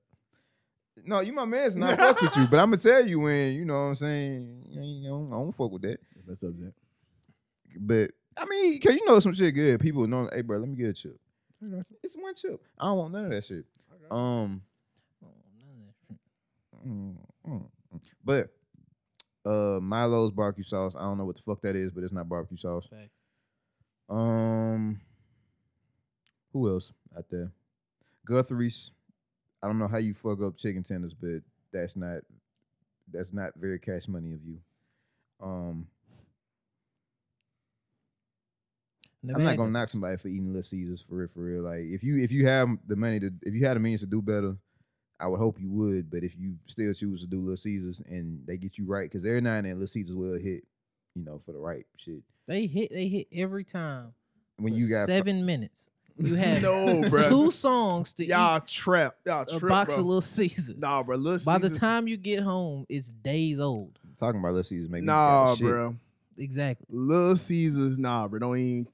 No, 1.05 1.21
you 1.21 1.33
my 1.33 1.45
man's 1.45 1.77
not 1.77 1.97
fuck 1.97 2.21
with 2.21 2.37
you, 2.37 2.49
but 2.49 2.59
I'm 2.59 2.71
gonna 2.71 2.79
tell 2.79 3.07
you 3.07 3.21
when 3.21 3.53
you 3.53 3.65
know 3.65 3.75
what 3.75 3.81
I'm 3.81 3.97
saying. 3.97 4.65
You 4.69 5.09
know, 5.09 5.29
I 5.31 5.35
don't 5.37 5.53
fuck 5.53 5.71
with 5.71 5.83
that. 5.83 6.01
Let's 6.17 6.43
mess 6.43 6.51
up 6.51 6.57
Zach. 6.59 6.73
But 7.79 8.11
I 8.39 8.45
mean, 8.47 8.81
cause 8.81 8.95
you 8.95 9.05
know 9.07 9.21
some 9.21 9.35
shit 9.35 9.55
good. 9.55 9.81
People 9.81 10.07
know, 10.07 10.29
hey, 10.33 10.43
bro, 10.43 10.59
let 10.59 10.69
me 10.69 10.77
get 10.77 10.91
a 10.91 10.93
chip. 10.93 11.19
It's 12.03 12.15
one 12.15 12.35
chip. 12.35 12.61
I 12.79 12.87
don't 12.87 12.99
want 12.99 13.13
none 13.13 13.25
of 13.25 13.31
that 13.31 13.45
shit. 13.45 13.65
Um, 14.11 14.63
none 15.21 15.71
of 15.75 15.87
that 15.87 15.95
shit. 16.07 16.89
mm, 16.89 17.17
mm, 17.47 17.67
mm. 17.95 18.01
but 18.25 18.51
uh, 19.45 19.81
Milo's 19.81 20.31
barbecue 20.31 20.65
sauce. 20.65 20.95
I 20.97 21.03
don't 21.03 21.19
know 21.19 21.25
what 21.25 21.37
the 21.37 21.43
fuck 21.43 21.61
that 21.63 21.75
is, 21.75 21.91
but 21.91 22.05
it's 22.05 22.13
not 22.13 22.29
barbecue 22.29 22.57
sauce. 22.57 22.87
Fact. 22.89 23.11
Um, 24.09 25.01
who 26.53 26.71
else 26.71 26.93
out 27.17 27.25
there? 27.31 27.51
Guthrie's. 28.25 28.93
I 29.63 29.67
don't 29.67 29.79
know 29.79 29.89
how 29.89 29.99
you 29.99 30.15
fuck 30.15 30.41
up 30.43 30.57
chicken 30.57 30.85
tenders, 30.85 31.15
but 31.15 31.41
that's 31.73 31.97
not 31.97 32.21
that's 33.13 33.33
not 33.33 33.53
very 33.57 33.79
cash 33.79 34.07
money 34.07 34.33
of 34.33 34.41
you. 34.45 34.59
Um, 35.43 35.87
Never 39.23 39.39
I'm 39.41 39.45
not 39.45 39.57
gonna 39.57 39.71
knock 39.71 39.89
somebody 39.89 40.17
for 40.17 40.29
eating 40.29 40.49
Little 40.49 40.63
Caesars 40.63 41.03
for 41.03 41.17
real, 41.17 41.29
for 41.29 41.41
real. 41.41 41.63
Like 41.63 41.81
if 41.81 42.03
you 42.05 42.19
if 42.19 42.31
you 42.31 42.47
have 42.47 42.69
the 42.87 42.97
money 42.97 43.19
to 43.21 43.31
if 43.43 43.53
you 43.55 43.67
had 43.67 43.77
the 43.77 43.81
means 43.81 44.01
to 44.01 44.07
do 44.07 44.23
better, 44.23 44.57
I 45.19 45.27
would 45.27 45.39
hope 45.39 45.61
you 45.61 45.71
would. 45.73 46.11
But 46.11 46.23
if 46.23 46.37
you 46.37 46.55
still 46.67 46.95
choose 46.95 47.21
to 47.23 47.27
do 47.27 47.41
Little 47.41 47.57
Caesars 47.57 48.01
and 48.09 48.41
they 48.47 48.57
get 48.57 48.79
you 48.79 48.87
right, 48.87 49.11
because 49.11 49.27
every 49.27 49.41
now 49.41 49.55
and 49.55 49.67
then 49.67 49.75
Little 49.75 49.89
Caesars 49.89 50.15
will 50.15 50.35
hit, 50.39 50.65
you 51.17 51.25
know, 51.25 51.41
for 51.45 51.53
the 51.53 51.59
right 51.59 51.85
shit. 51.97 52.23
They 52.47 52.67
hit. 52.67 52.93
They 52.93 53.09
hit 53.09 53.27
every 53.33 53.65
time. 53.65 54.15
When 54.57 54.73
you 54.73 54.89
got 54.89 55.07
fr- 55.07 55.13
seven 55.13 55.45
minutes, 55.45 55.91
you 56.17 56.35
have 56.37 56.63
no, 56.63 57.09
bro. 57.09 57.29
two 57.29 57.51
songs 57.51 58.13
to 58.15 58.25
Y'all 58.25 58.59
eat 58.59 58.67
trap. 58.67 59.17
Y'all 59.27 59.43
a 59.43 59.47
trip, 59.59 59.69
box 59.69 59.95
bro. 59.95 60.01
of 60.01 60.07
Little 60.07 60.21
Caesars. 60.21 60.77
Nah, 60.79 61.03
bro. 61.03 61.17
Little 61.17 61.45
By 61.45 61.59
the 61.59 61.71
time 61.71 62.07
you 62.09 62.17
get 62.17 62.43
home, 62.45 62.87
it's 62.89 63.09
days 63.11 63.59
old. 63.59 63.99
talking 64.17 64.39
about 64.41 64.53
Little 64.53 64.63
Caesars, 64.65 64.89
maybe 64.89 65.07
Nah, 65.07 65.57
bro. 65.57 65.97
Exactly. 66.37 66.87
Little 66.89 67.37
Caesars, 67.37 67.99
nah, 67.99 68.29
bro. 68.29 68.39
Don't 68.39 68.57
even. 68.57 68.87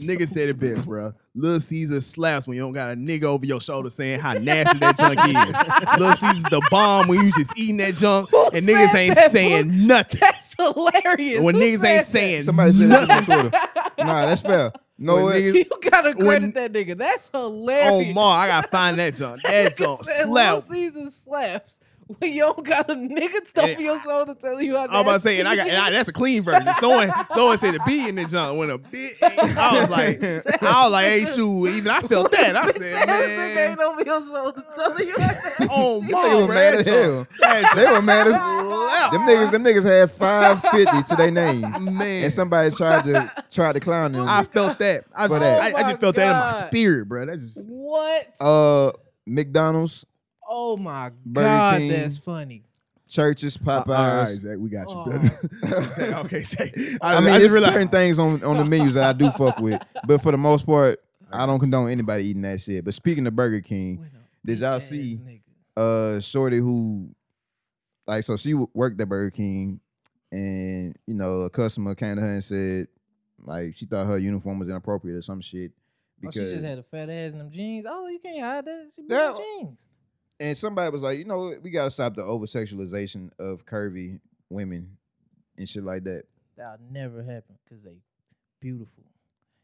Nigga 0.00 0.26
said 0.26 0.48
it 0.48 0.58
best, 0.58 0.86
bro. 0.86 1.12
Little 1.34 1.60
Caesar 1.60 2.00
slaps 2.00 2.46
when 2.46 2.56
you 2.56 2.62
don't 2.62 2.72
got 2.72 2.90
a 2.90 2.94
nigga 2.96 3.24
over 3.24 3.44
your 3.44 3.60
shoulder 3.60 3.90
saying 3.90 4.18
how 4.20 4.32
nasty 4.32 4.78
that 4.78 4.96
junk 4.96 5.18
is. 5.18 5.98
Little 6.00 6.16
Caesars 6.16 6.42
the 6.44 6.66
bomb 6.70 7.06
when 7.08 7.24
you 7.24 7.30
just 7.32 7.56
eating 7.56 7.76
that 7.78 7.94
junk 7.96 8.30
Who 8.30 8.48
and 8.54 8.66
niggas 8.66 8.94
ain't 8.94 9.14
that, 9.14 9.30
saying 9.30 9.86
nothing. 9.86 10.20
That's 10.20 10.54
hilarious. 10.54 11.42
When 11.44 11.54
Who 11.54 11.60
niggas 11.60 11.84
ain't 11.84 12.04
said 12.04 12.06
saying 12.06 12.42
Somebody 12.44 12.72
said 12.72 12.88
that 12.90 13.08
nothing. 13.08 13.34
on 13.34 13.42
Twitter. 13.50 13.66
Nah, 13.98 14.26
that's 14.26 14.40
fair. 14.40 14.72
No, 14.98 15.26
When 15.26 15.36
it- 15.36 15.40
niggas- 15.42 15.54
You 15.54 15.90
gotta 15.90 16.14
credit 16.14 16.26
When- 16.26 16.50
that 16.52 16.72
nigga. 16.72 16.96
That's 16.98 17.28
hilarious. 17.28 17.86
Oh, 17.86 17.90
hilarious. 17.98 18.14
ma, 18.14 18.28
I 18.30 18.46
gotta 18.48 18.68
find 18.68 18.98
that 18.98 19.14
junk. 19.14 19.42
That 19.42 19.76
junk 19.78 20.04
Said 20.04 20.24
slap. 20.24 20.54
Little 20.56 20.60
Caesars 20.70 21.14
slaps 21.14 21.80
when 22.18 22.32
you 22.32 22.40
don't 22.40 22.64
got 22.64 22.90
a 22.90 22.94
nigga 22.94 23.46
stuff 23.46 23.64
And 23.64 23.76
on 23.76 23.82
your 23.82 24.00
shoulder 24.00 24.34
telling 24.34 24.66
you 24.66 24.76
how. 24.76 24.86
I 24.86 24.92
was 24.92 25.00
about 25.02 25.12
to 25.14 25.20
say, 25.20 25.38
and 25.40 25.48
I 25.48 25.56
got, 25.56 25.68
and 25.68 25.76
I, 25.76 25.90
that's 25.90 26.08
a 26.08 26.12
clean 26.12 26.42
version. 26.42 26.68
Someone, 26.80 27.10
someone 27.30 27.58
said 27.58 27.74
the 27.74 27.80
B 27.86 28.08
in 28.08 28.14
the 28.16 28.24
junk 28.24 28.58
when 28.58 28.70
a 28.70 28.78
bit. 28.78 29.16
I 29.22 29.80
was 29.80 29.90
like, 29.90 30.22
I 30.62 30.82
was 30.84 30.92
like, 30.92 31.04
hey, 31.06 31.24
shoot. 31.26 31.68
Even 31.68 31.88
I 31.88 32.00
felt 32.00 32.30
that. 32.32 32.56
I 32.56 32.70
said, 32.72 33.06
man, 33.06 33.70
ain't 33.70 33.80
over 33.80 34.02
your 34.04 34.20
shoulder 34.20 34.62
telling 34.74 35.06
you. 35.08 35.14
how- 35.18 35.66
oh 35.70 36.00
Them 36.00 36.10
my, 36.10 36.18
niggas 36.18 36.40
were 36.40 36.46
bro, 36.46 36.54
mad 36.54 36.72
that 36.74 36.78
as 36.80 36.86
junk- 36.86 37.74
They 37.76 37.86
were 37.92 38.02
mad 38.02 38.26
as 38.26 38.32
slapped. 38.32 39.12
them 39.12 39.22
niggas. 39.22 39.50
Them 39.52 39.64
niggas 39.64 39.84
had 39.84 40.10
five 40.10 40.62
fifty 40.62 41.02
to 41.04 41.16
their 41.16 41.30
name, 41.30 41.60
Man, 41.96 42.24
and 42.24 42.32
somebody 42.32 42.70
tried 42.74 43.04
to 43.04 43.32
tried 43.50 43.72
to 43.74 43.80
clown 43.80 44.12
them. 44.12 44.26
I 44.28 44.44
felt 44.44 44.78
that. 44.78 45.04
I, 45.14 45.28
For 45.28 45.38
that. 45.38 45.60
I, 45.60 45.66
I 45.66 45.70
Oh 45.70 45.88
just 45.90 46.00
felt 46.00 46.16
that 46.16 46.30
in 46.30 46.36
my 46.36 46.68
spirit, 46.68 47.08
bro. 47.08 47.26
That 47.26 47.38
just 47.38 47.66
What? 47.68 48.26
uh, 48.40 48.92
McDonald's, 49.26 50.04
Oh 50.52 50.76
my 50.76 51.10
Burger 51.24 51.46
god, 51.46 51.78
King. 51.78 51.90
that's 51.90 52.18
funny. 52.18 52.64
Church's, 53.08 53.56
all 53.66 53.74
right, 53.76 53.86
Popeyes. 53.86 54.36
Zach, 54.36 54.58
we 54.58 54.68
got 54.70 54.88
you, 54.90 54.96
Oh. 54.96 55.04
brother. 55.04 55.90
Say, 55.94 56.14
okay, 56.14 56.42
say. 56.42 56.72
I, 57.02 57.18
mean, 57.20 57.28
just 57.28 57.38
there's 57.40 57.52
realized- 57.52 57.72
certain 57.72 57.88
things 57.88 58.18
on, 58.20 58.42
on 58.44 58.56
the 58.56 58.64
menus 58.64 58.94
that 58.94 59.04
I 59.04 59.12
do 59.12 59.30
fuck 59.32 59.58
with, 59.58 59.80
but 60.06 60.20
for 60.22 60.30
the 60.32 60.38
most 60.38 60.64
part, 60.66 61.00
I 61.32 61.44
don't 61.46 61.58
condone 61.60 61.88
anybody 61.90 62.24
eating 62.26 62.42
that 62.42 62.60
shit. 62.60 62.84
But 62.84 62.94
speaking 62.94 63.26
of 63.26 63.34
Burger 63.34 63.60
King, 63.60 64.06
Did 64.44 64.58
y'all 64.60 64.78
see- 64.80 65.18
nigga- 65.24 66.16
uh, 66.16 66.20
Shorty 66.20 66.58
who, 66.58 67.10
like, 68.06 68.22
so 68.24 68.36
she 68.36 68.54
worked 68.54 69.00
at 69.00 69.08
Burger 69.08 69.30
King, 69.30 69.80
and 70.32 70.96
you 71.06 71.14
know, 71.14 71.40
a 71.42 71.50
customer 71.50 71.94
came 71.96 72.14
to 72.16 72.22
her 72.22 72.28
and 72.28 72.44
said, 72.44 72.86
like, 73.44 73.74
she 73.76 73.86
thought 73.86 74.06
her 74.06 74.18
uniform 74.18 74.58
was 74.60 74.68
inappropriate 74.68 75.16
or 75.18 75.22
some 75.22 75.40
shit 75.40 75.72
Oh, 75.72 76.28
because, 76.28 76.34
she 76.34 76.52
just 76.56 76.64
had 76.64 76.78
a 76.78 76.82
fat 76.84 77.08
ass 77.10 77.32
in 77.32 77.38
them 77.38 77.50
jeans. 77.50 77.86
Oh, 77.88 78.06
you 78.08 78.18
can't 78.20 78.40
hide 78.44 78.64
that. 78.66 78.90
She 78.94 79.02
be 79.02 79.08
Yeah. 79.14 79.30
in 79.30 79.36
jeans. 79.36 79.86
And 80.40 80.56
somebody 80.56 80.90
was 80.90 81.02
like, 81.02 81.18
you 81.18 81.24
know, 81.24 81.38
what, 81.38 81.62
we 81.62 81.70
gotta 81.70 81.90
stop 81.90 82.14
the 82.14 82.24
over 82.24 82.46
sexualization 82.46 83.30
of 83.38 83.66
curvy 83.66 84.18
women 84.48 84.96
and 85.56 85.68
shit 85.68 85.84
like 85.84 86.04
that. 86.04 86.24
That'll 86.56 86.78
never 86.90 87.22
happen 87.22 87.58
because 87.64 87.84
they 87.84 87.98
beautiful 88.60 89.04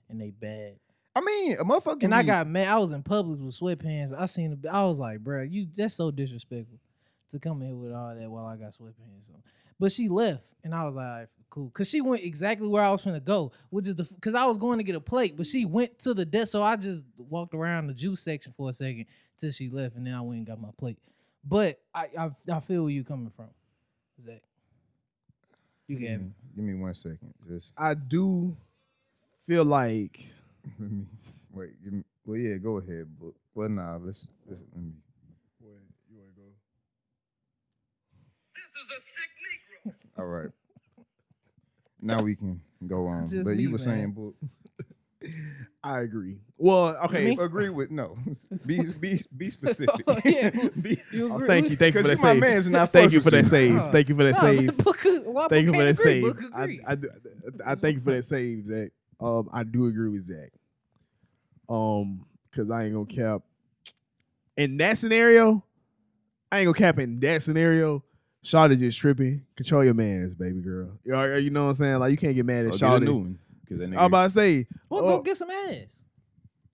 and 0.09 0.21
they 0.21 0.31
bad. 0.31 0.77
I 1.15 1.21
mean, 1.23 1.57
a 1.59 1.65
motherfucker. 1.65 2.03
And 2.03 2.15
I 2.15 2.23
be- 2.23 2.27
got 2.27 2.47
mad. 2.47 2.69
I 2.69 2.79
was 2.79 2.93
in 2.93 3.03
public 3.03 3.41
with 3.41 3.59
sweatpants. 3.59 4.19
I 4.19 4.27
seen. 4.27 4.63
I 4.71 4.85
was 4.85 4.99
like, 4.99 5.21
bro, 5.21 5.43
you 5.43 5.67
that's 5.75 5.95
so 5.95 6.11
disrespectful 6.11 6.79
to 7.31 7.39
come 7.39 7.63
in 7.63 7.69
here 7.69 7.77
with 7.77 7.93
all 7.93 8.15
that 8.15 8.31
while 8.31 8.45
I 8.47 8.57
got 8.57 8.75
sweatpants 8.75 9.31
on. 9.33 9.43
But 9.79 9.93
she 9.93 10.09
left, 10.09 10.43
and 10.65 10.75
I 10.75 10.85
was 10.85 10.95
like, 10.95 11.29
cool, 11.51 11.71
cause 11.71 11.89
she 11.89 12.01
went 12.01 12.23
exactly 12.23 12.69
where 12.69 12.83
I 12.83 12.91
was 12.91 13.03
trying 13.03 13.15
to 13.15 13.21
go, 13.21 13.53
which 13.71 13.87
is 13.87 13.97
the 13.97 14.09
cause 14.21 14.35
I 14.35 14.47
was 14.47 14.59
going 14.59 14.79
to 14.79 14.85
get 14.85 14.95
a 14.95 15.01
plate, 15.01 15.37
but 15.37 15.47
she 15.47 15.65
went 15.65 15.99
to 16.01 16.15
the 16.15 16.25
desk, 16.25 16.53
so 16.53 16.63
I 16.63 16.77
just 16.77 17.05
walked 17.17 17.55
around 17.55 17.87
the 17.87 17.95
juice 17.95 18.21
section 18.21 18.55
for 18.57 18.71
a 18.71 18.73
second 18.73 19.07
till 19.39 19.51
she 19.51 19.69
left, 19.69 19.97
and 19.97 20.07
then 20.07 20.15
I 20.15 20.21
went 20.21 20.39
and 20.39 20.47
got 20.47 20.61
my 20.61 20.71
plate. 20.79 20.99
But 21.45 21.79
I 21.95 22.09
I, 22.19 22.31
I 22.53 22.61
feel 22.61 22.83
where 22.83 22.91
you 22.93 23.05
coming 23.05 23.31
from, 23.37 23.49
Zach. 24.25 24.43
You 25.89 25.97
got 25.97 26.03
me. 26.03 26.09
Mm, 26.17 26.33
Give 26.57 26.65
me 26.65 26.75
one 26.75 26.95
second. 26.95 27.35
Just 27.49 27.73
I 27.77 27.95
do 27.95 28.57
feel 29.47 29.65
like 29.65 30.27
let 30.81 30.91
me 30.91 31.07
wait. 31.53 31.85
Give 31.85 31.93
me. 31.93 32.03
Well, 32.25 32.39
yeah, 32.39 32.57
go 32.57 32.79
ahead. 32.79 33.07
But 33.21 33.33
well, 33.55 33.69
nah. 33.69 33.99
Let's. 33.99 34.27
let's 34.49 34.63
let 34.75 34.83
me. 34.83 34.93
All 40.19 40.27
right. 40.27 40.49
Now 41.99 42.21
we 42.23 42.37
can 42.37 42.61
go 42.87 43.07
on. 43.07 43.27
Just 43.27 43.45
but 43.45 43.57
you 43.57 43.69
me, 43.69 43.73
were 43.73 43.79
saying, 43.79 44.13
book. 44.13 44.35
I 45.83 46.01
agree. 46.01 46.37
Well, 46.59 46.95
okay. 47.07 47.25
Me? 47.31 47.39
Agree 47.41 47.71
with 47.71 47.91
no. 47.91 48.19
Be 48.67 48.85
be 48.85 49.19
be 49.35 49.49
specific. 49.51 50.05
Oh, 50.07 50.21
yeah. 50.25 50.51
be, 50.81 51.01
You 51.11 51.33
Oh, 51.33 51.37
agree 51.37 51.49
thank 51.49 51.71
you, 51.71 51.77
thank 51.77 51.95
you 51.95 52.03
for 52.03 52.09
that 52.09 52.17
Because 52.17 52.23
you 52.23 52.29
my 52.29 52.33
save. 52.35 52.41
mans 52.43 52.67
and 52.67 52.77
I 52.77 52.87
Thank 52.87 53.07
fuck 53.07 53.13
you 53.15 53.21
for 53.21 53.25
with 53.31 53.33
that 53.33 53.45
you. 53.45 53.79
save. 53.79 53.93
Thank 53.93 54.09
you 54.11 54.15
for 54.15 54.25
that 54.25 54.33
Nah, 54.35 54.41
save. 54.41 54.77
Book, 54.77 54.99
why 55.25 55.49
Thank 55.49 55.67
you 55.67 55.73
for 55.73 55.85
that 55.85 55.99
agree? 55.99 56.05
save. 56.05 56.23
Book 56.23 56.43
I, 56.55 56.63
agree. 56.65 56.81
I, 56.87 56.95
do- 56.95 57.11
I 57.65 57.75
thank 57.77 57.95
you 57.97 58.03
for 58.03 58.13
that 58.13 58.23
save, 58.25 58.67
Zach. 58.67 58.91
Um, 59.19 59.49
I 59.53 59.65
do 59.65 59.87
agree 59.87 60.11
with 60.11 60.23
Zach. 60.25 60.51
Um, 61.69 62.27
because 62.51 62.71
I 62.71 62.85
ain't 62.85 62.93
gonna 62.95 63.07
cap. 63.07 63.41
In 64.59 64.77
that 64.77 64.99
scenario, 64.99 65.65
I 66.53 66.59
ain't 66.61 66.67
gonna 66.67 66.79
cap 66.79 66.99
in 66.99 67.19
that 67.21 67.43
scenario. 67.43 68.05
Shawty 68.47 68.79
just 68.79 68.99
tripping. 68.99 69.45
Control 69.57 69.85
your 69.85 69.95
mans, 69.95 70.35
baby 70.35 70.61
girl. 70.61 70.91
You 71.05 71.13
know, 71.13 71.37
you 71.37 71.51
know 71.51 71.65
what 71.65 71.71
I'm 71.71 71.75
saying? 71.75 71.99
Like 71.99 72.11
you 72.13 72.17
can't 72.17 72.35
get 72.35 72.47
mad 72.47 72.65
Or 72.65 72.69
at 72.69 72.75
get 72.75 72.83
a 72.83 73.01
new 73.01 73.07
Shawty. 73.07 73.15
one. 73.15 73.39
Because 73.65 73.91
that 73.91 73.99
I'm 73.99 74.05
about 74.07 74.25
to 74.25 74.31
say, 74.31 74.67
Well, 74.89 75.05
oh, 75.05 75.17
go 75.17 75.23
get 75.23 75.37
some 75.37 75.51
ass. 75.51 75.87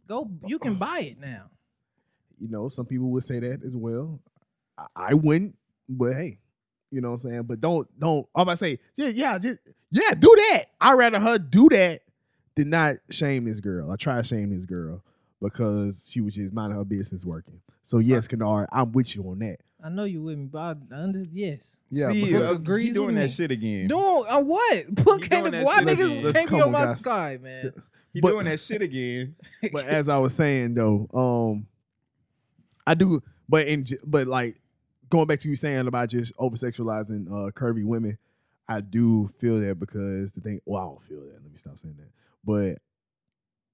Go. 0.07 0.31
You 0.47 0.59
can 0.59 0.73
oh. 0.73 0.77
buy 0.77 1.01
it 1.01 1.19
now. 1.19 1.45
you 2.39 2.49
know, 2.49 2.69
some 2.69 2.85
people 2.85 3.09
would 3.11 3.23
say 3.23 3.39
that 3.41 3.63
as 3.65 3.75
well. 3.77 4.21
I, 4.77 4.87
I 4.97 5.15
wouldn't, 5.15 5.57
but 5.89 6.13
hey, 6.15 6.39
You 6.91 7.01
know 7.01 7.09
what 7.13 7.25
I'm 7.25 7.31
saying? 7.31 7.43
But 7.45 7.61
don't 7.61 7.89
don't 7.99 8.27
I'm 8.35 8.43
about 8.43 8.53
to 8.53 8.57
say, 8.59 8.79
yeah, 8.97 9.09
yeah, 9.09 9.39
just 9.39 9.61
yeah, 9.91 10.11
do 10.13 10.35
that. 10.51 10.65
I'd 10.81 10.93
rather 10.95 11.19
her 11.21 11.39
do 11.39 11.69
that 11.71 12.03
than 12.55 12.69
not 12.71 12.97
shame 13.11 13.45
this 13.47 13.61
girl. 13.61 13.91
I 13.91 13.97
try 13.97 14.17
to 14.17 14.23
shame 14.23 14.51
this 14.51 14.67
girl 14.67 15.03
because 15.41 16.09
she 16.11 16.21
was 16.21 16.35
just 16.35 16.53
minding 16.53 16.77
her 16.77 16.85
business 16.85 17.25
working. 17.25 17.61
So 17.83 17.99
yes, 17.99 18.29
Kennard, 18.29 18.69
I'm 18.73 18.93
with 18.93 19.17
you 19.17 19.23
on 19.29 19.39
that. 19.41 19.57
I 19.85 19.89
know 19.89 20.05
you 20.05 20.23
with 20.23 20.39
me, 20.39 20.45
but 20.47 20.59
I, 20.59 20.75
I 20.95 21.03
under, 21.03 21.25
yes. 21.33 21.77
Yeah, 21.91 22.13
See, 22.13 22.27
because- 22.27 22.51
uh, 22.51 22.55
agrees 22.55 22.89
he 22.89 22.93
doing 22.95 23.07
with 23.09 23.17
that 23.17 23.23
me. 23.23 23.29
shit 23.29 23.51
again. 23.51 23.89
Doing 23.89 24.25
uh, 24.29 24.41
what? 24.41 24.95
Put 24.97 25.23
You 25.23 25.29
can't, 25.29 25.51
that 25.51 25.65
why 25.65 25.79
shit 25.79 25.89
niggas 25.89 26.07
again. 26.07 26.23
Let's 26.25 26.39
can't 26.39 26.49
come 26.49 26.59
be 26.59 26.63
on 26.63 26.67
on, 26.69 26.73
my 26.73 26.85
guys. 26.87 27.01
sky, 27.01 27.39
man? 27.43 27.73
He 28.15 28.21
But- 28.21 28.33
doing 28.33 28.45
that 28.45 28.61
shit 28.61 28.83
again. 28.83 29.37
but 29.73 29.87
as 29.87 30.09
I 30.11 30.19
was 30.19 30.35
saying 30.35 30.75
though, 30.75 31.09
um, 31.15 31.67
I 32.87 32.95
do, 32.95 33.23
but 33.49 33.67
in 33.67 33.85
j- 33.87 33.97
but 34.05 34.27
like 34.27 34.61
going 35.09 35.27
back 35.27 35.39
to 35.41 35.49
you 35.49 35.57
saying 35.57 35.87
about 35.87 36.11
just 36.11 36.33
over 36.39 36.55
sexualizing 36.57 37.27
uh, 37.29 37.51
curvy 37.53 37.85
women, 37.87 38.19
I 38.69 38.83
do 38.83 39.29
feel 39.39 39.61
that 39.61 39.79
because 39.81 40.33
the 40.33 40.41
thing. 40.43 40.61
Well, 40.67 40.83
I 40.83 40.85
don't 40.87 41.03
feel 41.03 41.21
that. 41.21 41.33
Let 41.43 41.51
me 41.51 41.57
stop 41.57 41.79
saying 41.79 41.97
that. 41.99 42.11
But 42.45 42.83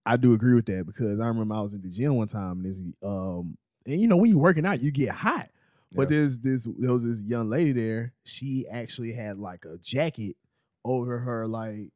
I 0.07 0.17
do 0.17 0.35
agree 0.35 0.55
with 0.55 0.67
that 0.67 0.87
because 0.87 1.19
I 1.21 1.27
remember 1.27 1.55
I 1.57 1.61
was 1.61 1.75
in 1.75 1.83
the 1.83 1.89
gym 1.89 2.15
one 2.15 2.29
time 2.29 2.61
and 2.61 2.65
this 2.65 2.81
um 3.03 3.57
and 3.87 4.01
you 4.01 4.07
know 4.07 4.17
when 4.17 4.31
you're 4.31 4.39
working 4.39 4.65
out 4.67 4.81
you 4.81 4.91
get 4.93 5.11
hot. 5.11 5.49
But 5.93 6.03
Yeah. 6.11 6.19
there's 6.19 6.39
this 6.41 6.69
there 6.79 6.93
was 6.93 7.05
this 7.05 7.23
young 7.23 7.49
lady 7.49 7.73
there. 7.73 8.13
She 8.25 8.67
actually 8.71 9.13
had 9.13 9.39
like 9.39 9.65
a 9.65 9.79
jacket 9.79 10.37
over 10.85 11.19
her 11.19 11.47
like 11.47 11.91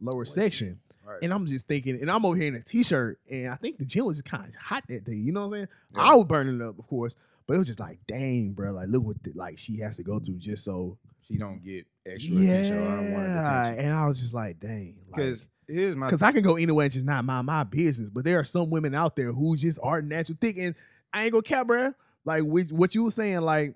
lower 0.00 0.24
section. 0.24 0.80
Right. 1.06 1.18
And 1.22 1.34
I'm 1.34 1.46
just 1.46 1.66
thinking, 1.68 2.00
and 2.00 2.10
I'm 2.10 2.24
over 2.24 2.34
here 2.36 2.48
in 2.48 2.54
a 2.54 2.62
t-shirt, 2.62 3.20
and 3.30 3.48
I 3.48 3.56
think 3.56 3.76
the 3.76 3.84
gym 3.84 4.06
was 4.06 4.16
just 4.16 4.24
kind 4.24 4.48
of 4.48 4.54
hot 4.56 4.84
that 4.88 5.04
day. 5.04 5.12
You 5.14 5.32
know 5.32 5.40
what 5.40 5.46
I'm 5.46 5.52
saying? 5.52 5.68
Yeah. 5.94 6.00
I 6.02 6.14
was 6.14 6.24
burning 6.24 6.62
up, 6.62 6.78
of 6.78 6.86
course, 6.86 7.14
but 7.46 7.54
it 7.54 7.58
was 7.58 7.66
just 7.68 7.78
like, 7.80 7.98
dang, 8.06 8.52
bro, 8.52 8.72
like 8.72 8.88
look 8.88 9.02
what 9.04 9.22
the, 9.22 9.32
like 9.34 9.58
she 9.58 9.80
has 9.80 9.96
to 9.98 10.02
go 10.02 10.18
through 10.18 10.38
just 10.38 10.64
so. 10.64 10.96
she 11.20 11.36
don't 11.36 11.62
get 11.62 11.86
extra 12.06 12.32
Yeah, 12.34 12.50
attention. 12.52 12.78
Attention. 12.78 13.84
and 13.84 13.94
I 13.94 14.06
was 14.08 14.20
just 14.22 14.32
like, 14.32 14.58
dang, 14.60 14.96
Because 15.14 15.44
here's 15.68 15.94
my 15.94 16.06
because 16.06 16.22
I 16.22 16.32
can 16.32 16.42
go 16.42 16.56
anywhere 16.56 16.84
and 16.84 16.92
just 16.92 17.04
not 17.04 17.22
mind 17.26 17.46
my 17.46 17.64
business. 17.64 18.08
But 18.08 18.24
there 18.24 18.38
are 18.38 18.44
some 18.44 18.70
women 18.70 18.94
out 18.94 19.14
there 19.14 19.30
who 19.32 19.56
just 19.56 19.78
are 19.82 20.00
natural 20.00 20.38
thick, 20.40 20.56
and 20.56 20.74
I 21.12 21.24
ain't 21.24 21.32
gonna 21.32 21.42
care, 21.42 21.66
bro. 21.66 21.92
Like 22.24 22.44
with, 22.44 22.72
what 22.72 22.94
you 22.94 23.04
were 23.04 23.10
saying, 23.10 23.40
like, 23.42 23.74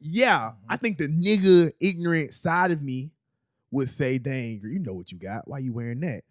yeah, 0.00 0.52
I 0.68 0.74
mm-hmm. 0.74 0.82
think 0.82 0.98
the 0.98 1.08
nigga 1.08 1.72
ignorant 1.80 2.32
side 2.32 2.70
of 2.70 2.82
me 2.82 3.10
would 3.70 3.88
say, 3.88 4.18
dang, 4.18 4.60
you 4.64 4.78
know 4.78 4.94
what 4.94 5.12
you 5.12 5.18
got. 5.18 5.48
Why 5.48 5.58
you 5.58 5.72
wearing 5.72 6.00
that? 6.00 6.24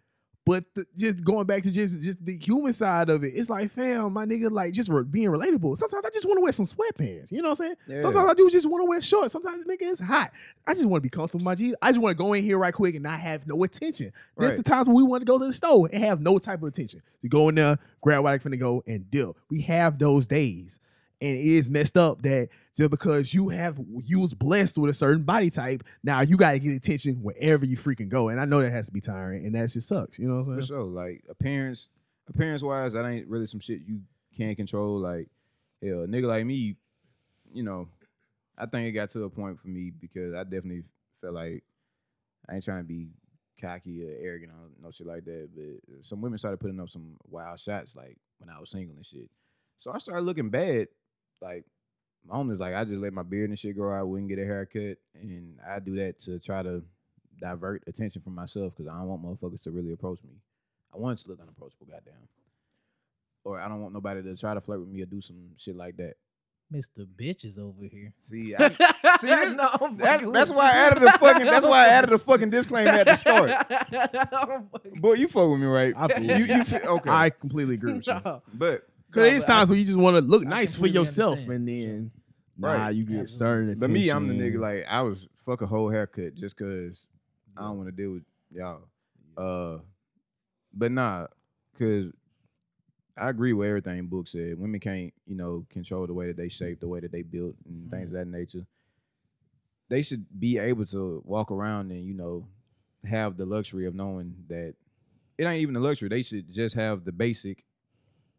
But 0.48 0.64
the, 0.74 0.86
just 0.96 1.22
going 1.22 1.46
back 1.46 1.62
to 1.64 1.70
just 1.70 2.00
just 2.00 2.24
the 2.24 2.34
human 2.34 2.72
side 2.72 3.10
of 3.10 3.22
it, 3.22 3.34
it's 3.34 3.50
like, 3.50 3.70
fam, 3.70 4.14
my 4.14 4.24
nigga, 4.24 4.50
like 4.50 4.72
just 4.72 4.88
re- 4.88 5.04
being 5.04 5.28
relatable. 5.28 5.76
Sometimes 5.76 6.06
I 6.06 6.08
just 6.08 6.24
want 6.24 6.38
to 6.38 6.42
wear 6.42 6.52
some 6.52 6.64
sweatpants. 6.64 7.30
You 7.30 7.42
know 7.42 7.50
what 7.50 7.60
I'm 7.60 7.66
saying? 7.66 7.74
Yeah. 7.86 8.00
Sometimes 8.00 8.30
I 8.30 8.32
do 8.32 8.48
just 8.48 8.64
want 8.64 8.80
to 8.80 8.86
wear 8.86 9.02
shorts. 9.02 9.32
Sometimes 9.32 9.66
nigga, 9.66 9.82
it's 9.82 10.00
hot. 10.00 10.30
I 10.66 10.72
just 10.72 10.86
want 10.86 11.02
to 11.02 11.06
be 11.06 11.10
comfortable 11.10 11.40
with 11.40 11.44
my 11.44 11.54
jeans. 11.54 11.76
I 11.82 11.90
just 11.90 12.00
want 12.00 12.16
to 12.16 12.24
go 12.24 12.32
in 12.32 12.42
here 12.42 12.56
right 12.56 12.72
quick 12.72 12.94
and 12.94 13.02
not 13.02 13.20
have 13.20 13.46
no 13.46 13.62
attention. 13.62 14.10
There's 14.38 14.52
Right. 14.52 14.56
the 14.56 14.62
times 14.62 14.88
when 14.88 14.96
we 14.96 15.02
want 15.02 15.20
to 15.20 15.26
go 15.26 15.38
to 15.38 15.44
the 15.44 15.52
store 15.52 15.86
and 15.92 16.02
have 16.02 16.22
no 16.22 16.38
type 16.38 16.62
of 16.62 16.68
attention. 16.68 17.02
To 17.20 17.28
go 17.28 17.50
in 17.50 17.56
there, 17.56 17.78
grab 18.00 18.24
what 18.24 18.32
I'm 18.32 18.38
finna 18.38 18.58
go 18.58 18.82
and 18.86 19.10
deal. 19.10 19.36
We 19.50 19.60
have 19.62 19.98
those 19.98 20.26
days. 20.26 20.80
And 21.20 21.36
it 21.36 21.44
is 21.44 21.68
messed 21.68 21.96
up 21.96 22.22
that 22.22 22.48
just 22.76 22.90
because 22.90 23.34
you 23.34 23.48
have 23.48 23.80
you 24.04 24.20
was 24.20 24.34
blessed 24.34 24.78
with 24.78 24.88
a 24.90 24.94
certain 24.94 25.24
body 25.24 25.50
type, 25.50 25.82
now 26.04 26.20
you 26.20 26.36
gotta 26.36 26.60
get 26.60 26.74
attention 26.74 27.22
wherever 27.22 27.64
you 27.66 27.76
freaking 27.76 28.08
go. 28.08 28.28
And 28.28 28.40
I 28.40 28.44
know 28.44 28.62
that 28.62 28.70
has 28.70 28.86
to 28.86 28.92
be 28.92 29.00
tiring 29.00 29.44
and 29.44 29.54
that 29.56 29.68
just 29.68 29.88
sucks. 29.88 30.18
You 30.18 30.28
know 30.28 30.34
what 30.36 30.46
I'm 30.46 30.54
For 30.56 30.62
saying? 30.62 30.78
sure. 30.78 30.84
Like 30.84 31.24
appearance, 31.28 31.88
appearance 32.28 32.62
wise, 32.62 32.92
that 32.92 33.04
ain't 33.04 33.26
really 33.26 33.46
some 33.46 33.58
shit 33.58 33.80
you 33.84 34.02
can't 34.36 34.56
control. 34.56 35.00
Like, 35.00 35.28
hell, 35.82 36.04
a 36.04 36.06
nigga 36.06 36.26
like 36.26 36.46
me, 36.46 36.76
you 37.52 37.64
know, 37.64 37.88
I 38.56 38.66
think 38.66 38.86
it 38.86 38.92
got 38.92 39.10
to 39.10 39.24
a 39.24 39.30
point 39.30 39.58
for 39.60 39.66
me 39.68 39.90
because 39.90 40.34
I 40.34 40.44
definitely 40.44 40.84
felt 41.20 41.34
like 41.34 41.64
I 42.48 42.54
ain't 42.54 42.64
trying 42.64 42.82
to 42.82 42.88
be 42.88 43.08
cocky 43.60 44.04
or 44.04 44.14
arrogant 44.20 44.52
or 44.52 44.70
no 44.80 44.92
shit 44.92 45.06
like 45.08 45.24
that. 45.24 45.48
But 45.52 46.04
some 46.06 46.20
women 46.20 46.38
started 46.38 46.60
putting 46.60 46.78
up 46.78 46.90
some 46.90 47.16
wild 47.28 47.58
shots 47.58 47.96
like 47.96 48.18
when 48.38 48.48
I 48.50 48.60
was 48.60 48.70
single 48.70 48.94
and 48.96 49.04
shit. 49.04 49.28
So 49.80 49.90
I 49.92 49.98
started 49.98 50.22
looking 50.22 50.50
bad. 50.50 50.86
Like 51.40 51.64
my 52.26 52.36
homies, 52.36 52.58
like 52.58 52.74
I 52.74 52.84
just 52.84 52.98
let 52.98 53.12
my 53.12 53.22
beard 53.22 53.50
and 53.50 53.58
shit 53.58 53.76
grow 53.76 53.98
out, 53.98 54.08
wouldn't 54.08 54.28
get 54.28 54.38
a 54.38 54.44
haircut, 54.44 54.98
and 55.14 55.58
I 55.68 55.78
do 55.78 55.96
that 55.96 56.20
to 56.22 56.38
try 56.38 56.62
to 56.62 56.82
divert 57.40 57.84
attention 57.86 58.20
from 58.20 58.34
myself 58.34 58.74
because 58.76 58.88
I 58.90 58.98
don't 58.98 59.08
want 59.08 59.22
motherfuckers 59.24 59.62
to 59.62 59.70
really 59.70 59.92
approach 59.92 60.22
me. 60.24 60.32
I 60.92 60.98
want 60.98 61.18
to 61.20 61.28
look 61.28 61.40
unapproachable, 61.40 61.86
goddamn. 61.86 62.14
Or 63.44 63.60
I 63.60 63.68
don't 63.68 63.80
want 63.80 63.94
nobody 63.94 64.22
to 64.22 64.36
try 64.36 64.54
to 64.54 64.60
flirt 64.60 64.80
with 64.80 64.88
me 64.88 65.02
or 65.02 65.06
do 65.06 65.20
some 65.20 65.50
shit 65.56 65.76
like 65.76 65.96
that. 65.98 66.14
Mr. 66.72 67.06
Bitches 67.18 67.58
over 67.58 67.84
here. 67.90 68.12
See, 68.22 68.54
I, 68.54 68.68
see, 69.20 69.26
this- 69.26 69.52
No, 69.54 69.96
that's, 69.96 70.30
that's 70.32 70.50
why 70.50 70.66
I 70.66 70.76
added 70.88 71.02
the 71.02 71.12
fucking. 71.12 71.46
That's 71.46 71.64
why 71.64 71.86
I 71.86 71.88
added 71.92 72.10
the 72.10 72.18
fucking 72.18 72.50
disclaimer 72.50 72.90
at 72.90 73.06
the 73.06 73.14
start. 73.14 73.50
Boy, 75.00 75.14
you 75.14 75.28
fuck 75.28 75.50
with 75.50 75.60
me, 75.60 75.66
right? 75.66 75.94
I 75.96 76.18
you. 76.20 76.44
you 76.44 76.62
okay, 76.62 77.10
I 77.10 77.30
completely 77.30 77.76
agree 77.76 77.94
with 77.94 78.06
you. 78.06 78.20
No. 78.22 78.42
but 78.52 78.86
Because 79.08 79.16
No, 79.24 79.30
there's 79.30 79.44
but 79.44 79.50
I- 79.52 79.56
times 79.58 79.70
where 79.70 79.78
you 79.78 79.84
just 79.84 79.98
want 79.98 80.16
to 80.16 80.22
look 80.22 80.44
I 80.46 80.48
nice 80.48 80.76
for 80.76 80.86
yourself, 80.86 81.38
understand. 81.40 81.68
and 81.68 81.68
then 81.68 82.10
nah, 82.56 82.72
Right. 82.72 82.90
you 82.90 83.04
get 83.04 83.20
Absolutely. 83.20 83.26
certain 83.72 83.78
but 83.78 83.90
me, 83.90 84.10
I'm 84.10 84.28
the 84.28 84.34
nigga 84.34 84.58
like 84.58 84.84
I 84.88 85.02
was 85.02 85.26
fuck 85.44 85.62
a 85.62 85.66
whole 85.66 85.88
haircut 85.90 86.34
just 86.34 86.56
cause 86.56 87.06
I 87.56 87.62
don't 87.62 87.76
want 87.78 87.88
to 87.88 87.92
deal 87.96 88.12
with 88.12 88.22
y'all. 88.52 88.82
Uh, 89.36 89.78
but 90.74 90.92
nah, 90.92 91.26
cause 91.78 92.12
I 93.16 93.30
agree 93.30 93.52
with 93.52 93.66
everything 93.68 94.06
Book 94.06 94.28
said. 94.28 94.58
Women 94.60 94.78
can't, 94.78 95.12
you 95.26 95.34
know, 95.34 95.66
control 95.70 96.06
the 96.06 96.14
way 96.14 96.28
that 96.28 96.36
they 96.36 96.48
shape, 96.48 96.78
the 96.78 96.86
way 96.86 97.00
that 97.00 97.10
they 97.10 97.22
built, 97.22 97.56
and 97.66 97.90
things 97.90 98.06
of 98.08 98.12
that 98.12 98.28
nature. 98.28 98.64
They 99.88 100.02
should 100.02 100.26
be 100.38 100.58
able 100.58 100.84
to 100.86 101.22
walk 101.24 101.50
around 101.50 101.90
and 101.90 102.04
you 102.06 102.14
know 102.14 102.46
have 103.04 103.36
the 103.36 103.46
luxury 103.46 103.86
of 103.86 103.94
knowing 103.94 104.34
that 104.48 104.74
it 105.38 105.44
ain't 105.44 105.62
even 105.62 105.76
a 105.76 105.80
luxury. 105.80 106.08
They 106.10 106.22
should 106.22 106.52
just 106.52 106.74
have 106.74 107.04
the 107.04 107.12
basic 107.12 107.64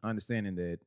understanding 0.04 0.56
that 0.56 0.80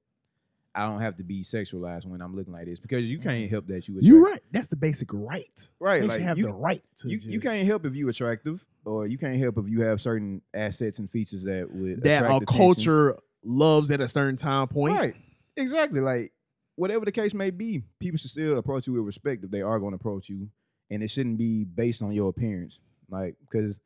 I 0.75 0.87
don't 0.87 1.01
have 1.01 1.17
to 1.19 1.23
be 1.23 1.45
sexualized 1.45 2.07
when 2.07 2.23
I'm 2.23 2.35
looking 2.35 2.53
like 2.53 2.65
this 2.65 2.81
because 2.81 3.05
you 3.05 3.19
can't 3.19 3.45
mm-hmm. 3.45 3.51
help 3.51 3.67
that 3.67 3.87
you. 3.89 3.99
You're 4.01 4.23
right. 4.23 4.41
That's 4.53 4.69
the 4.69 4.77
basic 4.77 5.13
right. 5.13 5.69
right. 5.81 6.01
They 6.01 6.07
like 6.07 6.19
should 6.19 6.23
have 6.23 6.39
you, 6.39 6.45
the 6.45 6.53
right 6.53 6.83
to 7.01 7.09
you, 7.09 7.17
just, 7.17 7.29
you 7.29 7.41
can't 7.41 7.67
help 7.67 7.85
if 7.85 7.95
you're 7.95 8.09
attractive, 8.09 8.65
or 8.85 9.07
you 9.07 9.19
can't 9.19 9.39
help 9.39 9.59
if 9.59 9.69
you 9.69 9.83
have 9.83 10.01
certain 10.01 10.41
assets 10.55 10.99
and 10.99 11.11
features 11.11 11.45
that 11.45 11.69
would 11.71 12.03
that 12.05 12.25
attract 12.25 12.33
a 12.33 12.37
attention. 12.37 12.57
culture 12.57 13.17
loves 13.45 13.91
at 13.91 14.01
a 14.01 14.09
certain 14.09 14.37
time 14.37 14.69
point. 14.69 14.97
Right. 14.97 15.15
Exactly. 15.57 16.01
Like 16.01 16.33
whatever 16.77 17.05
the 17.05 17.13
case 17.13 17.35
may 17.35 17.51
be, 17.51 17.83
people 18.01 18.19
should 18.19 18.31
still 18.31 18.57
approach 18.57 18.87
you 18.87 18.95
with 18.95 19.05
respect 19.05 19.45
if 19.45 19.51
they 19.51 19.63
are 19.63 19.79
going 19.79 19.93
to 19.93 19.97
approach 19.97 20.31
you, 20.31 20.49
and 20.91 21.03
it 21.03 21.09
shouldn't 21.09 21.39
be 21.39 21.65
based 21.65 22.03
on 22.03 22.13
your 22.13 22.31
appearance. 22.31 22.79
Like 23.11 23.35
because 23.41 23.79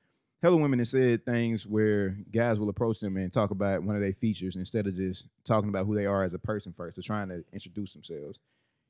hella 0.42 0.56
women 0.56 0.78
have 0.78 0.88
said 0.88 1.24
things 1.24 1.66
where 1.66 2.16
guys 2.32 2.58
will 2.58 2.68
approach 2.68 3.00
them 3.00 3.16
and 3.16 3.32
talk 3.32 3.50
about 3.50 3.82
one 3.82 3.96
of 3.96 4.02
their 4.02 4.12
features 4.12 4.56
instead 4.56 4.86
of 4.86 4.94
just 4.94 5.26
talking 5.44 5.68
about 5.68 5.86
who 5.86 5.94
they 5.94 6.06
are 6.06 6.22
as 6.22 6.34
a 6.34 6.38
person 6.38 6.72
first 6.72 6.98
or 6.98 7.02
trying 7.02 7.28
to 7.28 7.42
introduce 7.52 7.92
themselves. 7.92 8.38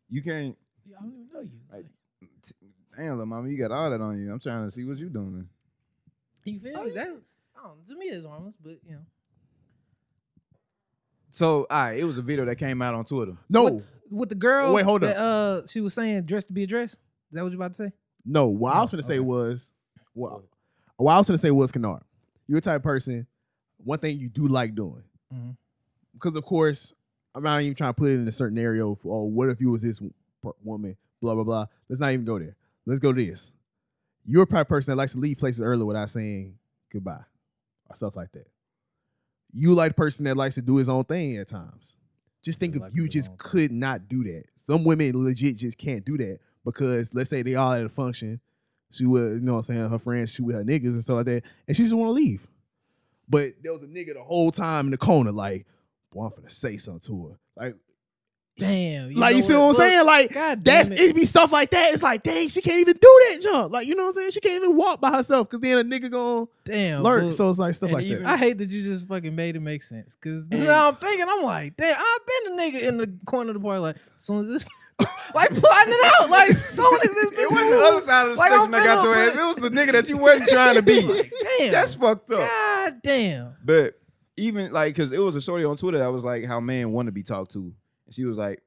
You 0.08 0.22
can't. 0.22 0.56
I 0.96 1.02
don't 1.02 1.12
even 1.12 1.28
know 1.32 1.40
you. 1.40 1.50
Like, 1.72 1.86
Damn, 2.96 3.10
little 3.10 3.26
mama, 3.26 3.48
you 3.48 3.58
got 3.58 3.72
all 3.72 3.90
that 3.90 4.00
on 4.00 4.18
you. 4.18 4.32
I'm 4.32 4.40
trying 4.40 4.64
to 4.64 4.70
see 4.70 4.84
what 4.84 4.96
you're 4.96 5.10
doing. 5.10 5.46
you 6.44 6.58
feel 6.60 6.82
me? 6.84 6.90
That's, 6.90 7.08
I 7.08 7.62
don't, 7.62 7.88
to 7.88 7.96
me, 7.96 8.06
it's 8.06 8.26
harmless, 8.26 8.54
but 8.62 8.78
you 8.86 8.92
know. 8.92 9.00
So, 11.30 11.66
all 11.68 11.78
right, 11.78 11.98
it 11.98 12.04
was 12.04 12.16
a 12.16 12.22
video 12.22 12.46
that 12.46 12.56
came 12.56 12.80
out 12.80 12.94
on 12.94 13.04
Twitter. 13.04 13.36
No, 13.50 13.82
With 14.10 14.30
the 14.30 14.34
girl, 14.34 14.72
Wait, 14.72 14.84
hold 14.84 15.02
that, 15.02 15.16
Uh, 15.18 15.66
she 15.66 15.80
was 15.80 15.92
saying 15.92 16.22
dressed 16.22 16.46
to 16.46 16.54
be 16.54 16.62
addressed. 16.62 16.94
Is 16.94 17.00
that 17.32 17.42
what 17.42 17.52
you're 17.52 17.60
about 17.60 17.74
to 17.74 17.88
say? 17.88 17.92
no. 18.24 18.48
What 18.48 18.74
I 18.74 18.80
was 18.80 18.90
gonna 18.90 19.02
say 19.02 19.20
was, 19.20 19.70
what, 20.14 20.42
what 20.96 21.12
I 21.14 21.18
was 21.18 21.26
gonna 21.28 21.38
say 21.38 21.50
was, 21.50 21.72
Kennard, 21.72 22.02
you're 22.46 22.58
a 22.58 22.62
type 22.62 22.76
of 22.76 22.82
person. 22.82 23.26
One 23.78 23.98
thing 23.98 24.18
you 24.18 24.28
do 24.28 24.46
like 24.48 24.74
doing, 24.74 25.02
Mhm. 25.32 25.56
because 26.14 26.36
of 26.36 26.44
course, 26.44 26.92
I'm 27.34 27.42
not 27.42 27.60
even 27.62 27.74
trying 27.74 27.90
to 27.92 27.94
put 27.98 28.10
it 28.10 28.14
in 28.18 28.26
a 28.26 28.32
certain 28.32 28.58
area. 28.58 28.86
Of, 28.86 28.98
oh, 29.04 29.24
what 29.24 29.48
if 29.50 29.60
you 29.60 29.70
was 29.70 29.82
this 29.82 30.00
woman? 30.62 30.96
Blah 31.20 31.34
blah 31.34 31.44
blah. 31.44 31.66
Let's 31.88 32.00
not 32.00 32.12
even 32.12 32.24
go 32.24 32.38
there. 32.38 32.56
Let's 32.86 33.00
go 33.00 33.12
to 33.12 33.24
this. 33.26 33.52
You're 34.24 34.44
a 34.44 34.46
type 34.46 34.68
person 34.68 34.92
that 34.92 34.96
likes 34.96 35.12
to 35.12 35.18
leave 35.18 35.38
places 35.38 35.60
early 35.60 35.84
without 35.84 36.08
saying 36.10 36.58
goodbye 36.90 37.24
or 37.88 37.96
stuff 37.96 38.16
like 38.16 38.32
that. 38.32 38.48
You 39.52 39.74
like 39.74 39.92
the 39.92 39.94
person 39.96 40.24
that 40.24 40.36
likes 40.36 40.54
to 40.56 40.62
do 40.62 40.76
his 40.76 40.88
own 40.88 41.04
thing 41.04 41.36
at 41.36 41.48
times. 41.48 41.94
Just 42.42 42.58
think 42.58 42.74
if 42.76 42.82
like 42.82 42.94
you 42.94 43.08
just 43.08 43.28
thing. 43.28 43.36
could 43.38 43.72
not 43.72 44.08
do 44.08 44.24
that. 44.24 44.44
Some 44.66 44.84
women 44.84 45.12
legit 45.24 45.56
just 45.56 45.78
can't 45.78 46.04
do 46.04 46.16
that 46.18 46.38
because 46.64 47.14
let's 47.14 47.30
say 47.30 47.42
they 47.42 47.54
all 47.54 47.72
at 47.72 47.84
a 47.84 47.88
function, 47.88 48.40
she 48.90 49.04
would, 49.04 49.32
you 49.34 49.40
know 49.40 49.52
what 49.54 49.68
I'm 49.68 49.74
saying, 49.74 49.90
her 49.90 49.98
friends, 49.98 50.32
she 50.32 50.42
with 50.42 50.56
her 50.56 50.64
niggas 50.64 50.84
and 50.92 51.02
stuff 51.02 51.16
like 51.16 51.26
that, 51.26 51.42
and 51.68 51.76
she 51.76 51.82
just 51.82 51.94
want 51.94 52.08
to 52.08 52.12
leave. 52.12 52.46
But 53.28 53.54
there 53.62 53.72
was 53.72 53.82
a 53.82 53.86
nigga 53.86 54.14
the 54.14 54.22
whole 54.22 54.50
time 54.50 54.86
in 54.86 54.90
the 54.92 54.96
corner, 54.98 55.32
like, 55.32 55.66
boy, 56.12 56.26
I'm 56.26 56.30
finna 56.30 56.50
say 56.50 56.76
something 56.76 57.00
to 57.08 57.28
her. 57.28 57.38
Like, 57.64 57.74
Damn. 58.58 59.12
like 59.12 59.36
you 59.36 59.42
see 59.42 59.52
what 59.52 59.60
I'm 59.60 59.68
Look, 59.68 59.76
saying? 59.76 60.06
Like, 60.06 60.32
God 60.32 60.64
that's 60.64 60.88
damn 60.88 60.96
it. 60.98 61.14
be 61.14 61.26
stuff 61.26 61.52
like 61.52 61.70
that. 61.72 61.92
It's 61.92 62.02
like, 62.02 62.22
dang, 62.22 62.48
she 62.48 62.62
can't 62.62 62.80
even 62.80 62.94
do 62.94 63.20
that 63.30 63.40
jump. 63.42 63.70
Like, 63.70 63.86
you 63.86 63.94
know 63.94 64.04
what 64.04 64.08
I'm 64.10 64.12
saying? 64.14 64.30
She 64.30 64.40
can't 64.40 64.62
even 64.64 64.74
walk 64.76 64.98
by 64.98 65.10
herself 65.10 65.50
because 65.50 65.60
then 65.60 65.76
a 65.76 65.84
nigga 65.84 66.10
gonna 66.10 66.46
Damn. 66.64 67.02
lurk. 67.02 67.24
look. 67.24 67.32
So 67.34 67.50
it's 67.50 67.58
like 67.58 67.74
stuff 67.74 67.90
like 67.92 68.04
even- 68.04 68.22
that. 68.22 68.32
I 68.32 68.36
hate 68.38 68.56
that 68.56 68.70
you 68.70 68.82
just 68.82 69.06
fucking 69.08 69.34
made 69.36 69.56
it 69.56 69.60
make 69.60 69.82
sense. 69.82 70.16
Cause 70.22 70.44
And- 70.50 70.64
now 70.64 70.88
I'm 70.88 70.96
thinking, 70.96 71.26
I'm 71.28 71.42
like, 71.42 71.76
damn, 71.76 71.96
I've 71.98 72.20
been 72.26 72.52
a 72.52 72.62
nigga 72.62 72.82
in 72.88 72.96
the 72.96 73.12
corner 73.26 73.50
of 73.50 73.54
the 73.54 73.60
bar, 73.60 73.78
Like, 73.78 73.96
as 74.16 74.22
soon 74.24 74.44
as 74.44 74.48
this, 74.48 74.64
like 75.34 75.50
plotting 75.50 75.92
it 75.92 76.12
out. 76.20 76.30
Like, 76.30 76.52
so 76.52 76.82
this? 77.02 77.30
It 77.38 77.50
wasn't 77.50 77.70
the 77.70 77.84
other 77.86 78.00
side 78.00 78.26
of 78.26 78.32
the 78.32 78.36
Like, 78.36 78.50
spectrum 78.50 78.70
that 78.72 78.84
got 78.84 79.04
your 79.04 79.14
ass. 79.14 79.34
It 79.36 79.44
was 79.46 79.56
the 79.56 79.68
nigga 79.70 79.92
that 79.92 80.08
you 80.08 80.16
wasn't 80.16 80.48
trying 80.48 80.74
to 80.76 80.82
be. 80.82 81.02
Like, 81.02 81.32
damn. 81.58 81.72
That's 81.72 81.94
fucked 81.94 82.30
up. 82.32 82.38
God 82.38 83.02
damn. 83.02 83.56
But 83.64 84.00
even 84.36 84.72
like, 84.72 84.94
cause 84.96 85.12
it 85.12 85.18
was 85.18 85.36
a 85.36 85.40
shorty 85.40 85.64
on 85.64 85.76
Twitter 85.76 85.98
that 85.98 86.08
was 86.12 86.24
like, 86.24 86.44
how 86.46 86.60
men 86.60 86.92
want 86.92 87.06
to 87.06 87.12
be 87.12 87.22
talked 87.22 87.52
to, 87.52 87.60
and 88.06 88.14
she 88.14 88.24
was 88.24 88.36
like, 88.36 88.62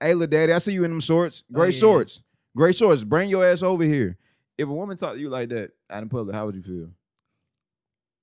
"Hey, 0.00 0.14
little 0.14 0.26
daddy, 0.30 0.52
I 0.52 0.58
see 0.58 0.72
you 0.72 0.84
in 0.84 0.90
them 0.90 1.00
shorts, 1.00 1.42
Oh, 1.50 1.54
great 1.54 1.74
yeah. 1.74 1.80
shorts, 1.80 2.22
great 2.56 2.76
shorts. 2.76 3.04
Bring 3.04 3.28
your 3.30 3.44
ass 3.44 3.62
over 3.62 3.84
here." 3.84 4.16
If 4.58 4.68
a 4.68 4.72
woman 4.72 4.96
talked 4.96 5.16
to 5.16 5.20
you 5.20 5.28
like 5.28 5.50
that 5.50 5.72
out 5.90 6.02
in 6.02 6.08
public, 6.08 6.34
how 6.34 6.46
would 6.46 6.54
you 6.56 6.62
feel? 6.62 6.88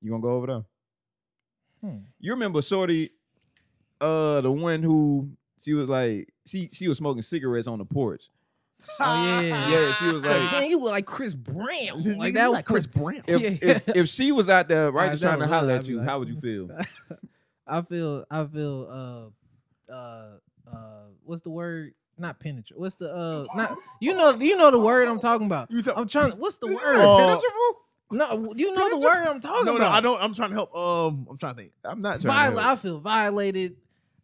You 0.01 0.09
gonna 0.11 0.21
go 0.21 0.31
over 0.31 0.47
there? 0.47 0.63
Hmm. 1.91 1.97
You 2.19 2.31
remember 2.33 2.61
Shorty, 2.61 3.11
uh, 4.01 4.41
the 4.41 4.51
one 4.51 4.81
who 4.83 5.29
she 5.63 5.73
was 5.73 5.89
like, 5.89 6.33
she 6.45 6.69
she 6.71 6.87
was 6.87 6.97
smoking 6.97 7.21
cigarettes 7.21 7.67
on 7.67 7.79
the 7.79 7.85
porch. 7.85 8.29
Oh 8.99 9.25
yeah. 9.25 9.69
Yeah, 9.69 9.93
she 9.93 10.07
was 10.07 10.23
Like, 10.25 10.51
damn, 10.51 10.69
you 10.69 10.77
look 10.79 10.91
like 10.91 11.05
Chris 11.05 11.33
Brown. 11.33 12.03
Like 12.17 12.33
that 12.33 12.49
was 12.49 12.57
like 12.57 12.65
Chris 12.65 12.85
Brown. 12.85 13.23
if, 13.27 13.41
Yeah. 13.41 13.49
if 13.61 13.89
if 13.89 14.09
she 14.09 14.31
was 14.33 14.49
out 14.49 14.67
there 14.67 14.91
right 14.91 15.11
just 15.11 15.23
trying 15.23 15.39
to 15.39 15.47
holler 15.47 15.71
at 15.73 15.87
you, 15.87 15.97
like, 15.99 16.07
how 16.07 16.19
would 16.19 16.27
you 16.27 16.35
feel? 16.41 16.69
I 17.65 17.81
feel 17.81 18.25
I 18.29 18.43
feel 18.45 19.31
uh 19.89 19.91
uh 19.93 20.27
uh 20.69 21.03
what's 21.23 21.41
the 21.43 21.49
word? 21.49 21.93
Not 22.17 22.39
penetrate. 22.39 22.77
What's 22.79 22.95
the 22.97 23.09
uh 23.13 23.45
not 23.55 23.77
you 24.01 24.13
know 24.13 24.31
you 24.35 24.57
know 24.57 24.69
the 24.69 24.79
word 24.79 25.07
I'm 25.07 25.19
talking 25.19 25.45
about. 25.47 25.69
I'm 25.95 26.07
trying 26.07 26.31
to 26.31 26.37
what's 26.37 26.57
the 26.57 26.67
word? 26.67 26.79
Uh, 26.97 27.39
no, 28.11 28.53
you 28.55 28.71
know 28.75 28.89
the 28.89 28.97
word 29.03 29.25
I'm 29.27 29.39
talking 29.39 29.63
about? 29.63 29.65
no, 29.65 29.71
no, 29.71 29.77
about. 29.77 29.91
I 29.93 30.01
don't. 30.01 30.21
I'm 30.21 30.33
trying 30.35 30.49
to 30.49 30.55
help. 30.55 30.75
Um, 30.75 31.25
I'm 31.31 31.37
trying 31.37 31.55
to 31.55 31.61
think. 31.61 31.71
I'm 31.83 32.01
not 32.01 32.21
trying 32.21 32.51
Viol- 32.53 32.61
to 32.63 32.69
I 32.69 32.75
feel 32.75 32.99
violated. 32.99 33.75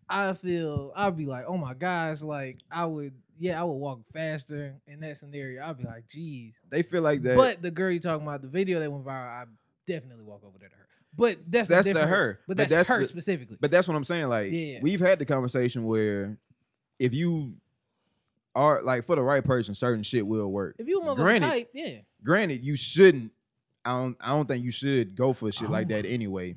I 0.09 0.33
feel 0.33 0.91
I'd 0.95 1.15
be 1.17 1.25
like, 1.25 1.45
oh 1.47 1.57
my 1.57 1.73
gosh, 1.73 2.21
like 2.21 2.57
I 2.71 2.85
would 2.85 3.13
yeah, 3.37 3.59
I 3.59 3.63
would 3.63 3.73
walk 3.73 4.01
faster 4.13 4.73
in 4.87 4.99
that 5.01 5.17
scenario. 5.17 5.63
I'd 5.63 5.77
be 5.77 5.85
like, 5.85 6.07
geez. 6.09 6.53
They 6.69 6.81
feel 6.81 7.01
like 7.01 7.21
that. 7.21 7.37
But 7.37 7.61
the 7.61 7.71
girl 7.71 7.89
you 7.91 7.99
talking 8.01 8.27
about, 8.27 8.41
the 8.41 8.49
video 8.49 8.79
that 8.79 8.91
went 8.91 9.05
viral, 9.05 9.27
I 9.29 9.45
definitely 9.87 10.25
walk 10.25 10.41
over 10.45 10.57
there 10.59 10.67
to 10.69 10.75
her. 10.75 10.87
But 11.15 11.37
that's 11.47 11.69
That's 11.69 11.87
the 11.87 12.05
her. 12.05 12.39
But 12.47 12.47
But 12.47 12.57
that's, 12.57 12.71
that's 12.71 12.89
her 12.89 12.99
the- 12.99 13.05
specifically. 13.05 13.57
But 13.59 13.71
that's 13.71 13.87
what 13.87 13.95
I'm 13.95 14.03
saying. 14.03 14.27
Like, 14.27 14.51
Yeah. 14.51 14.79
we've 14.81 14.99
had 14.99 15.19
the 15.19 15.25
conversation 15.25 15.85
where 15.85 16.37
if 16.99 17.13
you 17.13 17.53
are 18.55 18.81
like 18.81 19.05
for 19.05 19.15
the 19.15 19.23
right 19.23 19.43
person, 19.43 19.73
certain 19.73 20.03
shit 20.03 20.25
will 20.27 20.51
work. 20.51 20.75
if 20.77 20.87
you 20.87 21.01
a 21.07 21.15
granted, 21.15 21.47
type, 21.47 21.69
yeah. 21.73 21.99
granted, 22.23 22.65
you 22.65 22.75
shouldn't. 22.75 23.31
I 23.85 23.91
don't. 23.91 24.17
I 24.19 24.29
don't 24.29 24.47
think 24.47 24.63
you 24.65 24.71
should 24.71 25.15
go 25.15 25.31
for 25.33 25.49
shit 25.51 25.69
like 25.69 25.87
Oh. 25.91 25.95
that 25.95 26.05
anyway. 26.05 26.55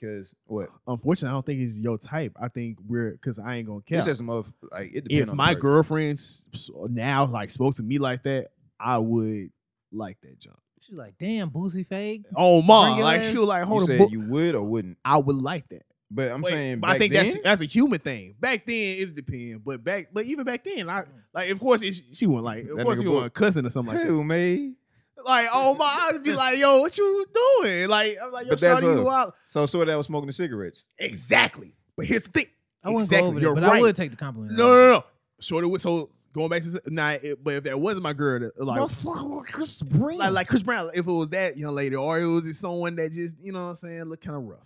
Cause 0.00 0.34
what? 0.46 0.68
Unfortunately, 0.86 1.30
I 1.30 1.32
don't 1.32 1.46
think 1.46 1.60
it's 1.60 1.78
your 1.78 1.96
type. 1.96 2.36
I 2.40 2.48
think 2.48 2.78
we're 2.86 3.12
because 3.12 3.38
I 3.38 3.56
ain't 3.56 3.66
gonna 3.66 3.80
care. 3.80 3.98
It's 3.98 4.06
just 4.06 4.20
a 4.20 4.24
motherf- 4.24 4.52
like 4.70 4.90
it 4.92 5.04
depends. 5.04 5.22
if 5.22 5.30
on 5.30 5.36
my 5.36 5.50
the 5.50 5.54
person. 5.54 5.60
girlfriends 5.60 6.44
now 6.90 7.24
like 7.24 7.50
spoke 7.50 7.76
to 7.76 7.82
me 7.82 7.98
like 7.98 8.22
that, 8.24 8.48
I 8.78 8.98
would 8.98 9.50
like 9.92 10.18
that 10.20 10.38
jump. 10.38 10.58
She's 10.80 10.98
like, 10.98 11.14
damn, 11.18 11.50
Boosie 11.50 11.86
fake. 11.86 12.24
Oh 12.36 12.60
Bring 12.60 12.66
my, 12.66 13.00
like 13.00 13.20
ass- 13.22 13.30
she 13.30 13.38
was 13.38 13.46
like, 13.46 13.62
you 13.62 13.66
hold 13.66 13.80
on, 13.82 13.86
said 13.86 13.98
book. 13.98 14.10
you 14.12 14.20
would 14.20 14.54
or 14.54 14.62
wouldn't. 14.62 14.98
I 15.04 15.16
would 15.16 15.36
like 15.36 15.68
that. 15.70 15.86
But 16.10 16.30
I'm 16.30 16.42
Wait, 16.42 16.50
saying, 16.52 16.80
but 16.80 16.90
I 16.90 16.98
think 16.98 17.12
then, 17.12 17.24
that's 17.24 17.38
that's 17.42 17.60
a 17.62 17.64
human 17.64 17.98
thing. 17.98 18.36
Back 18.38 18.64
then, 18.66 18.98
it 18.98 19.14
depends. 19.16 19.60
But 19.64 19.82
back, 19.82 20.08
but 20.12 20.24
even 20.26 20.44
back 20.44 20.62
then, 20.62 20.88
I 20.88 21.00
mm. 21.00 21.06
like. 21.34 21.50
Of 21.50 21.58
course, 21.58 21.82
it, 21.82 21.96
she 22.12 22.26
wasn't 22.26 22.44
like. 22.44 22.68
Of 22.68 22.76
That 22.76 22.84
course, 22.84 22.98
nigga 22.98 23.02
she 23.02 23.08
wasn't 23.08 23.24
book. 23.24 23.34
cussing 23.34 23.66
or 23.66 23.70
something 23.70 23.94
like 23.94 24.04
that. 24.04 24.12
hell, 24.12 24.22
man. 24.22 24.76
Like, 25.24 25.48
oh 25.52 25.74
my, 25.74 26.10
I'd 26.12 26.22
be 26.22 26.32
like, 26.34 26.58
yo, 26.58 26.80
what 26.80 26.96
you 26.98 27.26
doing? 27.34 27.88
Like, 27.88 28.16
I'm 28.22 28.30
like, 28.32 28.46
yo, 28.46 28.50
But 28.50 28.58
shawty, 28.58 28.82
you 28.82 29.10
out. 29.10 29.34
So, 29.46 29.66
so 29.66 29.84
that 29.84 29.96
was 29.96 30.06
smoking 30.06 30.26
the 30.26 30.32
cigarettes. 30.32 30.84
Exactly. 30.98 31.74
But 31.96 32.06
here's 32.06 32.22
the 32.22 32.28
thing. 32.30 32.46
I 32.84 32.88
wouldn't 32.90 33.04
exactly. 33.06 33.22
go 33.22 33.26
over 33.28 33.40
there, 33.40 33.48
You're 33.48 33.54
but 33.56 33.62
right. 33.64 33.78
I 33.78 33.80
would 33.80 33.96
take 33.96 34.10
the 34.10 34.16
compliment. 34.16 34.56
No, 34.56 34.72
no, 34.72 34.92
no. 34.92 35.04
Shorter 35.40 35.68
with 35.68 35.82
so 35.82 36.10
going 36.32 36.48
back 36.48 36.62
to 36.62 36.68
s- 36.68 36.78
nah, 36.86 37.16
but 37.42 37.54
if 37.54 37.64
that 37.64 37.78
wasn't 37.78 38.04
my 38.04 38.12
girl, 38.12 38.40
that- 38.40 38.62
like 38.64 38.80
Motherfucker, 38.80 39.44
Chris 39.52 39.82
Brown. 39.82 40.18
like 40.18 40.32
like 40.32 40.48
Chris 40.48 40.62
Brown, 40.62 40.90
if 40.94 41.06
it 41.06 41.12
was 41.12 41.28
that 41.30 41.56
young 41.58 41.74
lady, 41.74 41.94
or 41.96 42.18
it 42.18 42.26
was 42.26 42.58
someone 42.58 42.94
that 42.96 43.12
just 43.12 43.36
you 43.42 43.52
know 43.52 43.64
what 43.64 43.68
I'm 43.70 43.74
saying, 43.74 44.04
look 44.04 44.20
kind 44.22 44.36
of 44.36 44.44
rough. 44.44 44.60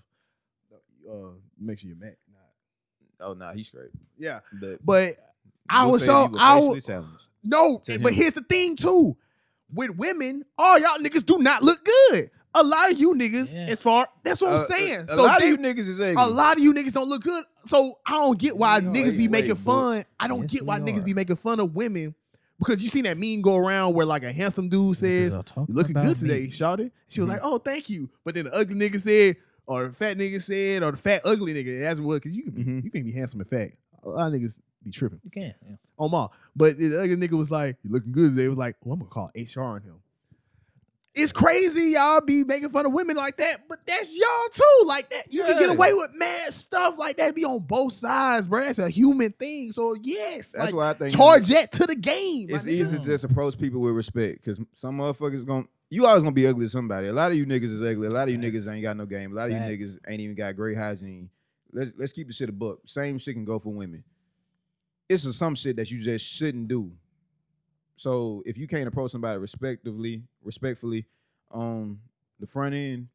Uh, 1.11 1.31
make 1.59 1.79
sure 1.79 1.89
you're 1.89 1.99
mad. 1.99 2.17
Nah. 2.31 3.27
Oh, 3.27 3.35
nah, 3.35 3.53
he's 3.53 3.69
great. 3.71 3.91
Yeah, 4.17 4.41
But 4.61 4.85
but 4.85 5.15
I 5.69 5.85
Will 5.87 5.93
was 5.93 6.03
said 6.03 6.09
so 6.09 6.31
I 6.39 6.61
facially 6.61 6.97
was 6.99 7.05
no. 7.43 7.79
To 7.87 7.99
But 7.99 8.13
here's 8.13 8.35
the 8.35 8.43
thing 8.43 8.77
too, 8.77 9.17
with 9.73 9.91
women, 9.97 10.45
all 10.59 10.79
y'all 10.79 10.99
niggas 10.99 11.25
do 11.25 11.39
not 11.39 11.63
look 11.63 11.85
good. 11.85 12.31
A 12.55 12.65
lot 12.65 12.91
of 12.91 12.99
you 12.99 13.15
niggas, 13.15 13.55
Yeah. 13.55 13.67
as 13.67 13.81
far 13.81 14.09
that's 14.25 14.41
what 14.41 14.53
Uh, 14.53 14.57
I'm 14.61 14.67
saying. 14.67 15.01
A, 15.09 15.15
so 15.15 15.23
lot 15.25 15.39
they- 15.41 15.51
of 15.53 15.59
you 15.61 15.65
niggas 15.65 15.87
is 15.87 16.01
ugly. 16.01 16.15
a 16.19 16.27
lot 16.27 16.57
of 16.57 16.63
you 16.65 16.73
niggas 16.75 16.93
don't 16.93 17.09
look 17.09 17.23
good. 17.23 17.45
So 17.69 17.99
I 18.07 18.13
don't 18.13 18.39
get 18.39 18.57
why 18.57 18.81
No, 18.81 18.91
niggas 18.91 19.11
wait, 19.11 19.19
be 19.19 19.29
making 19.29 19.55
boy. 19.55 19.61
fun. 19.61 20.05
I 20.19 20.27
don't 20.27 20.43
Yes, 20.43 20.51
get 20.51 20.67
why 20.67 20.81
niggas 20.81 21.03
are. 21.03 21.05
be 21.05 21.15
making 21.15 21.37
fun 21.37 21.61
of 21.61 21.75
women 21.77 22.15
because 22.59 22.83
you 22.83 22.89
seen 22.89 23.05
that 23.05 23.17
meme 23.19 23.41
go 23.43 23.57
around 23.57 23.95
where 23.95 24.05
like 24.07 24.25
a 24.25 24.33
handsome 24.33 24.69
dude 24.69 24.97
says, 24.97 25.39
"You 25.57 25.67
looking 25.69 25.95
good 25.95 26.17
today, 26.17 26.49
shawty." 26.49 26.91
She 27.09 27.21
was 27.21 27.29
like, 27.29 27.41
"Oh, 27.43 27.59
thank 27.59 27.89
you." 27.89 28.11
But 28.25 28.35
then 28.35 28.47
the 28.47 28.53
ugly 28.55 28.75
nigga 28.75 29.01
said, 29.01 29.37
or 29.67 29.87
the 29.89 29.95
fat 29.95 30.19
nigga 30.19 30.43
said, 30.43 30.83
or 30.83 30.91
the 30.91 30.97
fat 30.99 31.21
ugly 31.25 31.55
nigga. 31.55 31.79
That's 31.81 32.01
what 32.01 32.21
because 32.23 32.37
you 32.37 32.43
can 32.43 32.53
be, 32.53 32.65
Mhm. 32.65 32.85
you 32.85 32.91
can 32.91 33.05
be 33.05 33.13
handsome 33.13 33.41
and 33.41 33.49
fat. 33.49 33.71
A 34.03 34.09
lot 34.09 34.35
of 34.35 34.41
niggas 34.41 34.59
be 34.83 34.91
tripping 34.91 35.21
You 35.25 35.31
can. 35.31 35.55
Yeah. 35.69 35.77
on 35.99 36.11
my. 36.11 36.27
But 36.57 36.79
the 36.79 36.97
other 36.97 37.17
nigga 37.17 37.39
was 37.39 37.51
like, 37.51 37.77
"You 37.83 37.91
looking 37.91 38.13
good 38.13 38.35
They 38.35 38.45
It 38.45 38.49
was 38.49 38.59
like, 38.59 38.77
"Well, 38.83 38.95
I'm 38.95 39.01
gonna 39.01 39.11
call 39.11 39.31
HR 39.35 39.63
on 39.63 39.83
him." 39.83 39.97
It's 41.13 41.33
crazy 41.33 41.91
y'all 41.93 42.21
be 42.21 42.45
making 42.45 42.71
fun 42.71 42.87
of 42.87 42.93
women 42.93 43.17
like 43.17 43.37
that, 43.39 43.69
but 43.69 43.85
that's 43.85 44.17
y'all 44.17 44.49
too. 44.53 44.87
Like 44.87 45.11
that, 45.11 45.33
you 45.33 45.43
can 45.43 45.59
get 45.59 45.69
away 45.69 45.93
with 45.93 46.13
mad 46.15 46.55
stuff 46.55 46.95
like 46.99 47.17
that. 47.17 47.35
Be 47.35 47.45
on 47.45 47.59
both 47.61 47.93
sides, 47.93 48.47
bro. 48.47 48.65
That's 48.65 48.79
a 48.79 48.89
human 48.89 49.33
thing. 49.33 49.73
So 49.73 49.97
yes, 50.01 50.53
That's 50.53 50.67
like, 50.67 50.75
why 50.75 50.91
I 50.91 50.95
think 50.95 51.17
charge 51.17 51.49
that 51.49 51.73
to 51.73 51.87
the 51.87 51.97
game. 51.97 52.47
It's 52.51 52.65
easy 52.65 52.97
to 52.99 53.05
just 53.05 53.25
approach 53.25 53.59
people 53.59 53.81
with 53.81 53.95
respect 53.95 54.45
because 54.45 54.61
some 54.77 54.99
motherfuckers 54.99 55.45
gonna 55.45 55.67
you 55.91 56.07
always 56.07 56.23
gonna 56.23 56.33
be 56.33 56.47
ugly 56.47 56.67
to 56.67 56.71
somebody. 56.71 57.09
A 57.09 57.13
lot 57.13 57.33
of 57.33 57.37
you 57.37 57.45
niggas 57.45 57.73
is 57.73 57.83
ugly. 57.83 58.07
A 58.07 58.11
lot 58.11 58.29
of 58.29 58.35
you 58.35 58.39
niggas 58.39 58.73
ain't 58.73 58.83
got 58.83 58.97
no 58.97 59.05
game. 59.05 59.33
A 59.33 59.35
lot 59.35 59.51
of 59.51 59.53
you 59.53 59.59
niggas 59.59 59.99
ain't 60.07 60.21
even 60.21 60.37
got 60.37 60.55
great 60.55 60.77
hygiene. 60.77 61.29
Let's 61.73 61.91
let's 61.99 62.13
keep 62.13 62.29
the 62.29 62.33
shit 62.33 62.49
a 62.49 62.53
book. 62.53 62.83
Same 62.87 63.19
shit 63.19 63.35
can 63.35 63.45
go 63.45 63.59
for 63.59 63.71
women. 63.71 64.05
It's 65.11 65.25
just 65.25 65.39
some 65.41 65.57
shit 65.57 65.75
that 65.77 65.91
you 65.91 66.01
just 66.01 66.25
shouldn't 66.25 66.69
do. 66.69 66.93
So 67.97 68.43
if 68.47 68.57
you 68.57 68.67
can't 68.69 68.87
approach 68.87 69.11
somebody 69.11 69.39
respectively, 69.39 70.23
respectfully, 70.43 71.05
on 71.51 71.99
the 72.39 72.47
front 72.47 72.75
end, 72.77 73.09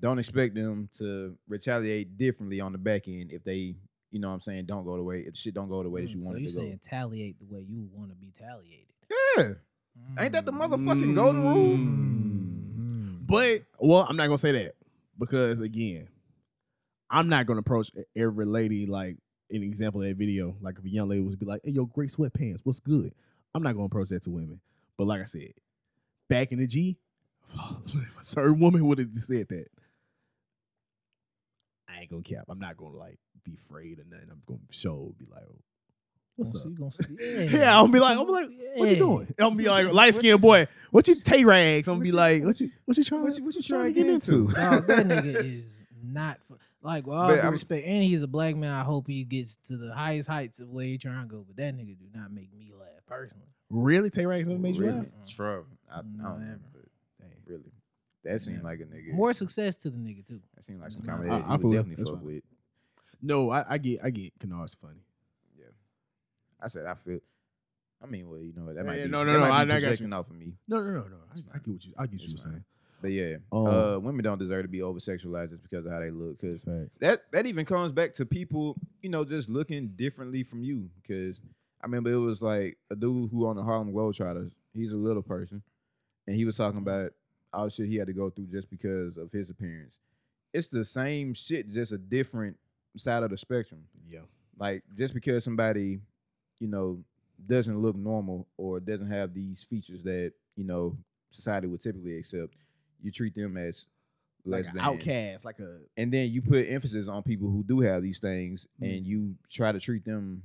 don't 0.00 0.18
expect 0.18 0.56
them 0.56 0.88
to 0.98 1.36
retaliate 1.48 2.18
differently 2.18 2.60
on 2.60 2.72
the 2.72 2.78
back 2.78 3.06
end 3.06 3.30
if 3.32 3.44
they, 3.44 3.76
you 4.10 4.18
know 4.18 4.28
what 4.28 4.34
I'm 4.34 4.40
saying, 4.40 4.66
don't 4.66 4.84
go 4.84 4.96
the 4.96 5.02
way 5.04 5.20
if 5.20 5.36
shit 5.36 5.54
don't 5.54 5.68
go 5.68 5.82
the 5.84 5.88
way 5.88 6.00
that 6.02 6.10
you 6.10 6.16
Mm, 6.20 6.24
want 6.24 6.34
so 6.34 6.36
it 6.38 6.42
you 6.42 6.48
to 6.48 6.54
go. 6.54 6.60
saying 6.62 6.80
taliate 6.84 7.36
the 7.38 7.54
way 7.54 7.60
you 7.60 7.88
want 7.92 8.10
to 8.10 8.16
be 8.16 8.32
taliated? 8.36 8.86
Yeah. 9.36 9.52
Ain't 10.18 10.32
that 10.32 10.46
the 10.46 10.52
motherfucking 10.52 11.14
golden 11.14 11.42
rule? 11.42 11.76
Mm. 11.76 13.26
But 13.26 13.62
well, 13.78 14.04
I'm 14.08 14.16
not 14.16 14.26
gonna 14.26 14.38
say 14.38 14.52
that 14.52 14.72
because 15.18 15.60
again, 15.60 16.08
I'm 17.08 17.28
not 17.28 17.46
gonna 17.46 17.60
approach 17.60 17.90
every 18.16 18.46
lady 18.46 18.86
like 18.86 19.16
an 19.50 19.62
example 19.62 20.02
of 20.02 20.08
that 20.08 20.16
video. 20.16 20.56
Like 20.60 20.78
if 20.78 20.84
a 20.84 20.88
young 20.88 21.08
lady 21.08 21.22
was 21.22 21.36
be 21.36 21.46
like, 21.46 21.60
"Hey, 21.64 21.72
yo, 21.72 21.86
great 21.86 22.10
sweatpants, 22.10 22.60
what's 22.64 22.80
good?" 22.80 23.12
I'm 23.54 23.62
not 23.62 23.72
gonna 23.72 23.86
approach 23.86 24.08
that 24.10 24.22
to 24.22 24.30
women. 24.30 24.60
But 24.96 25.06
like 25.06 25.20
I 25.20 25.24
said, 25.24 25.52
back 26.28 26.52
in 26.52 26.58
the 26.58 26.66
G, 26.66 26.96
a 27.54 28.22
certain 28.22 28.58
woman 28.60 28.86
would 28.86 28.98
have 28.98 29.14
said 29.14 29.48
that. 29.48 29.66
I 31.88 32.00
ain't 32.00 32.10
gonna 32.10 32.22
cap. 32.22 32.44
I'm 32.48 32.58
not 32.60 32.76
gonna 32.76 32.96
like 32.96 33.18
be 33.44 33.56
afraid 33.66 33.98
or 33.98 34.04
nothing. 34.10 34.28
I'm 34.30 34.42
gonna 34.46 34.60
show, 34.70 35.14
be 35.18 35.26
like, 35.30 35.42
oh, 35.48 35.56
"What's 36.36 36.54
oh, 36.64 36.68
Gonna 36.70 36.86
up?" 36.86 36.92
see- 36.92 37.04
gonna 37.08 37.18
see- 37.18 37.48
Yeah, 37.56 37.58
yeah. 37.58 37.76
I'm 37.78 37.84
gonna 37.84 37.92
be 37.92 38.00
like, 38.00 38.18
I'm 38.18 38.26
be 38.26 38.32
like, 38.32 38.48
what 38.76 38.88
you 38.90 38.96
doing? 38.96 39.26
I'm 39.30 39.34
gonna 39.38 39.56
be 39.56 39.68
like, 39.68 39.88
light 39.92 40.14
skinned 40.14 40.40
boy, 40.40 40.68
what 40.90 41.08
you 41.08 41.16
tay 41.20 41.44
rags? 41.44 41.88
I'm 41.88 41.94
gonna 41.94 42.04
be 42.04 42.12
like, 42.12 42.44
what 42.44 42.60
you, 42.60 42.70
what 42.84 42.96
you 42.96 43.04
trying, 43.04 43.22
what 43.22 43.36
you- 43.36 43.44
what 43.44 43.54
you 43.54 43.62
trying 43.62 43.92
trying 43.92 43.94
to 43.94 44.00
get 44.02 44.08
into? 44.14 44.46
Dog, 44.52 44.86
that 44.86 45.06
nigga 45.06 45.34
is 45.34 45.66
not 46.02 46.38
for, 46.46 46.58
like 46.82 47.06
well, 47.06 47.18
all 47.18 47.28
due 47.28 47.34
I'm- 47.36 47.52
respect, 47.52 47.86
and 47.86 48.02
he's 48.02 48.22
a 48.22 48.26
black 48.28 48.56
man. 48.56 48.72
I 48.72 48.82
hope 48.82 49.06
he 49.06 49.24
gets 49.24 49.56
to 49.66 49.76
the 49.76 49.94
highest 49.94 50.28
heights 50.28 50.60
of 50.60 50.68
where 50.70 50.84
he 50.86 50.98
trying 50.98 51.28
to 51.28 51.34
go. 51.34 51.44
But 51.46 51.56
that 51.56 51.74
nigga 51.76 51.98
do 51.98 52.06
not 52.14 52.32
make 52.32 52.52
me 52.56 52.72
laugh 52.78 52.88
personally. 53.06 53.46
Really, 53.68 54.10
tay 54.10 54.26
rags 54.26 54.48
never 54.48 54.60
made 54.60 54.74
you 54.76 54.82
really? 54.82 54.96
laugh? 54.98 55.06
True. 55.28 55.66
I, 55.90 55.98
I 55.98 56.02
don't 56.02 56.16
know, 56.18 56.36
never. 56.38 56.60
but 56.72 56.82
really, 57.46 57.72
that 58.24 58.40
seemed 58.40 58.58
Never. 58.58 58.68
like 58.68 58.80
a 58.80 58.84
nigga. 58.84 59.12
More 59.12 59.32
success 59.32 59.76
to 59.78 59.90
the 59.90 59.96
nigga 59.98 60.26
too. 60.26 60.40
That 60.56 60.64
seemed 60.64 60.80
like 60.80 60.90
some 60.92 61.02
I- 61.02 61.06
comedy 61.06 61.30
I- 61.30 61.38
that 61.38 61.46
I 61.48 61.52
you 61.54 61.58
feel 61.58 61.68
would 61.68 61.74
it. 61.74 61.78
definitely 61.78 61.96
That's 62.04 62.10
fuck 62.10 62.18
fine. 62.18 62.26
with. 62.34 62.42
No, 63.22 63.50
I, 63.50 63.64
I 63.68 63.78
get, 63.78 64.00
I 64.02 64.10
get. 64.10 64.38
Canard's 64.40 64.74
funny. 64.74 65.04
Yeah, 65.58 65.66
I 66.60 66.68
said 66.68 66.86
I 66.86 66.94
feel. 66.94 67.18
I 68.02 68.06
mean, 68.06 68.30
well, 68.30 68.40
you 68.40 68.54
know 68.56 68.64
what? 68.64 68.76
That 68.76 68.80
Yeah, 68.84 68.90
might 68.90 68.98
yeah, 68.98 69.04
be 69.04 69.10
no, 69.10 69.24
no, 69.24 69.32
that 69.34 69.38
no, 69.40 69.44
might 69.44 69.50
I- 69.50 69.60
I 69.60 69.64
be 69.64 69.68
got 69.68 69.74
you. 69.74 69.80
projecting 69.82 70.12
off 70.14 70.30
of 70.30 70.36
me. 70.36 70.54
No, 70.66 70.78
no, 70.80 70.90
no, 70.90 71.00
no. 71.00 71.16
I, 71.34 71.38
I 71.54 71.58
get 71.58 71.68
what 71.68 71.84
you, 71.84 71.92
I 71.98 72.06
get 72.06 72.12
what 72.12 72.14
It's 72.14 72.22
you 72.24 72.32
were 72.32 72.38
fine. 72.38 72.52
saying. 72.52 72.64
But 73.00 73.12
yeah, 73.12 73.36
Um, 73.50 73.66
uh, 73.66 73.98
women 73.98 74.22
don't 74.22 74.38
deserve 74.38 74.62
to 74.64 74.68
be 74.68 74.82
over 74.82 74.98
sexualized 74.98 75.50
just 75.50 75.62
because 75.62 75.86
of 75.86 75.92
how 75.92 76.00
they 76.00 76.10
look. 76.10 76.40
Because 76.40 76.60
Facts. 76.62 76.90
that 77.00 77.32
that 77.32 77.46
even 77.46 77.64
comes 77.64 77.92
back 77.92 78.14
to 78.16 78.26
people, 78.26 78.76
you 79.02 79.08
know, 79.08 79.24
just 79.24 79.48
looking 79.48 79.88
differently 79.96 80.42
from 80.42 80.62
you. 80.62 80.90
Because 81.00 81.38
I 81.82 81.86
remember 81.86 82.10
it 82.10 82.16
was 82.16 82.42
like 82.42 82.76
a 82.90 82.96
dude 82.96 83.30
who 83.30 83.46
on 83.46 83.56
the 83.56 83.62
Harlem 83.62 83.92
Globetrotters. 83.92 84.50
He's 84.74 84.92
a 84.92 84.96
little 84.96 85.22
person, 85.22 85.62
and 86.26 86.36
he 86.36 86.44
was 86.44 86.56
talking 86.56 86.78
about 86.78 87.12
all 87.52 87.64
the 87.64 87.70
shit 87.70 87.88
he 87.88 87.96
had 87.96 88.06
to 88.06 88.12
go 88.12 88.30
through 88.30 88.46
just 88.46 88.70
because 88.70 89.16
of 89.16 89.32
his 89.32 89.50
appearance. 89.50 89.92
It's 90.52 90.68
the 90.68 90.84
same 90.84 91.32
shit, 91.34 91.72
just 91.72 91.92
a 91.92 91.98
different 91.98 92.56
side 92.96 93.22
of 93.22 93.30
the 93.30 93.36
spectrum. 93.38 93.84
Yeah. 94.08 94.20
Like 94.58 94.82
just 94.96 95.14
because 95.14 95.42
somebody, 95.44 96.00
you 96.58 96.68
know, 96.68 97.02
doesn't 97.46 97.80
look 97.80 97.96
normal 97.96 98.46
or 98.56 98.78
doesn't 98.80 99.10
have 99.10 99.32
these 99.32 99.64
features 99.68 100.02
that 100.04 100.32
you 100.56 100.64
know 100.64 100.96
society 101.30 101.66
would 101.66 101.80
typically 101.80 102.18
accept, 102.18 102.52
you 103.02 103.10
treat 103.10 103.34
them 103.34 103.56
as 103.56 103.86
less 104.44 104.64
like 104.66 104.72
an 104.72 104.76
than. 104.76 104.84
outcast, 104.84 105.44
like 105.44 105.58
a 105.60 105.80
And 105.96 106.12
then 106.12 106.30
you 106.30 106.40
put 106.42 106.66
emphasis 106.68 107.08
on 107.08 107.22
people 107.22 107.50
who 107.50 107.62
do 107.62 107.80
have 107.80 108.02
these 108.02 108.18
things, 108.20 108.66
Mm. 108.80 108.96
and 108.96 109.06
you 109.06 109.36
try 109.50 109.72
to 109.72 109.80
treat 109.80 110.04
them 110.04 110.42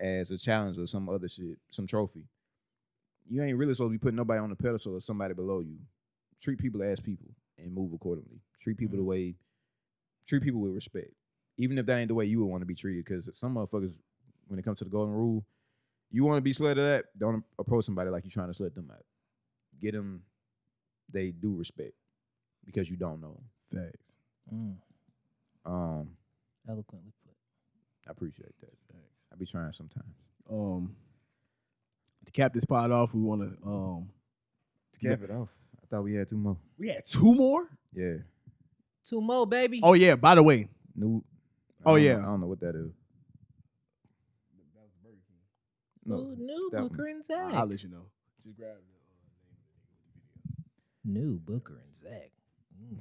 as 0.00 0.30
a 0.30 0.38
challenge 0.38 0.78
or 0.78 0.86
some 0.86 1.08
other 1.08 1.28
shit, 1.28 1.58
some 1.70 1.86
trophy. 1.86 2.24
You 3.28 3.42
ain't 3.42 3.58
really 3.58 3.74
supposed 3.74 3.88
to 3.88 3.92
be 3.92 3.98
putting 3.98 4.16
nobody 4.16 4.40
on 4.40 4.50
the 4.50 4.56
pedestal 4.56 4.94
or 4.94 5.00
somebody 5.00 5.34
below 5.34 5.60
you. 5.60 5.78
Treat 6.40 6.58
people 6.58 6.82
as 6.82 7.00
people 7.00 7.28
and 7.58 7.72
move 7.72 7.92
accordingly. 7.92 8.40
Treat 8.60 8.76
people 8.78 8.96
the 8.96 9.02
way, 9.04 9.34
treat 10.26 10.42
people 10.42 10.60
with 10.60 10.72
respect, 10.74 11.12
even 11.56 11.76
if 11.78 11.86
that 11.86 11.98
ain't 11.98 12.08
the 12.08 12.14
way 12.14 12.24
you 12.26 12.38
would 12.40 12.46
want 12.46 12.62
to 12.62 12.66
be 12.66 12.74
treated. 12.74 13.04
Because 13.04 13.28
some 13.36 13.54
motherfuckers, 13.54 13.98
when 14.46 14.58
it 14.58 14.64
comes 14.64 14.78
to 14.78 14.84
the 14.84 14.90
golden 14.90 15.14
rule, 15.14 15.44
you 16.10 16.24
want 16.24 16.38
to 16.38 16.42
be 16.42 16.52
sled 16.52 16.76
to 16.76 16.82
that, 16.82 17.06
don't 17.18 17.44
approach 17.58 17.84
somebody 17.84 18.08
like 18.10 18.24
you're 18.24 18.30
trying 18.30 18.48
to 18.48 18.54
sled 18.54 18.74
them 18.74 18.90
out. 18.90 19.04
Get 19.80 19.92
them, 19.92 20.22
they 21.10 21.30
do 21.30 21.54
respect 21.54 21.94
because 22.64 22.88
you 22.90 22.96
don't 22.96 23.20
know 23.20 23.40
'em. 23.72 23.78
facts. 23.92 24.16
Mm, 24.52 24.76
Um, 25.64 26.16
eloquently 26.68 27.12
put. 27.24 27.34
I 28.06 28.10
appreciate 28.12 28.58
that. 28.60 28.72
Thanks. 28.90 29.06
I 29.32 29.36
be 29.36 29.44
trying 29.46 29.72
sometimes. 29.72 30.14
Um, 30.50 30.96
to 32.24 32.32
cap 32.32 32.52
this 32.54 32.64
pod 32.64 32.90
off, 32.90 33.12
we 33.14 33.20
want 33.20 33.42
to 33.42 33.66
um, 33.68 34.10
To 34.92 34.98
cap 35.00 35.22
it 35.22 35.30
off, 35.30 35.48
I 35.82 35.86
thought 35.86 36.02
we 36.02 36.14
had 36.14 36.28
two 36.28 36.36
more. 36.38 36.56
we 36.78 36.88
had 36.88 37.04
two 37.06 37.34
more. 37.34 37.68
Yeah, 37.92 38.16
Two 39.04 39.20
more, 39.20 39.46
baby. 39.46 39.80
Oh 39.82 39.94
yeah, 39.94 40.14
by 40.16 40.34
the 40.34 40.42
way, 40.42 40.68
new. 40.94 41.22
Oh, 41.86 41.94
I 41.96 41.98
yeah. 41.98 42.16
know, 42.16 42.22
I 42.22 42.24
don't 42.26 42.40
know 42.40 42.46
what 42.48 42.60
that 42.60 42.74
is. 42.74 42.92
No, 46.04 46.16
Ooh, 46.20 46.36
new 46.38 46.68
that 46.72 46.80
one. 46.80 46.88
Booker 46.88 47.06
and 47.08 47.24
Zach. 47.24 47.52
I'll 47.54 47.66
let 47.66 47.82
you 47.82 47.90
know. 47.90 48.06
Just 48.42 48.56
grab 48.56 48.76
the 48.76 48.97
New 51.04 51.38
Booker 51.38 51.80
and 51.84 51.94
Zach. 51.94 52.30
Mhm. 52.82 52.98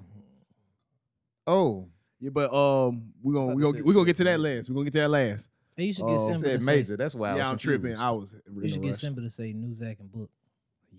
Oh, 1.45 1.87
Yeah, 2.19 2.31
but 2.31 2.53
um, 2.53 3.13
we're 3.21 3.33
gonna 3.33 3.55
we 3.55 3.61
gonna 3.61 3.83
we 3.83 3.93
gonna 3.93 4.05
get 4.05 4.15
to 4.17 4.23
that 4.25 4.39
last. 4.39 4.69
We're 4.69 4.75
gonna 4.75 4.85
get 4.85 4.93
to 4.93 4.99
that 5.01 5.09
last. 5.09 5.49
Hey, 5.75 5.85
you 5.85 5.93
should 5.93 6.07
get 6.07 6.15
it 6.15 6.19
Simba 6.19 6.33
to 6.33 6.49
said 6.53 6.63
say. 6.63 6.65
major. 6.65 6.97
That's 6.97 7.13
why. 7.15 7.31
I 7.31 7.37
yeah, 7.37 7.49
I'm 7.49 7.57
tripping. 7.57 7.95
I 7.95 8.09
was. 8.11 8.35
You 8.61 8.69
should 8.69 8.81
get 8.81 8.89
rush. 8.89 8.99
Simba 8.99 9.21
to 9.21 9.29
say 9.29 9.53
new 9.53 9.75
Zach 9.75 9.97
and 9.99 10.11
Book 10.11 10.29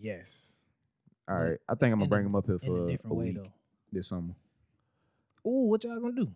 Yes. 0.01 0.53
All 1.29 1.37
right, 1.37 1.59
I 1.69 1.75
think 1.75 1.93
I'm 1.93 1.99
gonna 1.99 2.05
in 2.05 2.07
a- 2.07 2.09
bring 2.09 2.27
him 2.27 2.35
up 2.37 2.47
here 2.47 2.59
for 2.59 2.89
a 2.89 2.99
a, 3.05 3.15
way 3.15 3.27
week 3.27 3.37
though. 3.37 3.53
this 3.93 4.07
summer. 4.09 4.35
Ooh, 5.47 5.69
what 5.69 5.85
y'all 5.85 6.01
gonna 6.01 6.15
do? 6.15 6.31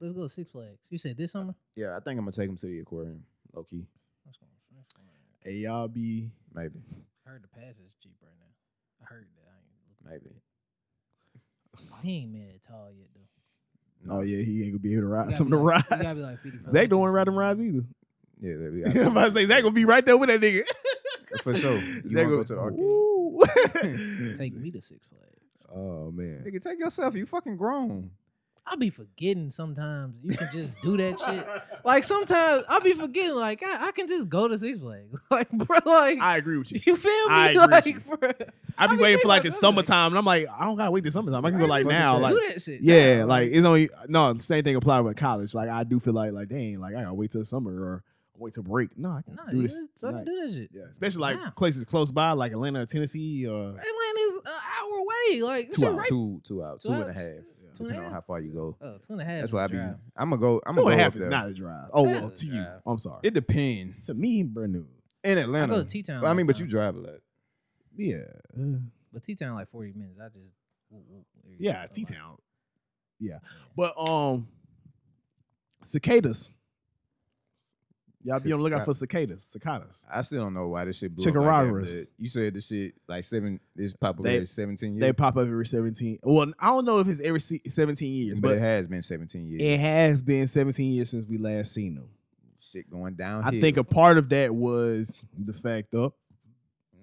Let's 0.00 0.12
go 0.12 0.22
to 0.24 0.28
Six 0.28 0.50
Flags. 0.50 0.78
You 0.90 0.98
said 0.98 1.16
this 1.16 1.32
summer? 1.32 1.54
Yeah, 1.76 1.96
I 1.96 2.00
think 2.00 2.18
I'm 2.18 2.24
gonna 2.24 2.32
take 2.32 2.50
him 2.50 2.56
to 2.58 2.66
the 2.66 2.80
aquarium, 2.80 3.24
low 3.54 3.62
key, 3.62 3.86
Let's 4.26 4.36
go 4.36 4.44
to 4.46 4.76
Six 4.76 4.92
Flags. 4.92 5.08
Hey, 5.42 5.52
y'all 5.54 5.88
be. 5.88 6.30
maybe, 6.52 6.80
I 7.26 7.30
heard 7.30 7.42
the 7.44 7.48
pass 7.48 7.76
is 7.76 7.94
cheap 8.02 8.16
right 8.22 8.34
now. 8.38 8.52
I 9.00 9.04
heard 9.06 9.26
that. 9.36 9.43
I 10.08 10.14
ain't 10.14 10.22
maybe. 10.24 10.36
He 12.02 12.16
ain't 12.18 12.32
mad 12.32 12.60
tall 12.66 12.90
yet 12.96 13.08
though. 13.14 14.14
Oh 14.16 14.20
yeah, 14.20 14.42
he 14.44 14.62
ain't 14.64 14.72
gonna 14.72 14.78
be 14.80 14.92
able 14.92 15.02
to 15.02 15.06
ride 15.08 15.24
gotta 15.24 15.36
some 15.36 15.46
of 15.46 15.50
the 15.52 15.56
like- 15.58 15.90
rides. 15.90 15.90
You 15.90 16.02
gotta 16.02 16.14
be 16.16 16.20
like 16.22 16.40
55 16.40 16.70
Zach 16.70 16.88
don't 16.90 17.00
want 17.00 17.08
inches. 17.08 17.12
to 17.12 17.16
ride 17.16 17.26
them 17.26 17.36
rides 17.38 17.60
either. 17.62 17.84
Yeah, 18.40 18.56
that 18.56 18.72
we 18.72 18.84
I'm 19.00 19.12
about 19.12 19.24
to 19.26 19.32
say 19.32 19.46
Zach 19.46 19.62
gonna 19.62 19.74
be 19.74 19.84
right 19.86 20.04
there 20.04 20.16
with 20.18 20.28
that 20.28 20.40
nigga. 20.40 20.62
for 21.42 21.54
sure. 21.54 21.78
You 22.04 22.10
Zach 22.10 22.26
wanna 22.26 22.28
go 22.28 22.30
gonna- 22.30 22.44
to 22.44 22.54
the 22.54 22.60
arcade? 22.60 22.80
Ooh. 22.80 24.36
Take 24.36 24.54
me 24.54 24.70
to 24.72 24.80
Six 24.82 25.00
Flags. 25.08 25.74
Oh 25.74 26.10
man. 26.10 26.44
Nigga, 26.46 26.60
take 26.60 26.78
yourself. 26.78 27.14
You 27.14 27.24
fucking 27.26 27.56
grown. 27.56 28.10
I 28.66 28.76
be 28.76 28.88
forgetting 28.88 29.50
sometimes 29.50 30.14
you 30.22 30.36
can 30.36 30.48
just 30.50 30.74
do 30.80 30.96
that 30.96 31.18
shit. 31.20 31.46
Like 31.84 32.02
sometimes 32.02 32.64
I'll 32.66 32.80
be 32.80 32.94
forgetting, 32.94 33.34
like 33.34 33.62
I, 33.62 33.88
I 33.88 33.92
can 33.92 34.08
just 34.08 34.26
go 34.30 34.48
to 34.48 34.58
Six 34.58 34.78
Flags. 34.80 35.20
Like 35.30 35.50
bro, 35.50 35.78
like 35.84 36.18
I 36.18 36.38
agree 36.38 36.56
with 36.56 36.72
you. 36.72 36.80
you 36.86 36.96
feel 36.96 37.28
me? 37.28 37.34
I 37.34 37.48
agree 37.50 37.66
with 37.66 37.86
you. 37.86 38.00
bro, 38.16 38.30
I 38.78 38.86
be 38.86 38.96
be 38.96 39.02
waiting 39.02 39.20
for 39.20 39.28
like 39.28 39.42
about 39.42 39.52
the 39.52 39.58
summertime, 39.58 40.12
and 40.12 40.18
I'm 40.18 40.24
like, 40.24 40.46
I 40.48 40.64
don't 40.64 40.76
gotta 40.76 40.90
wait 40.92 41.02
till 41.02 41.12
summertime. 41.12 41.44
I 41.44 41.50
can 41.50 41.58
go 41.60 41.66
like 41.66 41.84
now. 41.84 42.16
Like, 42.18 42.34
do 42.34 42.40
that 42.48 42.62
shit. 42.62 42.80
yeah, 42.80 43.18
now, 43.18 43.26
like 43.26 43.50
it's 43.52 43.66
only 43.66 43.90
no. 44.08 44.32
The 44.32 44.40
same 44.42 44.64
thing 44.64 44.76
apply 44.76 45.00
with 45.00 45.16
college. 45.18 45.52
Like, 45.54 45.68
I 45.68 45.84
do 45.84 46.00
feel 46.00 46.14
like, 46.14 46.32
like, 46.32 46.48
dang, 46.48 46.80
like 46.80 46.94
I 46.94 47.02
gotta 47.02 47.12
wait 47.14 47.32
till 47.32 47.44
summer 47.44 47.70
or 47.72 48.02
wait 48.38 48.54
till 48.54 48.62
break. 48.62 48.96
No, 48.96 49.10
I 49.10 49.20
can 49.22 49.34
nah, 49.34 49.44
do 49.50 49.60
this. 49.60 49.72
just 49.72 49.82
fucking 50.00 50.24
tonight. 50.24 50.24
do 50.24 50.46
that 50.46 50.52
shit. 50.54 50.70
Yeah, 50.72 50.82
especially 50.90 51.20
like 51.20 51.36
Now. 51.36 51.50
places 51.50 51.84
close 51.84 52.10
by, 52.12 52.32
like 52.32 52.52
Atlanta, 52.52 52.80
or 52.80 52.86
Tennessee, 52.86 53.46
or 53.46 53.68
Atlanta's 53.68 54.40
an 54.46 54.52
hour 54.80 54.98
away. 55.00 55.42
Like 55.42 55.70
Two 55.70 55.84
hours. 55.86 55.96
right. 55.98 56.08
Two, 56.08 56.40
two 56.44 56.64
out, 56.64 56.80
Two 56.80 56.88
two 56.88 56.94
and 56.94 57.02
a 57.02 57.06
hours? 57.08 57.16
half. 57.18 57.53
Two 57.74 57.84
and 57.84 57.92
a 57.92 57.94
Depending 57.94 58.06
on 58.06 58.12
how 58.12 58.20
far 58.20 58.40
you 58.40 58.50
go. 58.52 58.76
Oh, 58.80 58.98
two 58.98 59.12
and 59.14 59.20
a 59.22 59.24
half. 59.24 59.34
That's 59.40 59.48
is 59.48 59.52
why 59.52 59.62
I 59.62 59.64
a 59.64 59.68
be. 59.68 59.76
drive. 59.76 59.96
I'm 60.16 60.30
gonna 60.30 60.40
go. 60.40 60.62
I'm 60.66 60.74
two 60.74 60.80
gonna 60.82 60.90
and 60.92 60.98
go 60.98 61.00
a 61.00 61.02
half 61.02 61.12
up 61.12 61.16
is 61.16 61.20
there. 61.22 61.30
not 61.30 61.48
a 61.48 61.52
drive. 61.54 61.90
Oh 61.92 62.06
That 62.06 62.22
well, 62.22 62.30
is 62.30 62.40
to 62.40 62.46
you. 62.46 62.52
drive. 62.52 62.80
I'm 62.86 62.98
sorry. 62.98 63.20
It 63.24 63.34
depends. 63.34 64.06
to 64.06 64.14
me, 64.14 64.42
brand 64.44 64.72
new. 64.72 64.86
In 65.24 65.38
I 65.38 65.40
Atlanta. 65.42 65.74
go 65.74 65.82
to 65.82 65.88
T 65.88 66.02
Town. 66.02 66.22
Well, 66.22 66.30
I 66.30 66.34
mean, 66.34 66.46
but 66.46 66.58
you 66.60 66.66
drive 66.66 66.94
a 66.96 66.98
lot. 67.00 67.14
Yeah, 67.96 68.16
uh, 68.58 68.78
But 69.12 69.22
T 69.22 69.34
Town 69.34 69.54
like 69.54 69.70
forty 69.70 69.92
minutes. 69.92 70.18
I 70.20 70.26
just 70.28 70.38
whoop, 70.90 71.04
whoop, 71.08 71.24
there 71.44 71.54
yeah, 71.58 71.86
go. 71.86 71.92
T 71.92 72.04
Town. 72.04 72.36
Yeah, 73.20 73.32
Yeah. 73.34 73.38
but 73.76 73.98
um, 73.98 74.48
cicadas. 75.84 76.52
Y'all 78.26 78.40
be 78.40 78.52
on 78.52 78.58
the 78.58 78.64
lookout 78.64 78.86
for 78.86 78.94
cicadas. 78.94 79.44
Cicadas. 79.44 80.06
I 80.12 80.22
still 80.22 80.44
don't 80.44 80.54
know 80.54 80.68
why 80.68 80.86
this 80.86 80.96
shit 80.96 81.14
blew 81.14 81.28
up 81.28 81.34
like 81.36 81.44
that, 81.88 82.06
but 82.06 82.22
You 82.24 82.30
said 82.30 82.54
this 82.54 82.66
shit 82.66 82.94
like 83.06 83.22
seven. 83.24 83.60
This 83.76 83.92
popular 83.92 84.30
They- 84.40 84.46
seventeen 84.46 84.94
years. 84.94 85.00
They 85.02 85.12
pop 85.12 85.36
up 85.36 85.46
every 85.46 85.66
17. 85.66 86.20
Well, 86.22 86.50
I 86.58 86.68
don't 86.68 86.86
know 86.86 86.98
if 87.00 87.08
it's 87.08 87.20
every 87.20 87.40
se- 87.40 87.60
17 87.68 88.10
years, 88.12 88.40
but, 88.40 88.48
but 88.48 88.56
it 88.56 88.60
has 88.60 88.86
been 88.88 89.02
seventeen 89.02 89.46
years. 89.46 89.60
it 89.62 89.78
has 89.78 90.22
been 90.22 90.46
17 90.46 90.92
years 90.92 91.10
since 91.10 91.26
we 91.26 91.36
last 91.36 91.72
seen 91.74 91.96
them. 91.96 92.08
shit 92.60 92.88
going 92.90 93.14
down. 93.14 93.44
I 93.44 93.60
think 93.60 93.76
a 93.76 93.84
part 93.84 94.16
of 94.18 94.30
that 94.30 94.54
was 94.54 95.22
the 95.38 95.52
fact 95.52 95.94
of, 95.94 96.12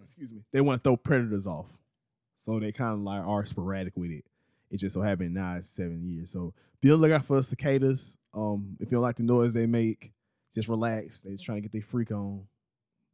excuse 0.03 0.33
me, 0.33 0.41
they 0.51 0.61
want 0.61 0.79
to 0.79 0.83
throw 0.83 0.97
predators 0.97 1.45
off. 1.47 1.67
So 2.39 2.59
they 2.59 2.71
kind 2.71 2.93
of 2.93 2.99
like 3.01 3.21
are 3.23 3.45
sporadic 3.45 3.95
with 3.95 4.09
it. 4.11 4.25
It 4.71 4.77
just 4.77 4.95
so 4.95 5.01
happened 5.01 5.33
now 5.35 5.57
it's 5.57 5.69
seven 5.69 6.03
years. 6.03 6.31
So 6.31 6.53
be 6.81 6.89
on 6.91 6.99
the 6.99 7.07
lookout 7.07 7.25
for 7.25 7.43
cicadas. 7.43 8.17
Um, 8.33 8.77
if 8.79 8.87
you 8.87 8.95
don't 8.97 9.01
like 9.03 9.17
the 9.17 9.23
noise 9.23 9.53
they 9.53 9.67
make, 9.67 10.11
just 10.53 10.67
relax. 10.67 11.21
They 11.21 11.31
just 11.31 11.43
trying 11.45 11.57
to 11.57 11.61
get 11.61 11.71
their 11.71 11.81
freak 11.81 12.11
on. 12.11 12.43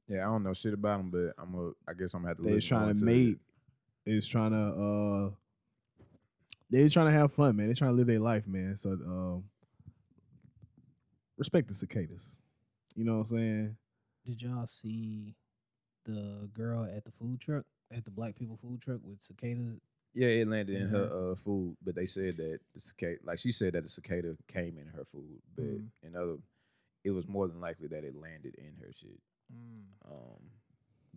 Yeah, 0.07 0.19
I 0.21 0.31
don't 0.31 0.43
know 0.43 0.53
shit 0.53 0.73
about 0.73 0.97
them, 0.97 1.09
but 1.11 1.41
I'm 1.41 1.53
a. 1.55 1.71
I 1.89 1.93
guess 1.93 2.13
I'm 2.13 2.21
gonna 2.21 2.29
have 2.29 2.37
to. 2.37 2.43
They 2.43 2.53
look 2.53 2.63
trying 2.63 2.97
to 2.97 3.03
mate. 3.03 3.37
it. 4.05 4.11
They 4.13 4.19
trying 4.21 4.51
to 4.51 4.57
uh 4.57 5.29
they 6.69 6.83
just 6.83 6.93
trying 6.93 7.07
to 7.07 7.11
have 7.11 7.33
fun, 7.33 7.55
man. 7.57 7.67
They 7.67 7.73
trying 7.73 7.91
to 7.91 7.95
live 7.97 8.07
their 8.07 8.19
life, 8.19 8.47
man. 8.47 8.75
So 8.77 8.91
um 8.91 9.43
respect 11.37 11.67
the 11.67 11.73
cicadas. 11.73 12.37
You 12.95 13.03
know 13.03 13.13
what 13.15 13.19
I'm 13.31 13.37
saying? 13.37 13.77
Did 14.25 14.41
y'all 14.41 14.67
see 14.67 15.35
the 16.05 16.49
girl 16.53 16.83
at 16.85 17.03
the 17.05 17.11
food 17.11 17.39
truck 17.39 17.65
at 17.95 18.05
the 18.05 18.11
Black 18.11 18.35
People 18.35 18.57
food 18.61 18.81
truck 18.81 18.99
with 19.03 19.21
cicadas? 19.21 19.79
Yeah, 20.13 20.29
it 20.29 20.47
landed 20.47 20.75
in 20.81 20.87
her 20.87 21.05
Mm-hmm. 21.07 21.31
uh, 21.31 21.35
food, 21.35 21.77
but 21.83 21.95
they 21.95 22.05
said 22.07 22.37
that 22.37 22.59
the 22.73 22.81
cicada, 22.81 23.17
like 23.23 23.39
she 23.39 23.51
said 23.51 23.73
that 23.73 23.83
the 23.83 23.89
cicada 23.89 24.35
came 24.47 24.77
in 24.77 24.87
her 24.95 25.05
food, 25.11 25.41
but 25.55 25.65
Mm-hmm. 25.65 25.75
Mhm. 25.75 26.07
in 26.07 26.15
other, 26.15 26.37
it 27.07 27.11
was 27.11 27.27
more 27.27 27.47
than 27.47 27.61
likely 27.61 27.87
that 27.87 28.03
it 28.03 28.15
landed 28.15 28.55
in 28.55 28.73
her 28.81 28.91
shit. 28.93 29.19
Um, 30.05 30.51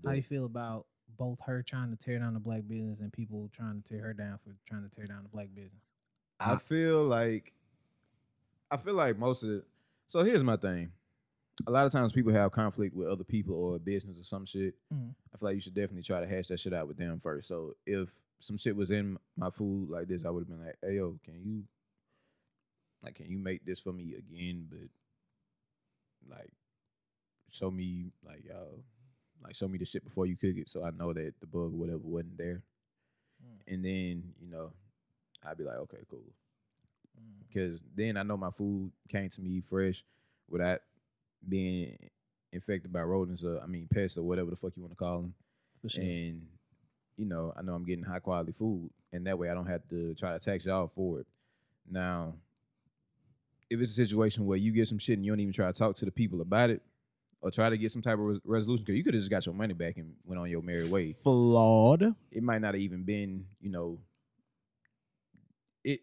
How 0.04 0.12
you 0.12 0.22
feel 0.22 0.44
about 0.44 0.86
both 1.18 1.38
her 1.44 1.62
trying 1.62 1.90
to 1.90 1.96
tear 1.96 2.18
down 2.20 2.34
the 2.34 2.40
black 2.40 2.62
business 2.68 3.00
and 3.00 3.12
people 3.12 3.50
trying 3.52 3.82
to 3.82 3.88
tear 3.92 4.02
her 4.04 4.14
down 4.14 4.38
for 4.44 4.54
trying 4.68 4.88
to 4.88 4.88
tear 4.88 5.06
down 5.06 5.24
the 5.24 5.28
black 5.28 5.48
business? 5.54 5.82
I 6.38 6.56
feel 6.56 7.02
like 7.02 7.52
I 8.70 8.76
feel 8.76 8.94
like 8.94 9.18
most 9.18 9.42
of 9.42 9.50
it. 9.50 9.64
so 10.08 10.22
here's 10.22 10.44
my 10.44 10.56
thing. 10.56 10.92
A 11.66 11.70
lot 11.70 11.84
of 11.86 11.92
times 11.92 12.12
people 12.12 12.32
have 12.32 12.52
conflict 12.52 12.94
with 12.94 13.08
other 13.08 13.24
people 13.24 13.54
or 13.54 13.76
a 13.76 13.78
business 13.80 14.18
or 14.18 14.22
some 14.22 14.46
shit. 14.46 14.74
Mhm. 14.94 15.14
I 15.34 15.38
feel 15.38 15.48
like 15.48 15.54
you 15.56 15.60
should 15.60 15.74
definitely 15.74 16.02
try 16.04 16.20
to 16.20 16.26
hash 16.26 16.46
that 16.48 16.60
shit 16.60 16.72
out 16.72 16.86
with 16.88 16.96
them 16.96 17.18
first. 17.18 17.48
So 17.48 17.74
if 17.84 18.08
some 18.38 18.56
shit 18.56 18.76
was 18.76 18.90
in 18.92 19.18
my 19.36 19.50
food 19.50 19.90
like 19.90 20.06
this, 20.06 20.24
I 20.24 20.30
would 20.30 20.42
have 20.42 20.48
been 20.48 20.64
like, 20.64 20.78
"Hey 20.82 20.96
yo, 20.96 21.18
can 21.24 21.42
you 21.42 21.64
like 23.02 23.16
can 23.16 23.26
you 23.28 23.38
make 23.38 23.64
this 23.64 23.80
for 23.80 23.92
me 23.92 24.14
again?" 24.14 24.68
But 24.70 24.88
like 26.28 26.52
show 27.50 27.70
me 27.70 28.12
like 28.24 28.44
y'all 28.46 28.82
like 29.42 29.54
show 29.54 29.68
me 29.68 29.78
the 29.78 29.84
shit 29.84 30.04
before 30.04 30.26
you 30.26 30.36
cook 30.36 30.56
it, 30.56 30.68
so 30.68 30.84
I 30.84 30.90
know 30.90 31.12
that 31.12 31.34
the 31.40 31.46
bug 31.46 31.72
or 31.72 31.78
whatever 31.78 32.00
wasn't 32.02 32.38
there. 32.38 32.62
Mm. 33.42 33.74
And 33.74 33.84
then 33.84 34.34
you 34.40 34.50
know, 34.50 34.72
I'd 35.44 35.56
be 35.56 35.64
like, 35.64 35.76
"Okay, 35.76 36.04
cool." 36.10 36.24
Mm. 37.18 37.46
because 37.48 37.80
then 37.94 38.16
I 38.16 38.22
know 38.22 38.36
my 38.36 38.50
food 38.50 38.92
came 39.08 39.28
to 39.30 39.40
me 39.40 39.60
fresh 39.60 40.04
without 40.48 40.80
being 41.48 41.96
infected 42.52 42.92
by 42.92 43.02
rodents 43.02 43.44
or 43.44 43.60
I 43.62 43.66
mean 43.66 43.88
pests 43.92 44.18
or 44.18 44.22
whatever 44.22 44.50
the 44.50 44.56
fuck 44.56 44.72
you 44.76 44.82
want 44.82 44.92
to 44.92 44.96
call 44.96 45.22
them. 45.22 45.34
Sure. 45.86 46.02
And 46.02 46.46
you 47.16 47.26
know, 47.26 47.52
I 47.56 47.62
know 47.62 47.74
I'm 47.74 47.84
getting 47.84 48.04
high 48.04 48.18
quality 48.18 48.52
food, 48.52 48.90
and 49.12 49.26
that 49.26 49.38
way 49.38 49.50
I 49.50 49.54
don't 49.54 49.66
have 49.66 49.86
to 49.90 50.14
try 50.14 50.32
to 50.32 50.38
tax 50.38 50.64
y'all 50.64 50.90
for 50.94 51.20
it. 51.20 51.26
Now, 51.90 52.34
if 53.70 53.80
it's 53.80 53.92
a 53.92 53.94
situation 53.94 54.44
where 54.46 54.58
you 54.58 54.72
get 54.72 54.88
some 54.88 54.98
shit 54.98 55.16
and 55.16 55.24
you 55.24 55.32
don't 55.32 55.40
even 55.40 55.52
try 55.52 55.66
to 55.70 55.78
talk 55.78 55.96
to 55.96 56.04
the 56.04 56.10
people 56.10 56.40
about 56.40 56.70
it, 56.70 56.82
or 57.42 57.50
try 57.50 57.70
to 57.70 57.78
get 57.78 57.90
some 57.90 58.02
type 58.02 58.14
of 58.14 58.20
res- 58.20 58.40
resolution, 58.44 58.84
because 58.84 58.96
you 58.96 59.04
could 59.04 59.14
have 59.14 59.20
just 59.20 59.30
got 59.30 59.46
your 59.46 59.54
money 59.54 59.72
back 59.72 59.96
and 59.96 60.12
went 60.26 60.38
on 60.38 60.50
your 60.50 60.60
merry 60.60 60.86
way 60.86 61.14
Flawed. 61.22 62.14
it 62.30 62.42
might 62.42 62.60
not 62.60 62.74
have 62.74 62.82
even 62.82 63.02
been, 63.02 63.46
you 63.60 63.70
know, 63.70 63.98
it 65.84 66.00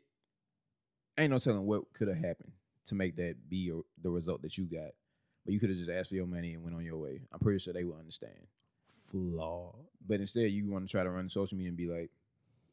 ain't 1.18 1.32
no 1.32 1.38
telling 1.40 1.66
what 1.66 1.94
could 1.94 2.08
have 2.08 2.18
happened 2.18 2.52
to 2.88 2.96
make 2.96 3.16
that 3.18 3.36
be 3.50 3.58
your, 3.58 3.84
the 4.02 4.10
result 4.10 4.42
that 4.42 4.58
you 4.58 4.66
got. 4.66 4.92
but 5.46 5.54
you 5.54 5.60
could 5.60 5.70
have 5.70 5.78
just 5.78 5.92
asked 5.92 6.10
for 6.10 6.16
your 6.16 6.26
money 6.26 6.54
and 6.54 6.64
went 6.64 6.76
on 6.76 6.84
your 6.84 6.98
way. 6.98 7.22
I'm 7.32 7.40
pretty 7.40 7.60
sure 7.60 7.74
they 7.74 7.84
would 7.84 8.00
understand. 8.00 8.34
Flawed. 9.12 9.76
But 10.08 10.20
instead, 10.22 10.52
you 10.52 10.70
want 10.72 10.88
to 10.88 10.92
try 10.92 11.04
to 11.04 11.10
run 11.10 11.30
social 11.30 11.58
media 11.58 11.70
and 11.70 11.78
be 11.78 11.88
like, 11.88 12.10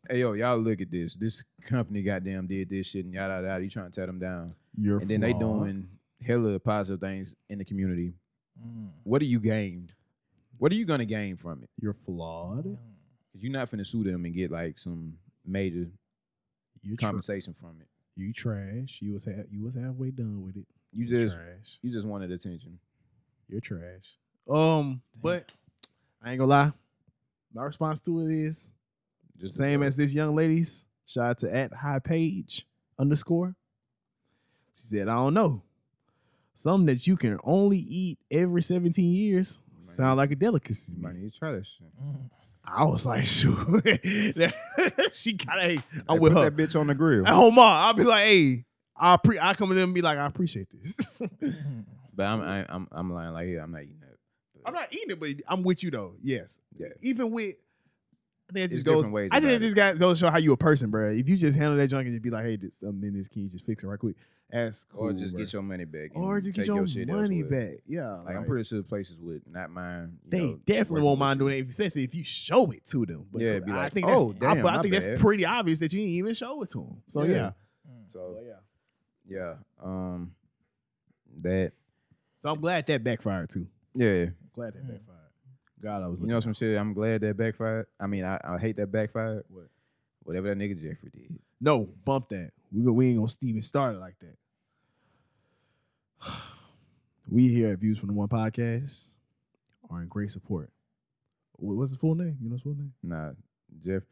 "Hey, 0.08 0.20
yo, 0.20 0.32
y'all 0.32 0.58
look 0.58 0.80
at 0.80 0.90
this. 0.90 1.14
This 1.16 1.44
company 1.62 2.02
goddamn 2.02 2.46
did 2.46 2.70
this 2.70 2.86
shit 2.86 3.04
and 3.04 3.12
yada 3.14 3.46
yada." 3.46 3.62
You 3.62 3.70
trying 3.70 3.90
to 3.90 3.94
tear 3.94 4.06
them 4.06 4.18
down, 4.18 4.54
You're 4.76 4.98
and 4.98 5.08
then 5.10 5.20
they 5.20 5.32
doing 5.32 5.88
hella 6.24 6.58
positive 6.58 7.00
things 7.00 7.34
in 7.48 7.58
the 7.58 7.64
community. 7.64 8.14
Mm. 8.60 8.88
What 9.04 9.20
do 9.20 9.26
you 9.26 9.40
gain? 9.40 9.90
What 10.58 10.72
are 10.72 10.74
you 10.74 10.84
gonna 10.84 11.04
gain 11.04 11.36
from 11.36 11.62
it? 11.62 11.70
You're 11.80 11.96
flawed. 12.06 12.64
Mm. 12.64 12.76
Cause 13.32 13.42
you're 13.42 13.52
not 13.52 13.70
finna 13.70 13.86
sue 13.86 14.04
them 14.04 14.24
and 14.24 14.34
get 14.34 14.50
like 14.50 14.78
some 14.78 15.14
major 15.44 15.86
You 16.82 16.96
tra- 16.96 17.08
compensation 17.08 17.52
from 17.54 17.76
it. 17.80 17.86
you 18.16 18.32
trash. 18.32 18.98
You 19.00 19.12
was 19.12 19.24
ha- 19.24 19.44
you 19.50 19.62
was 19.64 19.74
halfway 19.74 20.10
done 20.10 20.42
with 20.44 20.56
it. 20.56 20.66
You 20.92 21.06
You're 21.06 21.24
just 21.26 21.34
trash. 21.34 21.78
you 21.82 21.90
just 21.92 22.06
wanted 22.06 22.30
attention. 22.30 22.78
You're 23.48 23.60
trash. 23.60 24.16
Um, 24.48 25.02
but 25.20 25.50
I 26.22 26.30
ain't 26.30 26.38
gonna 26.38 26.50
lie. 26.50 26.72
My 27.52 27.64
response 27.64 28.00
to 28.02 28.20
it 28.26 28.32
is 28.32 28.70
Just 29.38 29.54
same 29.56 29.82
as 29.82 29.96
this 29.96 30.12
young 30.12 30.34
lady's. 30.34 30.84
Shout 31.06 31.24
out 31.30 31.38
to 31.40 31.54
at 31.54 31.72
high 31.72 31.98
page 31.98 32.66
underscore. 32.98 33.54
She 34.74 34.82
said, 34.88 35.08
I 35.08 35.14
don't 35.14 35.32
know. 35.34 35.62
Something 36.54 36.86
that 36.86 37.06
you 37.06 37.16
can 37.16 37.38
only 37.44 37.78
eat 37.78 38.18
every 38.30 38.60
17 38.62 39.10
years 39.10 39.60
sound 39.80 40.16
like 40.18 40.30
a 40.30 40.34
delicacy. 40.36 40.92
to 40.92 40.98
me." 40.98 41.02
money. 41.02 41.20
You 41.20 41.30
try 41.30 41.52
that 41.52 41.66
shit. 41.66 41.86
I 42.64 42.84
was 42.84 43.04
like, 43.06 43.24
sure. 43.24 43.82
she 45.12 45.32
got 45.34 45.58
a 45.62 45.78
I'm 46.08 46.16
Hey, 46.16 46.18
with 46.18 46.32
put 46.32 46.44
her. 46.44 46.50
that 46.50 46.56
bitch 46.56 46.78
on 46.78 46.86
the 46.88 46.94
grill. 46.94 47.26
At 47.26 47.34
home, 47.34 47.58
I'll 47.58 47.92
be 47.94 48.04
like, 48.04 48.24
hey, 48.24 48.64
I 48.96 49.16
pre 49.16 49.38
I 49.38 49.54
come 49.54 49.72
in 49.72 49.78
and 49.78 49.94
be 49.94 50.02
like, 50.02 50.18
I 50.18 50.26
appreciate 50.26 50.68
this. 50.72 51.20
But 52.16 52.26
I'm 52.26 52.42
I, 52.42 52.64
I'm 52.68 52.86
I'm 52.92 53.12
lying 53.12 53.32
like 53.32 53.48
yeah, 53.48 53.64
I'm 53.64 53.72
not 53.72 53.82
eating 53.82 53.98
that. 54.00 54.16
But 54.54 54.68
I'm 54.68 54.74
not 54.74 54.92
eating 54.94 55.10
it, 55.10 55.18
but 55.20 55.30
I'm 55.48 55.64
with 55.64 55.82
you 55.82 55.90
though. 55.90 56.14
Yes. 56.22 56.60
Yeah. 56.78 56.86
Even 57.02 57.32
with 57.32 57.56
I 58.48 58.52
think 58.52 58.62
it 58.70 58.74
It's 58.76 58.84
just 58.84 58.86
goes. 58.86 59.10
ways 59.10 59.30
I 59.32 59.40
think 59.40 59.50
it 59.52 59.58
just 59.58 59.74
got 59.74 59.96
to 59.98 60.14
show 60.14 60.30
how 60.30 60.38
you 60.38 60.52
a 60.52 60.56
person, 60.56 60.90
bro. 60.90 61.10
If 61.10 61.28
you 61.28 61.36
just 61.36 61.58
handle 61.58 61.76
that 61.76 61.88
junk 61.88 62.06
and 62.06 62.14
just 62.14 62.22
be 62.22 62.30
like, 62.30 62.44
"Hey, 62.44 62.54
this 62.54 62.76
something 62.76 63.02
in 63.08 63.16
this, 63.16 63.26
can 63.26 63.42
you 63.42 63.48
just 63.48 63.66
fix 63.66 63.82
it 63.82 63.88
right 63.88 63.98
quick?" 63.98 64.14
That's 64.50 64.84
cool. 64.84 65.00
or 65.00 65.12
just 65.12 65.32
bro. 65.32 65.38
get 65.42 65.52
your 65.52 65.62
money 65.62 65.84
back. 65.84 66.10
or 66.14 66.40
just 66.40 66.54
get 66.54 66.62
take 66.62 66.66
your, 66.68 66.86
shit 66.86 67.08
money 67.08 67.40
elsewhere. 67.42 67.70
back. 67.70 67.78
Yeah, 67.86 68.10
Like, 68.20 68.36
I'm 68.36 68.44
pretty 68.44 68.62
sure 68.64 68.82
places 68.82 69.18
would 69.18 69.42
not 69.50 69.70
mind. 69.70 70.18
you 70.24 70.30
they 70.30 70.46
know, 70.46 70.60
definitely 70.64 71.02
won't 71.02 71.18
mind 71.18 71.40
doing 71.40 71.58
it, 71.58 71.68
especially 71.68 72.04
if 72.04 72.14
you 72.14 72.22
show 72.24 72.70
it 72.70 72.84
to 72.86 73.04
them. 73.06 73.26
But 73.32 73.42
Yeah, 73.42 73.58
be 73.58 73.72
I 73.72 73.88
think 73.88 74.06
"Oh, 74.08 74.32
that's, 74.32 74.44
I, 74.44 74.54
damn, 74.54 74.62
but 74.62 74.72
I 74.72 74.76
my 74.76 74.82
think 74.82 74.94
that's 74.94 75.20
pretty 75.20 75.44
obvious 75.44 75.78
that 75.80 75.92
you 75.92 76.00
didn't 76.00 76.14
even 76.14 76.34
show 76.34 76.62
it 76.62 76.68
to 76.70 76.78
them. 76.78 77.02
So 77.08 77.24
yeah, 77.24 77.30
Yeah. 77.34 77.50
Mm. 77.90 78.12
So 78.12 78.36
yeah. 78.46 78.52
yeah, 79.26 79.54
um, 79.82 80.34
that 81.40 81.72
So 82.38 82.50
I'm 82.50 82.60
glad 82.60 82.86
that 82.86 83.02
backfired 83.02 83.50
too. 83.50 83.66
yeah, 83.94 84.26
Glad 84.52 84.74
that 84.74 84.84
Mm. 84.84 84.88
backfired. 84.88 85.20
God, 85.82 86.02
I 86.02 86.06
was 86.06 86.20
you 86.20 86.26
looking 86.26 86.34
know 86.34 86.40
some 86.40 86.50
out. 86.50 86.56
shit. 86.56 86.78
I'm 86.78 86.92
glad 86.94 87.20
that 87.22 87.36
backfired. 87.36 87.86
I 87.98 88.06
mean, 88.06 88.24
I, 88.24 88.38
I 88.44 88.58
hate 88.58 88.76
that 88.76 88.86
backfired. 88.92 89.44
What? 89.48 89.66
Whatever 90.22 90.48
that 90.54 90.58
nigga 90.58 90.74
Jeffrey 90.80 91.10
did. 91.12 91.38
No, 91.60 91.88
bump 92.04 92.28
that. 92.30 92.52
We 92.74 92.90
we 92.90 93.08
ain't 93.08 93.18
gonna 93.18 93.28
Steven 93.28 93.60
start 93.60 93.94
it 93.94 93.98
like 93.98 94.16
that. 94.20 94.36
We 97.26 97.48
here 97.48 97.72
at 97.72 97.78
Views 97.78 97.98
from 97.98 98.08
the 98.08 98.12
One 98.12 98.28
Podcast 98.28 99.12
are 99.88 100.02
in 100.02 100.08
great 100.08 100.30
support. 100.30 100.68
What's 101.52 101.90
his 101.92 101.96
full 101.96 102.14
name? 102.14 102.36
You 102.38 102.50
know 102.50 102.56
his 102.56 102.62
full 102.62 102.74
name? 102.74 102.92
Nah, 103.02 103.30
Jeff. 103.82 104.02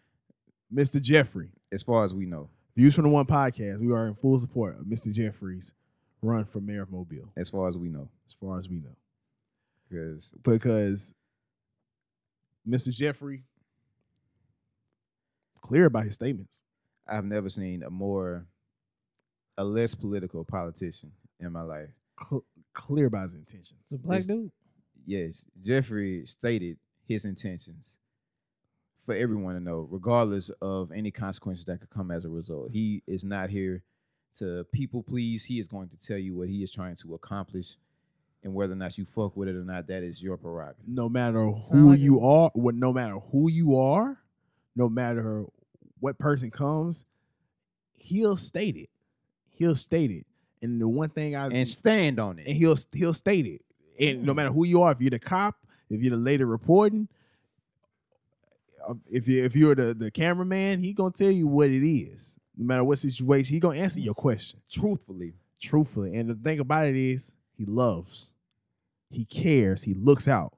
Mr. 0.74 0.98
Jeffrey. 0.98 1.50
As 1.70 1.82
far 1.82 2.06
as 2.06 2.14
we 2.14 2.24
know, 2.24 2.48
Views 2.74 2.94
from 2.94 3.04
the 3.04 3.10
One 3.10 3.26
Podcast. 3.26 3.80
We 3.80 3.92
are 3.92 4.08
in 4.08 4.14
full 4.14 4.40
support 4.40 4.78
of 4.78 4.86
Mr. 4.86 5.12
Jeffrey's 5.12 5.72
run 6.22 6.46
for 6.46 6.60
mayor 6.60 6.82
of 6.82 6.90
Mobile, 6.90 7.30
as 7.36 7.50
far 7.50 7.68
as 7.68 7.76
we 7.76 7.90
know, 7.90 8.08
as 8.26 8.34
far 8.40 8.58
as 8.58 8.66
we 8.66 8.76
know. 8.76 8.96
because 9.90 10.30
Because 10.42 11.14
Mr. 12.66 12.96
Jeffrey 12.96 13.42
clear 15.60 15.86
about 15.86 16.04
his 16.04 16.14
statements. 16.14 16.60
I've 17.06 17.24
never 17.24 17.48
seen 17.48 17.82
a 17.82 17.90
more, 17.90 18.46
a 19.58 19.64
less 19.64 19.94
political 19.94 20.44
politician 20.44 21.12
in 21.40 21.52
my 21.52 21.62
life. 21.62 21.88
Cl- 22.22 22.44
clear 22.72 23.06
about 23.06 23.24
his 23.24 23.34
intentions. 23.34 23.80
The 23.90 23.98
black 23.98 24.20
It's- 24.20 24.26
dude. 24.36 24.50
Yes, 25.04 25.44
Jeffrey 25.64 26.24
stated 26.26 26.78
his 27.08 27.24
intentions 27.24 27.90
for 29.04 29.14
everyone 29.14 29.54
to 29.54 29.60
know, 29.60 29.88
regardless 29.90 30.48
of 30.60 30.92
any 30.92 31.10
consequences 31.10 31.64
that 31.66 31.80
could 31.80 31.90
come 31.90 32.12
as 32.12 32.24
a 32.24 32.28
result. 32.28 32.70
He 32.70 33.02
is 33.08 33.24
not 33.24 33.50
here 33.50 33.82
to 34.38 34.64
people 34.72 35.02
please. 35.02 35.44
He 35.44 35.58
is 35.58 35.66
going 35.66 35.88
to 35.88 35.96
tell 35.96 36.18
you 36.18 36.36
what 36.36 36.48
he 36.48 36.62
is 36.62 36.70
trying 36.70 36.94
to 36.96 37.14
accomplish, 37.14 37.76
and 38.44 38.54
whether 38.54 38.74
or 38.74 38.76
not 38.76 38.96
you 38.96 39.04
fuck 39.04 39.36
with 39.36 39.48
it 39.48 39.56
or 39.56 39.64
not, 39.64 39.88
that 39.88 40.04
is 40.04 40.22
your 40.22 40.36
prerogative. 40.36 40.86
no 40.86 41.08
matter 41.08 41.50
who 41.50 41.90
like 41.90 41.98
you 41.98 42.20
it. 42.20 42.24
are, 42.24 42.50
what 42.54 42.76
no 42.76 42.92
matter 42.92 43.18
who 43.18 43.50
you 43.50 43.76
are, 43.76 44.18
no 44.76 44.88
matter 44.88 45.44
what 45.98 46.16
person 46.18 46.50
comes, 46.52 47.04
he'll 47.94 48.36
state 48.36 48.76
it. 48.76 48.88
He'll 49.62 49.76
state 49.76 50.10
it. 50.10 50.26
And 50.60 50.80
the 50.80 50.88
one 50.88 51.08
thing 51.08 51.36
I 51.36 51.46
And 51.46 51.66
stand 51.68 52.18
on 52.18 52.38
it, 52.40 52.46
and 52.48 52.56
he'll 52.56 52.76
he'll 52.92 53.14
state 53.14 53.46
it. 53.46 53.62
And 54.00 54.24
no 54.24 54.34
matter 54.34 54.50
who 54.50 54.64
you 54.64 54.82
are, 54.82 54.90
if 54.92 55.00
you're 55.00 55.10
the 55.10 55.18
cop, 55.20 55.54
if 55.88 56.00
you're 56.02 56.10
the 56.16 56.22
lady 56.22 56.42
reporting, 56.44 57.06
uh, 58.88 58.94
if 59.10 59.28
you 59.28 59.44
if 59.44 59.54
you're 59.56 59.74
the 59.74 59.94
the 59.94 60.10
cameraman, 60.10 60.80
he 60.80 60.92
gonna 60.92 61.12
tell 61.12 61.30
you 61.30 61.46
what 61.46 61.70
it 61.70 61.86
is. 61.88 62.38
No 62.56 62.66
matter 62.66 62.84
what 62.84 62.98
situation, 62.98 63.54
he 63.54 63.60
gonna 63.60 63.78
answer 63.78 64.00
your 64.00 64.14
question 64.14 64.60
Truthfully, 64.70 65.34
truthfully. 65.60 66.14
And 66.16 66.28
the 66.28 66.34
thing 66.34 66.60
about 66.60 66.86
it 66.86 66.96
is, 66.96 67.34
he 67.56 67.64
loves, 67.64 68.32
he 69.10 69.24
cares, 69.24 69.82
he 69.82 69.94
looks 69.94 70.26
out. 70.28 70.52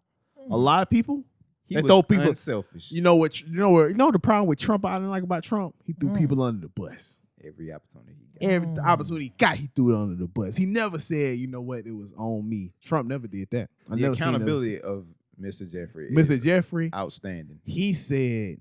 A 0.50 0.56
lot 0.56 0.82
of 0.82 0.90
people, 0.90 1.24
he 1.66 1.76
was 1.76 1.84
throw 1.86 2.02
people- 2.02 2.28
unselfish. 2.28 2.90
you 2.90 3.00
know 3.00 3.14
what? 3.16 3.40
You 3.40 3.56
know 3.56 3.70
what? 3.70 3.88
You 3.88 3.94
know 3.94 4.10
the 4.10 4.18
problem 4.18 4.46
with 4.48 4.58
Trump. 4.58 4.84
I 4.84 4.94
didn't 4.96 5.10
like 5.10 5.22
about 5.22 5.42
Trump. 5.44 5.74
He 5.84 5.92
threw 5.92 6.10
Mm. 6.10 6.18
people 6.18 6.42
under 6.42 6.62
the 6.66 6.68
bus. 6.68 7.18
Every 7.46 7.72
opportunity 7.72 8.14
he 8.18 8.46
got. 8.46 8.52
Every 8.52 8.68
Mm. 8.68 8.84
opportunity 8.84 9.24
he 9.26 9.32
got, 9.38 9.56
he 9.56 9.66
threw 9.74 9.94
it 9.94 10.02
under 10.02 10.14
the 10.14 10.26
bus. 10.26 10.56
He 10.56 10.66
never 10.66 10.98
said, 10.98 11.38
"You 11.38 11.46
know 11.46 11.60
what? 11.60 11.86
It 11.86 11.92
was 11.92 12.12
on 12.16 12.48
me." 12.48 12.72
Trump 12.80 13.08
never 13.08 13.26
did 13.26 13.48
that. 13.50 13.70
I 13.90 13.94
the 13.96 14.00
never 14.02 14.14
seen 14.14 14.22
accountability 14.28 14.80
of 14.80 15.06
Mr. 15.40 15.70
Jeffrey, 15.70 16.10
Mr. 16.10 16.40
Jeffrey, 16.40 16.90
outstanding. 16.94 17.60
he 17.64 17.92
said, 17.92 18.60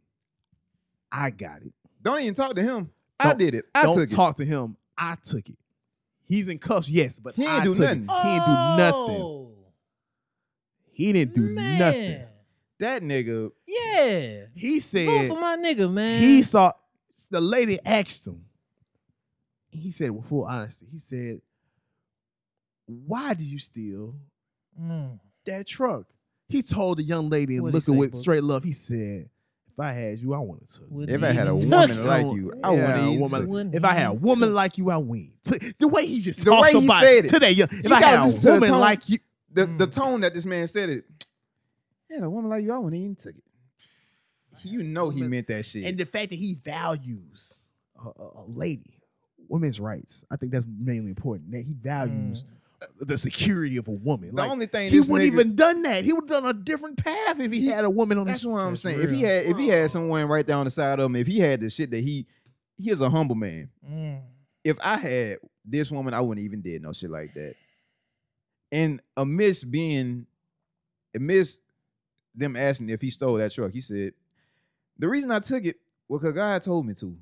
"I 1.11 1.29
got 1.29 1.61
it." 1.61 1.73
Don't 2.01 2.19
even 2.21 2.33
talk 2.33 2.55
to 2.55 2.61
him. 2.63 2.89
I 3.19 3.29
Don't- 3.29 3.39
did 3.39 3.55
it. 3.55 3.65
I 3.73 3.83
Don't 3.83 3.95
took 3.95 4.11
it. 4.11 4.15
talk 4.15 4.35
to 4.37 4.45
him. 4.45 4.75
I 4.97 5.15
took 5.23 5.47
it. 5.49 5.57
He's 6.25 6.47
in 6.47 6.57
cuffs, 6.57 6.89
yes, 6.89 7.19
but 7.19 7.35
He 7.35 7.43
ain't 7.43 7.51
I 7.51 7.63
do 7.63 7.73
took 7.73 7.81
nothing. 7.83 8.03
It. 8.09 8.21
He 8.23 8.27
ain't 8.29 8.45
do 8.45 8.51
nothing. 8.51 9.21
Oh, 9.21 9.51
He 10.91 11.13
didn't 11.13 11.33
do 11.35 11.41
man. 11.49 11.79
nothing. 11.79 12.27
That 12.79 13.01
nigga 13.03 13.51
Yeah. 13.67 14.45
He 14.55 14.79
Vote 14.79 14.83
said 14.83 15.27
for 15.29 15.39
my 15.39 15.57
nigga, 15.57 15.91
man. 15.91 16.21
he 16.21 16.41
saw 16.43 16.71
the 17.29 17.39
lady 17.41 17.79
asked 17.85 18.27
him. 18.27 18.43
He 19.73 19.91
said 19.91 20.11
with 20.11 20.25
full 20.25 20.45
honesty, 20.45 20.87
he 20.91 20.99
said, 20.99 21.41
"Why 22.85 23.33
did 23.33 23.45
you 23.45 23.59
steal 23.59 24.15
Mm. 24.79 25.19
that 25.45 25.67
truck?" 25.67 26.07
He 26.49 26.61
told 26.61 26.97
the 26.99 27.03
young 27.03 27.29
lady 27.29 27.55
and 27.55 27.63
What'd 27.63 27.73
he 27.73 27.77
looking 27.77 27.93
say, 27.95 27.99
with 27.99 28.11
Book? 28.11 28.21
straight 28.21 28.43
love. 28.43 28.63
He 28.63 28.71
said, 28.71 29.29
"If 29.71 29.79
I 29.79 29.91
had 29.93 30.19
you, 30.19 30.33
I 30.33 30.39
wouldn't 30.39 30.61
have 30.61 30.69
took." 30.69 30.83
it." 30.83 30.91
Wouldn't 30.91 31.15
If 31.17 31.23
I 31.23 31.31
had 31.33 31.47
a 31.47 31.55
woman 31.55 31.69
touch 31.89 31.97
like 31.97 32.25
you, 32.35 32.53
I 32.63 32.73
Yeah, 32.73 32.81
wouldn't 32.81 32.97
a 32.99 33.07
even 33.07 33.19
woman- 33.19 33.29
took 33.41 33.41
it. 33.47 33.49
Wouldn't 33.49 33.75
If 33.75 33.83
I 33.83 33.93
had 33.93 34.07
a 34.07 34.11
even 34.13 34.21
woman 34.21 34.49
touch 34.49 34.55
like 34.55 34.77
you, 34.77 34.89
I 34.91 34.97
wouldn't. 34.97 35.43
Took- 35.43 35.77
The 35.79 35.87
way 35.87 36.05
he 36.05 36.21
just 36.21 36.39
The 36.39 36.45
talks 36.45 36.73
way 36.73 36.79
he 36.79 36.85
about 36.85 37.03
said 37.03 37.25
it. 37.25 37.29
today, 37.29 37.51
yeah, 37.51 37.65
if 37.65 37.73
You 37.73 37.79
I 37.85 37.99
gotta 37.99 38.05
had 38.05 38.19
a 38.19 38.25
listen 38.25 38.39
to 38.41 38.45
the 38.47 38.53
woman 38.53 38.69
tone. 38.69 38.79
like 38.79 39.09
you, 39.09 39.17
The 39.51 39.65
the 39.67 39.87
Mm. 39.87 39.91
tone 39.93 40.21
that 40.21 40.33
this 40.33 40.45
man 40.45 40.67
said 40.67 40.89
it. 40.89 41.05
Yeah, 42.09 42.23
a 42.25 42.29
woman 42.29 42.49
like 42.49 42.63
you, 42.63 42.71
I 42.73 42.77
wouldn't 42.79 42.99
even 43.01 43.15
took 43.15 43.35
it. 43.35 43.43
You 44.63 44.81
know 44.83 45.09
he 45.09 45.23
meant 45.23 45.47
that 45.47 45.65
shit. 45.65 45.83
and 45.85 45.97
the 45.97 46.05
fact 46.05 46.29
that 46.29 46.37
he 46.37 46.53
values 46.55 47.67
a, 47.97 48.07
a, 48.07 48.31
a 48.41 48.45
lady, 48.47 48.99
women's 49.49 49.79
rights, 49.79 50.23
I 50.31 50.35
think 50.35 50.51
that's 50.51 50.65
mainly 50.67 51.09
important. 51.09 51.51
That 51.51 51.61
he 51.61 51.73
values 51.75 52.45
uh, 52.81 52.85
the 53.01 53.17
security 53.17 53.77
of 53.77 53.87
a 53.87 53.91
woman. 53.91 54.29
the 54.29 54.41
Like, 54.41 54.51
only 54.51 54.65
thing 54.65 54.89
he 54.91 54.99
wouldn't 54.99 55.19
nigga- 55.31 55.33
even 55.33 55.55
done 55.55 55.81
that. 55.83 56.03
He 56.03 56.13
would 56.13 56.29
have 56.29 56.43
done 56.43 56.49
a 56.49 56.53
different 56.53 56.97
path 56.97 57.39
if 57.39 57.51
he, 57.51 57.61
He- 57.61 57.67
had 57.67 57.85
a 57.85 57.89
woman 57.89 58.17
on 58.17 58.25
That's 58.25 58.41
his 58.41 58.47
what 58.47 58.61
I'm 58.61 58.71
That's 58.71 58.81
saying. 58.81 59.01
If 59.01 59.11
he 59.11 59.21
had 59.21 59.45
if 59.45 59.57
he 59.57 59.67
had 59.67 59.89
someone 59.91 60.25
right 60.27 60.45
down 60.45 60.65
the 60.65 60.71
side 60.71 60.99
of 60.99 61.05
him, 61.05 61.15
if 61.15 61.27
he 61.27 61.39
had 61.39 61.61
the 61.61 61.69
shit 61.69 61.91
that 61.91 62.03
he 62.03 62.25
he 62.77 62.89
is 62.89 63.01
a 63.01 63.09
humble 63.09 63.35
man. 63.35 63.69
Mm. 63.87 64.21
If 64.63 64.77
I 64.83 64.97
had 64.97 65.37
this 65.65 65.91
woman, 65.91 66.13
I 66.13 66.21
wouldn't 66.21 66.43
even 66.43 66.61
did 66.61 66.81
no 66.81 66.91
shit 66.93 67.09
like 67.11 67.33
that. 67.35 67.55
And 68.71 69.01
amidst 69.15 69.69
being 69.69 70.25
amidst 71.15 71.59
them 72.35 72.55
asking 72.55 72.89
if 72.89 72.99
he 73.01 73.11
stole 73.11 73.35
that 73.35 73.51
truck, 73.53 73.71
he 73.71 73.81
said, 73.81 74.13
The 74.97 75.07
reason 75.07 75.29
I 75.31 75.39
took 75.39 75.63
it 75.65 75.77
was 76.09 76.21
because 76.21 76.33
God 76.35 76.61
told 76.63 76.85
me 76.87 76.93
to. 76.95 77.15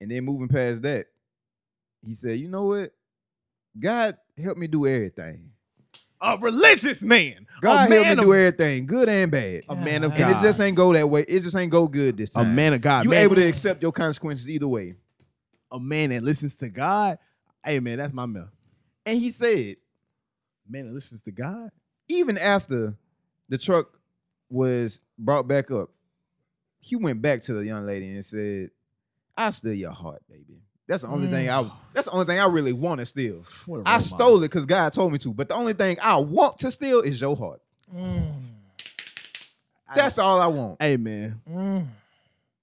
And 0.00 0.10
then 0.10 0.24
moving 0.24 0.48
past 0.48 0.82
that, 0.82 1.06
he 2.04 2.14
said, 2.14 2.38
You 2.38 2.48
know 2.48 2.66
what? 2.66 2.92
God 3.78 4.16
helped 4.42 4.58
me 4.58 4.66
do 4.66 4.86
everything. 4.86 5.50
a 6.20 6.36
religious 6.38 7.02
man, 7.02 7.46
God 7.60 7.74
a 7.74 7.76
helped 7.78 7.90
me 7.90 8.00
man 8.02 8.18
of, 8.18 8.24
do 8.24 8.34
everything, 8.34 8.86
good 8.86 9.08
and 9.08 9.30
bad. 9.30 9.62
a 9.68 9.74
man 9.74 10.04
of 10.04 10.10
And 10.12 10.18
God, 10.18 10.30
And 10.30 10.38
it 10.38 10.42
just 10.42 10.60
ain't 10.60 10.76
go 10.76 10.92
that 10.92 11.08
way. 11.08 11.22
It 11.26 11.40
just 11.40 11.56
ain't 11.56 11.72
go 11.72 11.86
good 11.88 12.16
this 12.16 12.30
time. 12.30 12.46
a 12.50 12.52
man 12.52 12.74
of 12.74 12.80
God. 12.80 13.04
you 13.04 13.10
man, 13.10 13.24
able 13.24 13.36
to 13.36 13.46
accept 13.46 13.82
your 13.82 13.92
consequences 13.92 14.48
either 14.50 14.68
way. 14.68 14.94
a 15.70 15.80
man 15.80 16.10
that 16.10 16.22
listens 16.22 16.54
to 16.56 16.68
God. 16.68 17.18
Hey 17.64 17.80
man, 17.80 17.98
that's 17.98 18.12
my 18.12 18.26
man. 18.26 18.48
And 19.06 19.18
he 19.18 19.30
said, 19.30 19.76
Man 20.68 20.86
that 20.86 20.92
listens 20.94 21.22
to 21.22 21.30
God. 21.32 21.70
even 22.08 22.36
after 22.38 22.94
the 23.48 23.58
truck 23.58 23.98
was 24.48 25.00
brought 25.18 25.48
back 25.48 25.70
up, 25.70 25.90
he 26.78 26.96
went 26.96 27.20
back 27.22 27.42
to 27.42 27.54
the 27.54 27.60
young 27.64 27.86
lady 27.86 28.08
and 28.14 28.24
said, 28.24 28.70
"I 29.36 29.50
steal 29.50 29.72
your 29.74 29.90
heart, 29.92 30.22
baby." 30.28 30.60
That's 30.88 31.02
the 31.02 31.08
only 31.08 31.28
thing 31.28 31.48
I. 31.48 31.62
Mm. 31.62 31.72
That's 31.94 32.06
the 32.06 32.12
only 32.12 32.26
thing 32.26 32.38
I 32.38 32.46
really 32.46 32.72
want 32.72 32.98
to 33.00 33.06
steal. 33.06 33.44
What 33.66 33.80
a 33.80 33.88
I 33.88 33.92
role 33.92 34.00
stole 34.00 34.18
model. 34.18 34.42
it 34.44 34.48
because 34.48 34.66
God 34.66 34.92
told 34.92 35.12
me 35.12 35.18
to. 35.18 35.32
But 35.32 35.48
the 35.48 35.54
only 35.54 35.72
thing 35.74 35.98
I 36.02 36.16
want 36.16 36.58
to 36.58 36.70
steal 36.70 37.00
is 37.00 37.20
your 37.20 37.36
heart. 37.36 37.60
Mm. 37.94 38.32
That's 39.94 40.18
all 40.18 40.40
I 40.40 40.46
want. 40.46 40.82
Amen. 40.82 41.40
man, 41.46 41.82
mm. 41.82 41.86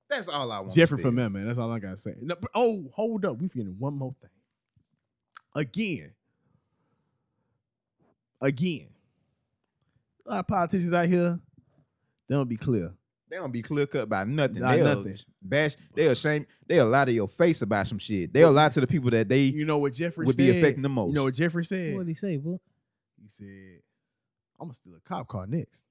That's 0.10 0.28
all 0.28 0.52
I 0.52 0.60
want. 0.60 0.74
Jeffrey 0.74 1.02
from 1.02 1.16
man, 1.16 1.32
man. 1.32 1.46
That's 1.46 1.60
all 1.60 1.72
I 1.72 1.80
gotta 1.80 1.98
say. 1.98 2.16
No, 2.22 2.36
but- 2.40 2.52
oh, 2.56 2.90
hold 2.94 3.26
up. 3.26 3.38
We 3.40 3.48
forgetting 3.48 3.76
one 3.78 3.96
more 3.96 4.16
thing. 4.20 4.30
Again. 5.56 6.12
Again. 8.42 8.88
A 10.26 10.30
lot 10.32 10.40
of 10.40 10.48
politicians 10.48 10.94
out 10.94 11.08
here, 11.08 11.40
they 12.28 12.36
don't 12.36 12.48
be 12.50 12.58
clear. 12.58 12.94
They 13.30 13.36
don't 13.36 13.52
be 13.52 13.62
clear 13.62 13.86
cut 13.86 14.04
about 14.04 14.28
nothing. 14.28 14.60
Not 14.62 14.76
They'll 14.78 14.96
nothing. 14.96 15.18
bash. 15.42 15.76
They'll 15.96 16.16
shame. 16.16 16.48
They'll 16.68 16.88
lie 16.88 17.06
to 17.06 17.12
your 17.12 17.28
face 17.28 17.62
about 17.62 17.86
some 17.88 18.00
shit. 18.00 18.34
They'll 18.34 18.52
lie 18.52 18.70
to 18.70 18.82
the 18.82 18.88
people 18.88 19.12
that 19.12 19.30
they 19.30 19.44
You 19.44 19.66
know 19.66 19.78
what 19.78 19.94
Jeffrey 19.94 20.26
would 20.26 20.36
said? 20.36 20.38
be 20.38 20.58
affecting 20.58 20.82
the 20.82 20.90
most. 20.90 21.10
You 21.10 21.14
know 21.16 21.26
what 21.26 21.36
Jeffrey 21.36 21.64
said? 21.64 21.94
What 21.94 22.02
did 22.02 22.08
he 22.10 22.14
say, 22.16 22.38
boy? 22.38 22.58
He 23.22 23.28
said, 23.30 23.82
I'm 24.60 24.68
gonna 24.68 24.74
steal 24.74 24.94
a 24.96 25.00
cop 25.08 25.28
car 25.28 25.46
next. 25.48 25.84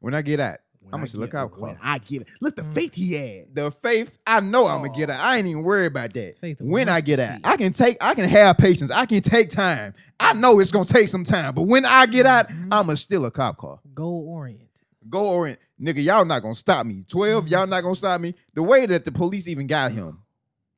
when 0.00 0.14
I 0.14 0.22
get 0.22 0.40
out, 0.40 0.58
When 0.80 0.94
I'm 0.94 1.00
gonna 1.00 1.06
steal 1.06 1.22
a 1.22 1.26
get- 1.26 1.32
cop 1.32 1.58
When 1.58 1.76
car. 1.76 1.80
I 1.84 1.98
get 1.98 2.22
it. 2.22 2.28
Look 2.40 2.56
the 2.56 2.64
faith 2.64 2.94
he 2.94 3.12
had. 3.12 3.54
The 3.54 3.70
faith, 3.70 4.16
I 4.26 4.40
know 4.40 4.66
I'm 4.68 4.82
gonna 4.82 4.96
get 4.96 5.10
Aw. 5.10 5.12
out. 5.14 5.20
I 5.20 5.36
ain't 5.36 5.46
even 5.46 5.62
worried 5.62 5.86
about 5.86 6.12
that. 6.14 6.38
Faith 6.40 6.56
when 6.60 6.88
I 6.88 7.00
get 7.02 7.20
out. 7.20 7.40
I 7.44 7.56
can 7.58 7.72
take. 7.72 7.98
I 8.00 8.14
can 8.14 8.28
have 8.28 8.56
patience. 8.58 8.90
I 8.90 9.04
can 9.06 9.20
take 9.20 9.50
time. 9.50 9.94
I 10.18 10.32
know 10.32 10.58
it's 10.60 10.70
gonna 10.72 10.86
take 10.86 11.08
some 11.08 11.24
time, 11.24 11.54
but 11.54 11.62
when 11.62 11.84
I 11.84 12.06
get 12.06 12.24
out, 12.26 12.48
Mhm. 12.48 12.68
I'ma 12.72 12.94
steal 12.94 13.24
a 13.26 13.30
cop 13.30 13.58
car. 13.58 13.80
Goal 13.94 14.26
oriented. 14.28 14.68
Go 15.08 15.26
orient, 15.26 15.58
nigga. 15.80 16.02
Y'all 16.02 16.24
not 16.24 16.42
gonna 16.42 16.54
stop 16.54 16.86
me. 16.86 17.04
Twelve, 17.08 17.48
y'all 17.48 17.66
not 17.66 17.82
gonna 17.82 17.94
stop 17.94 18.20
me. 18.20 18.34
The 18.54 18.62
way 18.62 18.86
that 18.86 19.04
the 19.04 19.12
police 19.12 19.48
even 19.48 19.66
got 19.66 19.92
him, 19.92 20.18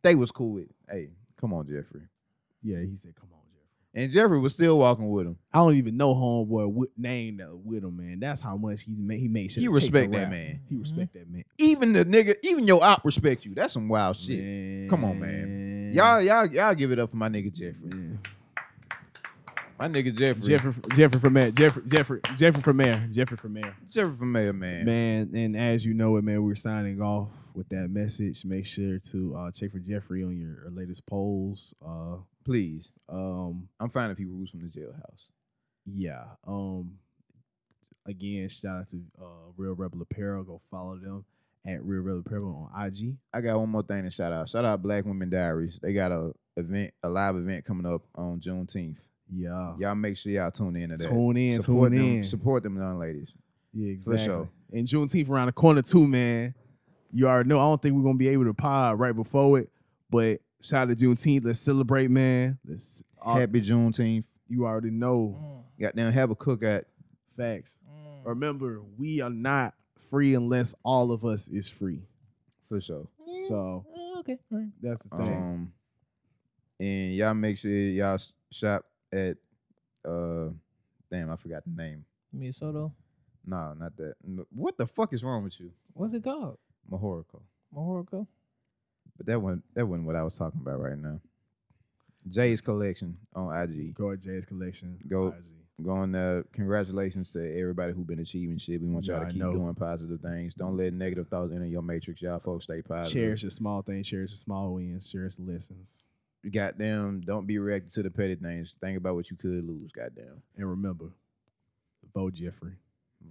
they 0.03 0.15
was 0.15 0.31
cool 0.31 0.53
with. 0.55 0.69
Hey, 0.91 1.11
come 1.41 1.53
on, 1.53 1.67
Jeffrey. 1.67 2.03
Yeah, 2.63 2.81
he 2.81 2.97
said, 2.97 3.15
come 3.15 3.29
on, 3.33 3.41
Jeffrey. 3.53 4.03
And 4.03 4.11
Jeffrey 4.13 4.39
was 4.39 4.55
still 4.55 4.79
walking 4.79 5.09
with 5.11 5.27
him. 5.27 5.37
I 5.53 5.59
don't 5.59 5.75
even 5.75 5.97
know 5.97 6.15
homeboy 6.15 6.73
with 6.73 6.91
name 6.97 7.37
that 7.39 7.55
with 7.57 7.85
him, 7.85 7.97
man. 7.97 8.21
That's 8.21 8.41
how 8.41 8.57
much 8.57 8.83
he 8.83 8.97
made. 8.97 9.21
He 9.21 9.29
made 9.29 9.51
sure 9.51 9.61
He 9.61 9.67
to 9.67 9.73
take 9.73 9.81
the 9.93 9.99
respect 9.99 10.13
that 10.13 10.19
rap. 10.19 10.31
man. 10.31 10.61
He 10.69 10.77
respect 10.77 11.13
that 11.15 11.31
man. 11.31 11.45
Even 11.59 11.93
the 11.93 12.05
nigga, 12.05 12.35
even 12.43 12.67
your 12.67 12.83
op 12.83 13.05
respect 13.05 13.45
you. 13.45 13.55
That's 13.55 13.73
some 13.75 13.89
wild 13.89 14.17
shit. 14.17 14.89
Come 14.91 15.05
on, 15.05 15.21
man. 15.21 15.93
Y'all, 15.95 16.21
y'all, 16.23 16.47
y'all 16.47 16.75
give 16.75 16.91
it 16.91 16.99
up 16.99 17.11
for 17.11 17.17
my 17.17 17.29
nigga 17.29 17.53
Jeffrey. 17.53 17.89
Man. 17.91 18.19
My 19.79 19.89
nigga 19.89 20.15
Jeffrey. 20.17 20.43
Jeffrey, 20.43 20.73
Jeffrey 20.95 21.21
from 21.21 21.33
mayor. 21.33 21.51
Jeffrey, 21.51 21.83
Jeffrey, 21.87 22.21
Jeffrey 22.37 22.63
from 22.63 22.77
mayor. 22.77 23.09
Jeffrey 23.11 23.37
from 23.37 23.53
mayor. 23.55 23.77
Jeffrey 23.91 24.15
from 24.17 24.33
Mayor, 24.33 24.53
man. 24.53 24.85
Man, 24.85 25.31
and 25.35 25.57
as 25.57 25.85
you 25.85 25.95
know 25.95 26.17
it, 26.17 26.23
man, 26.23 26.43
we're 26.45 26.55
signing 26.55 27.01
off 27.03 27.29
with 27.55 27.69
that 27.71 27.89
message. 27.89 28.45
Make 28.45 28.67
sure 28.67 28.99
to 29.11 29.37
uh, 29.37 29.51
check 29.51 29.73
for 29.73 29.81
Jeffrey 29.81 30.23
on 30.23 30.39
your 30.39 30.71
latest 30.71 31.05
polls. 31.07 31.75
Uh, 31.85 32.17
Please. 32.45 32.91
um, 33.09 33.69
I'm 33.81 33.89
finding 33.91 34.17
people 34.17 34.35
rules 34.35 34.51
from 34.51 34.61
the 34.61 34.69
jailhouse. 34.69 35.27
yeah. 35.87 36.25
Um, 36.47 36.99
again, 38.07 38.49
shout 38.49 38.81
out 38.81 38.89
to 38.91 39.03
uh, 39.21 39.51
Real 39.57 39.75
Rebel 39.75 40.03
Apparel. 40.03 40.45
Go 40.45 40.61
follow 40.71 40.97
them 40.99 41.25
at 41.67 41.83
Real 41.85 42.03
Rebel 42.03 42.21
Apparel 42.25 42.71
on 42.73 42.87
IG. 42.87 43.17
I 43.33 43.41
got 43.41 43.59
one 43.59 43.71
more 43.71 43.83
thing 43.83 44.05
to 44.05 44.11
shout 44.11 44.33
out. 44.33 44.49
Shout 44.49 44.65
out 44.65 44.83
Black 44.83 45.05
Women 45.05 45.31
Diaries. 45.31 45.81
They 45.83 45.93
got 45.93 46.13
a 46.13 46.33
event, 46.57 46.95
a 47.03 47.09
live 47.09 47.35
event 47.37 47.65
coming 47.65 47.93
up 47.93 48.03
on 48.15 48.39
Juneteenth. 48.41 48.99
Yeah. 49.33 49.75
Y'all 49.79 49.95
make 49.95 50.17
sure 50.17 50.33
y'all 50.33 50.51
tune 50.51 50.77
in 50.77 50.91
to 50.91 50.97
that. 50.97 51.09
Tune 51.09 51.37
in, 51.37 51.63
support 51.63 51.93
tune 51.93 51.99
them, 52.01 52.11
in. 52.19 52.25
Support 52.25 52.63
them 52.63 52.77
young 52.77 52.99
ladies. 52.99 53.29
Yeah, 53.73 53.91
exactly. 53.93 54.25
sure. 54.25 54.49
And 54.73 54.87
Juneteenth 54.87 55.29
around 55.29 55.47
the 55.47 55.53
corner 55.53 55.83
too, 55.83 56.07
man. 56.07 56.55
You 57.13 57.29
already 57.29 57.49
know. 57.49 57.59
I 57.61 57.65
don't 57.65 57.81
think 57.81 57.95
we're 57.97 58.03
gonna 58.03 58.19
be 58.19 58.29
able 58.29 58.45
to 58.45 58.55
pod 58.55 58.99
right 58.99 59.15
before 59.15 59.59
it, 59.61 59.71
but 60.11 60.41
shout 60.61 60.91
out 60.91 60.97
to 60.99 61.05
Juneteenth. 61.07 61.45
Let's 61.45 61.61
celebrate, 61.61 62.11
man. 62.11 62.59
Let's. 62.67 63.03
uh, 63.25 63.35
Happy 63.35 63.61
Juneteenth. 63.61 64.25
you 64.49 64.67
already 64.67 64.91
know 64.91 65.65
Goddamn, 65.81 66.13
have 66.13 66.31
a 66.31 66.37
cookout. 66.37 66.85
facts. 67.37 67.77
Remember, 68.25 68.81
we 68.97 69.21
are 69.21 69.31
not 69.31 69.75
free 70.11 70.35
unless 70.35 70.75
all 70.83 71.13
of 71.13 71.25
us 71.25 71.47
is 71.49 71.69
free. 71.69 72.03
For 72.69 72.81
sure. 72.81 73.09
So 73.49 73.85
okay. 74.21 74.39
That's 74.81 75.03
the 75.03 75.17
thing. 75.17 75.37
Um, 75.37 75.73
and 76.81 77.15
y'all 77.15 77.35
make 77.35 77.59
sure 77.59 77.71
y'all 77.71 78.19
shop 78.51 78.85
at 79.15 79.37
uh, 80.11 80.49
damn, 81.11 81.31
I 81.31 81.37
forgot 81.37 81.65
the 81.65 81.71
name. 81.83 82.05
Minnesota. 82.33 82.91
No, 83.47 83.75
not 83.79 83.97
that. 83.97 84.15
What 84.55 84.77
the 84.79 84.87
fuck 84.87 85.13
is 85.13 85.23
wrong 85.23 85.45
with 85.45 85.59
you, 85.61 85.71
What's 85.93 86.15
it 86.15 86.25
called? 86.25 86.59
Mahorico? 86.91 87.41
Mahorco? 87.75 88.27
But 89.17 89.27
that 89.27 89.41
wasn't 89.41 89.65
that 89.75 89.87
wasn't 89.87 90.07
what 90.07 90.17
I 90.17 90.23
was 90.23 90.37
talking 90.37 90.61
about 90.61 90.81
right 90.81 90.99
now. 90.99 91.21
Jay's 92.29 92.61
collection 92.61 93.19
on 93.35 93.55
IG. 93.57 93.95
Go 93.95 94.13
at 94.13 94.21
Jay's 94.21 94.47
collection. 94.47 94.99
Go- 95.09 95.29
IG. 95.29 95.45
Going 95.85 96.13
there. 96.13 96.45
Congratulations 96.53 97.33
to 97.33 97.59
everybody 97.59 97.93
who 97.93 98.05
been 98.05 98.21
achieving 98.21 98.59
shit. 98.59 98.81
We 98.81 98.87
want 98.89 99.07
y'all 99.07 99.19
Yeah, 99.19 99.27
to 99.27 99.33
keep 99.33 99.43
doing 99.43 99.75
positive 99.75 100.21
things. 100.21 100.55
Don't 100.55 100.77
let 100.77 100.93
negative 100.93 101.27
thoughts 101.27 101.53
enter 101.53 101.67
your 101.67 101.83
matrix. 101.83 102.23
Y'all 102.23 102.39
folks 102.39 102.65
stay 102.65 102.81
positive. 102.81 103.13
Cherish 103.13 103.43
the 103.43 103.51
small 103.51 103.83
things. 103.83 104.09
Cherish 104.09 104.31
the 104.31 104.37
small 104.37 104.75
wins. 104.75 105.11
Cherish 105.11 105.35
the 105.35 105.43
lessons. 105.43 106.07
Goddamn, 106.51 107.23
don't 107.23 107.47
be 107.47 107.59
reacting 107.59 107.91
to 107.93 108.03
the 108.03 108.11
petty 108.11 108.35
things. 108.35 108.75
Think 108.81 108.99
about 108.99 109.15
what 109.15 109.31
you 109.31 109.37
could 109.37 109.67
lose. 109.67 109.93
Goddamn. 109.93 110.43
And 110.57 110.69
remember, 110.69 111.07
vote 112.13 112.35
Jeffrey. 112.35 112.73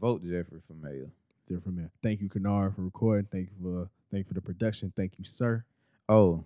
Vote 0.01 0.23
Jeffrey 0.23 0.59
for 0.65 0.73
mayor. 0.73 1.09
Different 1.47 1.77
man. 1.77 1.91
Thank 2.01 2.21
you, 2.21 2.29
Kennard, 2.29 2.75
for 2.75 2.81
recording. 2.81 3.27
Thank 3.31 3.49
you 3.49 3.55
for 3.61 3.89
thank 4.11 4.25
you 4.25 4.27
for 4.29 4.33
the 4.33 4.41
production. 4.41 4.91
Thank 4.95 5.13
you, 5.19 5.25
sir. 5.25 5.63
Oh, 6.09 6.43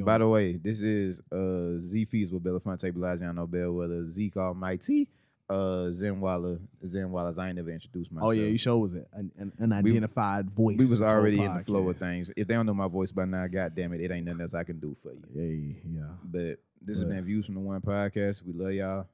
by 0.00 0.18
the 0.18 0.28
way, 0.28 0.56
this 0.56 0.80
is 0.80 1.20
uh 1.32 1.80
Z 1.82 2.06
Feasible, 2.06 2.40
Belafonte 2.40 2.92
Belagiano 2.92 3.48
Bellwether, 3.48 4.10
Zeke 4.12 4.36
Almighty, 4.36 5.08
uh 5.50 5.90
Zen 5.92 6.20
Waller, 6.20 6.58
Zen 6.86 7.10
Wallers. 7.10 7.38
I 7.38 7.48
ain't 7.48 7.56
never 7.56 7.70
introduced 7.70 8.12
myself. 8.12 8.28
oh 8.28 8.32
yeah, 8.32 8.46
you 8.46 8.58
show 8.58 8.78
was 8.78 8.92
an, 8.92 9.06
an, 9.12 9.52
an 9.58 9.72
unidentified 9.72 10.50
voice. 10.50 10.78
we 10.78 10.86
was 10.86 11.00
already 11.02 11.42
in 11.42 11.56
the 11.56 11.64
flow 11.64 11.88
of 11.88 11.96
things. 11.98 12.30
If 12.36 12.48
they 12.48 12.54
don't 12.54 12.66
know 12.66 12.74
my 12.74 12.88
voice 12.88 13.10
by 13.10 13.24
now, 13.24 13.46
god 13.46 13.74
damn 13.74 13.92
it, 13.92 14.00
it 14.00 14.10
ain't 14.10 14.26
nothing 14.26 14.42
else 14.42 14.54
I 14.54 14.64
can 14.64 14.78
do 14.78 14.94
for 15.02 15.12
you. 15.12 15.24
Yeah, 15.34 16.00
yeah. 16.00 16.08
But 16.24 16.58
this 16.82 16.98
has 16.98 17.04
been 17.04 17.24
Views 17.24 17.46
from 17.46 17.54
the 17.54 17.60
One 17.60 17.80
Podcast. 17.80 18.42
We 18.44 18.52
love 18.52 18.72
y'all. 18.72 19.06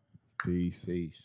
Peace. 0.45 0.85
Peace. 0.85 1.23